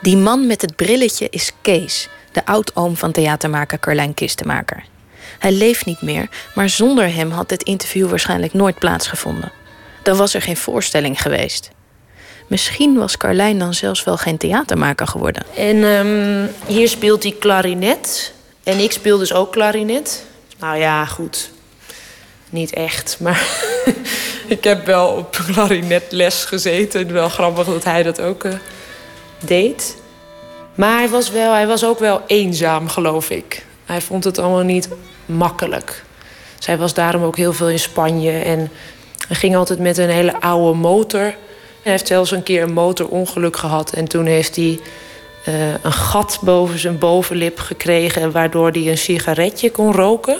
Die 0.01 0.17
man 0.17 0.47
met 0.47 0.61
het 0.61 0.75
brilletje 0.75 1.27
is 1.29 1.51
Kees, 1.61 2.07
de 2.31 2.45
oud-oom 2.45 2.97
van 2.97 3.11
theatermaker 3.11 3.79
Carlijn 3.79 4.13
Kistenmaker. 4.13 4.83
Hij 5.41 5.51
leeft 5.51 5.85
niet 5.85 6.01
meer, 6.01 6.29
maar 6.55 6.69
zonder 6.69 7.13
hem 7.13 7.31
had 7.31 7.49
dit 7.49 7.63
interview 7.63 8.09
waarschijnlijk 8.09 8.53
nooit 8.53 8.79
plaatsgevonden. 8.79 9.51
Dan 10.03 10.17
was 10.17 10.33
er 10.33 10.41
geen 10.41 10.57
voorstelling 10.57 11.21
geweest. 11.21 11.71
Misschien 12.47 12.97
was 12.97 13.17
Carlijn 13.17 13.59
dan 13.59 13.73
zelfs 13.73 14.03
wel 14.03 14.17
geen 14.17 14.37
theatermaker 14.37 15.07
geworden. 15.07 15.43
En 15.55 15.83
ehm, 15.83 16.47
hier 16.73 16.87
speelt 16.89 17.23
hij 17.23 17.35
klarinet. 17.39 18.33
En 18.63 18.79
ik 18.79 18.91
speel 18.91 19.17
dus 19.17 19.33
ook 19.33 19.51
klarinet. 19.51 20.25
Nou 20.59 20.77
ja, 20.77 21.05
goed. 21.05 21.51
Niet 22.49 22.73
echt, 22.73 23.17
maar 23.19 23.47
ik 24.47 24.63
heb 24.63 24.85
wel 24.85 25.07
op 25.07 25.31
klarinetles 25.31 26.45
gezeten. 26.45 27.13
Wel 27.13 27.29
grappig 27.29 27.65
dat 27.65 27.83
hij 27.83 28.03
dat 28.03 28.21
ook 28.21 28.43
eh, 28.43 28.53
deed. 29.45 29.97
Maar 30.75 30.97
hij 30.97 31.09
was, 31.09 31.29
wel, 31.29 31.53
hij 31.53 31.67
was 31.67 31.85
ook 31.85 31.99
wel 31.99 32.21
eenzaam, 32.27 32.87
geloof 32.87 33.29
ik. 33.29 33.65
Hij 33.85 34.01
vond 34.01 34.23
het 34.23 34.37
allemaal 34.37 34.63
niet 34.63 34.89
makkelijk. 35.31 36.03
Zij 36.59 36.77
was 36.77 36.93
daarom 36.93 37.23
ook 37.23 37.37
heel 37.37 37.53
veel 37.53 37.69
in 37.69 37.79
Spanje. 37.79 38.31
En 38.31 38.71
ging 39.29 39.55
altijd 39.55 39.79
met 39.79 39.97
een 39.97 40.09
hele 40.09 40.41
oude 40.41 40.77
motor. 40.77 41.33
Hij 41.81 41.91
heeft 41.91 42.07
zelfs 42.07 42.31
een 42.31 42.43
keer 42.43 42.61
een 42.61 42.73
motorongeluk 42.73 43.57
gehad. 43.57 43.93
En 43.93 44.07
toen 44.07 44.25
heeft 44.25 44.55
hij 44.55 44.79
eh, 45.45 45.73
een 45.81 45.93
gat 45.93 46.39
boven 46.41 46.79
zijn 46.79 46.97
bovenlip 46.97 47.59
gekregen... 47.59 48.31
waardoor 48.31 48.71
hij 48.71 48.87
een 48.87 48.97
sigaretje 48.97 49.71
kon 49.71 49.93
roken. 49.93 50.37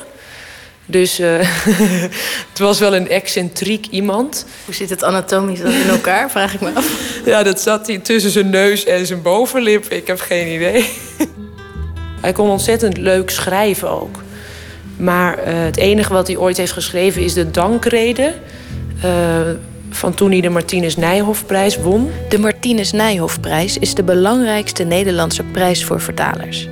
Dus 0.86 1.20
eh, 1.20 1.40
het 2.50 2.60
was 2.60 2.80
wel 2.80 2.96
een 2.96 3.10
excentriek 3.10 3.88
iemand. 3.88 4.46
Hoe 4.66 4.74
zit 4.74 4.90
het 4.90 5.04
anatomisch 5.04 5.60
dan 5.60 5.72
in 5.72 5.90
elkaar, 5.90 6.32
vraag 6.32 6.54
ik 6.54 6.62
me 6.62 6.72
af. 6.74 7.10
Ja, 7.26 7.44
dat 7.44 7.62
zat 7.62 7.88
hij 7.88 7.98
tussen 7.98 8.32
zijn 8.32 8.50
neus 8.50 8.86
en 8.86 9.06
zijn 9.06 9.22
bovenlip. 9.22 9.86
Ik 9.86 10.08
heb 10.08 10.20
geen 10.20 10.54
idee. 10.56 10.90
hij 12.22 12.34
kon 12.34 12.50
ontzettend 12.50 12.98
leuk 12.98 13.30
schrijven 13.30 13.90
ook. 13.90 14.24
Maar 15.02 15.38
eh, 15.38 15.54
het 15.54 15.78
enige 15.78 16.14
wat 16.14 16.28
hij 16.28 16.38
ooit 16.38 16.58
heeft 16.58 16.72
geschreven 16.72 17.22
is 17.22 17.34
de 17.34 17.52
dankrede... 17.52 18.34
eh, 19.02 19.12
van 19.90 20.14
toen 20.14 20.32
hij 20.32 20.42
de 20.42 20.50
Martinus 20.50 20.96
Nijhoffprijs 20.96 21.78
won. 21.78 22.12
De 22.30 22.40
Martinus 22.40 22.92
Nijhoffprijs 22.92 23.78
is 23.78 23.94
de 23.94 24.04
belangrijkste 24.04 24.84
Nederlandse 24.84 25.44
prijs 25.44 25.86
voor 25.86 26.02
vertalers. 26.02 26.68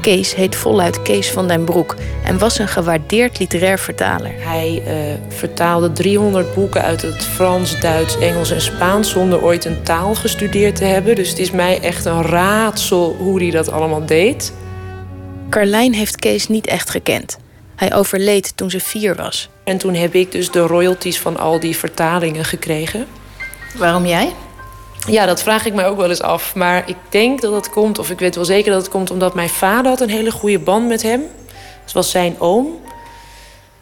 Kees 0.00 0.34
heet 0.34 0.56
voluit 0.56 1.02
Kees 1.02 1.30
van 1.30 1.48
den 1.48 1.64
Broek 1.64 1.96
en 2.24 2.38
was 2.38 2.58
een 2.58 2.68
gewaardeerd 2.68 3.38
literair 3.38 3.78
vertaler. 3.78 4.32
Hij 4.36 4.82
eh, 4.86 4.94
vertaalde 5.36 5.92
300 5.92 6.54
boeken 6.54 6.82
uit 6.82 7.02
het 7.02 7.24
Frans, 7.24 7.80
Duits, 7.80 8.18
Engels 8.18 8.50
en 8.50 8.60
Spaans... 8.60 9.10
zonder 9.10 9.42
ooit 9.42 9.64
een 9.64 9.82
taal 9.82 10.14
gestudeerd 10.14 10.76
te 10.76 10.84
hebben. 10.84 11.14
Dus 11.14 11.28
het 11.28 11.38
is 11.38 11.50
mij 11.50 11.80
echt 11.80 12.04
een 12.04 12.22
raadsel 12.22 13.16
hoe 13.18 13.42
hij 13.42 13.50
dat 13.50 13.70
allemaal 13.70 14.06
deed. 14.06 14.52
Carlijn 15.50 15.94
heeft 15.94 16.16
Kees 16.16 16.48
niet 16.48 16.66
echt 16.66 16.90
gekend. 16.90 17.38
Hij 17.76 17.94
overleed 17.94 18.56
toen 18.56 18.70
ze 18.70 18.80
vier 18.80 19.14
was. 19.14 19.48
En 19.64 19.78
toen 19.78 19.94
heb 19.94 20.14
ik 20.14 20.32
dus 20.32 20.50
de 20.50 20.60
royalties 20.60 21.18
van 21.18 21.38
al 21.38 21.60
die 21.60 21.76
vertalingen 21.76 22.44
gekregen. 22.44 23.06
Waarom 23.76 24.06
jij? 24.06 24.32
Ja, 25.06 25.26
dat 25.26 25.42
vraag 25.42 25.66
ik 25.66 25.74
mij 25.74 25.86
ook 25.86 25.96
wel 25.96 26.08
eens 26.08 26.22
af. 26.22 26.54
Maar 26.54 26.88
ik 26.88 26.96
denk 27.08 27.40
dat 27.40 27.52
het 27.52 27.70
komt, 27.70 27.98
of 27.98 28.10
ik 28.10 28.18
weet 28.18 28.34
wel 28.34 28.44
zeker 28.44 28.72
dat 28.72 28.80
het 28.82 28.90
komt... 28.90 29.10
omdat 29.10 29.34
mijn 29.34 29.48
vader 29.48 29.90
had 29.90 30.00
een 30.00 30.10
hele 30.10 30.30
goede 30.30 30.58
band 30.58 30.88
met 30.88 31.02
hem. 31.02 31.22
Het 31.82 31.92
was 31.92 32.10
zijn 32.10 32.40
oom. 32.40 32.80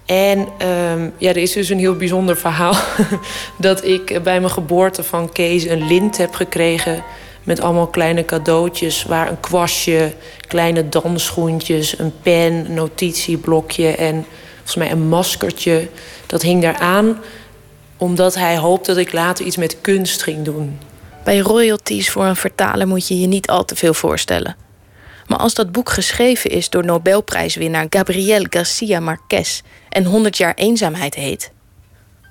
En 0.07 0.49
ehm, 0.59 1.11
ja, 1.19 1.29
er 1.29 1.37
is 1.37 1.53
dus 1.53 1.69
een 1.69 1.79
heel 1.79 1.97
bijzonder 1.97 2.37
verhaal... 2.37 2.75
dat 3.59 3.85
ik 3.85 4.23
bij 4.23 4.41
mijn 4.41 4.53
geboorte 4.53 5.03
van 5.03 5.33
Kees 5.33 5.65
een 5.65 5.87
lint 5.87 6.17
heb 6.17 6.35
gekregen... 6.35 7.05
met 7.47 7.61
allemaal 7.61 7.87
kleine 7.87 8.25
cadeautjes, 8.25 9.03
waar 9.03 9.29
een 9.29 9.41
kwastje... 9.41 10.13
kleine 10.47 10.89
dansschoentjes, 10.89 11.99
een 11.99 12.13
pen, 12.23 12.75
notitieblokje... 12.75 13.97
en 13.97 14.27
volgens 14.55 14.75
mij 14.75 14.91
een 14.91 15.09
maskertje. 15.09 15.89
Dat 16.27 16.43
hing 16.43 16.63
daar 16.63 16.79
aan 16.79 17.19
omdat 17.97 18.35
hij 18.35 18.57
hoopte 18.57 18.95
dat 18.95 19.07
ik 19.07 19.13
later 19.13 19.45
iets 19.45 19.57
met 19.57 19.81
kunst 19.81 20.23
ging 20.23 20.45
doen. 20.45 20.79
Bij 21.25 21.39
royalties 21.39 22.11
voor 22.11 22.25
een 22.25 22.37
vertaler 22.37 22.87
moet 22.87 23.09
je 23.09 23.21
je 23.21 23.27
niet 23.27 23.49
al 23.49 23.65
te 23.65 23.77
veel 23.77 23.95
voorstellen. 23.95 24.57
Maar 25.27 25.39
als 25.39 25.55
dat 25.55 25.73
boek 25.73 25.91
geschreven 25.91 26.51
is 26.51 26.71
door 26.71 26.85
Nobelprijswinnaar 26.85 27.87
Gabriel 27.91 28.47
Garcia 28.51 29.01
Marquez 29.01 29.61
en 29.89 30.05
100 30.05 30.37
jaar 30.37 30.55
eenzaamheid 30.55 31.15
heet, 31.15 31.53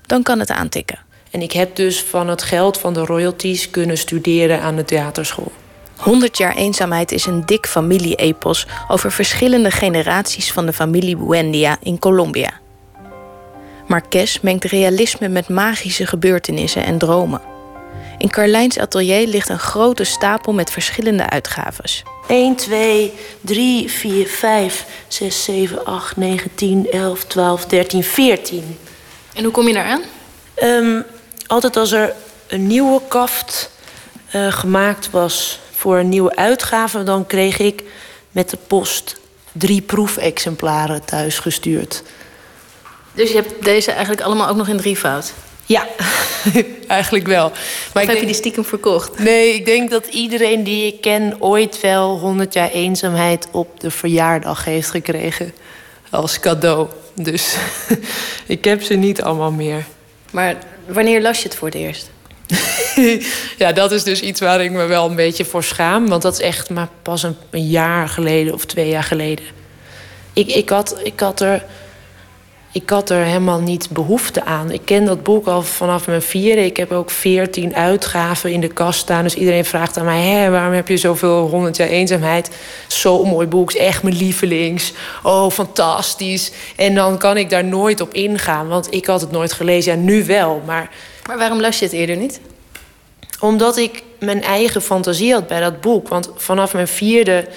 dan 0.05 0.23
kan 0.23 0.39
het 0.39 0.51
aantikken. 0.51 1.04
En 1.35 1.41
ik 1.41 1.51
heb 1.51 1.75
dus 1.75 2.03
van 2.03 2.27
het 2.27 2.43
geld 2.43 2.77
van 2.77 2.93
de 2.93 3.05
royalties 3.05 3.69
kunnen 3.69 3.97
studeren 3.97 4.61
aan 4.61 4.75
de 4.75 4.85
theaterschool. 4.85 5.51
100 5.95 6.37
jaar 6.37 6.55
eenzaamheid 6.55 7.11
is 7.11 7.25
een 7.25 7.45
dik 7.45 7.67
familie-epos 7.67 8.67
over 8.87 9.11
verschillende 9.11 9.71
generaties 9.71 10.51
van 10.51 10.65
de 10.65 10.73
familie 10.73 11.17
Buendia 11.17 11.77
in 11.81 11.99
Colombia. 11.99 12.59
Marquez 13.87 14.39
mengt 14.41 14.63
realisme 14.63 15.27
met 15.27 15.49
magische 15.49 16.05
gebeurtenissen 16.05 16.83
en 16.83 16.97
dromen. 16.97 17.41
In 18.17 18.29
Carlijns 18.29 18.79
atelier 18.79 19.27
ligt 19.27 19.49
een 19.49 19.59
grote 19.59 20.03
stapel 20.03 20.53
met 20.53 20.71
verschillende 20.71 21.29
uitgaves. 21.29 22.03
1, 22.27 22.55
2, 22.55 23.13
3, 23.41 23.89
4, 23.89 24.27
5, 24.27 24.85
6, 25.07 25.43
7, 25.43 25.85
8, 25.85 26.17
9, 26.17 26.55
10, 26.55 26.91
11, 26.91 27.23
12, 27.23 27.65
13, 27.65 28.03
14. 28.03 28.77
En 29.33 29.43
hoe 29.43 29.51
kom 29.51 29.67
je 29.67 29.73
daar 29.73 29.85
aan? 29.85 30.03
Um, 30.63 31.05
altijd 31.47 31.77
als 31.77 31.91
er 31.91 32.13
een 32.47 32.67
nieuwe 32.67 33.01
kaft 33.07 33.71
uh, 34.35 34.51
gemaakt 34.51 35.09
was 35.09 35.59
voor 35.71 35.97
een 35.97 36.09
nieuwe 36.09 36.35
uitgave... 36.35 37.03
dan 37.03 37.25
kreeg 37.25 37.59
ik 37.59 37.83
met 38.31 38.49
de 38.49 38.57
post 38.67 39.19
drie 39.51 39.81
proefexemplaren 39.81 41.05
thuisgestuurd. 41.05 42.03
Dus 43.13 43.29
je 43.29 43.35
hebt 43.35 43.63
deze 43.63 43.91
eigenlijk 43.91 44.21
allemaal 44.21 44.47
ook 44.47 44.55
nog 44.55 44.67
in 44.67 44.77
drievoud? 44.77 45.33
Ja, 45.65 45.87
eigenlijk 46.87 47.27
wel. 47.27 47.51
Maar 47.93 48.03
ik 48.03 48.09
heb 48.09 48.19
je 48.19 48.25
die 48.25 48.35
stiekem 48.35 48.65
verkocht? 48.65 49.19
Nee, 49.19 49.53
ik 49.53 49.65
denk 49.65 49.89
dat 49.89 50.07
iedereen 50.07 50.63
die 50.63 50.93
ik 50.93 51.01
ken 51.01 51.35
ooit 51.39 51.81
wel 51.81 52.19
100 52.19 52.53
jaar 52.53 52.69
eenzaamheid 52.69 53.47
op 53.51 53.79
de 53.79 53.91
verjaardag 53.91 54.65
heeft 54.65 54.89
gekregen. 54.89 55.53
Als 56.09 56.39
cadeau. 56.39 56.87
Dus 57.13 57.55
ik 58.47 58.65
heb 58.65 58.81
ze 58.81 58.93
niet 58.93 59.21
allemaal 59.21 59.51
meer. 59.51 59.85
Maar 60.31 60.55
wanneer 60.87 61.21
las 61.21 61.37
je 61.37 61.47
het 61.47 61.57
voor 61.57 61.67
het 61.67 61.77
eerst? 61.77 62.09
ja, 63.63 63.71
dat 63.71 63.91
is 63.91 64.03
dus 64.03 64.21
iets 64.21 64.39
waar 64.39 64.63
ik 64.63 64.71
me 64.71 64.85
wel 64.85 65.09
een 65.09 65.15
beetje 65.15 65.45
voor 65.45 65.63
schaam. 65.63 66.07
Want 66.07 66.21
dat 66.21 66.33
is 66.33 66.39
echt 66.39 66.69
maar 66.69 66.89
pas 67.01 67.23
een, 67.23 67.35
een 67.49 67.67
jaar 67.67 68.09
geleden 68.09 68.53
of 68.53 68.65
twee 68.65 68.89
jaar 68.89 69.03
geleden. 69.03 69.45
Ik, 70.33 70.47
ik, 70.47 70.69
had, 70.69 70.95
ik 71.03 71.19
had 71.19 71.41
er 71.41 71.65
ik 72.75 72.89
had 72.89 73.09
er 73.09 73.23
helemaal 73.23 73.59
niet 73.59 73.89
behoefte 73.89 74.43
aan. 74.43 74.71
Ik 74.71 74.81
ken 74.85 75.05
dat 75.05 75.23
boek 75.23 75.47
al 75.47 75.61
vanaf 75.61 76.07
mijn 76.07 76.21
vierde. 76.21 76.65
Ik 76.65 76.77
heb 76.77 76.91
ook 76.91 77.09
veertien 77.09 77.75
uitgaven 77.75 78.51
in 78.51 78.61
de 78.61 78.67
kast 78.67 78.99
staan. 78.99 79.23
Dus 79.23 79.35
iedereen 79.35 79.65
vraagt 79.65 79.97
aan 79.97 80.05
mij... 80.05 80.21
Hé, 80.21 80.49
waarom 80.49 80.73
heb 80.73 80.87
je 80.87 80.97
zoveel 80.97 81.47
100 81.47 81.77
jaar 81.77 81.87
eenzaamheid? 81.87 82.49
Zo'n 82.87 83.29
mooi 83.29 83.47
boek, 83.47 83.73
is 83.73 83.77
echt 83.77 84.03
mijn 84.03 84.15
lievelings. 84.15 84.93
Oh, 85.23 85.51
fantastisch. 85.51 86.51
En 86.75 86.95
dan 86.95 87.17
kan 87.17 87.37
ik 87.37 87.49
daar 87.49 87.63
nooit 87.63 88.01
op 88.01 88.13
ingaan. 88.13 88.67
Want 88.67 88.93
ik 88.93 89.05
had 89.05 89.21
het 89.21 89.31
nooit 89.31 89.53
gelezen. 89.53 89.95
Ja, 89.95 89.99
nu 89.99 90.25
wel, 90.25 90.61
maar... 90.65 90.89
Maar 91.27 91.37
waarom 91.37 91.61
las 91.61 91.79
je 91.79 91.85
het 91.85 91.93
eerder 91.93 92.17
niet? 92.17 92.39
Omdat 93.39 93.77
ik 93.77 94.03
mijn 94.19 94.43
eigen 94.43 94.81
fantasie 94.81 95.33
had 95.33 95.47
bij 95.47 95.59
dat 95.59 95.81
boek. 95.81 96.07
Want 96.07 96.29
vanaf 96.35 96.73
mijn 96.73 96.87
vierde... 96.87 97.47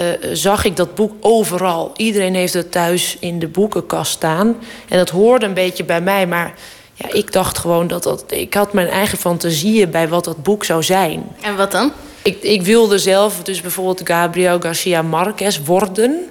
Uh, 0.00 0.06
zag 0.32 0.64
ik 0.64 0.76
dat 0.76 0.94
boek 0.94 1.12
overal. 1.20 1.92
Iedereen 1.96 2.34
heeft 2.34 2.54
het 2.54 2.72
thuis 2.72 3.16
in 3.20 3.38
de 3.38 3.48
boekenkast 3.48 4.12
staan. 4.12 4.56
En 4.88 4.98
dat 4.98 5.10
hoorde 5.10 5.46
een 5.46 5.54
beetje 5.54 5.84
bij 5.84 6.00
mij, 6.00 6.26
maar 6.26 6.54
ja, 6.94 7.12
ik 7.12 7.32
dacht 7.32 7.58
gewoon 7.58 7.88
dat 7.88 8.02
dat. 8.02 8.24
Ik 8.28 8.54
had 8.54 8.72
mijn 8.72 8.88
eigen 8.88 9.18
fantasieën 9.18 9.90
bij 9.90 10.08
wat 10.08 10.24
dat 10.24 10.42
boek 10.42 10.64
zou 10.64 10.82
zijn. 10.82 11.26
En 11.40 11.56
wat 11.56 11.70
dan? 11.70 11.92
Ik, 12.22 12.42
ik 12.42 12.62
wilde 12.62 12.98
zelf 12.98 13.42
dus 13.42 13.60
bijvoorbeeld 13.60 14.00
Gabriel 14.04 14.60
Garcia 14.60 15.02
Marquez 15.02 15.60
worden. 15.64 16.30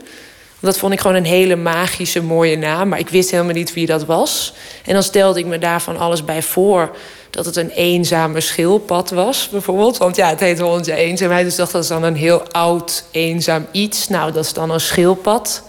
Dat 0.60 0.78
vond 0.78 0.94
ik 0.94 1.00
gewoon 1.00 1.16
een 1.16 1.26
hele 1.26 1.56
magische, 1.56 2.22
mooie 2.22 2.58
naam. 2.58 2.90
Maar 2.90 3.00
ik 3.00 3.10
wist 3.10 3.32
helemaal 3.32 3.54
niet 3.54 3.74
wie 3.74 3.86
dat 3.86 4.06
was. 4.06 4.54
En 4.86 4.94
dan 4.94 5.04
stelde 5.04 5.40
ik 5.40 5.46
me 5.46 5.58
daarvan 5.58 5.98
alles 5.98 6.26
bij 6.26 6.42
voor 6.42 6.96
dat 7.30 7.46
het 7.46 7.56
een 7.56 7.70
eenzame 7.70 8.42
schildpad 8.42 9.10
was, 9.10 9.50
bijvoorbeeld. 9.50 9.98
Want 9.98 10.16
ja, 10.16 10.30
het 10.30 10.40
heet 10.40 10.60
hondje 10.60 10.94
eenzaamheid, 10.94 11.46
dus 11.46 11.56
dacht 11.56 11.72
dat 11.72 11.84
is 11.84 11.90
dan 11.90 12.04
een 12.04 12.16
heel 12.16 12.52
oud, 12.52 13.04
eenzaam 13.12 13.68
iets. 13.72 14.08
Nou, 14.08 14.32
dat 14.32 14.46
is 14.46 14.54
dan 14.54 14.72
een 14.72 14.80
schildpad. 14.80 15.64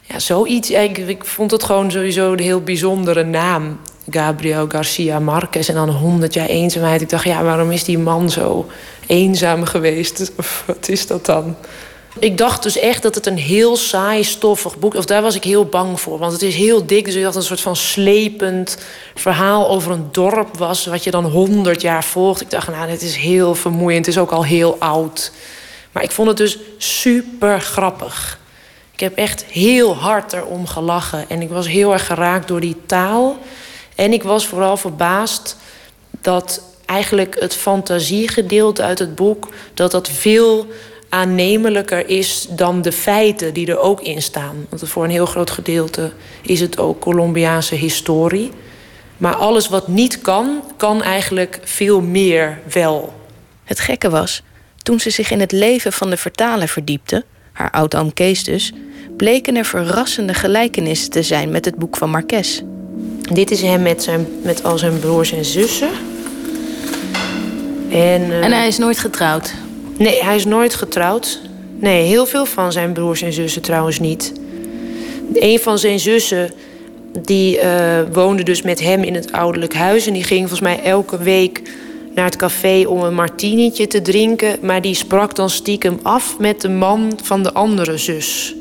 Ja, 0.00 0.18
zoiets. 0.18 0.70
Ik, 0.70 0.98
ik 0.98 1.24
vond 1.24 1.50
het 1.50 1.62
gewoon 1.62 1.90
sowieso 1.90 2.32
een 2.32 2.38
heel 2.38 2.60
bijzondere 2.60 3.24
naam. 3.24 3.80
Gabriel 4.10 4.66
Garcia 4.68 5.18
Marquez 5.18 5.68
en 5.68 5.74
dan 5.74 5.90
100 5.90 6.34
jaar 6.34 6.48
eenzaamheid. 6.48 7.00
Ik 7.00 7.08
dacht, 7.08 7.24
ja, 7.24 7.42
waarom 7.42 7.70
is 7.70 7.84
die 7.84 7.98
man 7.98 8.30
zo 8.30 8.66
eenzaam 9.06 9.64
geweest? 9.64 10.32
Wat 10.66 10.88
is 10.88 11.06
dat 11.06 11.26
dan? 11.26 11.56
Ik 12.18 12.38
dacht 12.38 12.62
dus 12.62 12.78
echt 12.78 13.02
dat 13.02 13.14
het 13.14 13.26
een 13.26 13.38
heel 13.38 13.76
saai, 13.76 14.24
stoffig 14.24 14.78
boek... 14.78 14.94
of 14.94 15.04
daar 15.04 15.22
was 15.22 15.34
ik 15.34 15.44
heel 15.44 15.64
bang 15.64 16.00
voor, 16.00 16.18
want 16.18 16.32
het 16.32 16.42
is 16.42 16.54
heel 16.54 16.86
dik. 16.86 17.04
Dus 17.04 17.14
ik 17.14 17.22
dacht 17.22 17.34
een 17.34 17.42
soort 17.42 17.60
van 17.60 17.76
slepend 17.76 18.78
verhaal 19.14 19.68
over 19.68 19.92
een 19.92 20.08
dorp 20.12 20.56
was... 20.56 20.86
wat 20.86 21.04
je 21.04 21.10
dan 21.10 21.24
honderd 21.24 21.80
jaar 21.80 22.04
volgt. 22.04 22.40
Ik 22.40 22.50
dacht, 22.50 22.68
nou, 22.68 22.90
dit 22.90 23.02
is 23.02 23.16
heel 23.16 23.54
vermoeiend. 23.54 24.06
Het 24.06 24.14
is 24.14 24.20
ook 24.20 24.30
al 24.30 24.44
heel 24.44 24.76
oud. 24.78 25.32
Maar 25.92 26.02
ik 26.02 26.10
vond 26.10 26.28
het 26.28 26.36
dus 26.36 26.58
super 26.76 27.60
grappig. 27.60 28.38
Ik 28.92 29.00
heb 29.00 29.16
echt 29.16 29.44
heel 29.44 29.96
hard 29.96 30.32
erom 30.32 30.66
gelachen. 30.66 31.28
En 31.28 31.42
ik 31.42 31.48
was 31.48 31.68
heel 31.68 31.92
erg 31.92 32.06
geraakt 32.06 32.48
door 32.48 32.60
die 32.60 32.76
taal. 32.86 33.38
En 33.94 34.12
ik 34.12 34.22
was 34.22 34.46
vooral 34.46 34.76
verbaasd 34.76 35.56
dat 36.20 36.62
eigenlijk 36.86 37.36
het 37.40 37.54
fantasiegedeelte 37.54 38.82
uit 38.82 38.98
het 38.98 39.14
boek... 39.14 39.48
dat 39.74 39.90
dat 39.90 40.08
veel 40.08 40.66
aannemelijker 41.12 42.08
is 42.08 42.46
dan 42.50 42.82
de 42.82 42.92
feiten 42.92 43.54
die 43.54 43.66
er 43.66 43.78
ook 43.78 44.00
in 44.00 44.22
staan. 44.22 44.66
Want 44.68 44.88
voor 44.88 45.04
een 45.04 45.10
heel 45.10 45.26
groot 45.26 45.50
gedeelte 45.50 46.12
is 46.42 46.60
het 46.60 46.78
ook 46.78 47.00
Colombiaanse 47.00 47.74
historie. 47.74 48.50
Maar 49.16 49.34
alles 49.34 49.68
wat 49.68 49.88
niet 49.88 50.20
kan, 50.20 50.62
kan 50.76 51.02
eigenlijk 51.02 51.60
veel 51.62 52.00
meer 52.00 52.60
wel. 52.72 53.14
Het 53.64 53.80
gekke 53.80 54.10
was 54.10 54.42
Toen 54.82 55.00
ze 55.00 55.10
zich 55.10 55.30
in 55.30 55.40
het 55.40 55.52
leven 55.52 55.92
van 55.92 56.10
de 56.10 56.16
vertaler 56.16 56.68
verdiepte, 56.68 57.24
haar 57.52 57.70
oud-oom 57.70 58.12
Kees 58.12 58.44
dus, 58.44 58.72
bleken 59.16 59.56
er 59.56 59.64
verrassende 59.64 60.34
gelijkenissen 60.34 61.10
te 61.10 61.22
zijn 61.22 61.50
met 61.50 61.64
het 61.64 61.76
boek 61.76 61.96
van 61.96 62.10
Marques. 62.10 62.62
Dit 63.32 63.50
is 63.50 63.62
hem 63.62 63.82
met, 63.82 64.02
zijn, 64.02 64.26
met 64.42 64.64
al 64.64 64.78
zijn 64.78 64.98
broers 64.98 65.32
en 65.32 65.44
zussen. 65.44 65.90
En, 67.90 68.22
eh, 68.30 68.44
En 68.44 68.52
hij 68.52 68.66
is 68.66 68.78
nooit 68.78 68.98
getrouwd. 68.98 69.54
Nee, 69.98 70.22
hij 70.22 70.36
is 70.36 70.44
nooit 70.44 70.74
getrouwd. 70.74 71.40
Nee, 71.78 72.04
heel 72.04 72.26
veel 72.26 72.46
van 72.46 72.72
zijn 72.72 72.92
broers 72.92 73.22
en 73.22 73.32
zussen 73.32 73.62
trouwens 73.62 73.98
niet. 73.98 74.32
Een 75.34 75.58
van 75.58 75.78
zijn 75.78 75.98
zussen 76.00 76.50
die 77.18 77.58
eh, 77.58 78.00
woonde 78.12 78.42
dus 78.42 78.62
met 78.62 78.80
hem 78.80 79.02
in 79.02 79.14
het 79.14 79.32
ouderlijk 79.32 79.74
huis. 79.74 80.06
En 80.06 80.12
die 80.12 80.24
ging 80.24 80.40
volgens 80.40 80.60
mij 80.60 80.82
elke 80.82 81.18
week 81.18 81.62
naar 82.14 82.24
het 82.24 82.36
café 82.36 82.84
om 82.86 83.02
een 83.02 83.14
martinietje 83.14 83.86
te 83.86 84.02
drinken. 84.02 84.56
Maar 84.60 84.80
die 84.80 84.94
sprak 84.94 85.34
dan 85.34 85.50
stiekem 85.50 85.98
af 86.02 86.38
met 86.38 86.60
de 86.60 86.68
man 86.68 87.18
van 87.22 87.42
de 87.42 87.52
andere 87.52 87.98
zus. 87.98 88.54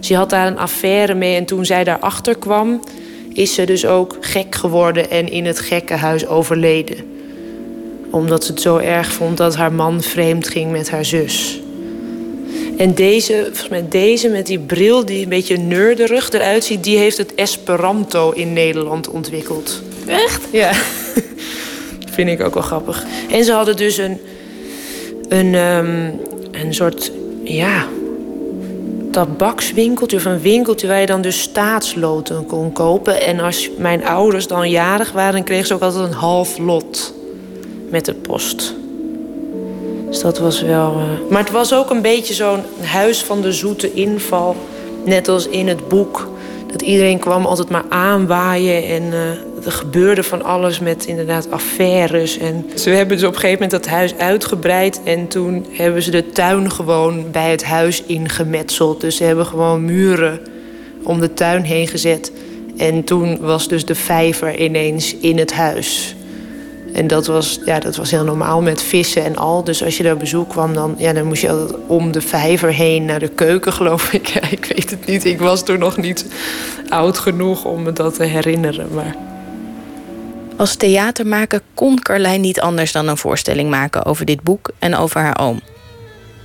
Ze 0.00 0.14
had 0.14 0.30
daar 0.30 0.46
een 0.46 0.58
affaire 0.58 1.14
mee 1.14 1.36
en 1.36 1.44
toen 1.44 1.64
zij 1.64 1.84
daarachter 1.84 2.38
kwam... 2.38 2.80
is 3.32 3.54
ze 3.54 3.64
dus 3.64 3.86
ook 3.86 4.16
gek 4.20 4.54
geworden 4.54 5.10
en 5.10 5.30
in 5.30 5.46
het 5.46 5.58
gekkenhuis 5.58 6.26
overleden. 6.26 7.13
Omdat 8.14 8.44
ze 8.44 8.52
het 8.52 8.60
zo 8.60 8.76
erg 8.76 9.12
vond 9.12 9.36
dat 9.36 9.56
haar 9.56 9.72
man 9.72 10.02
vreemd 10.02 10.48
ging 10.48 10.70
met 10.70 10.90
haar 10.90 11.04
zus. 11.04 11.60
En 12.76 12.94
deze, 12.94 13.42
volgens 13.42 13.68
mij 13.68 13.88
deze 13.88 14.28
met 14.28 14.46
die 14.46 14.58
bril 14.58 15.04
die 15.04 15.22
een 15.22 15.28
beetje 15.28 15.56
nerderig 15.56 16.30
eruit 16.30 16.64
ziet... 16.64 16.84
die 16.84 16.98
heeft 16.98 17.18
het 17.18 17.34
Esperanto 17.34 18.30
in 18.30 18.52
Nederland 18.52 19.08
ontwikkeld. 19.08 19.82
Echt? 20.06 20.42
Ja. 20.52 20.72
Vind 22.14 22.28
ik 22.28 22.40
ook 22.40 22.54
wel 22.54 22.62
grappig. 22.62 23.04
En 23.30 23.44
ze 23.44 23.52
hadden 23.52 23.76
dus 23.76 23.96
een, 23.96 24.20
een, 25.28 25.54
ehm, 25.54 26.10
een 26.52 26.74
soort, 26.74 27.12
ja, 27.44 27.86
tabakswinkeltje 29.10 30.16
of 30.16 30.24
een 30.24 30.40
winkeltje 30.40 30.86
waar 30.86 31.00
je 31.00 31.06
dan 31.06 31.22
dus 31.22 31.40
staatsloten 31.40 32.46
kon 32.46 32.72
kopen. 32.72 33.20
En 33.20 33.40
als 33.40 33.70
mijn 33.78 34.04
ouders 34.04 34.46
dan 34.46 34.70
jarig 34.70 35.12
waren, 35.12 35.44
kregen 35.44 35.66
ze 35.66 35.74
ook 35.74 35.82
altijd 35.82 36.04
een 36.04 36.12
half 36.12 36.58
lot 36.58 37.22
met 37.94 38.04
de 38.04 38.14
post. 38.14 38.74
Dus 40.08 40.20
dat 40.20 40.38
was 40.38 40.62
wel. 40.62 40.92
eh, 40.98 41.30
Maar 41.30 41.42
het 41.42 41.50
was 41.50 41.74
ook 41.74 41.90
een 41.90 42.02
beetje 42.02 42.34
zo'n 42.34 42.60
huis 42.80 43.22
van 43.22 43.40
de 43.40 43.52
zoete 43.52 43.92
inval. 43.92 44.56
Net 45.04 45.28
als 45.28 45.48
in 45.48 45.68
het 45.68 45.88
boek. 45.88 46.28
Dat 46.72 46.82
iedereen 46.82 47.18
kwam 47.18 47.44
altijd 47.46 47.68
maar 47.68 47.84
aanwaaien. 47.88 48.84
En 48.84 49.02
eh, 49.12 49.66
er 49.66 49.72
gebeurde 49.72 50.22
van 50.22 50.42
alles 50.44 50.78
met 50.80 51.06
inderdaad 51.06 51.50
affaires. 51.50 52.38
En 52.38 52.66
ze 52.74 52.90
hebben 52.90 53.16
dus 53.16 53.26
op 53.26 53.34
een 53.34 53.40
gegeven 53.40 53.62
moment 53.62 53.82
dat 53.82 53.92
huis 53.92 54.14
uitgebreid. 54.18 55.00
En 55.04 55.28
toen 55.28 55.66
hebben 55.70 56.02
ze 56.02 56.10
de 56.10 56.30
tuin 56.30 56.70
gewoon 56.70 57.30
bij 57.32 57.50
het 57.50 57.64
huis 57.64 58.02
ingemetseld. 58.06 59.00
Dus 59.00 59.16
ze 59.16 59.24
hebben 59.24 59.46
gewoon 59.46 59.84
muren 59.84 60.40
om 61.02 61.20
de 61.20 61.34
tuin 61.34 61.62
heen 61.62 61.88
gezet. 61.88 62.32
En 62.76 63.04
toen 63.04 63.38
was 63.40 63.68
dus 63.68 63.84
de 63.84 63.94
vijver 63.94 64.60
ineens 64.60 65.16
in 65.16 65.38
het 65.38 65.52
huis. 65.52 66.14
En 66.94 67.06
dat 67.06 67.26
was, 67.26 67.60
ja, 67.64 67.80
dat 67.80 67.96
was 67.96 68.10
heel 68.10 68.24
normaal 68.24 68.62
met 68.62 68.82
vissen 68.82 69.24
en 69.24 69.36
al. 69.36 69.64
Dus 69.64 69.84
als 69.84 69.96
je 69.96 70.02
daar 70.02 70.16
bezoek 70.16 70.48
kwam, 70.48 70.74
dan, 70.74 70.94
ja, 70.98 71.12
dan 71.12 71.26
moest 71.26 71.42
je 71.42 71.50
altijd 71.50 71.78
om 71.86 72.12
de 72.12 72.20
vijver 72.20 72.72
heen 72.72 73.04
naar 73.04 73.18
de 73.18 73.28
keuken, 73.28 73.72
geloof 73.82 74.12
ik. 74.12 74.26
Ja, 74.26 74.40
ik 74.50 74.64
weet 74.64 74.90
het 74.90 75.06
niet. 75.06 75.24
Ik 75.24 75.38
was 75.38 75.64
toen 75.64 75.78
nog 75.78 75.96
niet 75.96 76.26
oud 76.88 77.18
genoeg 77.18 77.64
om 77.64 77.82
me 77.82 77.92
dat 77.92 78.14
te 78.14 78.24
herinneren. 78.24 78.94
Maar 78.94 79.16
Als 80.56 80.76
theatermaker 80.76 81.60
kon 81.74 81.98
Carlijn 81.98 82.40
niet 82.40 82.60
anders 82.60 82.92
dan 82.92 83.08
een 83.08 83.16
voorstelling 83.16 83.70
maken 83.70 84.04
over 84.04 84.24
dit 84.24 84.42
boek 84.42 84.70
en 84.78 84.96
over 84.96 85.20
haar 85.20 85.38
oom. 85.40 85.60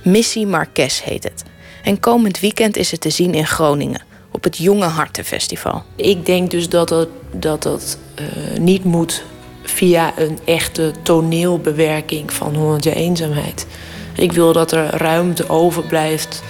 Missie 0.04 0.46
Marques 0.46 1.04
heet 1.04 1.24
het. 1.24 1.42
En 1.82 2.00
komend 2.00 2.40
weekend 2.40 2.76
is 2.76 2.90
het 2.90 3.00
te 3.00 3.10
zien 3.10 3.34
in 3.34 3.46
Groningen 3.46 4.02
op 4.32 4.44
het 4.44 4.56
Jonge 4.56 4.86
Hartenfestival. 4.86 5.82
ik 5.96 6.26
denk 6.26 6.50
dus 6.50 6.68
dat 6.68 6.88
dat, 6.88 7.08
dat, 7.32 7.62
dat 7.62 7.98
eh, 8.14 8.58
niet 8.58 8.84
moet 8.84 9.24
via 9.62 10.12
een 10.18 10.38
echte 10.44 10.92
toneelbewerking 11.02 12.32
van 12.32 12.54
100 12.54 12.84
jaar 12.84 12.94
eenzaamheid. 12.94 13.66
Ik 14.14 14.32
wil 14.32 14.52
dat 14.52 14.72
er 14.72 14.96
ruimte 14.96 15.48
overblijft 15.48 16.42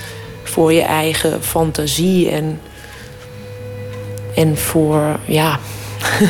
voor 0.42 0.72
je 0.72 0.82
eigen 0.82 1.42
fantasie 1.42 2.30
en, 2.30 2.60
en 4.34 4.58
voor 4.58 5.18
ja, 5.24 5.58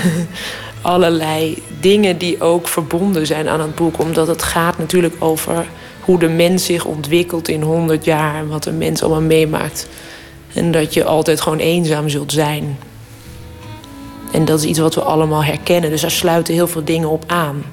allerlei 0.82 1.62
dingen 1.80 2.18
die 2.18 2.40
ook 2.40 2.68
verbonden 2.68 3.26
zijn 3.26 3.48
aan 3.48 3.60
het 3.60 3.74
boek. 3.74 3.98
Omdat 3.98 4.26
het 4.26 4.42
gaat 4.42 4.78
natuurlijk 4.78 5.14
over 5.18 5.66
hoe 6.00 6.18
de 6.18 6.28
mens 6.28 6.64
zich 6.64 6.84
ontwikkelt 6.84 7.48
in 7.48 7.62
100 7.62 8.04
jaar 8.04 8.34
en 8.34 8.48
wat 8.48 8.66
een 8.66 8.78
mens 8.78 9.02
allemaal 9.02 9.20
meemaakt. 9.20 9.88
En 10.54 10.72
dat 10.72 10.94
je 10.94 11.04
altijd 11.04 11.40
gewoon 11.40 11.58
eenzaam 11.58 12.08
zult 12.08 12.32
zijn. 12.32 12.78
En 14.32 14.44
dat 14.44 14.58
is 14.58 14.64
iets 14.64 14.78
wat 14.78 14.94
we 14.94 15.02
allemaal 15.02 15.44
herkennen. 15.44 15.90
Dus 15.90 16.00
daar 16.00 16.10
sluiten 16.10 16.54
heel 16.54 16.68
veel 16.68 16.84
dingen 16.84 17.08
op 17.08 17.24
aan. 17.26 17.64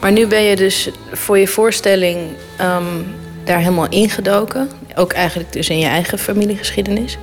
Maar 0.00 0.12
nu 0.12 0.26
ben 0.26 0.42
je 0.42 0.56
dus 0.56 0.90
voor 1.12 1.38
je 1.38 1.48
voorstelling 1.48 2.18
ehm, 2.56 2.84
daar 3.44 3.58
helemaal 3.58 3.88
ingedoken. 3.88 4.70
Ook 4.94 5.12
eigenlijk 5.12 5.52
dus 5.52 5.68
in 5.68 5.78
je 5.78 5.86
eigen 5.86 6.18
familiegeschiedenis. 6.18 7.18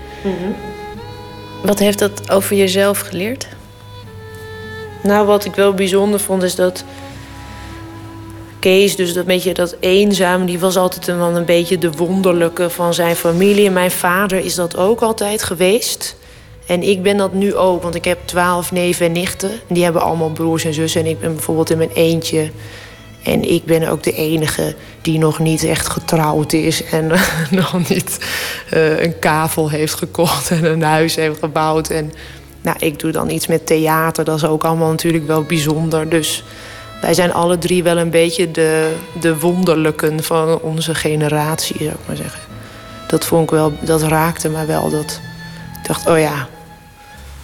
Wat 1.64 1.80
heeft 1.80 2.00
dat 2.00 2.32
over 2.32 2.56
jezelf 2.56 3.00
geleerd? 3.00 3.48
Nou, 5.04 5.26
wat 5.26 5.45
ik 5.45 5.56
wel 5.56 5.74
bijzonder 5.74 6.20
vond 6.20 6.44
is 6.44 6.56
dat 6.56 6.84
Kees, 8.60 8.95
dus 8.95 9.14
dat 9.14 9.26
beetje 9.26 9.54
dat 9.54 9.76
eenzaam, 9.80 10.45
die 10.45 10.60
was 10.60 10.78
altijd 10.78 11.08
een, 11.08 11.20
een 11.20 11.45
beetje 11.45 11.78
de 11.78 11.91
wonderlijke 11.91 12.70
van 12.70 12.94
zijn 12.94 13.16
familie. 13.16 13.66
En 13.66 13.74
mijn 13.74 13.91
vader 13.91 14.45
is 14.45 14.56
dat 14.56 14.78
ook 14.78 15.02
altijd 15.02 15.44
geweest. 15.44 16.16
En 16.65 16.84
ik 16.84 17.03
ben 17.03 17.18
dat 17.18 17.34
nu 17.34 17.56
ook, 17.56 17.84
want 17.84 17.95
ik 17.95 18.06
heb 18.06 18.19
twaalf 18.26 18.72
neven 18.72 19.06
en 19.06 19.11
nichten. 19.11 19.49
En 19.49 19.73
die 19.76 19.84
hebben 19.84 20.02
allemaal 20.02 20.30
broers 20.30 20.65
en 20.65 20.73
zussen. 20.73 21.02
En 21.02 21.07
ik 21.07 21.19
ben 21.19 21.34
bijvoorbeeld 21.34 21.69
in 21.69 21.77
mijn 21.77 21.94
eentje. 21.94 22.52
En 23.23 23.52
ik 23.52 23.65
ben 23.65 23.88
ook 23.88 24.03
de 24.03 24.14
enige 24.14 24.76
die 25.02 25.18
nog 25.18 25.40
niet 25.40 25.64
echt 25.64 25.90
getrouwd 25.90 26.53
is. 26.53 26.84
En 26.84 27.11
nog 27.52 27.90
niet 27.90 28.18
eh, 28.69 29.03
een 29.03 29.19
kavel 29.19 29.69
heeft 29.69 29.94
gekocht 29.94 30.52
en 30.52 30.64
een 30.64 30.81
huis 30.81 31.15
heeft 31.15 31.40
gebouwd. 31.40 31.90
En 31.90 32.11
nou, 32.61 32.77
ik 32.80 32.99
doe 32.99 33.11
dan 33.11 33.30
iets 33.30 33.48
met 33.48 33.65
theater. 33.65 34.23
Dat 34.23 34.35
is 34.35 34.45
ook 34.45 34.64
allemaal 34.64 34.90
natuurlijk 34.90 35.27
wel 35.27 35.44
bijzonder. 35.44 36.10
Dus 36.10 36.44
wij 37.02 37.14
zijn 37.14 37.34
alle 37.34 37.57
drie 37.57 37.84
wel 37.84 37.98
een 37.98 38.10
beetje 38.10 38.52
de, 38.52 38.95
de 39.19 39.40
wonderlijken 39.40 40.23
van 40.23 40.60
onze 40.60 40.95
generatie, 40.95 41.76
zou 41.77 41.90
ik 41.90 42.07
maar 42.07 42.15
zeggen. 42.15 42.41
Dat 43.07 43.26
vond 43.26 43.44
ik 43.44 43.49
wel, 43.49 43.73
dat 43.81 44.02
raakte 44.02 44.49
me 44.49 44.65
wel. 44.65 44.90
Dat, 44.90 45.19
ik 45.84 45.90
dacht, 45.90 46.08
oh 46.08 46.20
ja, 46.20 46.48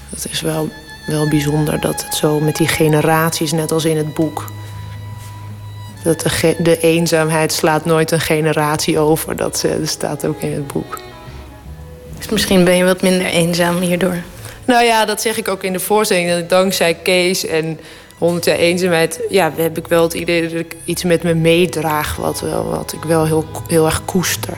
dat 0.10 0.28
is 0.30 0.42
wel, 0.42 0.70
wel 1.06 1.28
bijzonder 1.28 1.80
dat 1.80 2.04
het 2.04 2.16
zo 2.16 2.40
met 2.40 2.56
die 2.56 2.68
generaties, 2.68 3.52
net 3.52 3.72
als 3.72 3.86
in 3.86 3.98
het 3.98 4.14
boek. 4.14 4.46
Dat 6.04 6.20
de, 6.20 6.56
de 6.60 6.80
eenzaamheid 6.80 7.54
slaat 7.54 7.86
nooit 7.86 8.12
een 8.12 8.20
generatie 8.20 9.00
over. 9.00 9.36
Dat 9.36 9.64
eh, 9.64 9.72
staat 9.84 10.26
ook 10.26 10.42
in 10.42 10.54
het 10.54 10.68
boek. 10.68 11.00
Dus 12.18 12.30
misschien 12.30 12.64
ben 12.64 12.76
je 12.76 12.84
wat 12.84 13.02
minder 13.02 13.28
eenzaam 13.28 13.78
hierdoor. 13.78 14.18
Nou 14.66 14.84
ja, 14.84 15.06
dat 15.06 15.22
zeg 15.22 15.38
ik 15.38 15.48
ook 15.48 15.64
in 15.64 15.74
de 15.74 15.80
voorstelling. 15.80 16.30
Dat 16.30 16.50
dankzij 16.50 16.94
Kees 16.94 17.46
en 17.46 17.80
100 18.18 18.46
jaar 18.46 18.58
eenzaamheid... 18.58 19.20
Ja, 19.30 19.52
heb 19.56 19.78
ik 19.78 19.88
wel 19.88 20.04
het 20.04 20.14
idee 20.14 20.42
dat 20.42 20.60
ik 20.60 20.76
iets 20.86 21.04
met 21.04 21.24
me 21.24 21.34
meedraag... 21.34 22.16
wat, 22.16 22.40
wel, 22.40 22.70
wat 22.70 22.94
ik 22.94 23.04
wel 23.04 23.26
heel, 23.26 23.46
heel 23.68 23.86
erg 23.86 24.06
koester. 24.06 24.58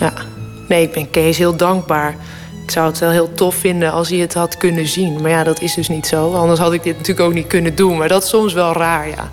Ja. 0.00 0.12
Nee, 0.70 0.82
ik 0.82 0.92
ben 0.92 1.10
Kees 1.10 1.38
heel 1.38 1.56
dankbaar. 1.56 2.16
Ik 2.64 2.70
zou 2.70 2.86
het 2.86 2.98
wel 2.98 3.10
heel 3.10 3.32
tof 3.32 3.54
vinden 3.54 3.92
als 3.92 4.08
hij 4.08 4.18
het 4.18 4.34
had 4.34 4.56
kunnen 4.56 4.86
zien. 4.86 5.20
Maar 5.20 5.30
ja, 5.30 5.44
dat 5.44 5.60
is 5.60 5.74
dus 5.74 5.88
niet 5.88 6.06
zo. 6.06 6.32
Anders 6.32 6.60
had 6.60 6.72
ik 6.72 6.82
dit 6.82 6.96
natuurlijk 6.96 7.26
ook 7.26 7.34
niet 7.34 7.46
kunnen 7.46 7.74
doen. 7.74 7.98
Maar 7.98 8.08
dat 8.08 8.22
is 8.22 8.28
soms 8.28 8.52
wel 8.52 8.72
raar, 8.72 9.08
ja. 9.08 9.30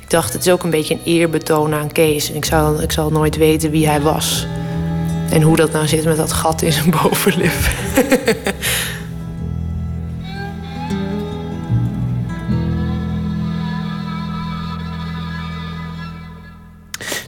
Ik 0.00 0.10
dacht, 0.10 0.32
het 0.32 0.46
is 0.46 0.52
ook 0.52 0.62
een 0.62 0.70
beetje 0.70 0.94
een 0.94 1.00
eerbetoon 1.04 1.74
aan 1.74 1.92
Kees. 1.92 2.30
En 2.30 2.36
ik 2.36 2.44
zou, 2.44 2.82
ik 2.82 2.92
zal 2.92 3.10
nooit 3.10 3.36
weten 3.36 3.70
wie 3.70 3.86
hij 3.88 4.00
was. 4.00 4.46
En 5.30 5.42
hoe 5.42 5.56
dat 5.56 5.72
nou 5.72 5.86
zit 5.86 6.04
met 6.04 6.16
dat 6.16 6.32
gat 6.32 6.62
in 6.62 6.72
zijn 6.72 6.90
bovenlip. 7.02 7.52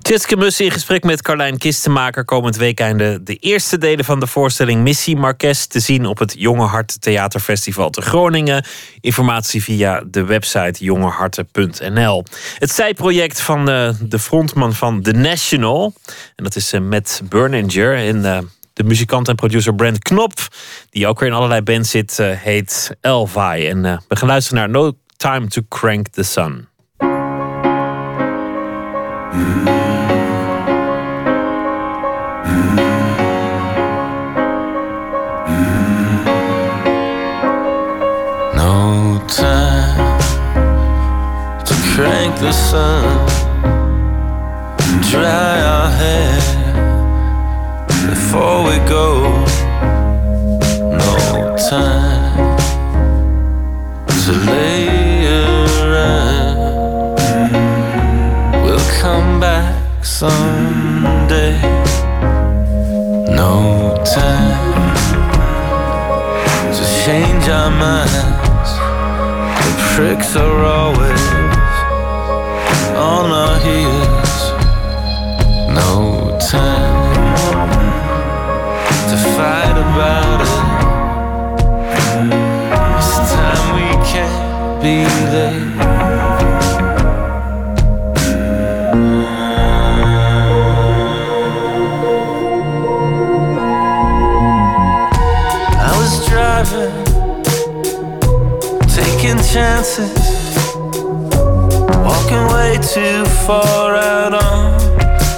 Tjitske 0.08 0.36
Mussen 0.36 0.64
in 0.64 0.70
gesprek 0.70 1.04
met 1.04 1.22
Carlijn 1.22 1.58
Kistenmaker. 1.58 2.24
Komend 2.24 2.56
weekend 2.56 2.98
de 2.98 3.36
eerste 3.40 3.78
delen 3.78 4.04
van 4.04 4.20
de 4.20 4.26
voorstelling 4.26 4.82
Missie 4.82 5.16
Marques 5.16 5.66
te 5.66 5.80
zien 5.80 6.06
op 6.06 6.18
het 6.18 6.34
Jonge 6.38 6.66
Hart 6.66 7.00
Theaterfestival 7.00 7.90
te 7.90 8.02
Groningen. 8.02 8.64
Informatie 9.00 9.62
via 9.62 10.02
de 10.06 10.24
website 10.24 10.84
jongeharten.nl. 10.84 12.24
Het 12.58 12.70
zijproject 12.70 13.40
van 13.40 13.64
de, 13.64 13.94
de 14.00 14.18
frontman 14.18 14.74
van 14.74 15.02
The 15.02 15.12
National. 15.12 15.92
En 16.36 16.44
dat 16.44 16.56
is 16.56 16.72
eh, 16.72 16.80
Matt 16.80 17.20
Berninger. 17.28 17.96
En 17.96 18.24
eh, 18.24 18.38
de 18.72 18.84
muzikant 18.84 19.28
en 19.28 19.34
producer 19.34 19.74
Brent 19.74 19.98
Knop, 19.98 20.32
die 20.90 21.06
ook 21.06 21.20
weer 21.20 21.28
in 21.28 21.34
allerlei 21.34 21.62
bands 21.62 21.90
zit, 21.90 22.18
eh, 22.18 22.30
heet 22.30 22.96
Elvi. 23.00 23.68
En 23.68 23.84
eh, 23.84 23.98
we 24.08 24.16
gaan 24.16 24.28
luisteren 24.28 24.58
naar 24.58 24.82
No 24.82 24.92
Time 25.16 25.48
to 25.48 25.62
Crank 25.68 26.08
the 26.08 26.22
Sun. 26.22 26.68
No 29.38 29.77
the 42.40 42.52
sun, 42.52 43.04
and 43.64 45.02
dry 45.10 45.60
our 45.60 45.90
hair 45.90 46.38
before 48.08 48.62
we 48.62 48.78
go. 48.88 49.44
No 50.78 51.56
time 51.68 52.56
to 54.22 54.32
lay 54.46 55.26
around. 55.82 56.58
We'll 58.62 58.88
come 59.00 59.40
back 59.40 60.04
someday. 60.04 61.60
No 63.34 63.52
time 64.04 64.94
to 66.72 66.84
change 67.04 67.48
our 67.48 67.70
minds. 67.70 68.70
The 69.64 69.74
pricks 69.92 70.36
are 70.36 70.64
always 70.64 71.17
on 73.08 73.30
our 73.30 73.56
heels. 73.66 74.34
No 75.80 75.92
time 76.38 77.24
to 79.10 79.16
fight 79.34 79.76
about 79.86 80.40
it. 80.48 80.54
This 82.96 83.12
time 83.32 83.64
we 83.76 83.88
can't 84.12 84.82
be 84.82 84.96
late. 85.32 85.68
I 95.80 95.90
was 96.00 96.12
driving, 96.28 96.96
taking 98.98 99.38
chances, 99.52 100.17
walking 102.08 102.46
way 102.54 102.78
too 102.94 103.24
far 103.46 103.94
out 103.94 104.32
on 104.32 104.80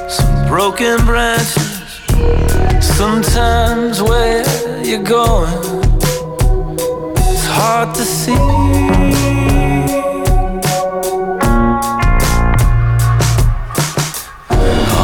some 0.09 0.47
broken 0.47 0.97
branches. 1.05 1.81
Sometimes 2.81 4.01
where 4.03 4.45
you're 4.85 5.03
going, 5.03 5.53
it's 7.17 7.47
hard 7.59 7.95
to 7.97 8.05
see. 8.05 8.45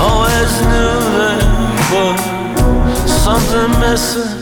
Always 0.05 0.53
knew 0.71 0.95
there 1.19 1.47
was 1.93 2.21
something 3.25 3.71
missing. 3.81 4.33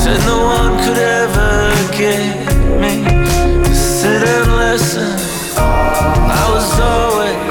Said 0.00 0.20
no 0.30 0.38
one 0.56 0.72
could 0.84 1.00
ever 1.20 1.52
get 1.96 2.22
me 2.82 2.94
to 3.64 3.74
sit 3.74 4.22
and 4.36 4.56
listen. 4.56 5.27
I 6.48 6.54
was 6.54 7.47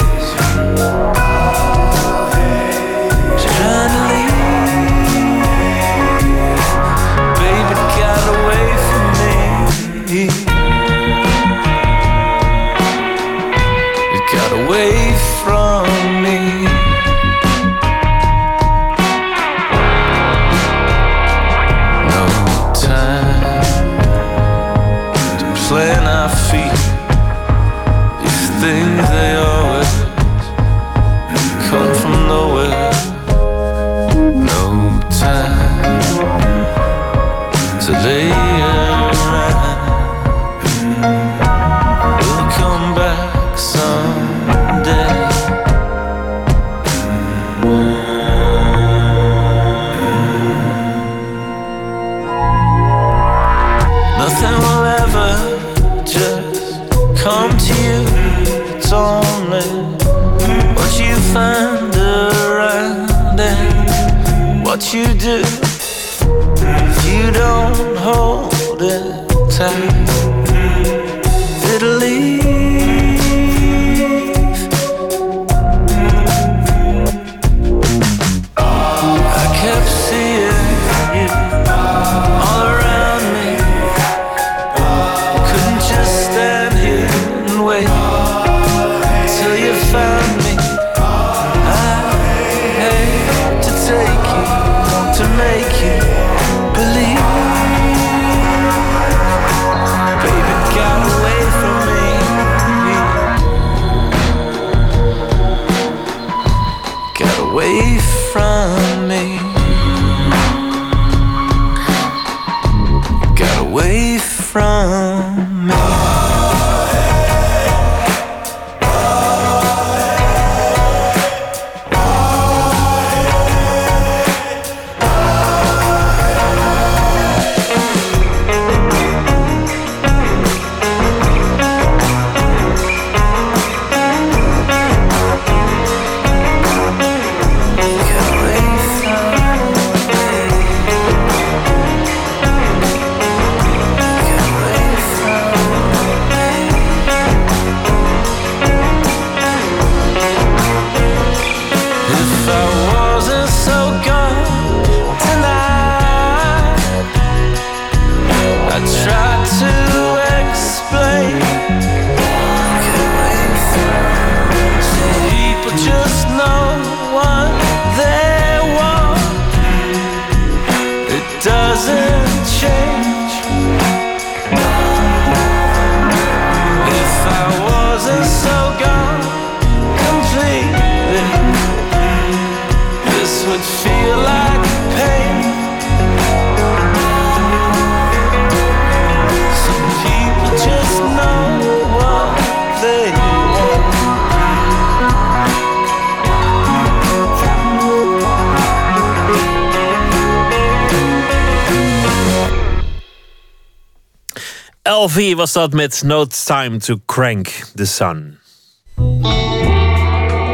LV 205.18 205.36
was 205.36 205.54
dat 205.54 205.74
met 205.74 206.04
No 206.04 206.26
Time 206.26 206.78
to 206.78 206.98
Crank 207.06 207.64
the 207.76 207.86
Sun. 207.86 208.40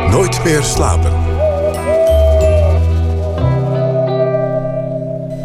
Nooit 0.09 0.43
meer 0.43 0.63
slapen. 0.63 1.22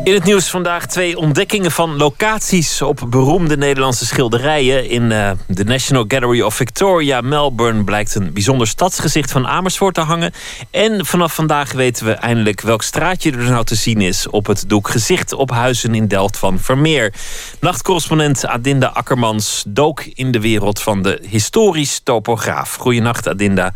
In 0.08 0.14
het 0.14 0.24
nieuws 0.24 0.50
vandaag 0.50 0.86
twee 0.86 1.16
ontdekkingen 1.16 1.70
van 1.70 1.96
locaties 1.96 2.82
op 2.82 3.06
beroemde 3.08 3.56
Nederlandse 3.56 4.06
schilderijen. 4.06 4.88
In 4.88 5.10
uh, 5.10 5.30
de 5.46 5.64
National 5.64 6.04
Gallery 6.08 6.40
of 6.40 6.54
Victoria, 6.54 7.20
Melbourne, 7.20 7.84
blijkt 7.84 8.14
een 8.14 8.32
bijzonder 8.32 8.66
stadsgezicht 8.66 9.30
van 9.30 9.46
Amersfoort 9.46 9.94
te 9.94 10.00
hangen. 10.00 10.32
En 10.70 11.06
vanaf 11.06 11.34
vandaag 11.34 11.72
weten 11.72 12.06
we 12.06 12.12
eindelijk 12.12 12.60
welk 12.60 12.82
straatje 12.82 13.30
er 13.30 13.50
nou 13.50 13.64
te 13.64 13.74
zien 13.74 14.00
is 14.00 14.28
op 14.28 14.46
het 14.46 14.64
doek 14.66 14.88
Gezicht 14.88 15.32
op 15.32 15.50
Huizen 15.50 15.94
in 15.94 16.08
Delft 16.08 16.36
van 16.36 16.58
Vermeer. 16.58 17.12
Nachtcorrespondent 17.60 18.46
Adinda 18.46 18.86
Akkermans 18.86 19.64
dook 19.66 20.04
in 20.14 20.30
de 20.30 20.40
wereld 20.40 20.80
van 20.80 21.02
de 21.02 21.22
historisch 21.28 22.00
topograaf. 22.02 22.74
Goedenacht, 22.74 23.28
Adinda. 23.28 23.74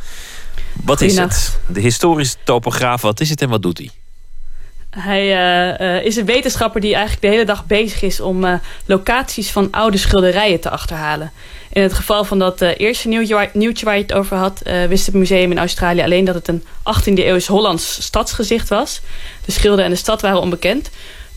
Wat 0.84 1.00
is 1.00 1.16
het? 1.16 1.58
De 1.66 1.80
historisch 1.80 2.36
topograaf, 2.44 3.02
wat 3.02 3.20
is 3.20 3.30
het 3.30 3.42
en 3.42 3.48
wat 3.48 3.62
doet 3.62 3.78
hij? 3.78 4.01
Hij 4.98 5.24
uh, 5.24 5.96
uh, 5.96 6.04
is 6.04 6.16
een 6.16 6.24
wetenschapper 6.24 6.80
die 6.80 6.92
eigenlijk 6.92 7.22
de 7.22 7.28
hele 7.28 7.44
dag 7.44 7.66
bezig 7.66 8.02
is 8.02 8.20
om 8.20 8.44
uh, 8.44 8.54
locaties 8.86 9.50
van 9.50 9.68
oude 9.70 9.96
schilderijen 9.96 10.60
te 10.60 10.70
achterhalen. 10.70 11.32
In 11.72 11.82
het 11.82 11.92
geval 11.92 12.24
van 12.24 12.38
dat 12.38 12.60
eerste 12.60 13.08
nieuwtje, 13.08 13.50
nieuwtje, 13.52 13.84
waar 13.84 13.96
je 13.96 14.02
het 14.02 14.12
over 14.12 14.36
had, 14.36 14.62
wist 14.88 15.06
het 15.06 15.14
museum 15.14 15.50
in 15.50 15.58
Australië 15.58 16.02
alleen 16.02 16.24
dat 16.24 16.34
het 16.34 16.48
een 16.48 16.62
18e 16.62 17.14
eeuws 17.14 17.46
Hollands 17.46 18.02
stadsgezicht 18.02 18.68
was. 18.68 19.00
De 19.44 19.52
schilder 19.52 19.84
en 19.84 19.90
de 19.90 19.96
stad 19.96 20.20
waren 20.20 20.40
onbekend. 20.40 20.90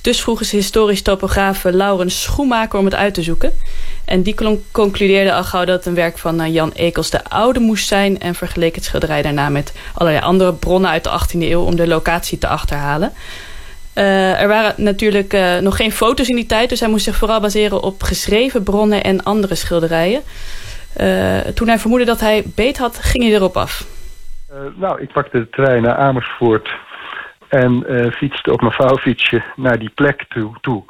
Dus 0.06 0.22
vroegen 0.22 0.45
ze 0.45 0.56
historisch 0.56 1.02
topograaf 1.02 1.64
Laurens 1.64 2.22
Schoenmaker 2.22 2.80
om 2.80 2.86
het 2.86 2.95
uit 2.95 3.14
te 3.14 3.22
zoeken. 3.22 3.52
En 4.06 4.22
die 4.22 4.36
concludeerde 4.72 5.34
al 5.34 5.44
gauw 5.44 5.65
dat 5.65 5.76
het 5.76 5.86
een 5.86 5.95
werk 5.95 6.18
van 6.18 6.52
Jan 6.52 6.72
Ekels 6.72 7.10
de 7.10 7.23
Oude 7.23 7.60
moest 7.60 7.88
zijn... 7.88 8.19
en 8.19 8.36
vergeleek 8.36 8.76
het 8.76 8.84
schilderij 8.84 9.22
daarna 9.22 9.49
met 9.49 9.91
allerlei 9.94 10.26
andere 10.26 10.53
bronnen 10.53 10.90
uit 10.90 11.03
de 11.03 11.10
18e 11.10 11.40
eeuw... 11.40 11.61
om 11.61 11.76
de 11.76 11.88
locatie 11.88 12.38
te 12.38 12.48
achterhalen. 12.48 13.11
Uh, 13.95 14.41
er 14.41 14.48
waren 14.48 14.73
natuurlijk 14.84 15.34
uh, 15.34 15.57
nog 15.57 15.76
geen 15.76 15.91
foto's 15.91 16.30
in 16.30 16.36
die 16.36 16.45
tijd... 16.45 16.69
dus 16.69 16.80
hij 16.80 16.90
moest 16.90 17.06
zich 17.06 17.15
vooral 17.15 17.40
baseren 17.40 17.82
op 17.82 18.03
geschreven 18.03 18.64
bronnen 18.64 19.03
en 19.03 19.23
andere 19.23 19.56
schilderijen. 19.56 20.22
Toen 21.53 21.68
hij 21.68 21.80
vermoedde 21.80 22.06
dat 22.06 22.19
hij 22.19 22.44
beet 22.45 22.77
had, 22.77 22.98
ging 23.02 23.23
hij 23.23 23.34
erop 23.34 23.57
af. 23.57 23.86
nou, 24.76 25.02
ik 25.02 25.11
pakte 25.11 25.38
de 25.38 25.49
trein 25.49 25.82
naar 25.82 25.95
Amersfoort... 25.95 26.69
en 27.48 27.86
fietste 28.14 28.52
op 28.52 28.62
mijn 28.62 28.74
vouwfietsje 28.74 29.44
naar 29.56 29.80
die 29.80 29.92
plek 29.96 30.26
toe... 30.28 30.56
toe. 30.62 30.84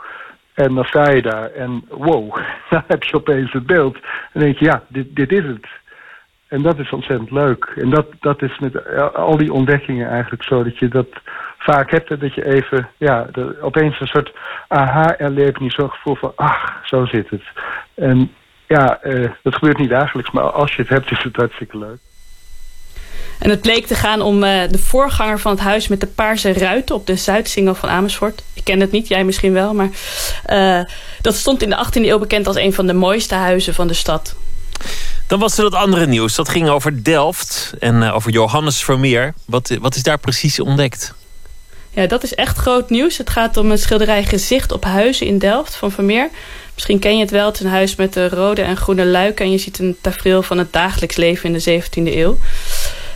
En 0.54 0.76
dan 0.76 0.84
sta 0.84 1.10
je 1.10 1.22
daar 1.22 1.52
en 1.52 1.86
wow, 1.90 2.38
dan 2.70 2.84
heb 2.88 3.04
je 3.04 3.16
opeens 3.16 3.52
het 3.52 3.66
beeld. 3.66 3.98
En 4.34 4.40
denk 4.40 4.58
je, 4.58 4.66
ja, 4.66 4.84
dit, 4.88 5.16
dit 5.16 5.32
is 5.32 5.46
het. 5.46 5.68
En 6.48 6.62
dat 6.62 6.80
is 6.80 6.90
ontzettend 6.90 7.32
leuk. 7.32 7.74
En 7.76 7.90
dat, 7.90 8.08
dat 8.20 8.42
is 8.42 8.60
met 8.60 8.96
al 9.14 9.38
die 9.38 9.54
ontdekkingen 9.54 10.10
eigenlijk 10.10 10.44
zo 10.44 10.64
dat 10.64 10.78
je 10.78 10.88
dat 10.88 11.08
vaak 11.58 11.92
hebt. 11.92 12.20
Dat 12.20 12.34
je 12.34 12.46
even, 12.46 12.90
ja, 12.98 13.28
opeens 13.62 14.00
een 14.00 14.08
soort 14.08 14.34
aha-erlevenis, 14.68 15.76
zo'n 15.76 15.92
gevoel 15.92 16.16
van, 16.16 16.32
ach, 16.36 16.82
zo 16.84 17.06
zit 17.06 17.30
het. 17.30 17.44
En 17.94 18.32
ja, 18.68 19.00
uh, 19.04 19.30
dat 19.42 19.56
gebeurt 19.56 19.78
niet 19.78 19.90
dagelijks, 19.90 20.32
maar 20.32 20.44
als 20.44 20.76
je 20.76 20.82
het 20.82 20.92
hebt 20.92 21.12
is 21.12 21.24
het 21.24 21.36
hartstikke 21.36 21.78
leuk. 21.78 22.00
En 23.40 23.50
het 23.50 23.62
bleek 23.62 23.88
te 23.88 23.96
gaan 23.96 24.22
om 24.22 24.44
uh, 24.44 24.62
de 24.70 24.78
voorganger 24.78 25.40
van 25.40 25.52
het 25.52 25.60
huis 25.60 25.88
met 25.88 26.00
de 26.00 26.08
paarse 26.08 26.54
ruiten 26.54 26.96
op 26.96 27.08
de 27.08 27.16
Zuidsingel 27.16 27.76
van 27.76 27.90
Amersfoort. 27.90 28.42
Ik 28.54 28.64
ken 28.64 28.80
het 28.80 28.92
niet, 28.92 29.08
jij 29.08 29.24
misschien 29.24 29.54
wel, 29.54 29.74
maar 29.74 29.90
uh, 30.50 30.90
dat 31.22 31.36
stond 31.36 31.62
in 31.62 31.70
de 31.70 31.86
18e 31.86 32.02
eeuw 32.02 32.20
bekend 32.20 32.48
als 32.48 32.56
een 32.56 32.74
van 32.74 32.88
de 32.88 32.94
mooiste 32.94 33.36
huizen 33.36 33.74
van 33.74 33.88
de 33.88 33.94
stad. 33.94 34.36
Dan 35.28 35.40
was 35.40 35.58
er 35.58 35.64
dat 35.64 35.74
andere 35.74 36.08
nieuws. 36.08 36.36
Dat 36.36 36.50
ging 36.50 36.70
over 36.70 37.04
Delft 37.04 37.74
en 37.80 38.02
uh, 38.02 38.16
over 38.16 38.32
Johannes 38.32 38.84
Vermeer. 38.84 39.34
Wat, 39.46 39.78
wat 39.82 39.96
is 39.96 40.04
daar 40.04 40.20
precies 40.20 40.60
ontdekt? 40.60 41.14
Ja, 41.96 42.08
dat 42.08 42.24
is 42.24 42.36
echt 42.36 42.58
groot 42.58 42.90
nieuws. 42.90 43.18
Het 43.18 43.30
gaat 43.30 43.58
om 43.58 43.72
een 43.72 43.78
schilderij 43.78 44.24
Gezicht 44.24 44.72
op 44.72 44.84
Huizen 44.84 45.28
in 45.28 45.38
Delft 45.38 45.76
van 45.76 45.92
Vermeer. 45.92 46.30
Misschien 46.74 47.00
ken 47.00 47.16
je 47.16 47.22
het 47.22 47.32
wel. 47.32 47.46
Het 47.46 47.56
is 47.56 47.62
een 47.62 47.70
huis 47.70 47.96
met 47.96 48.14
de 48.14 48.30
rode 48.30 48.62
en 48.62 48.78
groene 48.78 49.06
luiken. 49.06 49.46
En 49.46 49.52
je 49.52 49.58
ziet 49.58 49.80
een 49.80 49.98
tafereel 50.02 50.44
van 50.44 50.58
het 50.58 50.74
dagelijks 50.74 51.16
leven 51.16 51.54
in 51.54 51.60
de 51.60 51.82
17e 51.82 52.14
eeuw. 52.16 52.38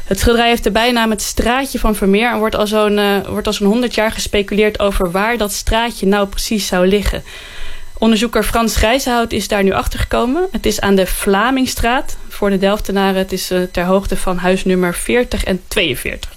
Het 0.10 0.20
schilderij 0.20 0.48
heeft 0.48 0.64
de 0.64 0.72
bijnaam 0.72 1.10
het 1.10 1.22
straatje 1.22 1.80
van 1.80 1.96
Vermeer... 1.96 2.32
en 2.32 2.38
wordt 2.38 2.56
al 2.56 2.68
zo'n 2.68 2.98
uh, 2.98 3.28
wordt 3.28 3.48
al 3.48 3.54
zo'n 3.54 3.68
100 3.68 3.96
jaar 3.96 4.12
gespeculeerd 4.12 4.80
over 4.80 5.12
waar 5.12 5.38
dat 5.38 5.52
straatje 5.52 6.06
nou 6.06 6.28
precies 6.28 6.68
zou 6.68 6.88
liggen. 6.88 7.24
Onderzoeker 7.98 8.44
Frans 8.44 8.76
Grijzenhout 8.76 9.32
is 9.32 9.48
daar 9.48 9.64
nu 9.64 9.72
achter 9.72 10.00
gekomen. 10.00 10.48
Het 10.52 10.66
is 10.66 10.80
aan 10.80 10.96
de 10.96 11.06
Vlamingstraat 11.06 12.18
voor 12.30 12.50
de 12.50 12.58
Delftenaren. 12.58 13.18
Het 13.18 13.32
is 13.32 13.52
uh, 13.52 13.62
ter 13.72 13.84
hoogte 13.84 14.18
van 14.18 14.38
huisnummer 14.38 14.94
40 14.94 15.44
en 15.44 15.62
42. 15.68 16.32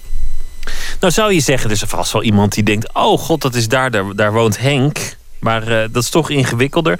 Nou 0.99 1.13
zou 1.13 1.33
je 1.33 1.39
zeggen, 1.39 1.69
er 1.69 1.75
is 1.75 1.83
vast 1.87 2.11
wel 2.11 2.23
iemand 2.23 2.53
die 2.53 2.63
denkt... 2.63 2.93
oh 2.93 3.19
god, 3.19 3.41
dat 3.41 3.55
is 3.55 3.67
daar, 3.67 4.15
daar, 4.15 4.33
woont 4.33 4.59
Henk. 4.59 5.15
Maar 5.39 5.61
uh, 5.71 5.83
dat 5.91 6.03
is 6.03 6.09
toch 6.09 6.29
ingewikkelder. 6.29 6.99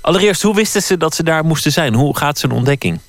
Allereerst, 0.00 0.42
hoe 0.42 0.54
wisten 0.54 0.82
ze 0.82 0.96
dat 0.96 1.14
ze 1.14 1.22
daar 1.22 1.44
moesten 1.44 1.72
zijn? 1.72 1.94
Hoe 1.94 2.16
gaat 2.16 2.38
zo'n 2.38 2.52
ontdekking? 2.52 3.00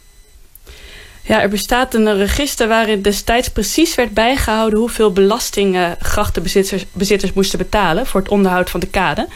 Ja, 1.30 1.42
er 1.42 1.50
bestaat 1.50 1.94
een 1.94 2.18
register 2.18 2.68
waarin 2.68 3.02
destijds 3.02 3.50
precies 3.50 3.96
werd 3.96 4.14
bijgehouden... 4.14 4.80
hoeveel 4.80 5.14
belasting 5.14 5.96
grachtenbezitters 6.00 6.86
bezitters 6.92 7.34
moesten 7.34 7.58
betalen... 7.58 8.06
voor 8.06 8.20
het 8.20 8.30
onderhoud 8.30 8.70
van 8.70 8.80
de 8.80 8.90
kade. 8.90 9.28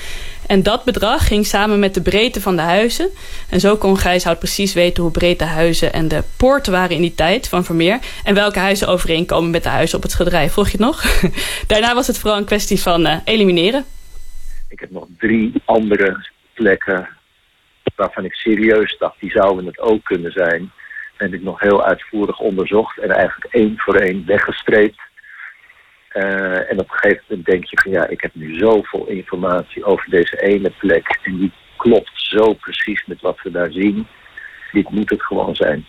En 0.48 0.64
dat 0.64 0.84
bedrag 0.84 1.28
ging 1.28 1.46
samen 1.46 1.80
met 1.80 1.94
de 1.94 2.02
breedte 2.02 2.42
van 2.42 2.56
de 2.56 2.62
huizen. 2.62 3.10
En 3.50 3.60
zo 3.60 3.78
kon 3.78 3.98
Gijshout 3.98 4.40
precies 4.40 4.74
weten 4.74 5.04
hoe 5.04 5.12
breed 5.12 5.40
de 5.40 5.46
huizen 5.46 5.94
en 5.94 6.08
de 6.08 6.24
poorten 6.38 6.72
waren 6.72 6.96
in 6.96 7.02
die 7.02 7.16
tijd 7.16 7.50
van 7.50 7.64
Vermeer. 7.64 8.00
En 8.24 8.34
welke 8.34 8.60
huizen 8.60 8.88
overeenkomen 8.88 9.50
met 9.50 9.64
de 9.64 9.70
huizen 9.70 9.98
op 9.98 10.04
het 10.04 10.12
schilderij. 10.12 10.50
Volg 10.50 10.66
je 10.66 10.78
het 10.78 10.86
nog? 10.86 11.04
Daarna 11.68 11.94
was 11.94 12.08
het 12.08 12.18
vooral 12.20 12.38
een 12.38 12.46
kwestie 12.46 12.82
van 12.82 13.08
uh, 13.08 13.18
elimineren. 13.26 13.86
Ik 14.70 14.80
heb 14.80 14.92
nog 14.92 15.08
drie 15.18 15.54
andere 15.66 16.30
plekken 16.54 17.08
waarvan 17.96 18.26
ik 18.26 18.34
serieus 18.34 18.96
dacht... 19.00 19.20
die 19.20 19.32
zouden 19.32 19.66
het 19.66 19.80
ook 19.80 20.04
kunnen 20.04 20.32
zijn 20.32 20.72
heb 21.18 21.34
ik 21.34 21.42
nog 21.42 21.60
heel 21.60 21.84
uitvoerig 21.84 22.40
onderzocht 22.40 22.98
en 22.98 23.10
eigenlijk 23.10 23.54
één 23.54 23.74
voor 23.78 23.96
één 23.96 24.26
weggestreept. 24.26 25.00
Uh, 26.14 26.72
en 26.72 26.80
op 26.80 26.90
een 26.92 26.98
gegeven 26.98 27.24
moment 27.28 27.48
denk 27.48 27.66
je 27.66 27.80
van 27.82 27.92
ja, 27.92 28.08
ik 28.08 28.22
heb 28.22 28.32
nu 28.36 28.58
zoveel 28.58 29.08
informatie 29.08 29.84
over 29.84 30.10
deze 30.10 30.42
ene 30.42 30.72
plek. 30.80 31.20
En 31.24 31.38
die 31.38 31.52
klopt 31.78 32.12
zo 32.14 32.54
precies 32.54 33.06
met 33.06 33.22
wat 33.22 33.40
we 33.44 33.52
daar 33.52 33.72
zien. 33.72 34.08
Dit 34.72 34.90
moet 34.90 35.10
het 35.10 35.22
gewoon 35.24 35.56
zijn. 35.56 35.86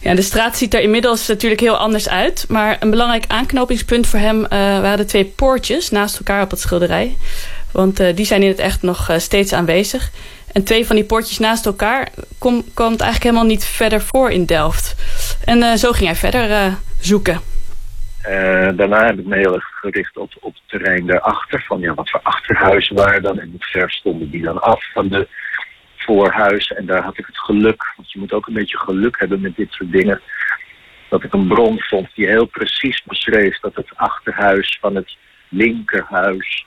Ja, 0.00 0.14
de 0.14 0.22
straat 0.22 0.56
ziet 0.56 0.74
er 0.74 0.80
inmiddels 0.80 1.28
natuurlijk 1.28 1.60
heel 1.60 1.76
anders 1.76 2.08
uit. 2.08 2.44
Maar 2.48 2.76
een 2.80 2.90
belangrijk 2.90 3.24
aanknopingspunt 3.26 4.06
voor 4.06 4.18
hem 4.18 4.38
uh, 4.38 4.48
waren 4.50 4.96
de 4.96 5.04
twee 5.04 5.24
poortjes 5.24 5.90
naast 5.90 6.18
elkaar 6.18 6.42
op 6.42 6.50
het 6.50 6.60
schilderij. 6.60 7.16
Want 7.72 8.00
uh, 8.00 8.16
die 8.16 8.26
zijn 8.26 8.42
in 8.42 8.48
het 8.48 8.58
echt 8.58 8.82
nog 8.82 9.10
steeds 9.16 9.52
aanwezig. 9.52 10.10
En 10.52 10.64
twee 10.64 10.86
van 10.86 10.96
die 10.96 11.04
poortjes 11.04 11.38
naast 11.38 11.66
elkaar 11.66 12.08
kom, 12.38 12.64
komt 12.74 13.00
eigenlijk 13.00 13.22
helemaal 13.22 13.44
niet 13.44 13.64
verder 13.64 14.00
voor 14.00 14.30
in 14.30 14.44
Delft. 14.44 14.96
En 15.44 15.58
uh, 15.58 15.72
zo 15.72 15.92
ging 15.92 16.06
hij 16.06 16.16
verder 16.16 16.50
uh, 16.50 16.74
zoeken. 17.00 17.40
Uh, 18.28 18.68
daarna 18.76 19.06
heb 19.06 19.18
ik 19.18 19.26
me 19.26 19.36
heel 19.36 19.54
erg 19.54 19.64
gericht 19.80 20.16
op, 20.16 20.32
op 20.40 20.54
het 20.54 20.62
terrein 20.66 21.06
daarachter. 21.06 21.64
Van 21.66 21.80
ja, 21.80 21.94
wat 21.94 22.10
voor 22.10 22.20
achterhuizen 22.22 22.96
waren 22.96 23.22
dan 23.22 23.38
en 23.38 23.50
hoe 23.50 23.64
ver 23.64 23.90
stonden 23.90 24.30
die 24.30 24.42
dan 24.42 24.62
af 24.62 24.92
van 24.92 25.08
de 25.08 25.28
voorhuizen. 25.96 26.76
En 26.76 26.86
daar 26.86 27.02
had 27.02 27.18
ik 27.18 27.26
het 27.26 27.38
geluk, 27.38 27.92
want 27.96 28.12
je 28.12 28.18
moet 28.18 28.32
ook 28.32 28.46
een 28.46 28.54
beetje 28.54 28.78
geluk 28.78 29.18
hebben 29.18 29.40
met 29.40 29.56
dit 29.56 29.72
soort 29.72 29.92
dingen. 29.92 30.20
Dat 31.08 31.24
ik 31.24 31.32
een 31.32 31.48
bron 31.48 31.80
vond 31.80 32.08
die 32.14 32.26
heel 32.26 32.46
precies 32.46 33.02
beschreef 33.04 33.60
dat 33.60 33.74
het 33.74 33.90
achterhuis 33.94 34.78
van 34.80 34.94
het 34.94 35.16
linkerhuis 35.48 36.64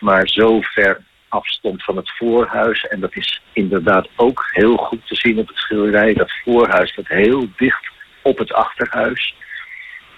maar 0.00 0.28
zo 0.28 0.60
ver 0.60 1.00
afstond 1.30 1.84
van 1.84 1.96
het 1.96 2.10
voorhuis. 2.16 2.86
En 2.86 3.00
dat 3.00 3.16
is 3.16 3.42
inderdaad 3.52 4.08
ook 4.16 4.48
heel 4.50 4.76
goed 4.76 5.06
te 5.06 5.14
zien 5.14 5.38
op 5.38 5.48
het 5.48 5.56
schilderij. 5.56 6.14
Dat 6.14 6.32
voorhuis 6.44 6.90
staat 6.90 7.08
heel 7.08 7.46
dicht 7.56 7.90
op 8.22 8.38
het 8.38 8.52
achterhuis. 8.52 9.34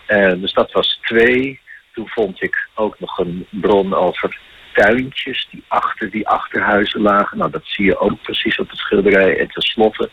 Uh, 0.09 0.32
dus 0.32 0.52
dat 0.52 0.72
was 0.72 0.98
twee. 1.02 1.60
Toen 1.93 2.09
vond 2.09 2.43
ik 2.43 2.68
ook 2.74 3.01
nog 3.01 3.18
een 3.18 3.47
bron 3.51 3.94
over 3.94 4.39
tuintjes 4.72 5.48
die 5.51 5.64
achter 5.68 6.10
die 6.10 6.28
achterhuizen 6.28 7.01
lagen. 7.01 7.39
Nou, 7.39 7.51
dat 7.51 7.64
zie 7.64 7.84
je 7.84 7.98
ook 7.98 8.22
precies 8.22 8.59
op 8.59 8.70
het 8.70 8.78
schilderij. 8.78 9.39
En 9.39 9.48
tenslotte 9.48 10.10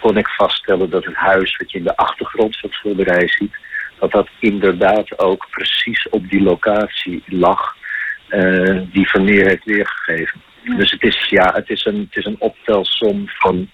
kon 0.00 0.16
ik 0.16 0.28
vaststellen 0.28 0.90
dat 0.90 1.04
het 1.04 1.14
huis 1.14 1.56
wat 1.56 1.70
je 1.70 1.78
in 1.78 1.84
de 1.84 1.96
achtergrond 1.96 2.58
van 2.58 2.68
het 2.68 2.78
schilderij 2.78 3.28
ziet... 3.28 3.56
dat 3.98 4.10
dat 4.10 4.28
inderdaad 4.38 5.18
ook 5.18 5.46
precies 5.50 6.08
op 6.08 6.28
die 6.28 6.42
locatie 6.42 7.22
lag 7.26 7.76
uh, 8.30 8.82
die 8.92 9.08
Vermeer 9.08 9.46
heeft 9.46 9.64
weergegeven. 9.64 10.40
Ja. 10.62 10.76
Dus 10.76 10.90
het 10.90 11.02
is, 11.02 11.26
ja, 11.28 11.52
het 11.54 11.70
is 11.70 11.84
een, 11.84 12.06
het 12.10 12.16
is 12.16 12.24
een 12.24 12.40
optelsom 12.40 13.28
van, 13.28 13.70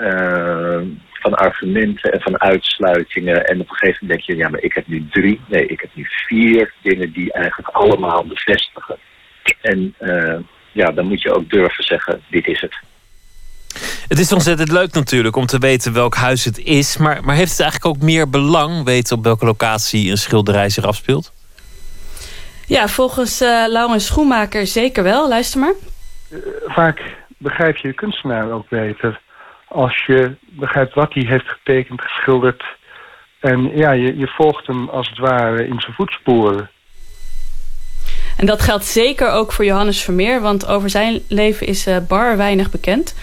uh, 0.00 0.80
van 1.12 1.34
argumenten 1.34 2.12
en 2.12 2.20
van 2.20 2.40
uitsluitingen. 2.40 3.44
En 3.44 3.60
op 3.60 3.70
een 3.70 3.76
gegeven 3.76 3.98
moment 4.00 4.08
denk 4.08 4.20
je, 4.20 4.44
ja, 4.44 4.48
maar 4.48 4.60
ik 4.60 4.72
heb 4.72 4.86
nu 4.86 5.06
drie, 5.10 5.40
nee, 5.48 5.66
ik 5.66 5.80
heb 5.80 5.90
nu 5.94 6.06
vier 6.08 6.72
dingen 6.82 7.12
die 7.12 7.32
eigenlijk 7.32 7.68
allemaal 7.68 8.26
bevestigen. 8.26 8.96
En 9.60 9.94
uh, 10.00 10.36
ja, 10.72 10.90
dan 10.90 11.06
moet 11.06 11.22
je 11.22 11.34
ook 11.34 11.50
durven 11.50 11.84
zeggen, 11.84 12.20
dit 12.30 12.46
is 12.46 12.60
het. 12.60 12.74
Het 14.08 14.18
is 14.18 14.32
ontzettend 14.32 14.72
leuk 14.72 14.92
natuurlijk 14.92 15.36
om 15.36 15.46
te 15.46 15.58
weten 15.58 15.92
welk 15.92 16.14
huis 16.14 16.44
het 16.44 16.58
is. 16.58 16.96
Maar, 16.96 17.24
maar 17.24 17.36
heeft 17.36 17.50
het 17.50 17.60
eigenlijk 17.60 17.96
ook 17.96 18.02
meer 18.02 18.30
belang 18.30 18.84
weten 18.84 19.16
op 19.16 19.24
welke 19.24 19.44
locatie 19.44 20.10
een 20.10 20.16
schilderij 20.16 20.68
zich 20.68 20.84
afspeelt? 20.84 21.33
Ja, 22.66 22.88
volgens 22.88 23.42
uh, 23.42 23.64
Laurens 23.68 24.06
Schoenmaker 24.06 24.66
zeker 24.66 25.02
wel. 25.02 25.28
Luister 25.28 25.60
maar. 25.60 25.74
Vaak 26.66 27.02
begrijp 27.38 27.76
je 27.76 27.88
de 27.88 27.94
kunstenaar 27.94 28.50
ook 28.50 28.68
beter 28.68 29.20
als 29.68 30.04
je 30.06 30.36
begrijpt 30.40 30.94
wat 30.94 31.14
hij 31.14 31.24
heeft 31.26 31.48
getekend, 31.48 32.00
geschilderd. 32.00 32.64
En 33.40 33.76
ja, 33.76 33.90
je, 33.90 34.16
je 34.16 34.26
volgt 34.26 34.66
hem 34.66 34.88
als 34.88 35.08
het 35.08 35.18
ware 35.18 35.66
in 35.66 35.80
zijn 35.80 35.94
voetsporen. 35.94 36.70
En 38.36 38.46
dat 38.46 38.62
geldt 38.62 38.84
zeker 38.84 39.30
ook 39.30 39.52
voor 39.52 39.64
Johannes 39.64 40.02
Vermeer, 40.02 40.40
want 40.40 40.66
over 40.66 40.90
zijn 40.90 41.22
leven 41.28 41.66
is 41.66 41.86
uh, 41.86 41.96
bar 42.08 42.36
weinig 42.36 42.70
bekend. 42.70 43.14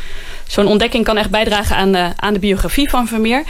Zo'n 0.47 0.67
ontdekking 0.67 1.03
kan 1.03 1.17
echt 1.17 1.29
bijdragen 1.29 1.75
aan, 1.75 1.95
uh, 1.95 2.09
aan 2.15 2.33
de 2.33 2.39
biografie 2.39 2.89
van 2.89 3.07
Vermeer. 3.07 3.43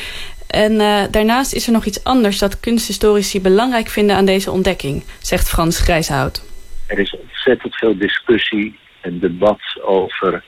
En 0.52 0.72
uh, 0.72 1.04
daarnaast 1.12 1.54
is 1.54 1.68
er 1.68 1.74
nog 1.74 1.86
iets 1.86 2.04
anders 2.04 2.40
dat 2.40 2.60
kunsthistorici 2.60 3.42
belangrijk 3.42 3.88
vinden 3.88 4.16
aan 4.16 4.26
deze 4.26 4.52
ontdekking, 4.52 5.04
zegt 5.20 5.50
Frans 5.50 5.80
Grijshout. 5.80 6.44
Er 6.88 7.00
is 7.00 7.16
ontzettend 7.16 7.76
veel 7.76 7.98
discussie 7.98 8.80
en 9.02 9.20
debat 9.20 9.62
over 9.82 10.44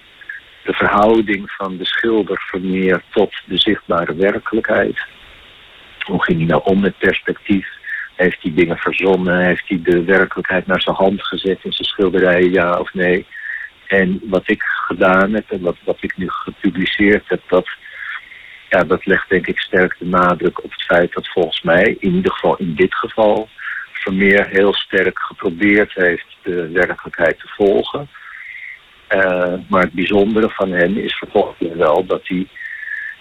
de 0.64 0.74
verhouding 0.74 1.52
van 1.52 1.78
de 1.78 1.86
schilder 1.86 2.44
Vermeer 2.50 3.04
tot 3.12 3.34
de 3.46 3.58
zichtbare 3.58 4.16
werkelijkheid. 4.16 5.02
Hoe 6.06 6.24
ging 6.24 6.38
hij 6.38 6.48
nou 6.48 6.62
om 6.64 6.80
met 6.80 6.98
perspectief? 6.98 7.68
Heeft 8.16 8.42
hij 8.42 8.54
dingen 8.56 8.78
verzonnen? 8.78 9.46
Heeft 9.46 9.68
hij 9.68 9.80
de 9.84 10.04
werkelijkheid 10.04 10.68
naar 10.68 10.82
zijn 10.82 10.96
hand 10.96 11.24
gezet 11.24 11.60
in 11.64 11.74
zijn 11.74 11.88
schilderijen, 11.88 12.52
ja 12.52 12.80
of 12.80 12.94
nee? 12.94 13.26
En 13.88 14.20
wat 14.24 14.50
ik 14.50 14.62
gedaan 14.62 15.34
heb 15.34 15.52
en 15.52 15.62
wat, 15.62 15.78
wat 15.84 15.98
ik 16.00 16.18
nu 16.18 16.30
gepubliceerd 16.30 17.30
heb, 17.30 17.42
dat, 17.48 17.70
ja, 18.74 18.84
dat 18.84 19.06
legt 19.06 19.30
denk 19.30 19.48
ik 19.48 19.60
sterk 19.60 19.96
de 20.00 20.06
nadruk 20.06 20.64
op 20.64 20.72
het 20.72 20.84
feit 20.84 21.14
dat 21.14 21.28
volgens 21.28 21.62
mij, 21.62 21.98
in 22.00 22.14
ieder 22.14 22.32
geval 22.32 22.56
in 22.58 22.76
dit 22.76 22.96
geval, 22.96 23.50
Vermeer 23.92 24.48
heel 24.48 24.74
sterk 24.74 25.20
geprobeerd 25.20 25.94
heeft 25.94 26.26
de 26.44 26.70
werkelijkheid 26.70 27.40
te 27.40 27.48
volgen. 27.48 28.10
Uh, 29.10 29.54
maar 29.70 29.82
het 29.82 29.92
bijzondere 29.92 30.50
van 30.50 30.72
hem 30.72 30.98
is 30.98 31.16
vervolgens 31.16 31.74
wel 31.74 32.06
dat 32.06 32.28
hij 32.28 32.48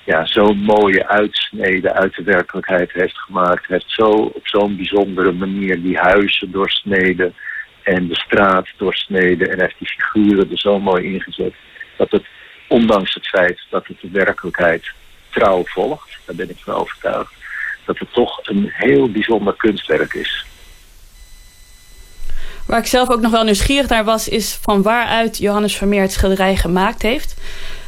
ja, 0.04 0.26
zo'n 0.26 0.58
mooie 0.58 1.08
uitsnede 1.08 1.92
uit 1.92 2.14
de 2.14 2.22
werkelijkheid 2.22 2.92
heeft 2.92 3.18
gemaakt. 3.18 3.66
Heeft 3.66 3.90
zo 3.90 4.10
op 4.10 4.48
zo'n 4.48 4.76
bijzondere 4.76 5.32
manier 5.32 5.82
die 5.82 5.98
huizen 5.98 6.50
doorsneden 6.50 7.34
en 7.82 8.08
de 8.08 8.16
straat 8.16 8.68
doorsneden. 8.76 9.50
En 9.50 9.60
heeft 9.60 9.78
die 9.78 9.88
figuren 9.88 10.50
er 10.50 10.58
zo 10.58 10.80
mooi 10.80 11.04
ingezet. 11.04 11.54
Dat 11.96 12.10
het, 12.10 12.24
ondanks 12.68 13.14
het 13.14 13.26
feit 13.28 13.60
dat 13.70 13.86
het 13.86 14.00
de 14.00 14.10
werkelijkheid 14.10 14.92
trouw 15.32 15.62
volgt, 15.64 16.18
daar 16.24 16.36
ben 16.36 16.50
ik 16.50 16.56
van 16.59 16.74
overtuigd, 16.74 17.32
dat 17.84 17.98
het 17.98 18.12
toch 18.12 18.40
een 18.42 18.68
heel 18.72 19.10
bijzonder 19.10 19.54
kunstwerk 19.56 20.14
is. 20.14 20.44
Waar 22.66 22.78
ik 22.78 22.86
zelf 22.86 23.10
ook 23.10 23.20
nog 23.20 23.30
wel 23.30 23.44
nieuwsgierig 23.44 23.88
naar 23.88 24.04
was, 24.04 24.28
is 24.28 24.54
van 24.54 24.82
waaruit 24.82 25.38
Johannes 25.38 25.76
Vermeer 25.76 26.02
het 26.02 26.12
schilderij 26.12 26.56
gemaakt 26.56 27.02
heeft. 27.02 27.40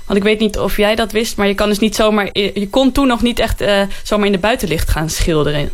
Want 0.06 0.18
ik 0.18 0.24
weet 0.24 0.38
niet 0.38 0.58
of 0.58 0.76
jij 0.76 0.94
dat 0.94 1.12
wist, 1.12 1.36
maar 1.36 1.46
je 1.46 1.54
kan 1.54 1.68
dus 1.68 1.78
niet 1.78 1.94
zomaar. 1.94 2.28
Je 2.32 2.68
kon 2.70 2.92
toen 2.92 3.06
nog 3.06 3.22
niet 3.22 3.38
echt 3.38 3.62
uh, 3.62 3.82
zomaar 4.02 4.26
in 4.26 4.32
de 4.32 4.38
buitenlicht 4.38 4.90
gaan 4.90 5.08
schilderen. 5.08 5.70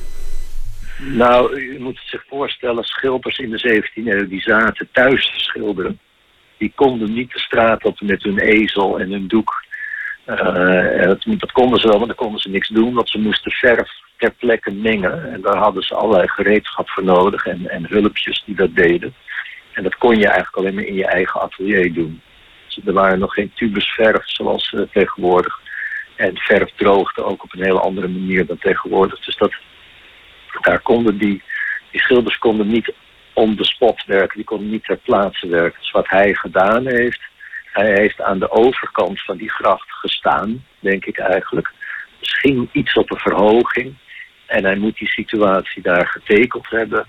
Nou, 0.98 1.60
je 1.72 1.80
moet 1.80 1.98
het 1.98 2.08
zich 2.08 2.24
voorstellen, 2.28 2.84
schilders 2.84 3.38
in 3.38 3.50
de 3.50 3.82
17e 3.82 4.06
eeuw 4.06 4.28
die 4.28 4.40
zaten 4.40 4.88
thuis 4.92 5.24
te 5.24 5.38
schilderen. 5.38 5.98
Die 6.58 6.72
konden 6.74 7.12
niet 7.12 7.32
de 7.32 7.38
straat 7.38 7.84
op 7.84 8.00
met 8.00 8.22
hun 8.22 8.38
ezel 8.38 8.98
en 8.98 9.10
hun 9.10 9.28
doek. 9.28 9.64
Uh, 10.30 11.06
dat, 11.06 11.24
dat 11.38 11.52
konden 11.52 11.80
ze 11.80 11.88
wel, 11.88 11.98
maar 11.98 12.06
dan 12.06 12.16
konden 12.16 12.40
ze 12.40 12.48
niks 12.48 12.68
doen, 12.68 12.94
want 12.94 13.08
ze 13.08 13.18
moesten 13.18 13.52
verf 13.52 13.90
ter 14.16 14.30
plekke 14.30 14.70
mengen. 14.70 15.32
En 15.32 15.40
daar 15.40 15.56
hadden 15.56 15.82
ze 15.82 15.94
allerlei 15.94 16.28
gereedschap 16.28 16.88
voor 16.88 17.04
nodig 17.04 17.46
en, 17.46 17.68
en 17.68 17.86
hulpjes 17.88 18.42
die 18.46 18.54
dat 18.54 18.74
deden. 18.74 19.14
En 19.72 19.82
dat 19.82 19.96
kon 19.96 20.16
je 20.16 20.26
eigenlijk 20.26 20.56
alleen 20.56 20.74
maar 20.74 20.84
in 20.84 20.94
je 20.94 21.06
eigen 21.06 21.40
atelier 21.40 21.94
doen. 21.94 22.20
Dus 22.66 22.86
er 22.86 22.92
waren 22.92 23.18
nog 23.18 23.34
geen 23.34 23.52
tubus 23.54 23.88
verf 23.88 24.28
zoals 24.28 24.72
uh, 24.72 24.80
tegenwoordig. 24.92 25.60
En 26.16 26.36
verf 26.36 26.70
droogde 26.76 27.24
ook 27.24 27.42
op 27.42 27.52
een 27.52 27.64
hele 27.64 27.80
andere 27.80 28.08
manier 28.08 28.46
dan 28.46 28.58
tegenwoordig. 28.58 29.24
Dus 29.24 29.36
dat, 29.36 29.52
daar 30.60 30.80
konden 30.80 31.18
die, 31.18 31.42
die 31.90 32.00
schilders 32.00 32.38
konden 32.38 32.66
niet 32.66 32.92
on 33.32 33.56
the 33.56 33.64
spot 33.64 34.04
werken, 34.06 34.36
die 34.36 34.44
konden 34.44 34.70
niet 34.70 34.84
ter 34.84 34.96
plaatse 34.96 35.48
werken. 35.48 35.80
Dus 35.80 35.90
wat 35.90 36.08
hij 36.08 36.34
gedaan 36.34 36.86
heeft, 36.86 37.20
hij 37.72 37.92
heeft 37.94 38.20
aan 38.20 38.38
de 38.38 38.50
overkant 38.50 39.22
van 39.22 39.36
die 39.36 39.50
gracht 39.50 39.90
gestaan, 39.90 40.64
denk 40.78 41.04
ik 41.04 41.18
eigenlijk. 41.18 41.70
Misschien 42.18 42.68
iets 42.72 42.94
op 42.94 43.10
een 43.10 43.18
verhoging. 43.18 43.94
En 44.46 44.64
hij 44.64 44.76
moet 44.76 44.96
die 44.96 45.08
situatie 45.08 45.82
daar 45.82 46.06
getekend 46.06 46.70
hebben. 46.70 47.06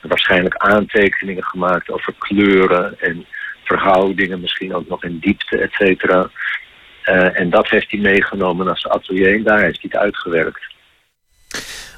Waarschijnlijk 0.00 0.56
aantekeningen 0.56 1.44
gemaakt 1.44 1.90
over 1.90 2.14
kleuren 2.18 3.00
en 3.00 3.26
verhoudingen, 3.64 4.40
misschien 4.40 4.74
ook 4.74 4.88
nog 4.88 5.04
in 5.04 5.18
diepte, 5.18 5.58
et 5.58 5.72
cetera. 5.72 6.30
Uh, 7.04 7.40
en 7.40 7.50
dat 7.50 7.68
heeft 7.68 7.90
hij 7.90 8.00
meegenomen 8.00 8.76
zijn 8.76 8.92
atelier 8.92 9.34
en 9.34 9.42
daar 9.42 9.62
heeft 9.62 9.80
hij 9.80 9.90
het 9.92 10.00
uitgewerkt. 10.00 10.70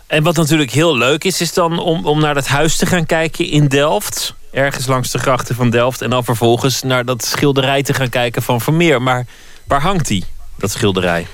En 0.06 0.22
wat 0.22 0.36
natuurlijk 0.36 0.70
heel 0.70 0.96
leuk 0.96 1.24
is, 1.24 1.40
is 1.40 1.54
dan 1.54 1.78
om, 1.78 2.06
om 2.06 2.20
naar 2.20 2.34
dat 2.34 2.46
huis 2.46 2.76
te 2.76 2.86
gaan 2.86 3.06
kijken 3.06 3.46
in 3.46 3.68
Delft. 3.68 4.34
Ergens 4.54 4.86
langs 4.86 5.10
de 5.10 5.18
grachten 5.18 5.54
van 5.54 5.70
Delft. 5.70 6.02
En 6.02 6.10
dan 6.10 6.24
vervolgens 6.24 6.82
naar 6.82 7.04
dat 7.04 7.24
schilderij 7.24 7.82
te 7.82 7.94
gaan 7.94 8.08
kijken 8.08 8.42
van 8.42 8.60
Vermeer. 8.60 9.02
Maar 9.02 9.26
waar 9.66 9.80
hangt 9.80 10.06
die, 10.06 10.24
dat 10.56 10.70
schilderij? 10.70 11.26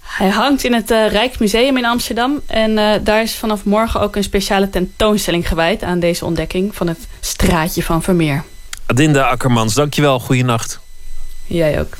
Hij 0.00 0.28
hangt 0.28 0.64
in 0.64 0.74
het 0.74 0.90
uh, 0.90 1.10
Rijksmuseum 1.10 1.76
in 1.76 1.84
Amsterdam. 1.84 2.40
En 2.46 2.70
uh, 2.70 2.94
daar 3.02 3.22
is 3.22 3.34
vanaf 3.34 3.64
morgen 3.64 4.00
ook 4.00 4.16
een 4.16 4.22
speciale 4.22 4.70
tentoonstelling 4.70 5.48
gewijd... 5.48 5.82
aan 5.82 6.00
deze 6.00 6.24
ontdekking 6.24 6.76
van 6.76 6.86
het 6.86 6.98
straatje 7.20 7.82
van 7.82 8.02
Vermeer. 8.02 8.44
Adinda 8.86 9.28
Akkermans, 9.28 9.74
dankjewel. 9.74 10.20
Goeienacht. 10.20 10.80
Jij 11.46 11.80
ook. 11.80 11.96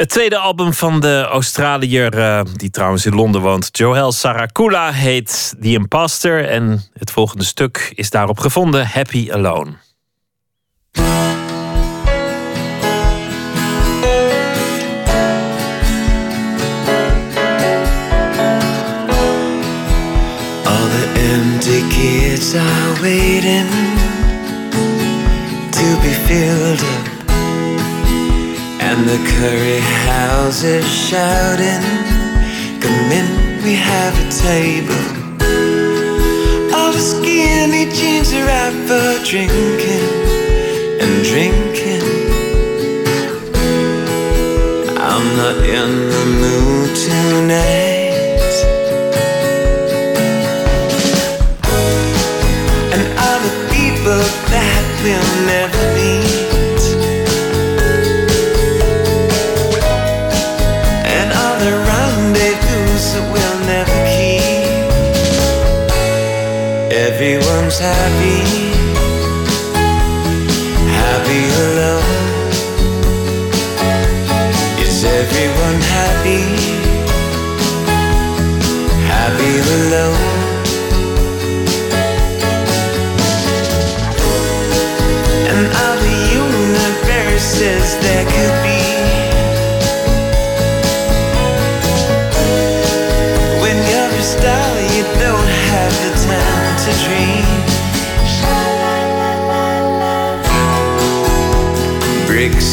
Het 0.00 0.08
tweede 0.08 0.36
album 0.38 0.72
van 0.72 1.00
de 1.00 1.26
Australiër, 1.30 2.18
uh, 2.18 2.40
die 2.56 2.70
trouwens 2.70 3.06
in 3.06 3.14
Londen 3.14 3.40
woont, 3.40 3.68
Joel 3.72 4.12
Saracula, 4.12 4.92
heet 4.92 5.54
The 5.60 5.68
Imposter. 5.68 6.48
En 6.48 6.82
het 6.92 7.10
volgende 7.10 7.44
stuk 7.44 7.92
is 7.94 8.10
daarop 8.10 8.38
gevonden, 8.38 8.86
Happy 8.86 9.32
Alone. 9.32 9.72
All 20.64 20.88
the 20.88 21.08
empty 21.32 21.82
kids 21.88 22.54
are 22.54 23.00
waiting 23.00 23.68
to 25.70 26.00
be 26.00 26.14
filled 26.26 26.80
up. 26.82 27.09
And 28.90 29.06
the 29.06 29.18
curry 29.38 29.78
houses 30.10 30.84
shouting, 30.84 31.80
Come 32.80 33.12
in, 33.18 33.62
we 33.62 33.74
have 33.76 34.14
a 34.18 34.28
table. 34.28 35.04
All 36.74 36.90
the 36.90 36.98
skinny 36.98 37.84
jeans 37.94 38.32
are 38.32 38.50
out 38.62 38.74
for 38.88 39.24
drinking 39.24 40.06
and 41.02 41.24
drinking. 41.24 42.02
I'm 44.98 45.26
not 45.36 45.56
in 45.78 45.90
the 46.14 46.24
mood 46.42 46.90
tonight. 47.06 48.54
And 52.94 53.04
all 53.22 53.38
the 53.38 53.54
people 53.70 54.22
that 54.50 54.82
will 55.04 55.46
never 55.46 55.69
Everyone's 67.22 67.78
happy, 67.78 68.40
happy 70.88 71.42
alone. 71.66 72.02
Is 74.80 75.04
everyone 75.04 75.80
happy, 75.82 76.40
happy 79.04 79.52
alone? 79.58 80.39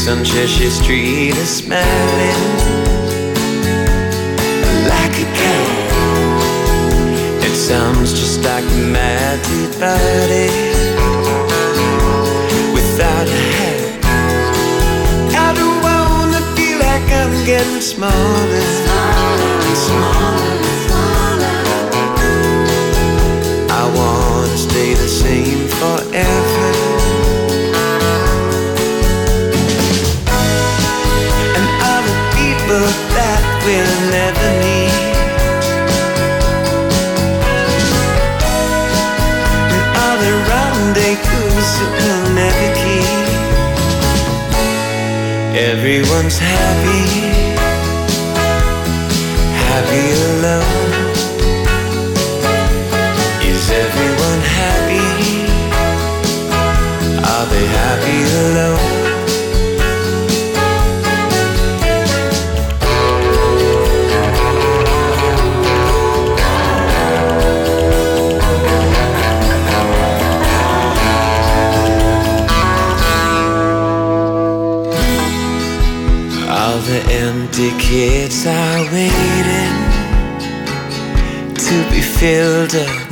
On 0.10 0.24
Cheshire 0.24 0.70
Street 0.70 1.36
is 1.36 1.58
smelling 1.58 1.86
like 4.88 5.16
a 5.20 5.28
cat. 5.36 5.70
It 7.44 7.54
sounds 7.56 8.14
just 8.14 8.42
like 8.44 8.64
Mad 8.96 9.40
Body 9.80 10.48
without 12.74 13.28
a 13.28 13.42
hat. 13.58 13.82
I 15.36 15.54
don't 15.54 15.82
wanna 15.84 16.42
feel 16.56 16.80
like 16.80 17.08
I'm 17.12 17.34
getting 17.46 17.82
smaller, 17.82 18.66
smaller, 18.84 19.52
and 19.68 19.78
smaller. 19.88 20.56
I 23.70 23.84
wanna 23.98 24.58
stay 24.58 24.94
the 24.94 25.08
same 25.10 25.68
forever. 25.68 26.87
We'll 34.08 34.16
never 34.16 34.50
meet. 34.60 34.92
And 39.74 39.86
other 40.08 40.36
rendezvous 40.50 41.50
that 41.78 41.92
we'll 41.98 42.30
never 42.36 42.70
keep. 42.82 43.28
Everyone's 45.72 46.38
happy, 46.38 47.04
happy 49.68 50.06
alone. 50.30 50.94
Is 53.52 53.70
everyone 53.70 54.42
happy? 54.62 55.08
Are 57.32 57.46
they 57.48 57.66
happy 57.66 58.18
alone? 58.40 59.07
Kids 77.80 78.46
are 78.46 78.84
waiting 78.94 79.78
to 81.56 81.90
be 81.90 82.02
filled 82.02 82.76
up. 82.76 83.12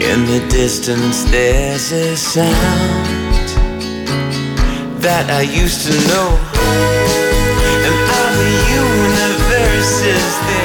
In 0.00 0.24
the 0.24 0.46
distance, 0.48 1.24
there's 1.24 1.90
a 1.90 2.16
sound 2.16 2.46
that 5.02 5.28
I 5.30 5.42
used 5.42 5.86
to 5.88 5.94
know. 6.06 6.38
And 7.86 7.96
other 8.22 8.50
universes 8.78 10.38
there 10.46 10.46
could 10.46 10.50
be. 10.50 10.55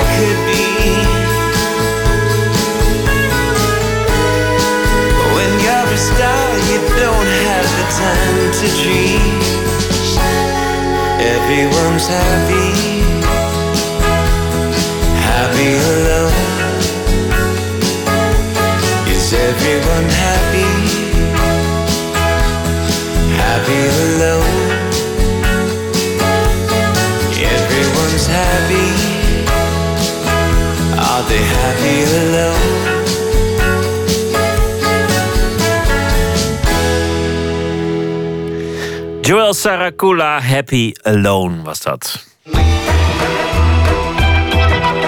Joel 39.81 39.89
Saracula, 39.89 40.39
Happy 40.39 40.93
Alone 41.03 41.63
was 41.63 41.79
dat. 41.81 42.25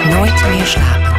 Nooit 0.08 0.48
meer 0.48 0.66
slapen. 0.66 1.13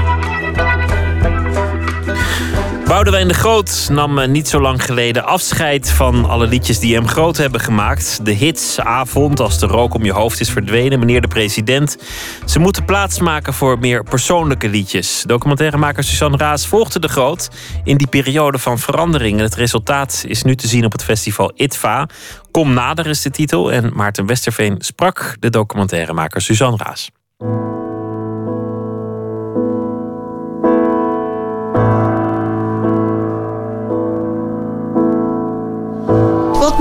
Boudewijn 2.88 3.28
de 3.28 3.34
Groot 3.34 3.88
nam 3.92 4.20
eh, 4.20 4.28
niet 4.28 4.48
zo 4.48 4.62
lang 4.62 4.84
geleden 4.84 5.26
afscheid 5.26 5.92
van 5.92 6.26
alle 6.26 6.48
liedjes 6.48 6.80
die 6.80 6.96
hem 6.96 7.08
groot 7.08 7.38
hebben 7.38 7.60
gemaakt. 7.60 8.26
De 8.26 8.32
hits, 8.32 8.80
Avond, 8.80 9.40
Als 9.40 9.60
de 9.60 9.66
rook 9.66 9.94
om 9.94 10.06
je 10.06 10.12
hoofd 10.12 10.40
is 10.40 10.50
verdwenen, 10.50 11.00
Meneer 11.00 11.22
de 11.22 11.28
President. 11.28 11.98
Ze 12.46 12.60
moeten 12.60 12.86
plaatsmaken 12.86 13.54
voor 13.54 13.80
meer 13.80 14.04
persoonlijke 14.04 14.70
liedjes. 14.70 15.24
Documentairemaker 15.28 16.04
Suzanne 16.04 16.38
Raas 16.38 16.68
volgde 16.68 17.00
de 17.00 17.08
Groot 17.08 17.50
in 17.84 17.98
die 17.98 18.08
periode 18.08 18.58
van 18.58 18.80
verandering. 18.80 19.38
En 19.38 19.44
het 19.44 19.56
resultaat 19.56 20.24
is 20.28 20.44
nu 20.44 20.56
te 20.56 20.68
zien 20.68 20.86
op 20.86 20.92
het 20.92 21.04
festival 21.04 21.52
ITVA. 21.56 22.08
Kom 22.52 22.74
nader 22.74 23.08
is 23.08 23.22
de 23.22 23.30
titel 23.30 23.72
en 23.72 23.92
Maarten 23.94 24.26
Westerveen 24.26 24.76
sprak 24.80 25.36
de 25.40 25.50
documentairemaker 25.50 26.42
Suzanne 26.42 26.78
Raas. 26.78 27.10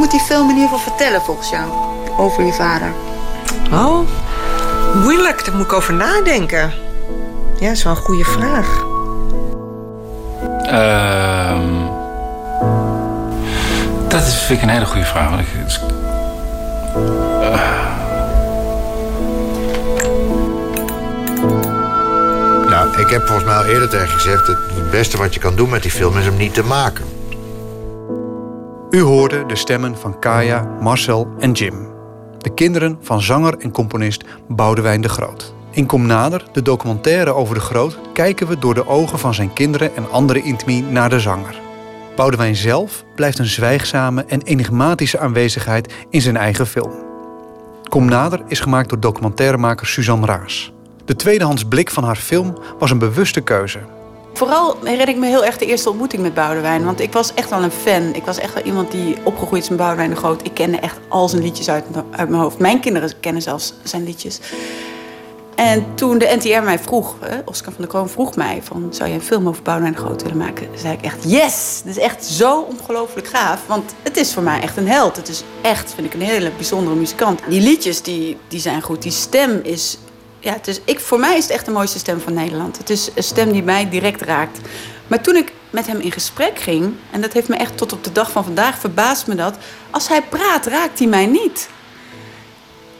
Moet 0.04 0.12
die 0.12 0.22
film 0.22 0.48
in 0.50 0.54
ieder 0.56 0.68
geval 0.70 0.84
vertellen 0.92 1.22
volgens 1.22 1.50
jou 1.50 1.70
over 2.16 2.44
je 2.44 2.52
vader? 2.52 2.92
Oh, 3.72 3.98
moeilijk. 5.02 5.44
Daar 5.44 5.54
moet 5.54 5.64
ik 5.64 5.72
over 5.72 5.94
nadenken. 5.94 6.72
Ja, 7.58 7.66
dat 7.68 7.76
is 7.76 7.82
wel 7.82 7.92
een 7.92 7.98
goede 8.02 8.24
vraag. 8.24 8.84
Ehm, 10.62 11.68
dat 14.08 14.26
is, 14.26 14.34
vind 14.34 14.58
ik 14.58 14.64
een 14.64 14.70
hele 14.74 14.86
goede 14.86 15.06
vraag. 15.06 15.28
want 15.28 15.40
ik- 15.40 15.80
eh, 17.42 17.82
Nou, 22.68 23.00
ik 23.00 23.10
heb 23.10 23.22
volgens 23.26 23.44
mij 23.44 23.56
al 23.56 23.64
eerder 23.64 23.88
tegen 23.88 24.06
je 24.06 24.12
gezegd... 24.12 24.46
dat 24.46 24.56
het 24.74 24.90
beste 24.90 25.16
wat 25.16 25.34
je 25.34 25.40
kan 25.40 25.54
doen 25.56 25.70
met 25.70 25.82
die 25.82 25.90
film 25.90 26.18
is 26.18 26.24
hem 26.24 26.36
niet 26.36 26.54
te 26.54 26.64
maken. 26.64 27.04
U 28.94 29.00
hoorde 29.00 29.46
de 29.46 29.56
stemmen 29.56 29.98
van 29.98 30.18
Kaya, 30.18 30.76
Marcel 30.80 31.28
en 31.38 31.52
Jim. 31.52 31.88
De 32.38 32.54
kinderen 32.54 32.98
van 33.00 33.22
zanger 33.22 33.58
en 33.58 33.70
componist 33.70 34.24
Boudewijn 34.48 35.00
de 35.00 35.08
Groot. 35.08 35.54
In 35.70 35.86
Kom 35.86 36.06
Nader, 36.06 36.44
de 36.52 36.62
documentaire 36.62 37.34
over 37.34 37.54
de 37.54 37.60
Groot... 37.60 37.98
kijken 38.12 38.46
we 38.46 38.58
door 38.58 38.74
de 38.74 38.86
ogen 38.86 39.18
van 39.18 39.34
zijn 39.34 39.52
kinderen 39.52 39.96
en 39.96 40.10
andere 40.10 40.42
intimie 40.42 40.82
naar 40.82 41.10
de 41.10 41.20
zanger. 41.20 41.60
Boudewijn 42.16 42.56
zelf 42.56 43.04
blijft 43.14 43.38
een 43.38 43.46
zwijgzame 43.46 44.24
en 44.24 44.42
enigmatische 44.42 45.18
aanwezigheid 45.18 45.94
in 46.10 46.20
zijn 46.20 46.36
eigen 46.36 46.66
film. 46.66 46.92
Kom 47.88 48.04
Nader 48.04 48.42
is 48.48 48.60
gemaakt 48.60 48.88
door 48.88 49.00
documentairemaker 49.00 49.86
Suzanne 49.86 50.26
Raas. 50.26 50.72
De 51.04 51.16
tweedehands 51.16 51.64
blik 51.64 51.90
van 51.90 52.04
haar 52.04 52.16
film 52.16 52.54
was 52.78 52.90
een 52.90 52.98
bewuste 52.98 53.40
keuze. 53.40 53.78
Vooral 54.34 54.76
herinner 54.82 55.08
ik 55.08 55.16
me 55.16 55.26
heel 55.26 55.44
erg 55.44 55.58
de 55.58 55.66
eerste 55.66 55.88
ontmoeting 55.88 56.22
met 56.22 56.34
Boudewijn. 56.34 56.84
Want 56.84 57.00
ik 57.00 57.12
was 57.12 57.34
echt 57.34 57.50
wel 57.50 57.62
een 57.62 57.70
fan. 57.70 58.14
Ik 58.14 58.24
was 58.24 58.38
echt 58.38 58.54
wel 58.54 58.62
iemand 58.62 58.90
die 58.90 59.16
opgegroeid 59.24 59.62
is 59.62 59.68
met 59.68 59.78
Boudewijn 59.78 60.10
de 60.10 60.16
Groot. 60.16 60.44
Ik 60.44 60.54
kende 60.54 60.76
echt 60.76 60.98
al 61.08 61.28
zijn 61.28 61.42
liedjes 61.42 61.68
uit, 61.68 61.84
uit 62.10 62.28
mijn 62.28 62.42
hoofd. 62.42 62.58
Mijn 62.58 62.80
kinderen 62.80 63.20
kennen 63.20 63.42
zelfs 63.42 63.74
zijn 63.82 64.04
liedjes. 64.04 64.40
En 65.54 65.94
toen 65.94 66.18
de 66.18 66.36
NTR 66.38 66.62
mij 66.62 66.78
vroeg, 66.78 67.16
Oscar 67.44 67.72
van 67.72 67.80
der 67.82 67.90
Kroon 67.90 68.08
vroeg 68.08 68.36
mij... 68.36 68.60
Van, 68.62 68.86
zou 68.90 69.08
je 69.08 69.14
een 69.14 69.22
film 69.22 69.48
over 69.48 69.62
Boudewijn 69.62 69.94
de 69.94 69.98
Groot 69.98 70.22
willen 70.22 70.38
maken? 70.38 70.68
zei 70.74 70.94
ik 70.94 71.02
echt, 71.02 71.30
yes! 71.30 71.80
Dat 71.84 71.96
is 71.96 72.02
echt 72.02 72.24
zo 72.24 72.60
ongelooflijk 72.60 73.26
gaaf. 73.26 73.66
Want 73.66 73.94
het 74.02 74.16
is 74.16 74.32
voor 74.32 74.42
mij 74.42 74.60
echt 74.60 74.76
een 74.76 74.88
held. 74.88 75.16
Het 75.16 75.28
is 75.28 75.42
echt, 75.62 75.94
vind 75.94 76.06
ik, 76.06 76.14
een 76.14 76.26
hele 76.26 76.50
bijzondere 76.50 76.96
muzikant. 76.96 77.40
Die 77.48 77.60
liedjes, 77.60 78.02
die, 78.02 78.36
die 78.48 78.60
zijn 78.60 78.82
goed. 78.82 79.02
Die 79.02 79.12
stem 79.12 79.60
is... 79.62 79.98
Ja, 80.44 80.52
het 80.52 80.80
ik, 80.84 81.00
voor 81.00 81.18
mij 81.18 81.36
is 81.36 81.42
het 81.42 81.52
echt 81.52 81.64
de 81.64 81.70
mooiste 81.70 81.98
stem 81.98 82.20
van 82.20 82.34
Nederland. 82.34 82.78
Het 82.78 82.90
is 82.90 83.10
een 83.14 83.22
stem 83.22 83.52
die 83.52 83.62
mij 83.62 83.88
direct 83.88 84.20
raakt. 84.20 84.58
Maar 85.06 85.22
toen 85.22 85.36
ik 85.36 85.52
met 85.70 85.86
hem 85.86 86.00
in 86.00 86.12
gesprek 86.12 86.58
ging... 86.58 86.94
en 87.10 87.20
dat 87.20 87.32
heeft 87.32 87.48
me 87.48 87.56
echt 87.56 87.76
tot 87.76 87.92
op 87.92 88.04
de 88.04 88.12
dag 88.12 88.30
van 88.30 88.44
vandaag 88.44 88.78
verbaasd 88.78 89.26
me 89.26 89.34
dat... 89.34 89.56
als 89.90 90.08
hij 90.08 90.22
praat, 90.22 90.66
raakt 90.66 90.98
hij 90.98 91.08
mij 91.08 91.26
niet. 91.26 91.68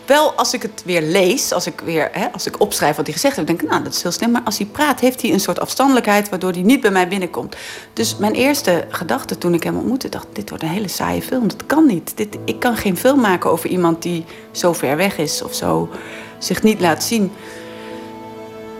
Wel, 0.06 0.32
als 0.32 0.54
ik 0.54 0.62
het 0.62 0.82
weer 0.84 1.02
lees, 1.02 1.52
als 1.52 1.66
ik, 1.66 1.80
weer, 1.84 2.08
hè, 2.12 2.32
als 2.32 2.46
ik 2.46 2.60
opschrijf 2.60 2.96
wat 2.96 3.04
hij 3.04 3.14
gezegd 3.14 3.36
heeft... 3.36 3.48
denk 3.48 3.62
ik, 3.62 3.68
nou, 3.68 3.82
dat 3.82 3.94
is 3.94 4.02
heel 4.02 4.12
slim. 4.12 4.30
Maar 4.30 4.42
als 4.44 4.58
hij 4.58 4.66
praat, 4.66 5.00
heeft 5.00 5.22
hij 5.22 5.32
een 5.32 5.40
soort 5.40 5.60
afstandelijkheid... 5.60 6.28
waardoor 6.28 6.52
hij 6.52 6.62
niet 6.62 6.80
bij 6.80 6.90
mij 6.90 7.08
binnenkomt. 7.08 7.56
Dus 7.92 8.16
mijn 8.16 8.34
eerste 8.34 8.86
gedachte 8.88 9.38
toen 9.38 9.54
ik 9.54 9.62
hem 9.62 9.76
ontmoette... 9.76 10.08
dacht, 10.08 10.26
dit 10.32 10.48
wordt 10.48 10.64
een 10.64 10.70
hele 10.70 10.88
saaie 10.88 11.22
film. 11.22 11.48
Dat 11.48 11.66
kan 11.66 11.86
niet. 11.86 12.16
Dit, 12.16 12.38
ik 12.44 12.60
kan 12.60 12.76
geen 12.76 12.96
film 12.96 13.20
maken 13.20 13.50
over 13.50 13.70
iemand 13.70 14.02
die 14.02 14.24
zo 14.52 14.72
ver 14.72 14.96
weg 14.96 15.18
is... 15.18 15.42
of 15.42 15.54
zo 15.54 15.88
zich 16.44 16.62
niet 16.62 16.80
laat 16.80 17.04
zien. 17.04 17.32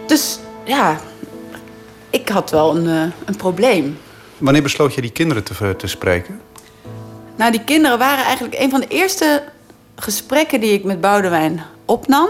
Dus 0.07 0.39
ja, 0.65 1.01
ik 2.11 2.29
had 2.29 2.51
wel 2.51 2.77
een, 2.77 2.89
eh, 2.89 3.27
een 3.27 3.37
probleem. 3.37 3.99
Wanneer 4.39 4.63
besloot 4.63 4.95
je 4.95 5.01
die 5.01 5.13
kinderen 5.13 5.43
te, 5.43 5.77
te 5.77 5.87
spreken? 5.87 6.41
Nou, 7.37 7.51
die 7.51 7.65
kinderen 7.65 7.99
waren 7.99 8.25
eigenlijk 8.25 8.59
een 8.59 8.71
van 8.71 8.81
de 8.81 8.89
eerste 8.89 9.43
gesprekken 9.97 10.61
die 10.61 10.73
ik 10.73 10.85
met 10.85 11.01
Boudewijn 11.01 11.63
opnam, 11.85 12.29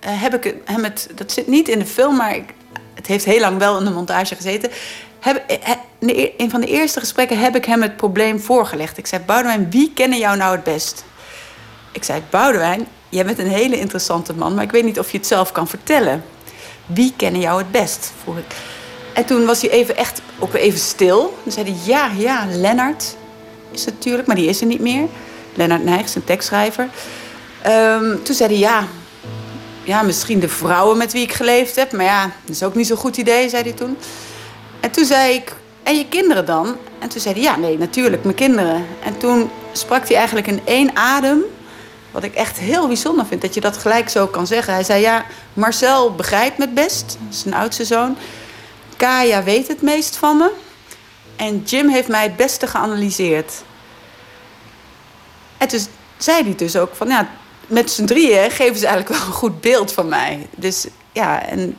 eh, 0.00 0.22
heb 0.22 0.44
ik 0.44 0.54
hem 0.64 0.84
het, 0.84 1.08
dat 1.14 1.32
zit 1.32 1.46
niet 1.46 1.68
in 1.68 1.78
de 1.78 1.86
film, 1.86 2.16
maar 2.16 2.36
ik, 2.36 2.54
het 2.94 3.06
heeft 3.06 3.24
heel 3.24 3.40
lang 3.40 3.58
wel 3.58 3.78
in 3.78 3.84
de 3.84 3.90
montage 3.90 4.34
gezeten. 4.34 4.70
Heb, 5.20 5.44
eh, 5.46 5.70
in 5.98 6.08
e- 6.08 6.32
een 6.36 6.50
van 6.50 6.60
de 6.60 6.66
eerste 6.66 7.00
gesprekken 7.00 7.38
heb 7.38 7.56
ik 7.56 7.64
hem 7.64 7.82
het 7.82 7.96
probleem 7.96 8.40
voorgelegd. 8.40 8.98
Ik 8.98 9.06
zei, 9.06 9.22
Boudewijn, 9.26 9.70
wie 9.70 9.92
kennen 9.94 10.18
jou 10.18 10.36
nou 10.36 10.54
het 10.54 10.64
best? 10.64 11.04
Ik 11.92 12.04
zei, 12.04 12.22
Boudewijn, 12.30 12.86
jij 13.08 13.24
bent 13.24 13.38
een 13.38 13.50
hele 13.50 13.78
interessante 13.78 14.34
man, 14.34 14.54
maar 14.54 14.64
ik 14.64 14.70
weet 14.70 14.84
niet 14.84 14.98
of 14.98 15.10
je 15.10 15.18
het 15.18 15.26
zelf 15.26 15.52
kan 15.52 15.68
vertellen. 15.68 16.24
Wie 16.86 17.12
kennen 17.16 17.40
jou 17.40 17.58
het 17.58 17.70
best? 17.70 18.12
Vroeg 18.22 18.36
ik. 18.38 18.54
En 19.14 19.24
toen 19.24 19.46
was 19.46 19.60
hij 19.60 19.70
even 19.70 19.96
echt 19.96 20.22
ook 20.38 20.54
even 20.54 20.78
stil. 20.78 21.38
Dan 21.42 21.52
zei 21.52 21.66
hij, 21.70 21.76
ja, 21.84 22.10
ja, 22.16 22.46
Lennart 22.50 23.16
is 23.70 23.84
natuurlijk, 23.84 24.26
maar 24.26 24.36
die 24.36 24.48
is 24.48 24.60
er 24.60 24.66
niet 24.66 24.80
meer. 24.80 25.06
Lennart 25.54 25.84
Nijgs, 25.84 26.14
een 26.14 26.24
tekstschrijver. 26.24 26.88
Ehm, 27.62 28.16
toen 28.22 28.34
zei 28.34 28.50
hij, 28.50 28.58
ja, 28.58 28.86
ja, 29.84 30.02
misschien 30.02 30.40
de 30.40 30.48
vrouwen 30.48 30.98
met 30.98 31.12
wie 31.12 31.22
ik 31.22 31.32
geleefd 31.32 31.76
heb. 31.76 31.92
Maar 31.92 32.04
ja, 32.04 32.22
dat 32.22 32.54
is 32.54 32.62
ook 32.62 32.74
niet 32.74 32.86
zo'n 32.86 32.96
goed 32.96 33.16
idee, 33.16 33.48
zei 33.48 33.62
hij 33.62 33.72
toen. 33.72 33.96
En 34.80 34.90
toen 34.90 35.04
zei 35.04 35.34
ik, 35.34 35.52
en 35.82 35.96
je 35.96 36.08
kinderen 36.08 36.46
dan? 36.46 36.76
En 36.98 37.08
toen 37.08 37.20
zei 37.20 37.34
hij, 37.34 37.42
ja, 37.42 37.56
nee, 37.56 37.78
natuurlijk, 37.78 38.24
mijn 38.24 38.36
kinderen. 38.36 38.86
En 39.04 39.18
toen 39.18 39.50
sprak 39.72 40.08
hij 40.08 40.16
eigenlijk 40.16 40.46
in 40.46 40.60
één 40.64 40.96
adem... 40.96 41.42
wat 42.10 42.22
ik 42.22 42.34
echt 42.34 42.58
heel 42.58 42.86
bijzonder 42.86 43.26
vind, 43.26 43.42
dat 43.42 43.54
je 43.54 43.60
dat 43.60 43.76
gelijk 43.76 44.08
zo 44.08 44.26
kan 44.26 44.46
zeggen. 44.46 44.72
Hij 44.72 44.84
zei, 44.84 45.00
ja, 45.00 45.24
Marcel 45.52 46.14
begrijpt 46.14 46.58
me 46.58 46.64
het 46.64 46.74
best, 46.74 47.18
zijn 47.28 47.54
oudste 47.54 47.84
zoon. 47.84 48.16
Kaya 48.96 49.42
weet 49.42 49.68
het 49.68 49.82
meest 49.82 50.16
van 50.16 50.36
me. 50.36 50.50
En 51.36 51.62
Jim 51.64 51.88
heeft 51.88 52.08
mij 52.08 52.22
het 52.22 52.36
beste 52.36 52.66
geanalyseerd. 52.66 53.52
En 55.58 55.68
toen 55.68 55.80
zei 56.16 56.42
hij 56.42 56.54
dus 56.54 56.76
ook 56.76 56.94
van, 56.94 57.08
ja, 57.08 57.28
met 57.66 57.90
z'n 57.90 58.04
drieën 58.04 58.50
geven 58.50 58.76
ze 58.76 58.86
eigenlijk 58.86 59.18
wel 59.18 59.28
een 59.28 59.34
goed 59.34 59.60
beeld 59.60 59.92
van 59.92 60.08
mij. 60.08 60.46
Dus 60.56 60.86
ja, 61.12 61.46
en 61.46 61.78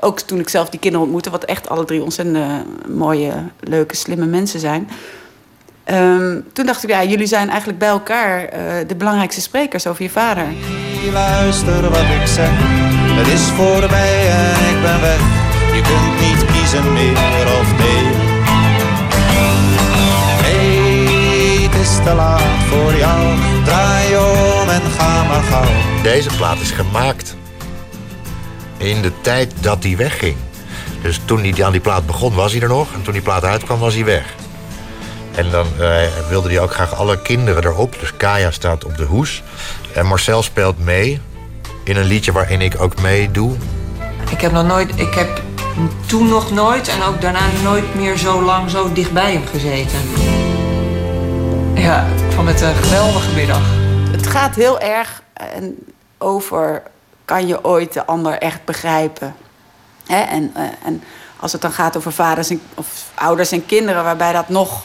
ook 0.00 0.20
toen 0.20 0.40
ik 0.40 0.48
zelf 0.48 0.68
die 0.68 0.80
kinderen 0.80 1.04
ontmoette, 1.04 1.30
wat 1.30 1.44
echt 1.44 1.68
alle 1.68 1.84
drie 1.84 2.02
ontzettend 2.02 2.88
mooie, 2.88 3.32
leuke, 3.60 3.96
slimme 3.96 4.26
mensen 4.26 4.60
zijn. 4.60 4.90
Ehm, 5.86 6.40
toen 6.52 6.66
dacht 6.66 6.82
ik, 6.82 6.90
ja, 6.90 7.04
jullie 7.04 7.26
zijn 7.26 7.48
eigenlijk 7.48 7.78
bij 7.78 7.88
elkaar 7.88 8.44
eh, 8.44 8.60
de 8.86 8.96
belangrijkste 8.96 9.40
sprekers 9.40 9.86
over 9.86 10.02
je 10.02 10.10
vader. 10.10 10.46
Luister 11.12 11.90
wat 11.90 12.00
ik 12.00 12.26
zeg, 12.26 12.50
het 13.18 13.26
is 13.26 13.40
voorbij 13.40 14.30
en 14.30 14.76
ik 14.76 14.82
ben 14.82 15.00
weg. 15.00 15.20
Je 15.74 15.82
kunt 15.82 16.28
niet 16.28 16.52
kiezen 16.52 16.92
meer 16.92 17.46
of 17.60 17.78
nee. 17.78 18.04
Nee, 20.42 21.68
het 21.68 21.74
is 21.80 21.96
te 22.04 22.14
laat 22.14 22.62
voor 22.68 22.94
jou. 22.94 23.36
Draai 23.64 24.16
om 24.16 24.68
en 24.68 24.90
ga 24.98 25.22
maar 25.22 25.42
gauw. 25.42 26.02
Deze 26.02 26.30
plaat 26.36 26.60
is 26.60 26.70
gemaakt 26.70 27.36
in 28.76 29.02
de 29.02 29.12
tijd 29.20 29.52
dat 29.60 29.82
hij 29.82 29.96
wegging. 29.96 30.36
Dus 31.02 31.20
toen 31.24 31.44
hij 31.44 31.64
aan 31.64 31.72
die 31.72 31.80
plaat 31.80 32.06
begon, 32.06 32.34
was 32.34 32.52
hij 32.52 32.62
er 32.62 32.68
nog. 32.68 32.94
En 32.94 33.02
toen 33.02 33.12
die 33.12 33.22
plaat 33.22 33.44
uitkwam, 33.44 33.78
was 33.78 33.94
hij 33.94 34.04
weg. 34.04 34.34
En 35.36 35.50
dan 35.50 35.66
eh, 35.78 35.98
wilde 36.28 36.48
hij 36.48 36.60
ook 36.60 36.72
graag 36.72 36.94
alle 36.94 37.22
kinderen 37.22 37.64
erop. 37.64 37.96
Dus 38.00 38.16
Kaya 38.16 38.50
staat 38.50 38.84
op 38.84 38.96
de 38.96 39.04
hoes. 39.04 39.42
En 39.94 40.06
Marcel 40.06 40.42
speelt 40.42 40.78
mee 40.78 41.20
in 41.84 41.96
een 41.96 42.04
liedje 42.04 42.32
waarin 42.32 42.60
ik 42.60 42.80
ook 42.80 43.00
meedoe. 43.00 43.56
Ik 44.30 44.40
heb 44.40 44.52
nog 44.52 44.66
nooit, 44.66 45.00
ik 45.00 45.14
heb 45.14 45.42
toen 46.06 46.28
nog 46.28 46.50
nooit 46.50 46.88
en 46.88 47.02
ook 47.02 47.20
daarna 47.20 47.46
nooit 47.62 47.94
meer 47.94 48.16
zo 48.16 48.42
lang 48.42 48.70
zo 48.70 48.92
dichtbij 48.92 49.32
hem 49.32 49.46
gezeten. 49.46 50.00
Ja, 51.74 52.06
ik 52.06 52.32
vond 52.32 52.48
het 52.48 52.60
een 52.60 52.74
geweldige 52.74 53.34
middag. 53.34 53.62
Het 54.10 54.26
gaat 54.26 54.54
heel 54.54 54.80
erg 54.80 55.22
eh, 55.32 55.46
over, 56.18 56.82
kan 57.24 57.46
je 57.46 57.64
ooit 57.64 57.92
de 57.92 58.06
ander 58.06 58.38
echt 58.38 58.64
begrijpen? 58.64 59.34
Hè? 60.06 60.20
En, 60.20 60.50
eh, 60.54 60.62
en 60.84 61.02
als 61.36 61.52
het 61.52 61.60
dan 61.60 61.72
gaat 61.72 61.96
over 61.96 62.12
vaders 62.12 62.50
en, 62.50 62.60
of 62.74 63.04
ouders 63.14 63.52
en 63.52 63.66
kinderen, 63.66 64.04
waarbij 64.04 64.32
dat 64.32 64.48
nog 64.48 64.84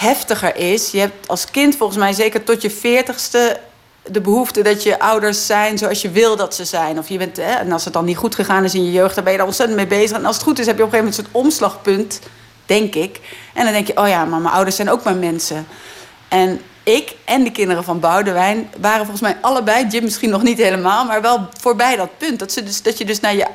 heftiger 0.00 0.56
is. 0.56 0.90
Je 0.90 0.98
hebt 0.98 1.28
als 1.28 1.50
kind 1.50 1.76
volgens 1.76 1.98
mij 1.98 2.12
zeker 2.12 2.44
tot 2.44 2.62
je 2.62 2.70
veertigste 2.70 3.60
de 4.02 4.20
behoefte 4.20 4.62
dat 4.62 4.82
je 4.82 4.98
ouders 4.98 5.46
zijn 5.46 5.78
zoals 5.78 6.02
je 6.02 6.10
wil 6.10 6.36
dat 6.36 6.54
ze 6.54 6.64
zijn. 6.64 6.98
Of 6.98 7.08
je 7.08 7.18
bent, 7.18 7.36
hè, 7.36 7.52
en 7.52 7.72
als 7.72 7.84
het 7.84 7.92
dan 7.92 8.04
niet 8.04 8.16
goed 8.16 8.34
gegaan 8.34 8.64
is 8.64 8.74
in 8.74 8.84
je 8.84 8.92
jeugd, 8.92 9.14
dan 9.14 9.24
ben 9.24 9.32
je 9.32 9.38
daar 9.38 9.46
ontzettend 9.46 9.78
mee 9.78 9.98
bezig. 9.98 10.16
En 10.16 10.24
als 10.24 10.36
het 10.36 10.44
goed 10.44 10.58
is, 10.58 10.66
heb 10.66 10.76
je 10.76 10.82
op 10.82 10.92
een 10.92 10.98
gegeven 10.98 11.18
moment 11.20 11.34
een 11.34 11.40
soort 11.40 11.44
omslagpunt, 11.44 12.20
denk 12.66 12.94
ik. 12.94 13.20
En 13.54 13.64
dan 13.64 13.72
denk 13.72 13.86
je, 13.86 13.96
oh 13.96 14.08
ja, 14.08 14.24
maar 14.24 14.40
mijn 14.40 14.54
ouders 14.54 14.76
zijn 14.76 14.90
ook 14.90 15.04
maar 15.04 15.16
mensen. 15.16 15.66
En 16.28 16.60
ik 16.82 17.14
en 17.24 17.44
de 17.44 17.52
kinderen 17.52 17.84
van 17.84 18.00
Boudewijn 18.00 18.70
waren 18.80 19.06
volgens 19.06 19.20
mij 19.20 19.36
allebei, 19.40 19.86
Jim 19.86 20.02
misschien 20.02 20.30
nog 20.30 20.42
niet 20.42 20.58
helemaal, 20.58 21.04
maar 21.04 21.22
wel 21.22 21.48
voorbij 21.60 21.96
dat 21.96 22.18
punt. 22.18 22.38
Dat, 22.38 22.52
ze 22.52 22.62
dus, 22.62 22.82
dat 22.82 22.98
je 22.98 23.04
dus 23.04 23.20
naar 23.20 23.34
je. 23.34 23.46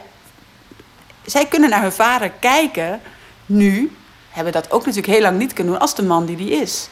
Zij 1.26 1.46
kunnen 1.46 1.70
naar 1.70 1.82
hun 1.82 1.92
vader 1.92 2.32
kijken 2.40 3.02
nu, 3.46 3.92
hebben 4.36 4.54
dat 4.54 4.72
ook 4.72 4.86
natuurlijk 4.86 5.14
heel 5.14 5.22
lang 5.22 5.38
niet 5.38 5.54
kunnen 5.54 5.74
doen, 5.74 5.82
als 5.82 5.96
de 5.96 6.04
man 6.04 6.26
die 6.26 6.36
die 6.36 6.52
is. 6.52 6.90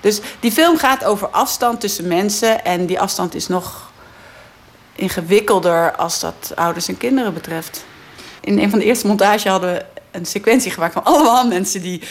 Dus 0.00 0.20
die 0.40 0.52
film 0.52 0.76
gaat 0.76 1.04
over 1.04 1.28
afstand 1.28 1.80
tussen 1.80 2.08
mensen. 2.08 2.64
En 2.64 2.86
die 2.86 3.00
afstand 3.00 3.34
is 3.34 3.46
nog 3.46 3.90
ingewikkelder 4.94 5.96
als 5.96 6.20
dat 6.20 6.52
ouders 6.54 6.88
en 6.88 6.96
kinderen 6.96 7.34
betreft. 7.34 7.84
In 8.40 8.58
een 8.58 8.70
van 8.70 8.78
de 8.78 8.84
eerste 8.84 9.06
montage 9.06 9.48
hadden 9.48 9.72
we 9.72 9.84
een 10.10 10.26
sequentie 10.26 10.70
gemaakt 10.70 10.92
van 10.92 11.04
allemaal 11.04 11.46
mensen 11.46 11.82
die. 11.82 12.02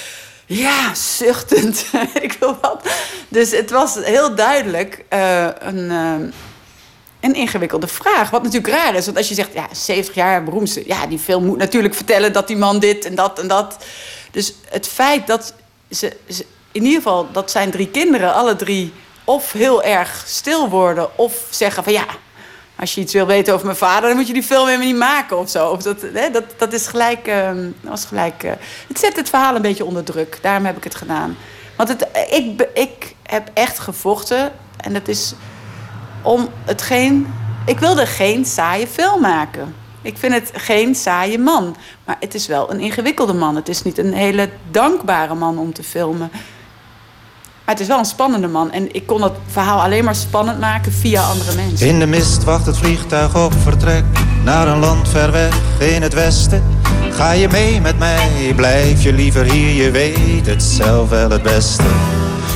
Ja, 0.45 0.93
zuchtend, 0.93 1.85
ik 2.21 2.35
wil 2.39 2.57
wat. 2.61 2.89
Dus 3.27 3.51
het 3.51 3.69
was 3.69 3.95
heel 3.95 4.35
duidelijk 4.35 5.05
eh, 5.09 5.47
een, 5.59 5.91
eh, 5.91 6.33
een 7.19 7.33
ingewikkelde 7.33 7.87
vraag. 7.87 8.29
Wat 8.29 8.43
natuurlijk 8.43 8.73
raar 8.73 8.95
is, 8.95 9.05
want 9.05 9.17
als 9.17 9.27
je 9.27 9.33
zegt, 9.33 9.53
ja, 9.53 9.67
70 9.71 10.15
jaar 10.15 10.43
beroemdste... 10.43 10.83
ja, 10.85 11.07
die 11.07 11.19
film 11.19 11.45
moet 11.45 11.57
natuurlijk 11.57 11.93
vertellen 11.93 12.33
dat 12.33 12.47
die 12.47 12.57
man 12.57 12.79
dit 12.79 13.05
en 13.05 13.15
dat 13.15 13.39
en 13.39 13.47
dat. 13.47 13.85
Dus 14.31 14.53
het 14.69 14.87
feit 14.87 15.27
dat 15.27 15.53
ze, 15.91 16.17
in 16.71 16.83
ieder 16.83 17.01
geval, 17.01 17.31
dat 17.31 17.51
zijn 17.51 17.71
drie 17.71 17.87
kinderen, 17.87 18.33
alle 18.33 18.55
drie 18.55 18.93
of 19.23 19.51
heel 19.51 19.83
erg 19.83 20.23
stil 20.27 20.69
worden 20.69 21.17
of 21.17 21.47
zeggen 21.49 21.83
van 21.83 21.93
ja, 21.93 22.05
als 22.79 22.95
je 22.95 23.01
iets 23.01 23.13
wil 23.13 23.25
weten 23.25 23.53
over 23.53 23.65
mijn 23.65 23.77
vader, 23.77 24.07
dan 24.07 24.17
moet 24.17 24.27
je 24.27 24.33
die 24.33 24.43
film 24.43 24.65
helemaal 24.65 24.87
niet 24.87 24.97
maken 24.97 25.37
of 25.37 25.49
zo. 25.49 25.69
Of 25.69 25.83
dat, 25.83 26.01
hè, 26.13 26.29
dat, 26.29 26.43
dat 26.57 26.73
is 26.73 26.87
gelijk, 26.87 27.27
uh, 27.27 27.51
was 27.81 28.05
gelijk 28.05 28.43
uh, 28.43 28.51
het 28.87 28.99
zet 28.99 29.15
het 29.15 29.29
verhaal 29.29 29.55
een 29.55 29.61
beetje 29.61 29.85
onder 29.85 30.03
druk. 30.03 30.37
Daarom 30.41 30.65
heb 30.65 30.77
ik 30.77 30.83
het 30.83 30.95
gedaan. 30.95 31.37
Want 31.75 31.89
het, 31.89 32.07
ik, 32.29 32.67
ik 32.73 33.15
heb 33.23 33.49
echt 33.53 33.79
gevochten 33.79 34.51
en 34.77 34.93
dat 34.93 35.07
is 35.07 35.33
om 36.21 36.49
het 36.65 36.81
geen. 36.81 37.33
Ik 37.65 37.79
wilde 37.79 38.05
geen 38.05 38.45
saaie 38.45 38.87
film 38.87 39.21
maken. 39.21 39.75
Ik 40.01 40.17
vind 40.17 40.33
het 40.33 40.51
geen 40.53 40.95
saaie 40.95 41.37
man. 41.37 41.75
Maar 42.05 42.17
het 42.19 42.33
is 42.33 42.47
wel 42.47 42.71
een 42.71 42.79
ingewikkelde 42.79 43.33
man. 43.33 43.55
Het 43.55 43.69
is 43.69 43.83
niet 43.83 43.97
een 43.97 44.13
hele 44.13 44.49
dankbare 44.71 45.35
man 45.35 45.57
om 45.57 45.73
te 45.73 45.83
filmen. 45.83 46.31
Maar 47.69 47.77
het 47.77 47.87
is 47.87 47.93
wel 47.93 48.03
een 48.03 48.09
spannende 48.09 48.47
man. 48.47 48.71
En 48.71 48.93
ik 48.93 49.05
kon 49.05 49.21
dat 49.21 49.33
verhaal 49.47 49.81
alleen 49.81 50.03
maar 50.03 50.15
spannend 50.15 50.59
maken 50.59 50.91
via 50.91 51.21
andere 51.21 51.55
mensen. 51.55 51.87
In 51.87 51.99
de 51.99 52.05
mist 52.05 52.43
wacht 52.43 52.65
het 52.65 52.77
vliegtuig 52.77 53.45
op 53.45 53.53
vertrek 53.53 54.03
naar 54.43 54.67
een 54.67 54.79
land 54.79 55.09
ver 55.09 55.31
weg 55.31 55.55
in 55.79 56.01
het 56.01 56.13
westen. 56.13 56.63
Ga 57.11 57.31
je 57.31 57.47
mee 57.47 57.81
met 57.81 57.99
mij? 57.99 58.53
Blijf 58.55 59.03
je 59.03 59.13
liever 59.13 59.51
hier? 59.51 59.83
Je 59.83 59.91
weet 59.91 60.45
het 60.45 60.63
zelf 60.63 61.09
wel 61.09 61.29
het 61.29 61.41
beste. 61.41 61.83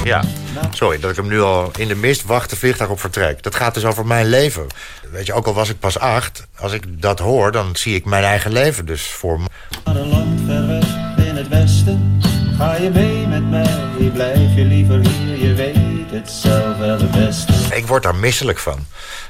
Ja, 0.04 0.24
sorry 0.72 1.00
dat 1.00 1.10
ik 1.10 1.16
hem 1.16 1.28
nu 1.28 1.42
al 1.42 1.72
in 1.78 1.88
de 1.88 1.96
mist 1.96 2.26
wacht 2.26 2.50
de 2.50 2.56
vliegtuig 2.56 2.90
op 2.90 3.00
vertrek. 3.00 3.44
Dat 3.44 3.56
gaat 3.56 3.74
dus 3.74 3.86
over 3.86 4.06
mijn 4.06 4.26
leven. 4.30 4.68
Weet 5.12 5.26
je, 5.26 5.34
ook 5.34 5.48
al 5.48 5.54
was 5.54 5.70
ik 5.70 5.80
pas 5.80 6.00
acht, 6.00 6.48
als 6.60 6.72
ik 6.72 7.02
dat 7.02 7.20
hoor, 7.20 7.52
dan 7.52 7.76
zie 7.76 7.96
ik 7.96 8.06
mijn 8.06 8.24
eigen 8.24 8.52
leven 8.52 8.86
dus 8.86 9.08
voor 9.08 9.40
me. 9.40 9.46
Naar 9.86 9.96
een 9.96 10.08
land 10.08 10.40
ver 10.46 10.68
weg 10.68 11.28
in 11.28 11.36
het 11.36 11.48
westen. 11.48 12.23
Ga 12.58 12.76
je 12.76 12.90
mee 12.90 13.28
met 13.28 13.50
mij? 13.50 14.12
Blijf 14.14 14.56
je 14.56 14.66
liever 14.66 15.00
hier? 15.00 15.38
Je 15.38 15.54
weet 15.54 16.12
het 16.12 16.32
zelf 16.32 16.78
wel 16.78 17.00
het 17.00 17.12
beste. 17.12 17.76
Ik 17.76 17.88
word 17.88 18.04
daar 18.04 18.16
misselijk 18.16 18.60
van. 18.60 18.86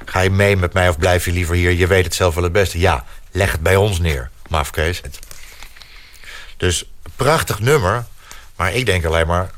Ga 0.05 0.19
je 0.19 0.29
mee 0.29 0.57
met 0.57 0.73
mij 0.73 0.89
of 0.89 0.97
blijf 0.97 1.25
je 1.25 1.31
liever 1.31 1.55
hier? 1.55 1.71
Je 1.71 1.87
weet 1.87 2.03
het 2.03 2.15
zelf 2.15 2.35
wel 2.35 2.43
het 2.43 2.53
beste. 2.53 2.79
Ja, 2.79 3.05
leg 3.31 3.51
het 3.51 3.61
bij 3.61 3.75
ons 3.75 3.99
neer, 3.99 4.29
Mafkees. 4.47 5.01
Dus, 6.57 6.85
prachtig 7.15 7.59
nummer. 7.59 8.05
Maar 8.55 8.73
ik 8.73 8.85
denk 8.85 9.05
alleen 9.05 9.27
maar... 9.27 9.51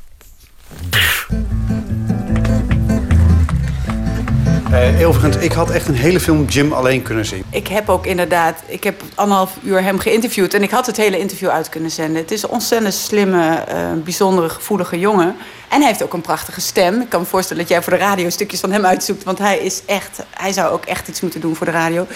Uh, 4.76 5.08
overigens, 5.08 5.38
ik 5.38 5.52
had 5.52 5.70
echt 5.70 5.88
een 5.88 5.96
hele 5.96 6.20
film 6.20 6.46
Jim 6.46 6.74
alleen 6.74 7.02
kunnen 7.02 7.26
zien. 7.26 7.44
Ik 7.50 7.68
heb 7.68 7.90
ook 7.90 8.06
inderdaad, 8.06 8.62
ik 8.66 8.84
heb 8.84 9.02
anderhalf 9.14 9.58
uur 9.64 9.84
hem 9.84 10.00
geïnterviewd 10.00 10.54
en 10.54 10.64
ik 10.64 10.72
had 10.72 10.86
het 10.86 10.98
hele 10.98 11.20
interview 11.20 11.50
uit 11.50 11.70
kunnen 11.70 11.92
zenden. 11.92 12.22
Het 12.22 12.32
is 12.32 12.44
een 12.44 12.50
ontzettend 12.50 12.94
slimme, 12.94 13.64
uh, 13.70 14.04
bijzondere, 14.04 14.50
gevoelige 14.50 15.00
jongen. 15.00 15.36
En 15.70 15.80
hij 15.80 15.88
heeft 15.88 16.04
ook 16.04 16.14
een 16.14 16.22
prachtige 16.22 16.62
stem. 16.62 17.02
Ik 17.02 17.10
kan 17.10 17.20
me 17.20 17.26
voorstellen 17.26 17.62
dat 17.62 17.72
jij 17.72 17.82
voor 17.82 17.94
de 17.94 18.00
radio 18.00 18.30
stukjes 18.30 18.60
van 18.60 18.72
hem 18.72 18.86
uitzoekt, 18.86 19.24
want 19.24 19.38
hij 19.38 19.58
is 19.58 19.82
echt, 19.86 20.20
hij 20.30 20.54
zou 20.54 20.74
ook 20.74 20.86
echt 20.86 21.08
iets 21.08 21.22
moeten 21.22 21.42
doen 21.42 21.56
voor 21.56 21.66
de 21.66 21.72
radio. 21.72 22.08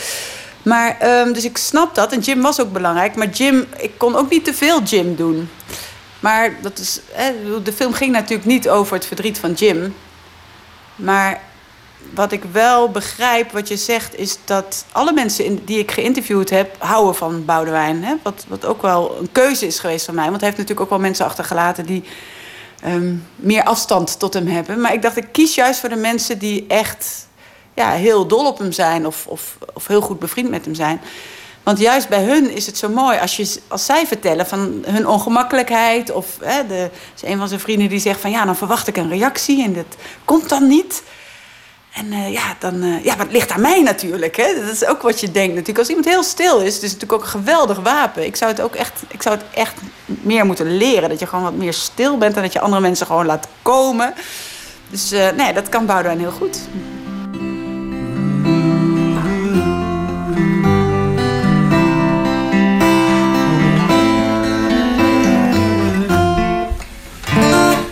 Maar, 0.64 0.98
um, 1.22 1.34
dus 1.34 1.46
ik 1.46 1.58
snap 1.58 1.96
dat. 1.96 2.12
En 2.12 2.20
Jim 2.20 2.42
was 2.42 2.62
ook 2.62 2.74
belangrijk. 2.74 3.16
Maar 3.16 3.30
Jim, 3.30 3.66
ik 3.78 3.92
kon 3.98 4.16
ook 4.16 4.30
niet 4.30 4.46
te 4.46 4.54
veel 4.54 4.84
Jim 4.84 5.16
doen. 5.16 5.50
Maar 6.20 6.54
dat 6.62 6.80
is, 6.80 7.00
hè, 7.12 7.34
de 7.64 7.74
film 7.74 7.94
ging 7.94 8.12
natuurlijk 8.12 8.48
niet 8.48 8.70
over 8.70 8.96
het 8.96 9.06
verdriet 9.06 9.40
van 9.40 9.54
Jim. 9.54 9.96
Maar 10.96 11.42
wat 12.14 12.32
ik 12.32 12.44
wel 12.52 12.90
begrijp, 12.90 13.52
wat 13.52 13.68
je 13.68 13.78
zegt, 13.78 14.18
is 14.18 14.38
dat 14.46 14.86
alle 14.92 15.14
mensen 15.14 15.66
die 15.66 15.80
ik 15.80 15.92
geïnterviewd 15.92 16.50
heb, 16.50 16.76
houden 16.80 17.16
van 17.16 17.46
Boudewijn. 17.46 18.04
Hè? 18.04 18.16
Wat, 18.24 18.46
wat 18.48 18.66
ook 18.66 18.82
wel 18.82 19.18
een 19.20 19.32
keuze 19.32 19.66
is 19.66 19.80
geweest 19.80 20.06
van 20.06 20.16
mij. 20.16 20.30
Want 20.30 20.42
hij 20.42 20.46
heeft 20.46 20.62
natuurlijk 20.62 20.86
ook 20.86 20.98
wel 20.98 21.08
mensen 21.08 21.26
achtergelaten 21.26 21.86
die 21.86 22.04
ehm, 22.82 23.16
meer 23.36 23.64
afstand 23.64 24.20
tot 24.20 24.34
hem 24.34 24.48
hebben. 24.48 24.82
Maar 24.82 24.94
ik 24.94 25.02
dacht, 25.02 25.18
ik 25.18 25.28
kies 25.32 25.56
juist 25.56 25.80
voor 25.80 25.90
de 25.90 25.96
mensen 25.96 26.40
die 26.40 26.66
echt 26.68 27.28
ja, 27.74 27.92
heel 27.92 28.28
dol 28.28 28.48
op 28.48 28.58
hem 28.58 28.72
zijn 28.72 29.08
of, 29.08 29.28
of, 29.28 29.58
of 29.74 29.88
heel 29.88 30.02
goed 30.02 30.20
bevriend 30.20 30.50
met 30.50 30.66
hem 30.66 30.74
zijn. 30.74 31.02
Want 31.64 31.80
juist 31.80 32.10
bij 32.10 32.24
hun 32.24 32.50
is 32.52 32.66
het 32.66 32.78
zo 32.78 32.90
mooi 32.90 33.20
als, 33.20 33.38
je, 33.38 33.60
als 33.68 33.86
zij 33.86 34.08
vertellen 34.08 34.48
van 34.48 34.84
hun 34.86 35.08
ongemakkelijkheid. 35.08 36.12
Of 36.12 36.38
hè, 36.42 36.68
de, 36.68 36.90
is 37.16 37.24
een 37.24 37.38
van 37.38 37.48
zijn 37.48 37.60
vrienden 37.60 37.90
die 37.90 38.00
zegt 38.00 38.20
van 38.20 38.32
ja, 38.32 38.46
dan 38.46 38.56
verwacht 38.56 38.88
ik 38.88 38.98
een 38.98 39.10
reactie 39.10 39.64
en 39.64 39.74
dat 39.74 39.96
komt 40.26 40.50
dan 40.50 40.68
niet. 40.68 41.04
En 41.94 42.12
eh, 42.12 42.32
ja, 42.32 42.56
dan, 42.60 42.84
eh, 42.84 43.04
ja, 43.04 43.16
maar 43.16 43.26
het 43.26 43.34
ligt 43.34 43.52
aan 43.52 43.62
mij 43.62 43.82
natuurlijk. 43.82 44.38
Hè? 44.38 44.54
Dat 44.56 44.74
is 44.74 44.86
ook 44.86 45.02
wat 45.02 45.20
je 45.20 45.32
denkt 45.32 45.50
natuurlijk. 45.50 45.78
Als 45.78 45.88
iemand 45.88 46.08
heel 46.08 46.24
stil 46.24 46.60
is, 46.60 46.74
het 46.74 46.84
is 46.84 46.94
natuurlijk 46.94 47.14
ook 47.14 47.24
een 47.24 47.40
geweldig 47.40 47.80
wapen. 47.80 48.26
Ik 48.26 48.36
zou 48.36 48.52
het 48.52 48.62
ook 48.62 48.76
echt, 48.76 49.02
ik 49.08 49.22
zou 49.22 49.36
het 49.36 49.46
echt 49.54 49.74
meer 50.06 50.46
moeten 50.46 50.78
leren. 50.78 51.10
Dat 51.10 51.20
je 51.20 51.28
gewoon 51.28 51.44
wat 51.44 51.54
meer 51.54 51.74
stil 51.74 52.18
bent 52.18 52.36
en 52.36 52.42
dat 52.42 52.54
je 52.54 52.60
andere 52.60 52.82
mensen 52.82 53.06
gewoon 53.06 53.26
laat 53.26 53.48
komen. 53.62 54.14
Dus 54.90 55.12
eh, 55.12 55.30
nee, 55.32 55.54
dat 55.54 55.70
kan 55.70 55.86
Boudewijn 55.86 56.20
heel 56.20 56.32
goed. 56.32 56.60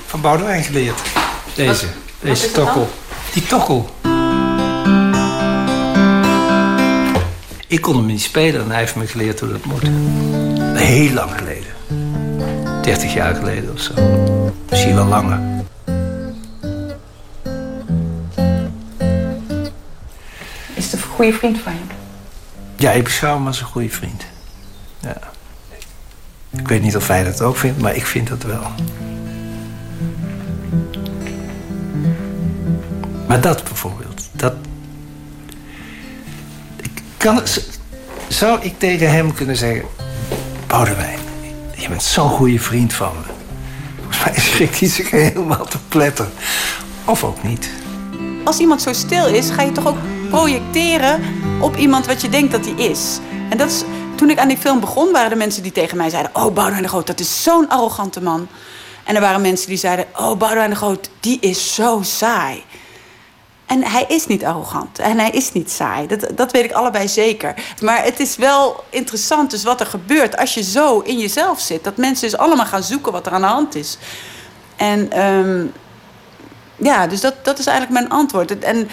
Van 0.05 0.21
Boudewijn 0.21 0.63
geleerd. 0.63 1.01
Deze. 1.55 1.85
Wat 1.85 1.93
Deze 2.19 2.51
tokkel. 2.51 2.89
Die 3.37 3.45
tokkel. 3.45 3.89
Ik 7.67 7.81
kon 7.81 7.95
hem 7.95 8.05
niet 8.05 8.21
spelen 8.21 8.61
en 8.61 8.69
hij 8.69 8.79
heeft 8.79 8.95
me 8.95 9.07
geleerd 9.07 9.39
hoe 9.39 9.49
dat 9.49 9.65
moet. 9.65 9.81
Heel 10.77 11.13
lang 11.13 11.31
geleden. 11.31 11.71
30 12.81 13.13
jaar 13.13 13.35
geleden 13.35 13.73
of 13.73 13.79
zo. 13.79 13.93
Misschien 14.69 14.95
wel 14.95 15.05
langer. 15.05 15.39
Is 20.73 20.91
het 20.91 20.93
een 20.93 21.07
goede 21.09 21.33
vriend 21.33 21.59
van 21.59 21.73
je? 21.73 21.79
Ja, 22.75 22.91
ik 22.91 23.03
beschouw 23.03 23.35
hem 23.35 23.47
als 23.47 23.59
een 23.59 23.65
goede 23.65 23.89
vriend. 23.89 24.25
Ja. 24.99 25.17
Ik 26.49 26.67
weet 26.67 26.81
niet 26.81 26.95
of 26.95 27.07
hij 27.07 27.23
dat 27.23 27.41
ook 27.41 27.57
vindt, 27.57 27.81
maar 27.81 27.95
ik 27.95 28.05
vind 28.05 28.27
dat 28.27 28.43
wel. 28.43 28.71
Maar 33.27 33.41
dat 33.41 33.63
bijvoorbeeld, 33.63 34.29
dat. 34.31 34.53
Ik 36.81 37.03
zou 38.27 38.61
ik 38.61 38.79
tegen 38.79 39.11
hem 39.11 39.33
kunnen 39.33 39.55
zeggen: 39.55 39.85
Boudewijn, 40.67 41.19
je 41.75 41.89
bent 41.89 42.03
zo'n 42.03 42.29
goede 42.29 42.59
vriend 42.59 42.93
van 42.93 43.11
me. 43.15 43.33
Volgens 43.95 44.23
mij 44.23 44.33
schrikt 44.43 44.79
hij 44.79 44.89
zich 44.89 45.11
helemaal 45.11 45.65
te 45.65 45.77
pletten. 45.87 46.29
Of 47.05 47.23
ook 47.23 47.43
niet. 47.43 47.69
Als 48.43 48.59
iemand 48.59 48.81
zo 48.81 48.93
stil 48.93 49.25
is, 49.27 49.49
ga 49.49 49.61
je 49.61 49.71
toch 49.71 49.87
ook 49.87 49.97
projecteren 50.29 51.21
op 51.61 51.75
iemand 51.75 52.05
wat 52.05 52.21
je 52.21 52.29
denkt 52.29 52.51
dat 52.51 52.65
hij 52.65 52.89
is. 52.89 53.19
En 53.49 53.57
dat 53.57 53.69
is, 53.69 53.83
toen 54.15 54.29
ik 54.29 54.39
aan 54.39 54.47
die 54.47 54.57
film 54.57 54.79
begon, 54.79 55.11
waren 55.11 55.31
er 55.31 55.37
mensen 55.37 55.63
die 55.63 55.71
tegen 55.71 55.97
mij 55.97 56.09
zeiden: 56.09 56.31
Oh, 56.35 56.53
Boudewijn 56.53 56.81
de 56.81 56.89
Groot, 56.89 57.07
dat 57.07 57.19
is 57.19 57.43
zo'n 57.43 57.69
arrogante 57.69 58.21
man. 58.21 58.47
En 59.03 59.15
er 59.15 59.21
waren 59.21 59.41
mensen 59.41 59.67
die 59.67 59.77
zeiden: 59.77 60.05
Oh, 60.15 60.37
Boudewijn 60.37 60.69
de 60.69 60.75
Groot, 60.75 61.09
die 61.19 61.39
is 61.39 61.75
zo 61.75 62.01
saai. 62.03 62.63
En 63.67 63.83
hij 63.83 64.05
is 64.07 64.27
niet 64.27 64.45
arrogant 64.45 64.99
en 64.99 65.19
hij 65.19 65.29
is 65.29 65.51
niet 65.51 65.71
saai. 65.71 66.07
Dat, 66.07 66.27
dat 66.35 66.51
weet 66.51 66.63
ik 66.63 66.71
allebei 66.71 67.07
zeker. 67.07 67.53
Maar 67.81 68.03
het 68.03 68.19
is 68.19 68.35
wel 68.35 68.83
interessant 68.89 69.51
dus 69.51 69.63
wat 69.63 69.79
er 69.79 69.85
gebeurt 69.85 70.37
als 70.37 70.53
je 70.53 70.63
zo 70.63 70.99
in 70.99 71.17
jezelf 71.17 71.59
zit. 71.59 71.83
Dat 71.83 71.97
mensen 71.97 72.29
dus 72.29 72.39
allemaal 72.39 72.65
gaan 72.65 72.83
zoeken 72.83 73.11
wat 73.11 73.25
er 73.25 73.31
aan 73.31 73.41
de 73.41 73.47
hand 73.47 73.75
is. 73.75 73.97
En 74.75 75.11
ehm, 75.11 75.65
ja, 76.75 77.07
dus 77.07 77.21
dat, 77.21 77.45
dat 77.45 77.59
is 77.59 77.65
eigenlijk 77.65 77.99
mijn 77.99 78.11
antwoord. 78.19 78.59
En 78.59 78.89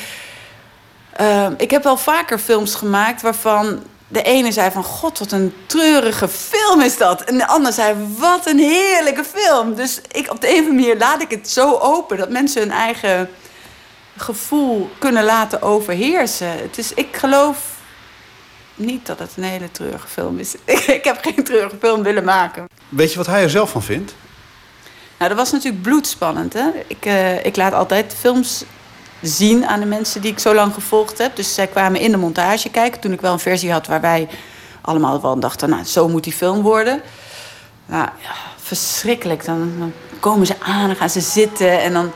ehm, 1.13 1.55
ik 1.57 1.71
heb 1.71 1.83
wel 1.83 1.97
vaker 1.97 2.39
films 2.39 2.75
gemaakt 2.75 3.23
waarvan 3.23 3.83
de 4.09 4.23
ene 4.23 4.53
zei 4.53 4.71
van... 4.71 4.85
God, 4.85 5.19
wat 5.19 5.33
een 5.33 5.55
treurige 5.67 6.29
film 6.29 6.81
is 6.81 6.97
dat. 6.97 7.23
En 7.23 7.39
de 7.39 7.47
ander 7.47 7.73
zei, 7.73 7.95
wat 8.19 8.47
een 8.47 8.59
heerlijke 8.59 9.25
film. 9.25 9.75
Dus 9.75 10.01
ik, 10.13 10.31
op 10.31 10.41
de 10.41 10.49
een 10.49 10.55
of 10.55 10.69
andere 10.69 10.77
manier 10.77 10.99
laat 10.99 11.23
ik 11.23 11.31
het 11.31 11.51
zo 11.51 11.79
open... 11.79 12.17
dat 12.17 12.31
mensen 12.31 12.61
hun 12.61 12.71
eigen 12.71 13.31
gevoel 14.17 14.91
kunnen 14.99 15.25
laten 15.25 15.63
overheersen. 15.63 16.51
Het 16.51 16.79
is, 16.79 16.95
ik 16.95 17.17
geloof 17.17 17.75
niet 18.75 19.07
dat 19.07 19.19
het 19.19 19.33
een 19.37 19.43
hele 19.43 19.71
treurige 19.71 20.09
film 20.09 20.39
is. 20.39 20.55
ik 20.99 21.05
heb 21.05 21.19
geen 21.23 21.45
treurige 21.45 21.77
film 21.81 22.03
willen 22.03 22.25
maken. 22.25 22.69
Weet 22.89 23.11
je 23.11 23.17
wat 23.17 23.27
hij 23.27 23.43
er 23.43 23.51
zelf 23.51 23.71
van 23.71 23.83
vindt? 23.83 24.15
Nou, 25.19 25.29
dat 25.29 25.39
was 25.39 25.53
natuurlijk 25.53 25.83
bloedspannend. 25.83 26.53
Hè? 26.53 26.69
Ik, 26.87 27.07
eh, 27.07 27.45
ik 27.45 27.57
laat 27.57 27.73
altijd 27.73 28.15
films 28.19 28.65
zien 29.23 29.67
aan 29.67 29.81
de 29.81 29.87
mensen 29.87 30.21
die 30.21 30.31
ik 30.31 30.39
zo 30.39 30.55
lang 30.55 30.75
gevolgd 30.75 31.19
heb. 31.19 31.37
Dus 31.37 31.55
zij 31.55 31.67
kwamen 31.67 32.01
in 32.01 32.11
de 32.11 32.17
montage 32.17 32.71
kijken 32.71 33.01
toen 33.01 33.13
ik 33.13 33.21
wel 33.21 33.33
een 33.33 33.39
versie 33.39 33.73
had 33.73 33.87
waar 33.87 34.01
wij 34.01 34.29
allemaal 34.81 35.21
wel 35.21 35.39
dachten, 35.39 35.69
nou, 35.69 35.85
zo 35.85 36.09
moet 36.09 36.25
die 36.25 36.33
film 36.33 36.63
worden. 36.63 37.03
Nou, 37.87 38.09
ja, 38.19 38.35
verschrikkelijk. 38.57 39.45
Dan, 39.45 39.73
dan 39.79 39.93
komen 40.21 40.47
ze 40.47 40.55
aan, 40.61 40.87
dan 40.87 40.97
gaan 40.97 41.11
ze 41.11 41.21
zitten 41.21 41.81
en 41.81 41.93
dan 41.93 42.13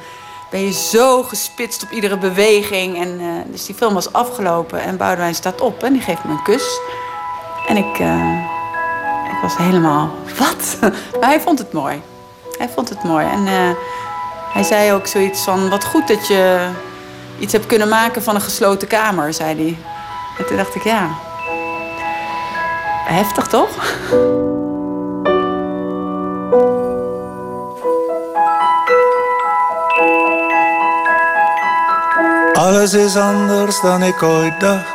ben 0.51 0.61
je 0.61 0.73
zo 0.73 1.23
gespitst 1.23 1.83
op 1.83 1.91
iedere 1.91 2.19
beweging. 2.19 2.97
En, 2.97 3.21
eh, 3.21 3.27
dus 3.53 3.67
die 3.67 3.75
film 3.75 3.95
was 3.95 4.13
afgelopen 4.13 4.81
en 4.81 4.97
Boudewijn 4.97 5.35
staat 5.35 5.61
op 5.61 5.83
en 5.83 5.93
die 5.93 6.03
geeft 6.03 6.25
me 6.25 6.33
een 6.33 6.43
kus. 6.43 6.81
En 7.67 7.77
ik, 7.77 7.99
eh, 7.99 8.33
ik 9.31 9.39
was 9.43 9.57
helemaal, 9.57 10.15
wat? 10.39 10.79
maar 11.21 11.29
hij 11.29 11.41
vond 11.41 11.59
het 11.59 11.73
mooi. 11.73 12.03
Hij 12.59 12.69
vond 12.69 12.89
het 12.89 13.03
mooi. 13.03 13.27
En 13.27 13.47
eh, 13.47 13.71
hij 14.53 14.63
zei 14.63 14.93
ook 14.93 15.07
zoiets 15.07 15.43
van, 15.43 15.69
wat 15.69 15.85
goed 15.85 16.09
dat 16.09 16.27
je 16.27 16.71
iets 17.39 17.53
hebt 17.53 17.67
kunnen 17.67 17.89
maken 17.89 18.23
van 18.23 18.35
een 18.35 18.41
gesloten 18.41 18.89
kamer, 18.89 19.35
zei 19.35 19.55
hij. 19.55 19.79
En 20.39 20.47
toen 20.47 20.57
dacht 20.57 20.75
ik, 20.75 20.83
ja, 20.83 21.09
heftig 23.05 23.47
toch? 23.47 23.69
Alles 32.59 32.95
is 32.95 33.17
anders 33.17 33.81
dan 33.81 34.03
ik 34.03 34.23
ooit 34.23 34.61
dacht. 34.61 34.95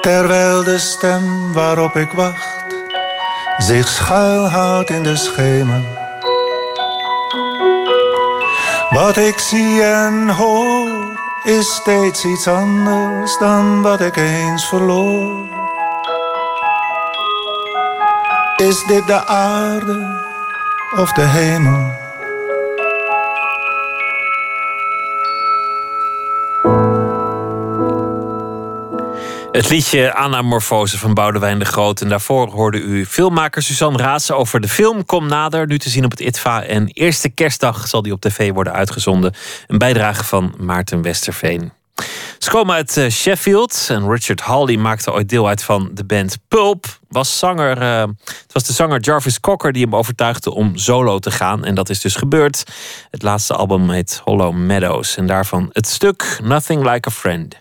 Terwijl 0.00 0.64
de 0.64 0.78
stem 0.78 1.52
waarop 1.52 1.96
ik 1.96 2.12
wacht 2.12 2.64
zich 3.58 3.88
schuilhoudt 3.88 4.90
in 4.90 5.02
de 5.02 5.16
schemer. 5.16 5.82
Wat 8.90 9.16
ik 9.16 9.38
zie 9.38 9.82
en 9.82 10.28
hoor 10.28 11.20
is 11.42 11.74
steeds 11.74 12.24
iets 12.24 12.48
anders 12.48 13.38
dan 13.38 13.82
wat 13.82 14.00
ik 14.00 14.16
eens 14.16 14.68
verloor. 14.68 15.46
Is 18.56 18.84
dit 18.84 19.06
de 19.06 19.26
aarde 19.26 20.20
of 20.96 21.12
de 21.12 21.24
hemel? 21.24 22.01
Het 29.62 29.70
liedje 29.70 30.14
Anamorfose 30.14 30.98
van 30.98 31.14
Boudewijn 31.14 31.58
de 31.58 31.64
Groot. 31.64 32.00
En 32.00 32.08
daarvoor 32.08 32.50
hoorde 32.50 32.78
u 32.78 33.06
filmmaker 33.06 33.62
Suzanne 33.62 33.98
Raatsen 33.98 34.36
over 34.36 34.60
de 34.60 34.68
film 34.68 35.04
Kom 35.04 35.26
Nader. 35.26 35.66
Nu 35.66 35.78
te 35.78 35.88
zien 35.88 36.04
op 36.04 36.10
het 36.10 36.20
ITVA. 36.20 36.62
En 36.62 36.86
eerste 36.86 37.28
kerstdag 37.28 37.88
zal 37.88 38.02
die 38.02 38.12
op 38.12 38.20
tv 38.20 38.52
worden 38.52 38.72
uitgezonden. 38.72 39.34
Een 39.66 39.78
bijdrage 39.78 40.24
van 40.24 40.54
Maarten 40.58 41.02
Westerveen. 41.02 41.72
Ze 42.38 42.50
komen 42.50 42.74
uit 42.74 42.96
eh, 42.96 43.10
Sheffield. 43.10 43.86
En 43.88 44.10
Richard 44.10 44.40
Hawley 44.40 44.76
maakte 44.76 45.12
ooit 45.12 45.28
deel 45.28 45.48
uit 45.48 45.62
van 45.62 45.90
de 45.92 46.04
band 46.04 46.38
Pulp. 46.48 46.86
Was 47.08 47.38
zanger, 47.38 47.78
eh, 47.82 48.00
het 48.24 48.52
was 48.52 48.64
de 48.64 48.72
zanger 48.72 49.00
Jarvis 49.00 49.40
Cocker 49.40 49.72
die 49.72 49.84
hem 49.84 49.96
overtuigde 49.96 50.50
om 50.50 50.76
solo 50.76 51.18
te 51.18 51.30
gaan. 51.30 51.64
En 51.64 51.74
dat 51.74 51.88
is 51.88 52.00
dus 52.00 52.14
gebeurd. 52.14 52.62
Het 53.10 53.22
laatste 53.22 53.54
album 53.54 53.90
heet 53.90 54.20
Hollow 54.24 54.54
Meadows. 54.54 55.16
En 55.16 55.26
daarvan 55.26 55.68
het 55.72 55.88
stuk 55.88 56.38
Nothing 56.42 56.90
Like 56.90 57.08
a 57.08 57.12
Friend. 57.12 57.60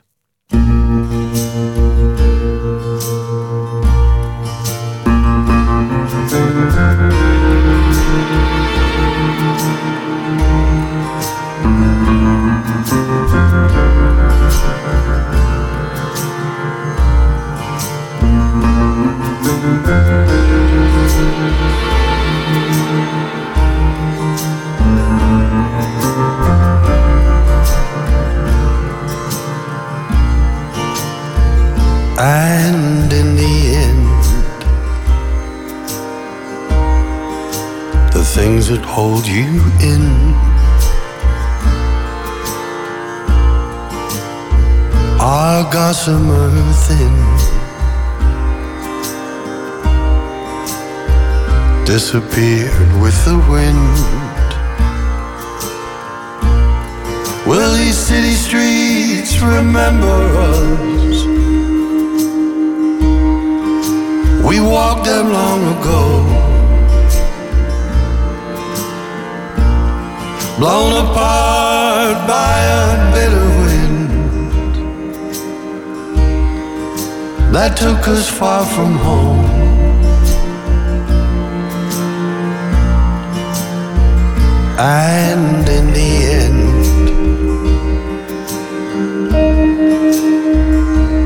Things 38.33 38.69
that 38.69 38.79
hold 38.85 39.27
you 39.27 39.59
in. 39.83 40.03
Are 45.19 45.69
gossamer 45.69 46.49
thin. 46.87 47.15
Disappeared 51.85 52.91
with 53.01 53.17
the 53.25 53.37
wind. 53.51 53.95
Will 57.45 57.73
these 57.75 57.97
city 57.97 58.35
streets 58.45 59.41
remember 59.41 60.19
us? 60.51 61.25
We 64.47 64.61
walked 64.61 65.05
them 65.05 65.33
long 65.33 65.61
ago. 65.77 66.40
Blown 70.61 70.93
apart 70.93 72.27
by 72.27 72.57
a 72.81 73.11
bitter 73.15 73.47
wind 73.63 74.11
that 77.51 77.75
took 77.75 78.07
us 78.07 78.29
far 78.29 78.63
from 78.63 78.93
home. 78.93 79.43
And 84.77 85.67
in 85.67 85.93
the 85.97 86.11
end, 86.41 86.85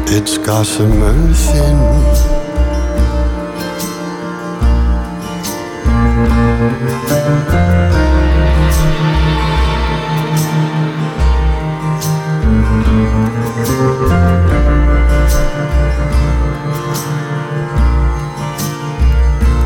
it's 0.07 0.37
gossamer 0.37 1.13
thin. 1.33 2.15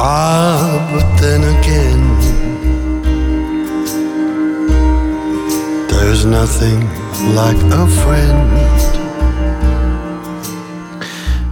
Ah, 0.02 0.90
but 0.94 1.18
then 1.18 1.44
again, 1.44 2.18
there's 5.88 6.24
nothing 6.24 6.90
like 7.36 7.74
a 7.74 7.88
friend. 7.88 8.98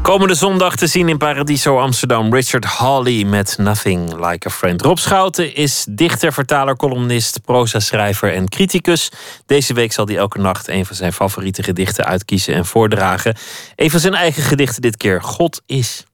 Komende 0.01 0.35
zondag 0.35 0.75
te 0.75 0.87
zien 0.87 1.09
in 1.09 1.17
Paradiso 1.17 1.79
Amsterdam 1.79 2.33
Richard 2.33 2.65
Hawley 2.65 3.23
met 3.23 3.55
Nothing 3.57 4.25
Like 4.25 4.47
a 4.47 4.51
Friend. 4.51 4.81
Rob 4.81 4.97
Schouten 4.97 5.55
is 5.55 5.85
dichter, 5.89 6.33
vertaler, 6.33 6.75
columnist, 6.75 7.41
proza-schrijver 7.41 8.33
en 8.33 8.49
criticus. 8.49 9.11
Deze 9.45 9.73
week 9.73 9.91
zal 9.93 10.05
hij 10.05 10.17
elke 10.17 10.39
nacht 10.39 10.67
een 10.67 10.85
van 10.85 10.95
zijn 10.95 11.13
favoriete 11.13 11.63
gedichten 11.63 12.05
uitkiezen 12.05 12.53
en 12.53 12.65
voordragen. 12.65 13.35
Een 13.75 13.91
van 13.91 13.99
zijn 13.99 14.13
eigen 14.13 14.43
gedichten 14.43 14.81
dit 14.81 14.97
keer, 14.97 15.21
God 15.21 15.61
is. 15.65 16.05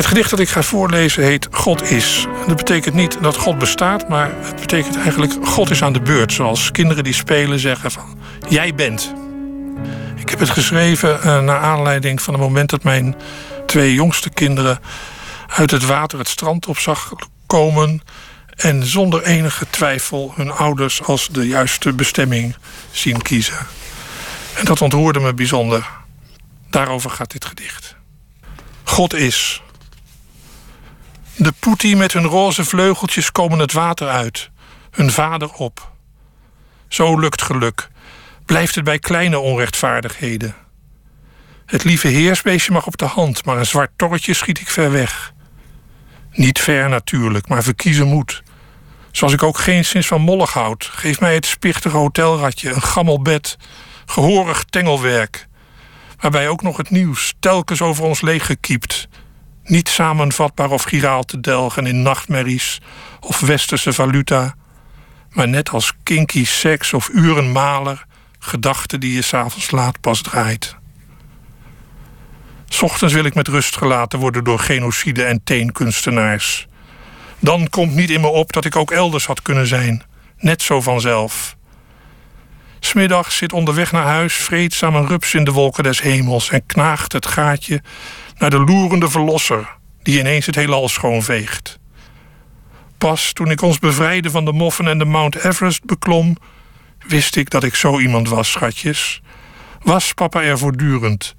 Het 0.00 0.08
gedicht 0.08 0.30
dat 0.30 0.38
ik 0.38 0.48
ga 0.48 0.62
voorlezen 0.62 1.22
heet 1.22 1.48
God 1.50 1.82
is. 1.90 2.26
Dat 2.46 2.56
betekent 2.56 2.94
niet 2.94 3.22
dat 3.22 3.36
God 3.36 3.58
bestaat, 3.58 4.08
maar 4.08 4.30
het 4.40 4.60
betekent 4.60 4.96
eigenlijk 4.96 5.46
God 5.46 5.70
is 5.70 5.82
aan 5.82 5.92
de 5.92 6.00
beurt. 6.00 6.32
Zoals 6.32 6.70
kinderen 6.70 7.04
die 7.04 7.12
spelen 7.12 7.58
zeggen 7.58 7.90
van 7.90 8.18
jij 8.48 8.74
bent. 8.74 9.14
Ik 10.16 10.28
heb 10.28 10.38
het 10.38 10.50
geschreven 10.50 11.18
uh, 11.18 11.40
naar 11.40 11.58
aanleiding 11.58 12.22
van 12.22 12.34
het 12.34 12.42
moment 12.42 12.70
dat 12.70 12.82
mijn 12.82 13.14
twee 13.66 13.94
jongste 13.94 14.30
kinderen 14.30 14.78
uit 15.46 15.70
het 15.70 15.86
water 15.86 16.18
het 16.18 16.28
strand 16.28 16.66
op 16.66 16.78
zag 16.78 17.12
komen. 17.46 18.02
En 18.56 18.86
zonder 18.86 19.22
enige 19.22 19.66
twijfel 19.70 20.32
hun 20.36 20.50
ouders 20.50 21.02
als 21.02 21.28
de 21.28 21.46
juiste 21.46 21.92
bestemming 21.92 22.56
zien 22.90 23.22
kiezen. 23.22 23.66
En 24.54 24.64
dat 24.64 24.82
ontroerde 24.82 25.20
me 25.20 25.34
bijzonder. 25.34 25.88
Daarover 26.70 27.10
gaat 27.10 27.30
dit 27.30 27.44
gedicht. 27.44 27.96
God 28.84 29.14
is. 29.14 29.62
De 31.36 31.52
poetie 31.58 31.96
met 31.96 32.12
hun 32.12 32.24
roze 32.24 32.64
vleugeltjes 32.64 33.32
komen 33.32 33.58
het 33.58 33.72
water 33.72 34.08
uit. 34.08 34.50
Hun 34.90 35.10
vader 35.10 35.52
op. 35.52 35.92
Zo 36.88 37.18
lukt 37.18 37.42
geluk. 37.42 37.88
Blijft 38.44 38.74
het 38.74 38.84
bij 38.84 38.98
kleine 38.98 39.38
onrechtvaardigheden. 39.38 40.54
Het 41.66 41.84
lieve 41.84 42.08
heersbeestje 42.08 42.72
mag 42.72 42.86
op 42.86 42.96
de 42.96 43.04
hand, 43.04 43.44
maar 43.44 43.58
een 43.58 43.66
zwart 43.66 43.90
torretje 43.96 44.34
schiet 44.34 44.60
ik 44.60 44.68
ver 44.68 44.92
weg. 44.92 45.32
Niet 46.32 46.58
ver 46.58 46.88
natuurlijk, 46.88 47.48
maar 47.48 47.62
verkiezen 47.62 48.06
moet. 48.06 48.42
Zoals 49.10 49.32
ik 49.32 49.42
ook 49.42 49.58
geen 49.58 49.84
sinds 49.84 50.06
van 50.06 50.20
mollig 50.20 50.52
houd. 50.52 50.84
Geef 50.84 51.20
mij 51.20 51.34
het 51.34 51.46
spichtige 51.46 51.96
hotelratje, 51.96 52.70
een 52.70 52.82
gammel 52.82 53.22
bed, 53.22 53.56
gehorig 54.06 54.64
tengelwerk. 54.64 55.48
Waarbij 56.20 56.48
ook 56.48 56.62
nog 56.62 56.76
het 56.76 56.90
nieuws 56.90 57.34
telkens 57.40 57.82
over 57.82 58.04
ons 58.04 58.20
leeg 58.20 58.46
gekiept 58.46 59.08
niet 59.70 59.88
samenvatbaar 59.88 60.70
of 60.70 60.82
giraal 60.82 61.22
te 61.22 61.40
delgen 61.40 61.86
in 61.86 62.02
nachtmerries 62.02 62.80
of 63.20 63.40
westerse 63.40 63.92
valuta, 63.92 64.54
maar 65.30 65.48
net 65.48 65.70
als 65.70 65.92
kinky 66.02 66.44
seks 66.44 66.92
of 66.92 67.08
urenmaler, 67.08 68.06
gedachten 68.38 69.00
die 69.00 69.14
je 69.14 69.22
s'avonds 69.22 69.70
laat 69.70 70.00
pas 70.00 70.22
draait. 70.22 70.78
Ochtends 72.80 73.14
wil 73.14 73.24
ik 73.24 73.34
met 73.34 73.48
rust 73.48 73.76
gelaten 73.76 74.18
worden 74.18 74.44
door 74.44 74.58
genocide 74.58 75.24
en 75.24 75.40
teenkunstenaars. 75.44 76.66
Dan 77.38 77.68
komt 77.68 77.94
niet 77.94 78.10
in 78.10 78.20
me 78.20 78.28
op 78.28 78.52
dat 78.52 78.64
ik 78.64 78.76
ook 78.76 78.90
elders 78.90 79.26
had 79.26 79.42
kunnen 79.42 79.66
zijn, 79.66 80.02
net 80.38 80.62
zo 80.62 80.80
vanzelf. 80.80 81.56
Smiddag 82.80 83.32
zit 83.32 83.52
onderweg 83.52 83.92
naar 83.92 84.06
huis 84.06 84.34
vreedzaam 84.34 84.94
een 84.94 85.06
rups 85.06 85.34
in 85.34 85.44
de 85.44 85.52
wolken 85.52 85.82
des 85.82 86.00
hemels 86.00 86.50
en 86.50 86.66
knaagt 86.66 87.12
het 87.12 87.26
gaatje 87.26 87.82
naar 88.40 88.50
de 88.50 88.58
loerende 88.64 89.10
verlosser 89.10 89.76
die 90.02 90.18
ineens 90.18 90.46
het 90.46 90.54
heelal 90.54 90.88
schoonveegt. 90.88 91.78
Pas 92.98 93.32
toen 93.32 93.50
ik 93.50 93.62
ons 93.62 93.78
bevrijdde 93.78 94.30
van 94.30 94.44
de 94.44 94.52
moffen 94.52 94.88
en 94.88 94.98
de 94.98 95.04
Mount 95.04 95.36
Everest 95.36 95.84
beklom, 95.84 96.36
wist 97.06 97.36
ik 97.36 97.50
dat 97.50 97.64
ik 97.64 97.74
zo 97.74 97.98
iemand 97.98 98.28
was, 98.28 98.50
schatjes. 98.50 99.22
Was 99.82 100.12
papa 100.12 100.42
er 100.42 100.58
voortdurend. 100.58 101.34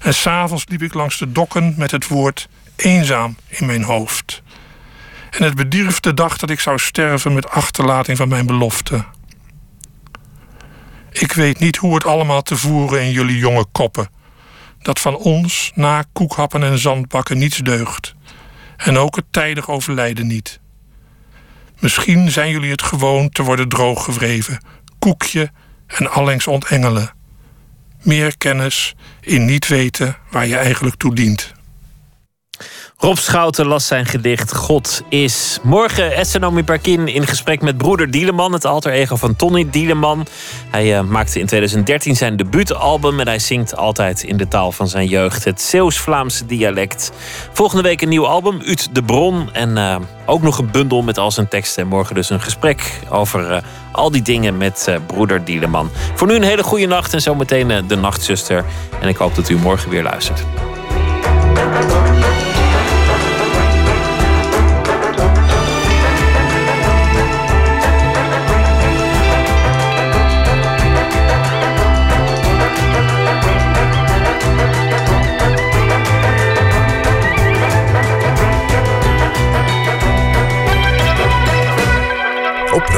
En 0.00 0.14
s'avonds 0.14 0.64
liep 0.68 0.82
ik 0.82 0.94
langs 0.94 1.18
de 1.18 1.32
dokken 1.32 1.74
met 1.76 1.90
het 1.90 2.08
woord 2.08 2.48
eenzaam 2.76 3.36
in 3.48 3.66
mijn 3.66 3.82
hoofd. 3.82 4.42
En 5.30 5.42
het 5.42 5.54
bedierf 5.54 6.00
de 6.00 6.14
dag 6.14 6.36
dat 6.36 6.50
ik 6.50 6.60
zou 6.60 6.78
sterven 6.78 7.34
met 7.34 7.50
achterlating 7.50 8.16
van 8.16 8.28
mijn 8.28 8.46
belofte. 8.46 9.04
Ik 11.12 11.32
weet 11.32 11.58
niet 11.58 11.76
hoe 11.76 11.94
het 11.94 12.04
allemaal 12.04 12.42
te 12.42 12.56
voeren 12.56 13.02
in 13.02 13.10
jullie 13.10 13.38
jonge 13.38 13.64
koppen 13.72 14.13
dat 14.84 15.00
van 15.00 15.16
ons 15.16 15.72
na 15.74 16.04
koekhappen 16.12 16.62
en 16.62 16.78
zandbakken 16.78 17.38
niets 17.38 17.58
deugt. 17.58 18.14
En 18.76 18.98
ook 18.98 19.16
het 19.16 19.24
tijdig 19.30 19.70
overlijden 19.70 20.26
niet. 20.26 20.60
Misschien 21.78 22.30
zijn 22.30 22.50
jullie 22.50 22.70
het 22.70 22.82
gewoon 22.82 23.28
te 23.28 23.42
worden 23.42 23.68
drooggewreven, 23.68 24.60
koekje 24.98 25.50
en 25.86 26.10
allengs 26.10 26.46
ontengelen. 26.46 27.12
Meer 28.02 28.38
kennis 28.38 28.94
in 29.20 29.44
niet 29.44 29.66
weten 29.66 30.16
waar 30.30 30.46
je 30.46 30.56
eigenlijk 30.56 30.96
toe 30.96 31.14
dient. 31.14 31.53
Rob 33.04 33.16
Schouten 33.16 33.66
las 33.66 33.86
zijn 33.86 34.06
gedicht 34.06 34.54
God 34.54 35.02
is. 35.08 35.58
Morgen 35.62 36.12
Essenomi 36.12 36.62
Perkin 36.62 37.08
in 37.08 37.26
gesprek 37.26 37.62
met 37.62 37.76
broeder 37.76 38.10
Dieleman, 38.10 38.52
het 38.52 38.64
alter 38.64 38.92
ego 38.92 39.16
van 39.16 39.36
Tony 39.36 39.70
Dieleman. 39.70 40.26
Hij 40.70 40.98
uh, 40.98 41.00
maakte 41.00 41.40
in 41.40 41.46
2013 41.46 42.16
zijn 42.16 42.36
debuutalbum 42.36 43.20
en 43.20 43.26
hij 43.26 43.38
zingt 43.38 43.76
altijd 43.76 44.22
in 44.22 44.36
de 44.36 44.48
taal 44.48 44.72
van 44.72 44.88
zijn 44.88 45.06
jeugd, 45.06 45.44
het 45.44 45.62
Zeeuws-Vlaamse 45.62 46.46
dialect. 46.46 47.12
Volgende 47.52 47.82
week 47.82 48.02
een 48.02 48.08
nieuw 48.08 48.26
album, 48.26 48.60
Ut 48.64 48.94
de 48.94 49.02
Bron. 49.02 49.48
En 49.52 49.70
uh, 49.76 49.96
ook 50.26 50.42
nog 50.42 50.58
een 50.58 50.70
bundel 50.70 51.02
met 51.02 51.18
al 51.18 51.30
zijn 51.30 51.48
teksten. 51.48 51.82
En 51.82 51.88
morgen 51.88 52.14
dus 52.14 52.30
een 52.30 52.40
gesprek 52.40 53.00
over 53.10 53.50
uh, 53.50 53.56
al 53.92 54.10
die 54.10 54.22
dingen 54.22 54.56
met 54.56 54.98
broeder 55.06 55.44
Dieleman. 55.44 55.90
Voor 56.14 56.26
nu 56.26 56.34
een 56.34 56.42
hele 56.42 56.62
goede 56.62 56.86
nacht 56.86 57.14
en 57.14 57.22
zometeen 57.22 57.86
de 57.86 57.96
Nachtzuster. 57.96 58.64
En 59.00 59.08
ik 59.08 59.16
hoop 59.16 59.34
dat 59.34 59.48
u 59.48 59.56
morgen 59.56 59.90
weer 59.90 60.02
luistert. 60.02 60.44